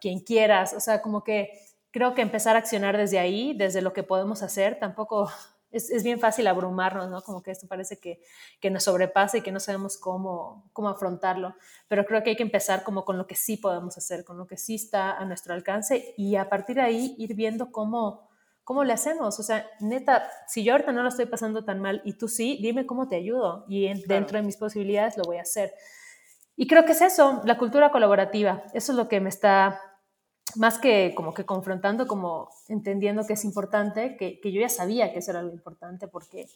quien 0.01 0.21
quieras. 0.21 0.73
O 0.73 0.81
sea, 0.81 1.03
como 1.03 1.23
que 1.23 1.51
creo 1.91 2.15
que 2.15 2.23
empezar 2.23 2.57
a 2.57 2.61
accionar 2.61 2.97
desde 2.97 3.19
ahí, 3.19 3.55
desde 3.55 3.83
lo 3.83 3.93
que 3.93 4.03
podemos 4.03 4.43
hacer, 4.43 4.79
tampoco 4.79 5.31
es, 5.71 6.03
bien 6.03 6.19
fácil 6.19 6.47
abrumarnos, 6.47 7.09
¿no? 7.11 7.23
Como 7.23 7.43
que 7.43 7.51
esto 7.51 7.67
parece 7.69 7.99
que, 7.99 8.21
que, 8.61 8.71
nos 8.71 8.85
sobrepasa 8.85 9.39
y 9.39 9.43
que 9.43 9.53
no 9.53 9.61
sabemos 9.61 9.97
cómo, 9.99 10.69
cómo 10.73 10.89
afrontarlo. 10.89 11.55
Pero 11.89 12.05
creo 12.05 12.23
que 12.23 12.31
hay 12.31 12.37
que 12.37 12.43
empezar 12.43 12.83
como 12.83 13.05
con 13.05 13.19
lo 13.19 13.27
que 13.27 13.37
sí 13.37 13.57
podemos 13.57 13.97
hacer, 13.97 14.25
con 14.25 14.39
lo 14.39 14.47
que 14.47 14.57
sí 14.57 14.75
está 14.77 15.13
a 15.13 15.25
nuestro 15.25 15.55
alcance 15.55 16.15
y 16.17 16.37
a 16.37 16.49
partir 16.49 16.77
de 16.77 16.83
ahí 16.83 17.15
ir 17.19 17.35
viendo 17.35 17.71
cómo, 17.71 18.30
cómo 18.65 18.85
le 18.85 18.93
hacemos. 18.93 19.39
O 19.39 19.43
sea, 19.43 19.67
neta, 19.81 20.29
si 20.47 20.65
yo 20.65 20.73
ahorita 20.73 20.93
no 20.93 21.03
lo 21.03 21.09
estoy 21.09 21.27
pasando 21.27 21.65
tan 21.65 21.81
mal 21.81 22.03
y 22.05 22.15
tú 22.15 22.29
sí, 22.29 22.59
dime 22.63 22.87
cómo 22.87 23.09
te 23.09 23.17
ayudo 23.17 23.65
y 23.69 23.93
dentro 24.07 24.39
de 24.39 24.45
mis 24.45 24.57
posibilidades 24.57 25.17
lo 25.17 25.25
voy 25.25 25.39
a 25.39 25.43
hacer. 25.43 25.73
Y 26.57 26.67
creo 26.67 26.85
que 26.85 26.93
es 26.93 27.01
eso, 27.01 27.43
la 27.45 27.59
cultura 27.59 27.91
colaborativa. 27.91 28.65
Eso 28.75 28.93
es 28.93 28.99
lo 28.99 29.09
que 29.09 29.21
me 29.21 29.29
está 29.29 29.81
más 30.57 30.79
que 30.79 31.15
como 31.15 31.33
que 31.33 31.45
confrontando, 31.45 32.07
como 32.07 32.51
entendiendo 32.69 33.25
que 33.27 33.35
es 33.35 33.45
importante, 33.45 34.17
que, 34.17 34.41
que, 34.41 34.53
yo 34.53 34.61
ya 34.61 34.69
sabía 34.69 35.13
que 35.13 35.21
eso 35.21 35.31
era 35.31 35.43
lo 35.43 35.53
importante 35.53 36.09
porque 36.09 36.49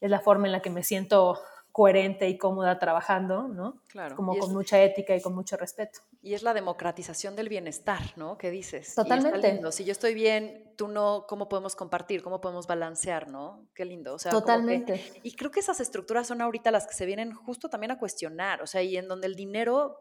es 0.00 0.10
la 0.10 0.20
forma 0.20 0.46
en 0.46 0.52
la 0.52 0.62
que 0.62 0.70
me 0.70 0.82
siento 0.82 1.38
coherente 1.72 2.28
y 2.28 2.36
cómoda 2.36 2.78
trabajando, 2.78 3.48
¿no? 3.48 3.82
Claro. 3.86 4.16
Como 4.16 4.36
con 4.36 4.52
mucha 4.52 4.82
ética 4.82 5.14
y 5.14 5.22
con 5.22 5.34
mucho 5.34 5.56
respeto. 5.56 6.00
Y 6.22 6.34
es 6.34 6.42
la 6.42 6.52
democratización 6.52 7.36
del 7.36 7.48
bienestar, 7.48 8.00
¿no? 8.16 8.36
¿Qué 8.36 8.50
dices? 8.50 8.94
Totalmente. 8.94 9.72
Si 9.72 9.84
yo 9.84 9.92
estoy 9.92 10.14
bien, 10.14 10.72
tú 10.76 10.88
no, 10.88 11.26
¿cómo 11.28 11.48
podemos 11.48 11.76
compartir? 11.76 12.22
¿Cómo 12.22 12.40
podemos 12.40 12.66
balancear, 12.66 13.28
no? 13.28 13.68
Qué 13.74 13.84
lindo. 13.84 14.14
O 14.14 14.18
sea, 14.18 14.32
Totalmente. 14.32 15.00
y 15.22 15.34
creo 15.36 15.50
que 15.50 15.60
esas 15.60 15.80
estructuras 15.80 16.26
son 16.26 16.40
ahorita 16.40 16.70
las 16.70 16.86
que 16.86 16.94
se 16.94 17.06
vienen 17.06 17.32
justo 17.32 17.68
también 17.68 17.92
a 17.92 17.98
cuestionar, 17.98 18.62
o 18.62 18.66
sea, 18.66 18.82
y 18.82 18.96
en 18.96 19.08
donde 19.08 19.26
el 19.26 19.36
dinero 19.36 19.98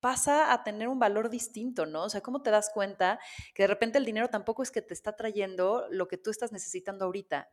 pasa 0.00 0.52
a 0.52 0.62
tener 0.64 0.88
un 0.88 0.98
valor 0.98 1.30
distinto, 1.30 1.86
¿no? 1.86 2.04
O 2.04 2.10
sea, 2.10 2.20
¿cómo 2.20 2.42
te 2.42 2.50
das 2.50 2.70
cuenta 2.74 3.18
que 3.54 3.62
de 3.62 3.68
repente 3.68 3.96
el 3.96 4.04
dinero 4.04 4.28
tampoco 4.28 4.62
es 4.62 4.70
que 4.70 4.82
te 4.82 4.92
está 4.92 5.16
trayendo 5.16 5.86
lo 5.90 6.08
que 6.08 6.18
tú 6.18 6.30
estás 6.30 6.52
necesitando 6.52 7.06
ahorita? 7.06 7.48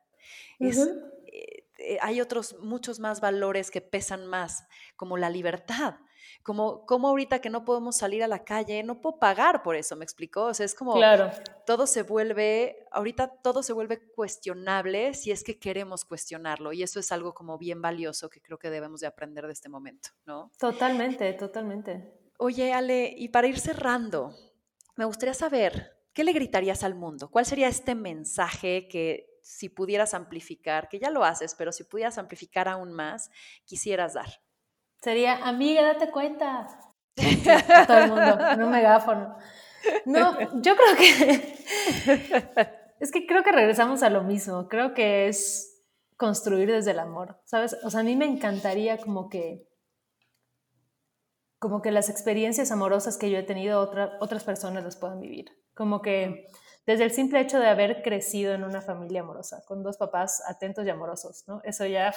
Eh, 0.60 1.68
eh, 1.82 1.98
hay 2.02 2.22
otros, 2.22 2.58
muchos 2.60 3.00
más 3.00 3.22
valores 3.22 3.72
que 3.72 3.82
pesan 3.82 4.28
más, 4.28 4.68
como 4.96 5.18
la 5.18 5.30
libertad. 5.30 5.96
Como, 6.44 6.86
como 6.86 7.10
ahorita 7.10 7.40
que 7.40 7.50
no 7.50 7.66
podemos 7.66 7.98
salir 7.98 8.24
a 8.24 8.28
la 8.28 8.44
calle, 8.44 8.82
no 8.84 9.00
puedo 9.00 9.20
pagar 9.20 9.62
por 9.62 9.76
eso, 9.76 9.96
¿me 9.96 10.04
explicó? 10.04 10.46
O 10.46 10.54
sea, 10.54 10.66
es 10.66 10.74
como 10.74 10.94
claro. 10.94 11.30
todo 11.66 11.86
se 11.86 12.04
vuelve, 12.04 12.86
ahorita 12.92 13.28
todo 13.44 13.62
se 13.62 13.74
vuelve 13.74 14.12
cuestionable 14.12 15.14
si 15.14 15.32
es 15.32 15.44
que 15.44 15.60
queremos 15.60 16.06
cuestionarlo 16.06 16.74
y 16.74 16.84
eso 16.84 17.00
es 17.00 17.12
algo 17.12 17.34
como 17.34 17.58
bien 17.58 17.82
valioso 17.82 18.30
que 18.30 18.42
creo 18.42 18.58
que 18.58 18.70
debemos 18.70 19.02
de 19.02 19.08
aprender 19.08 19.46
de 19.46 19.54
este 19.54 19.70
momento, 19.70 20.10
¿no? 20.26 20.52
Totalmente, 20.58 21.34
totalmente. 21.34 22.12
Oye, 22.38 22.74
Ale, 22.74 23.14
y 23.16 23.30
para 23.30 23.48
ir 23.48 23.60
cerrando, 23.60 24.36
me 24.96 25.06
gustaría 25.06 25.36
saber, 25.36 25.96
¿qué 26.14 26.24
le 26.24 26.34
gritarías 26.34 26.84
al 26.84 26.96
mundo? 26.96 27.30
¿Cuál 27.30 27.46
sería 27.46 27.68
este 27.68 27.94
mensaje 27.94 28.88
que 28.88 29.31
si 29.42 29.70
pudieras 29.70 30.14
amplificar, 30.14 30.90
que 30.90 31.00
ya 31.00 31.10
lo 31.10 31.24
haces, 31.24 31.56
pero 31.56 31.72
si 31.72 31.84
pudieras 31.84 32.18
amplificar 32.18 32.68
aún 32.68 32.94
más, 32.94 33.30
quisieras 33.66 34.14
dar? 34.14 34.42
Sería, 35.02 35.38
amiga, 35.48 35.84
date 35.84 36.12
cuenta. 36.12 36.68
todo 37.88 37.98
el 37.98 38.10
mundo, 38.10 38.50
en 38.50 38.64
un 38.64 38.72
megáfono. 38.72 39.36
No, 40.06 40.40
yo 40.62 40.76
creo 40.76 40.96
que 40.96 41.58
es 43.00 43.12
que 43.12 43.26
creo 43.26 43.44
que 43.44 43.52
regresamos 43.52 44.04
a 44.04 44.10
lo 44.10 44.24
mismo. 44.24 44.68
Creo 44.68 44.94
que 44.94 45.28
es 45.28 45.84
construir 46.18 46.72
desde 46.72 46.92
el 46.92 47.00
amor, 47.00 47.42
¿sabes? 47.46 47.76
O 47.84 47.90
sea, 47.90 48.02
a 48.02 48.04
mí 48.04 48.16
me 48.16 48.26
encantaría 48.26 48.98
como 48.98 49.28
que 49.28 49.68
como 51.58 51.82
que 51.84 51.92
las 51.92 52.10
experiencias 52.10 52.72
amorosas 52.72 53.18
que 53.18 53.30
yo 53.30 53.38
he 53.38 53.44
tenido 53.44 53.80
otras 54.20 54.44
personas 54.44 54.84
las 54.84 54.98
puedan 54.98 55.20
vivir. 55.20 55.46
Como 55.76 56.02
que 56.02 56.48
desde 56.86 57.04
el 57.04 57.12
simple 57.12 57.40
hecho 57.40 57.60
de 57.60 57.68
haber 57.68 58.02
crecido 58.02 58.54
en 58.54 58.64
una 58.64 58.82
familia 58.82 59.22
amorosa, 59.22 59.64
con 59.68 59.84
dos 59.84 59.98
papás 59.98 60.42
atentos 60.48 60.86
y 60.86 60.90
amorosos, 60.90 61.44
¿no? 61.48 61.62
Eso 61.64 61.86
ya 61.86 62.14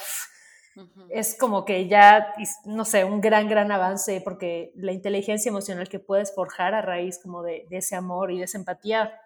es 1.09 1.37
como 1.37 1.63
que 1.63 1.87
ya, 1.87 2.33
no 2.65 2.83
sé, 2.83 3.05
un 3.05 3.21
gran, 3.21 3.47
gran 3.47 3.71
avance, 3.71 4.21
porque 4.21 4.73
la 4.75 4.91
inteligencia 4.91 5.49
emocional 5.49 5.87
que 5.87 5.99
puedes 5.99 6.33
forjar 6.33 6.73
a 6.73 6.81
raíz 6.81 7.19
como 7.19 7.43
de, 7.43 7.65
ese 7.71 7.95
amor 7.95 8.31
y 8.31 8.39
de 8.39 8.45
esa 8.45 8.57
empatía, 8.57 9.21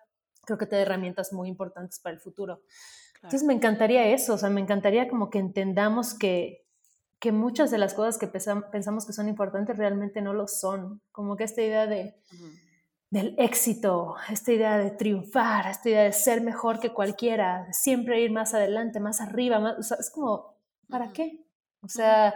creo 0.46 0.58
que 0.58 0.68
te 0.68 0.76
da 0.76 0.84
herramientas 0.84 1.34
muy 1.34 1.48
importantes 1.48 2.00
para 2.00 2.14
el 2.14 2.20
futuro. 2.20 2.62
Entonces 3.16 3.44
me 3.44 3.54
encantaría 3.54 4.08
eso, 4.08 4.36
o 4.36 4.38
sea, 4.38 4.50
me 4.50 4.62
encantaría 4.62 5.10
como 5.10 5.30
que 5.30 5.40
entendamos 5.40 6.14
que, 6.14 6.66
que 7.20 7.32
muchas 7.32 7.72
de 7.72 7.78
las 7.78 7.94
cosas 7.94 8.18
que 8.18 8.28
pensamos 8.28 9.06
que 9.06 9.14
son 9.14 9.28
importantes 9.28 9.76
realmente 9.76 10.22
no 10.22 10.34
lo 10.34 10.48
son. 10.48 11.02
Como 11.12 11.36
que 11.36 11.44
esta 11.44 11.62
idea 11.62 11.88
de, 11.88 12.16
del 13.10 13.34
éxito, 13.39 14.16
esta 14.30 14.51
idea 14.51 14.78
de 14.78 14.91
triunfar, 14.91 15.68
esta 15.68 15.89
idea 15.89 16.03
de 16.03 16.14
ser 16.14 16.41
mejor 16.41 16.80
que 16.80 16.93
cualquiera, 16.93 17.66
de 17.66 17.74
siempre 17.74 18.22
ir 18.22 18.32
más 18.32 18.53
adelante, 18.53 18.99
más 18.99 19.20
arriba, 19.20 19.60
más, 19.60 19.91
es 19.91 20.12
como, 20.12 20.55
¿para 20.88 21.12
qué? 21.12 21.43
O 21.82 21.88
sea, 21.88 22.36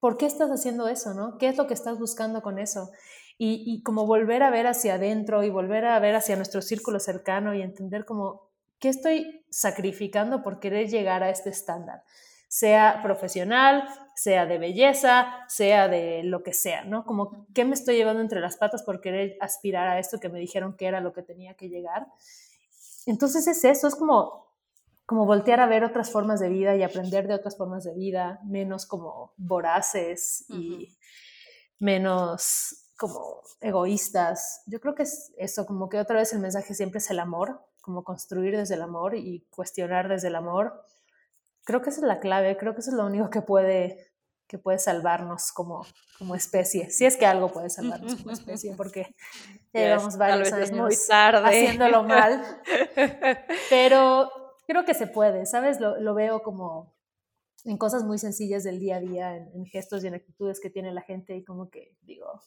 ¿por 0.00 0.16
qué 0.16 0.26
estás 0.26 0.50
haciendo 0.50 0.88
eso, 0.88 1.12
no? 1.12 1.36
¿Qué 1.38 1.48
es 1.48 1.56
lo 1.56 1.66
que 1.66 1.74
estás 1.74 1.98
buscando 1.98 2.40
con 2.40 2.58
eso? 2.58 2.90
Y, 3.36 3.62
y 3.66 3.82
como 3.82 4.06
volver 4.06 4.42
a 4.42 4.50
ver 4.50 4.66
hacia 4.66 4.94
adentro 4.94 5.44
y 5.44 5.50
volver 5.50 5.84
a 5.84 5.98
ver 6.00 6.14
hacia 6.14 6.36
nuestro 6.36 6.62
círculo 6.62 6.98
cercano 6.98 7.54
y 7.54 7.60
entender 7.60 8.06
como, 8.06 8.48
¿qué 8.78 8.88
estoy 8.88 9.44
sacrificando 9.50 10.42
por 10.42 10.60
querer 10.60 10.88
llegar 10.88 11.22
a 11.22 11.30
este 11.30 11.50
estándar? 11.50 12.02
Sea 12.48 13.00
profesional, 13.02 13.86
sea 14.16 14.46
de 14.46 14.58
belleza, 14.58 15.44
sea 15.48 15.86
de 15.86 16.22
lo 16.24 16.42
que 16.42 16.54
sea, 16.54 16.84
¿no? 16.84 17.04
Como, 17.04 17.46
¿qué 17.54 17.64
me 17.64 17.74
estoy 17.74 17.96
llevando 17.96 18.22
entre 18.22 18.40
las 18.40 18.56
patas 18.56 18.82
por 18.82 19.00
querer 19.00 19.36
aspirar 19.40 19.86
a 19.86 19.98
esto 19.98 20.18
que 20.18 20.30
me 20.30 20.40
dijeron 20.40 20.76
que 20.76 20.86
era 20.86 21.00
lo 21.00 21.12
que 21.12 21.22
tenía 21.22 21.54
que 21.54 21.68
llegar? 21.68 22.08
Entonces 23.06 23.46
es 23.46 23.64
eso, 23.64 23.86
es 23.86 23.94
como, 23.94 24.48
como 25.06 25.26
voltear 25.26 25.60
a 25.60 25.66
ver 25.66 25.84
otras 25.84 26.10
formas 26.10 26.40
de 26.40 26.48
vida 26.48 26.74
y 26.74 26.82
aprender 26.82 27.28
de 27.28 27.34
otras 27.34 27.56
formas 27.56 27.84
de 27.84 27.94
vida, 27.94 28.40
menos 28.44 28.86
como 28.86 29.34
voraces 29.36 30.46
y 30.48 30.96
menos 31.78 32.86
como 32.96 33.42
egoístas. 33.60 34.62
Yo 34.66 34.80
creo 34.80 34.94
que 34.94 35.04
es 35.04 35.32
eso, 35.36 35.66
como 35.66 35.88
que 35.88 36.00
otra 36.00 36.16
vez 36.16 36.32
el 36.32 36.40
mensaje 36.40 36.74
siempre 36.74 36.98
es 36.98 37.10
el 37.10 37.20
amor, 37.20 37.60
como 37.82 38.04
construir 38.04 38.56
desde 38.56 38.74
el 38.74 38.82
amor 38.82 39.14
y 39.14 39.46
cuestionar 39.50 40.08
desde 40.08 40.28
el 40.28 40.36
amor 40.36 40.82
creo 41.68 41.82
que 41.82 41.90
esa 41.90 42.00
es 42.00 42.06
la 42.06 42.18
clave, 42.18 42.56
creo 42.56 42.72
que 42.72 42.80
eso 42.80 42.90
es 42.90 42.96
lo 42.96 43.04
único 43.04 43.28
que 43.28 43.42
puede, 43.42 44.10
que 44.46 44.56
puede 44.56 44.78
salvarnos 44.78 45.52
como, 45.52 45.84
como 46.16 46.34
especie, 46.34 46.88
si 46.88 47.04
es 47.04 47.18
que 47.18 47.26
algo 47.26 47.52
puede 47.52 47.68
salvarnos 47.68 48.14
como 48.16 48.30
especie, 48.30 48.72
porque 48.74 49.14
llevamos 49.74 50.16
varios 50.16 50.50
años 50.50 50.72
muy 50.72 50.96
tarde. 51.06 51.46
haciéndolo 51.46 52.04
mal, 52.04 52.42
pero 53.70 54.30
creo 54.66 54.86
que 54.86 54.94
se 54.94 55.08
puede, 55.08 55.44
¿sabes? 55.44 55.78
Lo, 55.78 56.00
lo, 56.00 56.14
veo 56.14 56.42
como 56.42 56.96
en 57.66 57.76
cosas 57.76 58.02
muy 58.02 58.16
sencillas 58.16 58.64
del 58.64 58.80
día 58.80 58.96
a 58.96 59.00
día, 59.00 59.36
en, 59.36 59.50
en, 59.52 59.66
gestos 59.66 60.02
y 60.02 60.06
en 60.06 60.14
actitudes 60.14 60.60
que 60.60 60.70
tiene 60.70 60.90
la 60.90 61.02
gente 61.02 61.36
y 61.36 61.44
como 61.44 61.68
que 61.68 61.98
digo, 62.00 62.40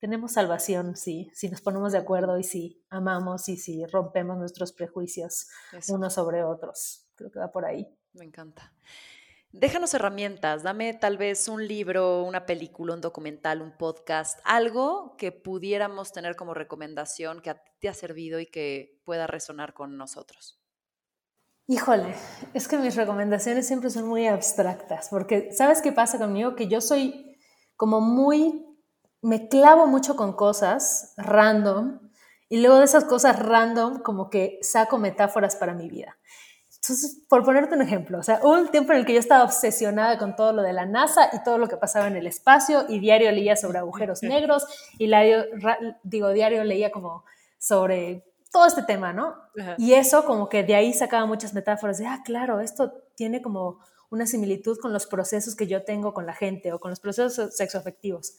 tenemos 0.00 0.32
salvación, 0.32 0.96
sí, 0.96 1.30
si 1.34 1.48
nos 1.48 1.60
ponemos 1.60 1.92
de 1.92 1.98
acuerdo 1.98 2.36
y 2.36 2.42
si 2.42 2.84
amamos 2.90 3.48
y 3.48 3.58
si 3.58 3.86
rompemos 3.86 4.36
nuestros 4.38 4.72
prejuicios 4.72 5.46
unos 5.86 6.14
sobre 6.14 6.42
otros. 6.42 7.06
Creo 7.14 7.30
que 7.30 7.38
va 7.38 7.52
por 7.52 7.64
ahí. 7.64 7.96
Me 8.14 8.24
encanta. 8.24 8.72
Déjanos 9.50 9.94
herramientas, 9.94 10.62
dame 10.62 10.94
tal 10.94 11.16
vez 11.16 11.46
un 11.48 11.66
libro, 11.66 12.24
una 12.24 12.46
película, 12.46 12.94
un 12.94 13.00
documental, 13.00 13.62
un 13.62 13.76
podcast, 13.76 14.40
algo 14.44 15.16
que 15.16 15.30
pudiéramos 15.30 16.12
tener 16.12 16.34
como 16.34 16.54
recomendación 16.54 17.40
que 17.40 17.54
te 17.80 17.88
ha 17.88 17.94
servido 17.94 18.40
y 18.40 18.46
que 18.46 19.00
pueda 19.04 19.26
resonar 19.26 19.74
con 19.74 19.96
nosotros. 19.96 20.60
Híjole, 21.66 22.14
es 22.52 22.68
que 22.68 22.78
mis 22.78 22.94
recomendaciones 22.94 23.66
siempre 23.66 23.90
son 23.90 24.06
muy 24.06 24.26
abstractas, 24.26 25.08
porque 25.08 25.52
¿sabes 25.52 25.80
qué 25.82 25.92
pasa 25.92 26.18
conmigo? 26.18 26.56
Que 26.56 26.68
yo 26.68 26.80
soy 26.80 27.38
como 27.76 28.00
muy, 28.00 28.64
me 29.22 29.48
clavo 29.48 29.86
mucho 29.86 30.16
con 30.16 30.34
cosas 30.34 31.14
random 31.16 32.00
y 32.48 32.60
luego 32.60 32.78
de 32.78 32.84
esas 32.84 33.04
cosas 33.04 33.38
random 33.38 34.02
como 34.02 34.30
que 34.30 34.58
saco 34.62 34.98
metáforas 34.98 35.56
para 35.56 35.74
mi 35.74 35.88
vida. 35.88 36.18
Entonces, 36.84 37.18
por 37.30 37.44
ponerte 37.44 37.74
un 37.74 37.80
ejemplo, 37.80 38.18
o 38.18 38.22
sea, 38.22 38.40
hubo 38.42 38.52
un 38.52 38.68
tiempo 38.68 38.92
en 38.92 38.98
el 38.98 39.06
que 39.06 39.14
yo 39.14 39.18
estaba 39.18 39.42
obsesionada 39.42 40.18
con 40.18 40.36
todo 40.36 40.52
lo 40.52 40.60
de 40.60 40.74
la 40.74 40.84
NASA 40.84 41.30
y 41.32 41.42
todo 41.42 41.56
lo 41.56 41.66
que 41.66 41.78
pasaba 41.78 42.08
en 42.08 42.16
el 42.16 42.26
espacio 42.26 42.84
y 42.90 42.98
diario 42.98 43.32
leía 43.32 43.56
sobre 43.56 43.78
agujeros 43.78 44.22
negros 44.22 44.66
y 44.98 45.06
diario, 45.06 45.46
digo, 46.02 46.28
diario 46.28 46.62
leía 46.62 46.90
como 46.90 47.24
sobre 47.58 48.26
todo 48.52 48.66
este 48.66 48.82
tema, 48.82 49.14
¿no? 49.14 49.34
Y 49.78 49.94
eso 49.94 50.26
como 50.26 50.50
que 50.50 50.62
de 50.62 50.74
ahí 50.74 50.92
sacaba 50.92 51.24
muchas 51.24 51.54
metáforas 51.54 51.96
de, 51.96 52.06
ah, 52.06 52.20
claro, 52.22 52.60
esto 52.60 52.92
tiene 53.14 53.40
como 53.40 53.78
una 54.10 54.26
similitud 54.26 54.78
con 54.78 54.92
los 54.92 55.06
procesos 55.06 55.56
que 55.56 55.66
yo 55.66 55.84
tengo 55.84 56.12
con 56.12 56.26
la 56.26 56.34
gente 56.34 56.70
o 56.74 56.78
con 56.78 56.90
los 56.90 57.00
procesos 57.00 57.56
sexoafectivos. 57.56 58.34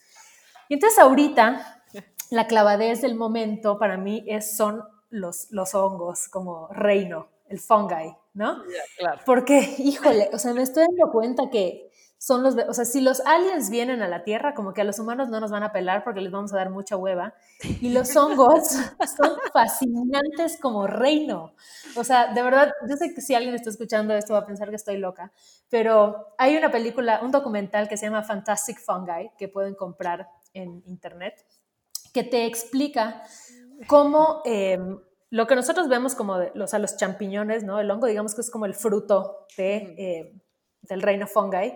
Y 0.69 0.75
entonces 0.75 0.99
ahorita 0.99 1.83
la 2.29 2.45
clavadez 2.45 3.01
del 3.01 3.15
momento 3.15 3.79
para 3.79 3.97
mí 3.97 4.23
es, 4.27 4.55
son 4.55 4.83
los, 5.09 5.47
los 5.49 5.73
hongos 5.73 6.27
como 6.27 6.67
reino, 6.67 7.29
el 7.49 7.59
fungi, 7.59 8.15
¿no? 8.35 8.61
claro. 8.97 9.21
Porque, 9.25 9.75
híjole, 9.79 10.29
o 10.31 10.37
sea, 10.37 10.53
me 10.53 10.61
estoy 10.61 10.83
dando 10.83 11.11
cuenta 11.11 11.49
que 11.49 11.89
son 12.17 12.43
los, 12.43 12.55
o 12.55 12.73
sea, 12.73 12.85
si 12.85 13.01
los 13.01 13.19
aliens 13.21 13.69
vienen 13.69 14.01
a 14.01 14.07
la 14.07 14.23
Tierra, 14.23 14.53
como 14.53 14.73
que 14.73 14.81
a 14.81 14.83
los 14.83 14.99
humanos 14.99 15.29
no 15.29 15.39
nos 15.39 15.51
van 15.51 15.63
a 15.63 15.71
pelar 15.71 16.03
porque 16.03 16.21
les 16.21 16.31
vamos 16.31 16.53
a 16.53 16.57
dar 16.57 16.69
mucha 16.69 16.97
hueva, 16.97 17.33
y 17.81 17.89
los 17.89 18.15
hongos 18.17 18.67
son 18.67 19.37
fascinantes 19.53 20.57
como 20.61 20.87
reino. 20.87 21.53
O 21.95 22.03
sea, 22.03 22.33
de 22.33 22.41
verdad, 22.41 22.71
yo 22.89 22.97
sé 22.97 23.13
que 23.13 23.21
si 23.21 23.35
alguien 23.35 23.55
está 23.55 23.69
escuchando 23.69 24.13
esto 24.13 24.33
va 24.33 24.39
a 24.39 24.45
pensar 24.45 24.69
que 24.69 24.75
estoy 24.75 24.97
loca, 24.97 25.31
pero 25.69 26.33
hay 26.37 26.57
una 26.57 26.71
película, 26.71 27.21
un 27.23 27.31
documental 27.31 27.87
que 27.87 27.97
se 27.97 28.05
llama 28.07 28.23
Fantastic 28.23 28.79
Fungi, 28.79 29.31
que 29.37 29.47
pueden 29.47 29.75
comprar 29.75 30.27
en 30.53 30.83
internet, 30.87 31.45
que 32.13 32.23
te 32.23 32.45
explica 32.45 33.23
cómo... 33.87 34.41
Em, 34.45 34.97
lo 35.29 35.47
que 35.47 35.55
nosotros 35.55 35.89
vemos 35.89 36.15
como 36.15 36.37
de, 36.37 36.51
los, 36.55 36.73
a 36.73 36.79
los 36.79 36.97
champiñones, 36.97 37.63
¿no? 37.63 37.79
El 37.79 37.89
hongo, 37.91 38.07
digamos 38.07 38.35
que 38.35 38.41
es 38.41 38.51
como 38.51 38.65
el 38.65 38.73
fruto 38.73 39.47
de, 39.57 39.75
eh, 39.97 40.41
del 40.81 41.01
reino 41.01 41.27
fungi, 41.27 41.73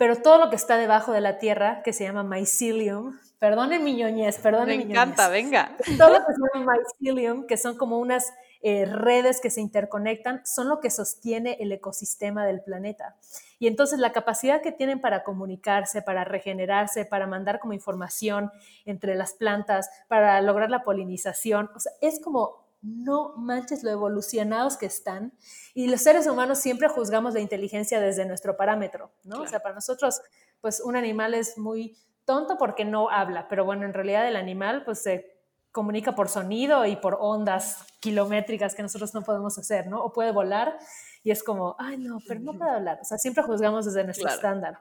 pero 0.00 0.16
todo 0.16 0.38
lo 0.38 0.48
que 0.48 0.56
está 0.56 0.78
debajo 0.78 1.12
de 1.12 1.20
la 1.20 1.38
tierra, 1.38 1.82
que 1.82 1.92
se 1.92 2.04
llama 2.04 2.22
mycelium, 2.22 3.18
perdonen 3.38 3.84
mi 3.84 3.94
ñoñez, 3.94 4.38
perdonen 4.38 4.78
Me 4.78 4.84
encanta, 4.84 5.28
venga. 5.28 5.76
Todo 5.98 6.08
lo 6.08 6.18
que 6.24 6.32
se 6.32 6.58
llama 6.58 6.74
mycelium, 6.74 7.46
que 7.46 7.58
son 7.58 7.76
como 7.76 7.98
unas 7.98 8.32
eh, 8.62 8.86
redes 8.86 9.42
que 9.42 9.50
se 9.50 9.60
interconectan, 9.60 10.40
son 10.46 10.70
lo 10.70 10.80
que 10.80 10.88
sostiene 10.88 11.58
el 11.60 11.70
ecosistema 11.72 12.46
del 12.46 12.62
planeta. 12.62 13.16
Y 13.58 13.66
entonces 13.66 13.98
la 13.98 14.12
capacidad 14.12 14.62
que 14.62 14.72
tienen 14.72 15.02
para 15.02 15.22
comunicarse, 15.22 16.00
para 16.00 16.24
regenerarse, 16.24 17.04
para 17.04 17.26
mandar 17.26 17.58
como 17.58 17.74
información 17.74 18.50
entre 18.86 19.14
las 19.16 19.34
plantas, 19.34 19.90
para 20.08 20.40
lograr 20.40 20.70
la 20.70 20.82
polinización, 20.82 21.70
o 21.74 21.78
sea, 21.78 21.92
es 22.00 22.20
como 22.20 22.69
no 22.82 23.34
manches 23.36 23.82
lo 23.82 23.90
evolucionados 23.90 24.76
que 24.76 24.86
están. 24.86 25.32
Y 25.74 25.88
los 25.88 26.00
seres 26.00 26.26
humanos 26.26 26.58
siempre 26.58 26.88
juzgamos 26.88 27.34
la 27.34 27.40
inteligencia 27.40 28.00
desde 28.00 28.24
nuestro 28.26 28.56
parámetro, 28.56 29.12
¿no? 29.24 29.42
O 29.42 29.46
sea, 29.46 29.60
para 29.60 29.74
nosotros, 29.74 30.20
pues 30.60 30.80
un 30.80 30.96
animal 30.96 31.34
es 31.34 31.58
muy 31.58 31.96
tonto 32.24 32.56
porque 32.58 32.84
no 32.84 33.10
habla, 33.10 33.48
pero 33.48 33.64
bueno, 33.64 33.84
en 33.84 33.92
realidad 33.92 34.26
el 34.28 34.36
animal 34.36 34.84
pues 34.84 35.02
se 35.02 35.40
comunica 35.72 36.14
por 36.14 36.28
sonido 36.28 36.84
y 36.86 36.96
por 36.96 37.16
ondas 37.20 37.84
kilométricas 38.00 38.74
que 38.74 38.82
nosotros 38.82 39.14
no 39.14 39.22
podemos 39.22 39.56
hacer, 39.58 39.86
¿no? 39.86 40.02
O 40.02 40.12
puede 40.12 40.32
volar 40.32 40.78
y 41.22 41.30
es 41.30 41.42
como, 41.42 41.76
ay, 41.78 41.98
no, 41.98 42.18
pero 42.26 42.40
no 42.40 42.54
puede 42.54 42.70
hablar. 42.70 42.98
O 43.02 43.04
sea, 43.04 43.18
siempre 43.18 43.42
juzgamos 43.42 43.84
desde 43.84 44.04
nuestro 44.04 44.28
estándar. 44.28 44.80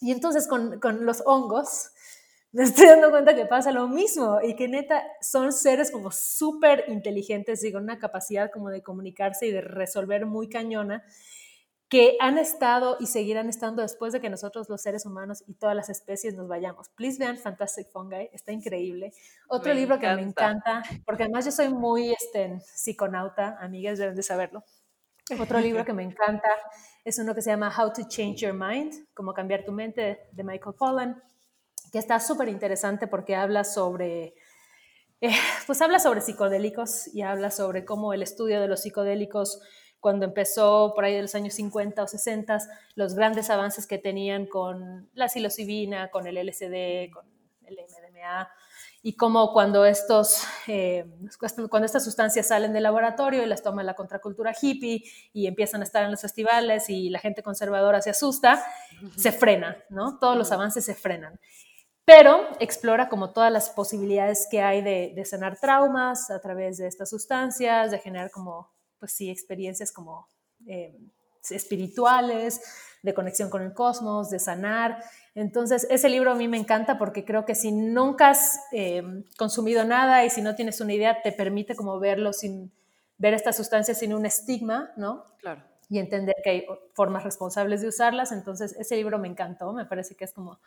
Y 0.00 0.10
entonces 0.10 0.46
con, 0.48 0.80
con 0.80 1.06
los 1.06 1.22
hongos 1.26 1.90
me 2.56 2.62
estoy 2.62 2.86
dando 2.86 3.10
cuenta 3.10 3.34
que 3.34 3.44
pasa 3.44 3.70
lo 3.70 3.86
mismo 3.86 4.38
y 4.42 4.56
que 4.56 4.66
neta 4.66 5.04
son 5.20 5.52
seres 5.52 5.90
como 5.90 6.10
súper 6.10 6.84
inteligentes 6.88 7.62
y 7.62 7.70
con 7.70 7.82
una 7.82 7.98
capacidad 7.98 8.50
como 8.50 8.70
de 8.70 8.82
comunicarse 8.82 9.46
y 9.46 9.50
de 9.50 9.60
resolver 9.60 10.24
muy 10.24 10.48
cañona 10.48 11.04
que 11.90 12.16
han 12.18 12.38
estado 12.38 12.96
y 12.98 13.08
seguirán 13.08 13.50
estando 13.50 13.82
después 13.82 14.14
de 14.14 14.22
que 14.22 14.30
nosotros 14.30 14.70
los 14.70 14.80
seres 14.80 15.04
humanos 15.04 15.44
y 15.46 15.52
todas 15.52 15.76
las 15.76 15.90
especies 15.90 16.34
nos 16.34 16.48
vayamos. 16.48 16.88
Please 16.88 17.18
vean 17.18 17.36
Fantastic 17.36 17.90
Fungi, 17.92 18.30
está 18.32 18.52
increíble. 18.52 19.12
Otro 19.48 19.74
libro 19.74 19.98
que 19.98 20.08
me 20.14 20.22
encanta, 20.22 20.82
porque 21.04 21.24
además 21.24 21.44
yo 21.44 21.50
soy 21.50 21.68
muy 21.68 22.10
este, 22.10 22.58
psiconauta, 22.60 23.58
amigas 23.60 23.98
deben 23.98 24.16
de 24.16 24.22
saberlo. 24.22 24.64
Otro 25.38 25.60
libro 25.60 25.84
que 25.84 25.92
me 25.92 26.04
encanta 26.04 26.48
es 27.04 27.18
uno 27.18 27.34
que 27.34 27.42
se 27.42 27.50
llama 27.50 27.70
How 27.76 27.92
to 27.92 28.08
Change 28.08 28.46
Your 28.46 28.54
Mind, 28.54 28.94
cómo 29.12 29.34
cambiar 29.34 29.62
tu 29.62 29.72
mente, 29.72 30.20
de 30.32 30.42
Michael 30.42 30.74
Pollan, 30.78 31.22
que 31.96 32.00
está 32.00 32.20
súper 32.20 32.50
interesante 32.50 33.06
porque 33.06 33.34
habla 33.34 33.64
sobre... 33.64 34.34
Eh, 35.22 35.30
pues 35.66 35.80
habla 35.80 35.98
sobre 35.98 36.20
psicodélicos 36.20 37.08
y 37.14 37.22
habla 37.22 37.50
sobre 37.50 37.86
cómo 37.86 38.12
el 38.12 38.22
estudio 38.22 38.60
de 38.60 38.68
los 38.68 38.82
psicodélicos 38.82 39.62
cuando 39.98 40.26
empezó 40.26 40.92
por 40.94 41.06
ahí 41.06 41.14
de 41.14 41.22
los 41.22 41.34
años 41.34 41.54
50 41.54 42.02
o 42.02 42.06
60, 42.06 42.58
los 42.96 43.14
grandes 43.14 43.48
avances 43.48 43.86
que 43.86 43.96
tenían 43.96 44.44
con 44.44 45.08
la 45.14 45.30
psilocibina, 45.30 46.10
con 46.10 46.26
el 46.26 46.36
LSD, 46.36 47.10
con 47.10 47.24
el 47.64 47.76
MDMA, 47.76 48.46
y 49.02 49.16
cómo 49.16 49.52
cuando, 49.52 49.84
estos, 49.84 50.42
eh, 50.66 51.06
cuando 51.70 51.86
estas 51.86 52.04
sustancias 52.04 52.48
salen 52.48 52.72
del 52.72 52.82
laboratorio 52.82 53.42
y 53.42 53.46
las 53.46 53.62
toma 53.62 53.82
la 53.84 53.94
contracultura 53.94 54.52
hippie 54.60 55.02
y 55.32 55.46
empiezan 55.46 55.80
a 55.80 55.84
estar 55.84 56.04
en 56.04 56.10
los 56.10 56.20
festivales 56.20 56.90
y 56.90 57.08
la 57.08 57.20
gente 57.20 57.42
conservadora 57.42 58.02
se 58.02 58.10
asusta, 58.10 58.62
se 59.16 59.32
frena, 59.32 59.76
¿no? 59.90 60.18
Todos 60.18 60.36
los 60.36 60.52
avances 60.52 60.84
se 60.84 60.94
frenan. 60.94 61.38
Pero 62.06 62.48
explora 62.60 63.10
como 63.10 63.32
todas 63.32 63.52
las 63.52 63.68
posibilidades 63.68 64.46
que 64.50 64.62
hay 64.62 64.80
de, 64.80 65.12
de 65.14 65.24
sanar 65.26 65.58
traumas 65.58 66.30
a 66.30 66.40
través 66.40 66.78
de 66.78 66.86
estas 66.86 67.10
sustancias, 67.10 67.90
de 67.90 67.98
generar 67.98 68.30
como 68.30 68.70
pues 68.98 69.12
sí, 69.12 69.30
experiencias 69.30 69.92
como 69.92 70.28
eh, 70.66 70.96
espirituales, 71.50 72.60
de 73.02 73.14
conexión 73.14 73.50
con 73.50 73.62
el 73.62 73.72
cosmos, 73.72 74.30
de 74.30 74.38
sanar. 74.38 75.02
Entonces, 75.34 75.86
ese 75.90 76.08
libro 76.08 76.32
a 76.32 76.34
mí 76.34 76.48
me 76.48 76.56
encanta 76.56 76.98
porque 76.98 77.24
creo 77.24 77.44
que 77.44 77.54
si 77.54 77.70
nunca 77.70 78.30
has 78.30 78.58
eh, 78.72 79.02
consumido 79.36 79.84
nada 79.84 80.24
y 80.24 80.30
si 80.30 80.42
no 80.42 80.54
tienes 80.54 80.80
una 80.80 80.94
idea, 80.94 81.22
te 81.22 81.32
permite 81.32 81.76
como 81.76 82.00
verlo 82.00 82.32
sin 82.32 82.72
ver 83.18 83.34
estas 83.34 83.56
sustancias 83.56 83.98
sin 83.98 84.12
un 84.14 84.26
estigma, 84.26 84.92
¿no? 84.96 85.24
Claro. 85.38 85.62
Y 85.88 85.98
entender 85.98 86.34
que 86.42 86.50
hay 86.50 86.66
formas 86.94 87.22
responsables 87.22 87.80
de 87.80 87.88
usarlas. 87.88 88.32
Entonces, 88.32 88.74
ese 88.78 88.96
libro 88.96 89.18
me 89.18 89.28
encantó, 89.28 89.72
me 89.72 89.84
parece 89.84 90.16
que 90.16 90.24
es 90.24 90.32
como 90.32 90.58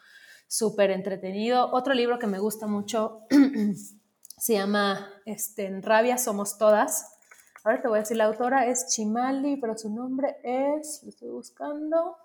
súper 0.49 0.91
entretenido. 0.91 1.71
Otro 1.71 1.93
libro 1.93 2.19
que 2.19 2.27
me 2.27 2.39
gusta 2.39 2.67
mucho 2.67 3.21
se 4.37 4.53
llama 4.53 5.07
este, 5.25 5.79
Rabia 5.79 6.17
Somos 6.17 6.57
Todas 6.57 7.15
Ahora 7.63 7.81
te 7.81 7.87
voy 7.87 7.97
a 7.97 8.01
decir, 8.01 8.17
la 8.17 8.25
autora 8.25 8.67
es 8.67 8.87
Chimali, 8.87 9.57
pero 9.57 9.77
su 9.77 9.93
nombre 9.93 10.37
es, 10.43 11.01
lo 11.03 11.09
estoy 11.09 11.29
buscando, 11.29 12.17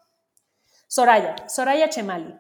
Soraya, 0.87 1.35
Soraya 1.49 1.89
Chemali. 1.89 2.35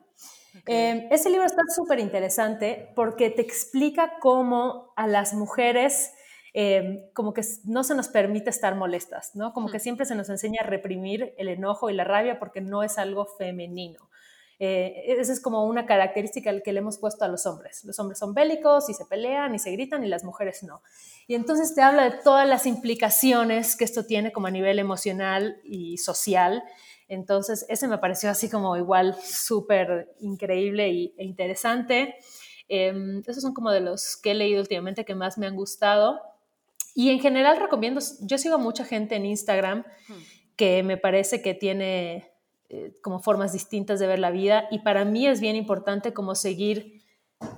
Em, 0.66 1.08
ese 1.10 1.28
libro 1.28 1.44
está 1.44 1.62
súper 1.74 1.98
interesante 1.98 2.92
porque 2.94 3.30
te 3.30 3.42
explica 3.42 4.18
cómo 4.20 4.92
a 4.94 5.08
las 5.08 5.34
mujeres 5.34 6.12
em, 6.52 7.10
como 7.12 7.34
que 7.34 7.42
no 7.64 7.82
se 7.82 7.96
nos 7.96 8.06
permite 8.06 8.50
estar 8.50 8.76
molestas, 8.76 9.34
¿no? 9.34 9.52
Como 9.52 9.68
que 9.68 9.80
siempre 9.80 10.06
se 10.06 10.14
nos 10.14 10.28
enseña 10.28 10.60
a 10.62 10.66
reprimir 10.66 11.34
el 11.36 11.48
enojo 11.48 11.90
y 11.90 11.94
la 11.94 12.04
rabia 12.04 12.38
porque 12.38 12.60
no 12.60 12.84
es 12.84 12.96
algo 12.98 13.26
femenino. 13.26 14.08
Eh, 14.58 15.16
esa 15.18 15.32
es 15.32 15.40
como 15.40 15.64
una 15.64 15.84
característica 15.86 16.60
que 16.60 16.72
le 16.72 16.78
hemos 16.78 16.98
puesto 16.98 17.24
a 17.24 17.28
los 17.28 17.46
hombres. 17.46 17.84
Los 17.84 17.98
hombres 17.98 18.18
son 18.18 18.34
bélicos 18.34 18.88
y 18.88 18.94
se 18.94 19.04
pelean 19.04 19.54
y 19.54 19.58
se 19.58 19.70
gritan 19.72 20.04
y 20.04 20.08
las 20.08 20.24
mujeres 20.24 20.62
no. 20.62 20.82
Y 21.26 21.34
entonces 21.34 21.74
te 21.74 21.82
habla 21.82 22.10
de 22.10 22.18
todas 22.22 22.48
las 22.48 22.66
implicaciones 22.66 23.76
que 23.76 23.84
esto 23.84 24.04
tiene 24.04 24.32
como 24.32 24.46
a 24.46 24.50
nivel 24.50 24.78
emocional 24.78 25.60
y 25.64 25.98
social. 25.98 26.62
Entonces 27.08 27.66
ese 27.68 27.88
me 27.88 27.98
pareció 27.98 28.30
así 28.30 28.48
como 28.48 28.76
igual 28.76 29.16
súper 29.22 30.14
increíble 30.20 31.12
e 31.16 31.24
interesante. 31.24 32.16
Em, 32.68 33.22
esos 33.26 33.42
son 33.42 33.54
como 33.54 33.70
de 33.70 33.80
los 33.80 34.16
que 34.16 34.30
he 34.30 34.34
leído 34.34 34.60
últimamente 34.60 35.04
que 35.04 35.14
más 35.14 35.36
me 35.36 35.46
han 35.46 35.56
gustado. 35.56 36.20
Y 36.94 37.10
en 37.10 37.18
general 37.20 37.60
recomiendo, 37.60 38.00
yo 38.20 38.38
sigo 38.38 38.54
a 38.54 38.58
mucha 38.58 38.84
gente 38.84 39.16
en 39.16 39.26
Instagram 39.26 39.84
que 40.56 40.82
me 40.84 40.96
parece 40.96 41.42
que 41.42 41.54
tiene 41.54 42.33
eh, 42.74 42.92
como 43.02 43.20
formas 43.20 43.52
distintas 43.52 44.00
de 44.00 44.08
ver 44.08 44.18
la 44.18 44.32
vida. 44.32 44.66
Y 44.72 44.80
para 44.80 45.04
mí 45.04 45.28
es 45.28 45.40
bien 45.40 45.54
importante 45.54 46.12
como 46.12 46.34
seguir 46.34 47.04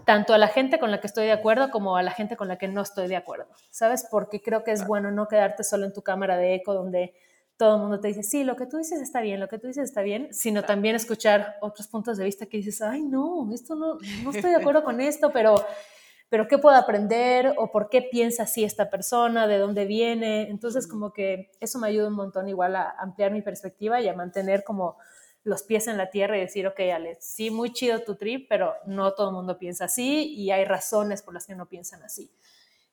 tanto 0.05 0.35
a 0.35 0.39
la 0.39 0.49
gente 0.49 0.79
con 0.79 0.91
la 0.91 1.01
que 1.01 1.07
estoy 1.07 1.25
de 1.25 1.33
acuerdo 1.33 1.71
como 1.71 1.97
a 1.97 2.03
la 2.03 2.11
gente 2.11 2.37
con 2.37 2.49
la 2.49 2.59
que 2.59 2.69
no 2.69 2.83
estoy 2.83 3.09
de 3.09 3.17
acuerdo, 3.17 3.47
¿sabes? 3.71 4.07
Porque 4.11 4.43
creo 4.43 4.63
que 4.63 4.73
es 4.73 4.87
bueno 4.87 5.11
no 5.11 5.27
quedarte 5.27 5.65
solo 5.65 5.87
en 5.87 5.95
tu 5.95 6.03
cámara 6.03 6.37
de 6.37 6.57
eco 6.57 6.75
donde 6.75 7.15
todo 7.57 7.77
el 7.77 7.81
mundo 7.81 7.99
te 7.99 8.09
dice, 8.09 8.23
sí, 8.23 8.45
lo 8.45 8.57
que 8.57 8.67
tú 8.67 8.77
dices 8.77 9.01
está 9.01 9.23
bien, 9.23 9.41
lo 9.41 9.49
que 9.49 9.59
tú 9.59 9.69
dices 9.69 9.85
está 9.85 10.03
bien, 10.03 10.29
sino 10.33 10.65
también 10.65 10.95
escuchar 10.95 11.57
otros 11.63 11.89
puntos 11.89 12.19
de 12.19 12.25
vista 12.25 12.45
que 12.45 12.59
dices, 12.59 12.83
ay, 12.83 13.03
no, 13.03 13.49
esto 13.55 13.75
no, 13.75 13.97
no 14.23 14.31
estoy 14.31 14.51
de 14.51 14.57
acuerdo 14.57 14.85
con 14.85 15.01
esto, 15.01 15.33
pero 15.33 15.65
pero 16.29 16.49
qué 16.49 16.59
puedo 16.59 16.77
aprender 16.77 17.55
o 17.57 17.71
por 17.71 17.89
qué 17.89 18.03
piensa 18.03 18.45
así 18.45 18.65
esta 18.65 18.91
persona, 18.91 19.47
de 19.47 19.59
dónde 19.59 19.85
viene. 19.85 20.49
Entonces, 20.51 20.87
como 20.87 21.13
que 21.13 21.51
eso 21.61 21.79
me 21.79 21.89
ayuda 21.89 22.09
un 22.09 22.15
montón 22.15 22.49
igual 22.49 22.77
a 22.77 22.97
ampliar 22.99 23.33
mi 23.33 23.43
perspectiva 23.43 24.01
y 24.01 24.09
a 24.09 24.15
mantener 24.15 24.65
como 24.65 24.97
los 25.45 25.63
pies 25.63 25.87
en 25.87 25.97
la 25.97 26.11
tierra 26.11 26.37
y 26.37 26.41
decir, 26.41 26.67
ok, 26.67 26.81
Alex, 26.93 27.25
sí, 27.25 27.51
muy 27.51 27.73
chido 27.73 28.03
tu 28.03 28.17
trip, 28.17 28.49
pero 28.49 28.75
no 28.85 29.15
todo 29.15 29.29
el 29.29 29.35
mundo 29.35 29.59
piensa 29.59 29.85
así 29.85 30.35
y 30.35 30.51
hay 30.51 30.65
razones 30.65 31.23
por 31.23 31.35
las 31.35 31.47
que 31.47 31.55
no 31.55 31.67
piensan 31.67 32.03
así. 32.03 32.29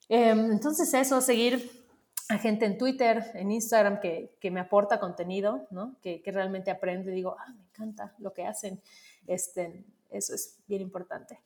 Em, 0.07 0.51
entonces, 0.51 0.93
eso, 0.93 1.19
seguir 1.19 1.88
a 2.30 2.38
gente 2.38 2.65
en 2.65 2.77
Twitter, 2.77 3.23
en 3.34 3.51
Instagram 3.51 3.99
que, 3.99 4.38
que 4.39 4.51
me 4.51 4.60
aporta 4.60 4.99
contenido, 4.99 5.68
¿no? 5.72 5.95
que, 6.01 6.22
que, 6.22 6.31
realmente 6.31 6.69
aprendo 6.69 7.10
y 7.10 7.15
digo, 7.15 7.35
ah, 7.39 7.51
me 7.51 7.64
encanta 7.64 8.14
lo 8.19 8.34
que 8.34 8.45
hacen. 8.45 8.80
Este, 9.26 9.84
eso 10.11 10.35
es 10.35 10.60
bien 10.68 10.84
importante. 10.84 11.39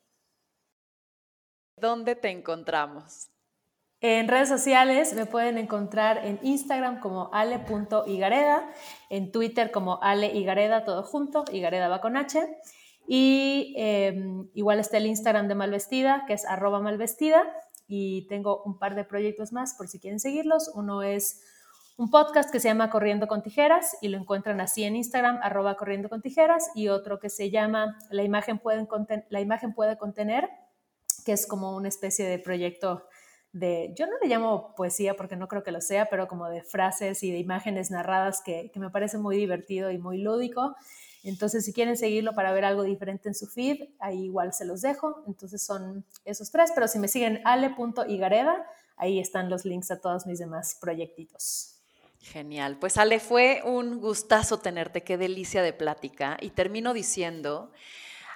¿Dónde 1.80 2.16
te 2.16 2.30
encontramos? 2.32 3.28
En 4.02 4.28
redes 4.28 4.50
sociales 4.50 5.14
me 5.14 5.28
pueden 5.28 5.60
encontrar 5.60 6.26
en 6.26 6.40
Instagram 6.42 7.00
como 7.00 7.30
ale.igareda, 7.32 8.68
en 9.12 9.32
Twitter 9.32 9.70
como 9.70 10.00
ale 10.02 10.32
todo 10.86 11.04
junto, 11.04 11.46
igareda 11.52 11.88
va 11.88 12.02
con 12.02 12.18
H. 12.18 12.48
Y 13.08 13.76
em, 13.78 14.50
igual 14.56 14.80
está 14.80 14.98
el 14.98 15.06
Instagram 15.06 15.48
de 15.48 15.54
Malvestida, 15.54 16.24
que 16.26 16.34
es 16.34 16.46
arroba 16.46 16.80
malvestida. 16.80 17.44
Y 17.88 18.28
tengo 18.28 18.64
un 18.64 18.80
par 18.80 18.96
de 18.96 19.04
proyectos 19.04 19.54
más 19.54 19.76
por 19.76 19.88
si 19.88 20.00
quieren 20.00 20.20
seguirlos. 20.20 20.72
Uno 20.74 21.04
es 21.04 21.44
un 21.96 22.10
podcast 22.10 22.52
que 22.52 22.60
se 22.60 22.70
llama 22.70 22.90
Corriendo 22.90 23.28
con 23.28 23.44
Tijeras 23.44 23.98
y 24.02 24.08
lo 24.08 24.18
encuentran 24.18 24.62
así 24.62 24.84
en 24.84 24.96
Instagram, 24.96 25.40
arroba 25.44 25.76
Corriendo 25.76 26.10
con 26.10 26.24
Tijeras. 26.24 26.72
Y 26.74 26.88
otro 26.88 27.20
que 27.20 27.30
se 27.30 27.52
llama 27.52 28.00
la 28.10 28.24
imagen 28.24 28.58
puede 28.58 28.88
contener 29.98 30.50
que 31.28 31.34
es 31.34 31.46
como 31.46 31.76
una 31.76 31.90
especie 31.90 32.26
de 32.26 32.40
proyecto 32.40 33.04
de, 33.52 33.94
yo 33.98 34.08
no 34.08 34.14
le 34.22 34.30
llamo 34.30 34.74
poesía 34.78 35.18
porque 35.18 35.36
no 35.36 35.50
creo 35.50 35.62
que 35.62 35.74
lo 35.74 35.82
sea, 35.82 36.06
pero 36.06 36.26
como 36.30 36.48
de 36.48 36.64
frases 36.64 37.22
y 37.22 37.32
de 37.32 37.38
imágenes 37.38 37.92
narradas 37.92 38.42
que, 38.42 38.72
me 38.76 38.90
parece 38.90 39.18
muy 39.18 39.36
divertido 39.36 39.92
y 39.92 39.98
muy 39.98 40.20
lúdico. 40.20 40.78
Entonces, 41.26 41.66
si 41.66 41.74
quieren 41.74 41.98
seguirlo 41.98 42.34
para 42.34 42.54
ver 42.54 42.64
algo 42.64 42.84
diferente 42.84 43.28
en 43.28 43.36
su 43.36 43.46
feed, 43.46 43.90
ahí 44.00 44.24
igual 44.24 44.54
se 44.54 44.64
los 44.64 44.82
dejo. 44.82 45.22
Entonces 45.28 45.62
son 45.62 46.06
esos 46.24 46.50
tres, 46.50 46.72
pero 46.74 46.88
si 46.88 46.98
me 46.98 47.10
siguen 47.10 47.42
ale.igareda, 47.44 48.66
ahí 48.96 49.20
están 49.20 49.50
los 49.50 49.66
links 49.66 49.92
a 49.92 50.00
todos 50.00 50.26
mis 50.28 50.40
demás 50.40 50.78
proyectitos. 50.80 51.82
Genial. 52.22 52.80
Pues 52.80 52.98
Ale, 52.98 53.20
fue 53.20 53.64
un 53.66 54.00
gustazo 54.00 54.60
tenerte, 54.60 55.04
qué 55.04 55.18
delicia 55.18 55.62
de 55.62 55.74
plática. 55.74 56.38
Y 56.40 56.52
termino 56.52 56.94
diciendo, 56.94 57.74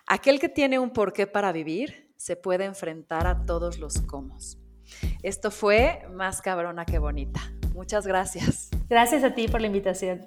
aquel 0.08 0.42
que 0.42 0.50
tiene 0.50 0.78
un 0.78 0.90
porqué 0.90 1.26
para 1.26 1.54
vivir, 1.54 2.11
se 2.22 2.36
puede 2.36 2.66
enfrentar 2.66 3.26
a 3.26 3.46
todos 3.48 3.80
los 3.80 4.00
comos. 4.02 4.60
Esto 5.24 5.50
fue 5.50 6.08
más 6.14 6.40
cabrona 6.44 6.86
que 6.86 7.00
bonita. 7.00 7.42
Muchas 7.74 8.06
gracias. 8.06 8.70
Gracias 8.90 9.24
a 9.24 9.34
ti 9.34 9.48
por 9.48 9.60
la 9.60 9.66
invitación. 9.66 10.22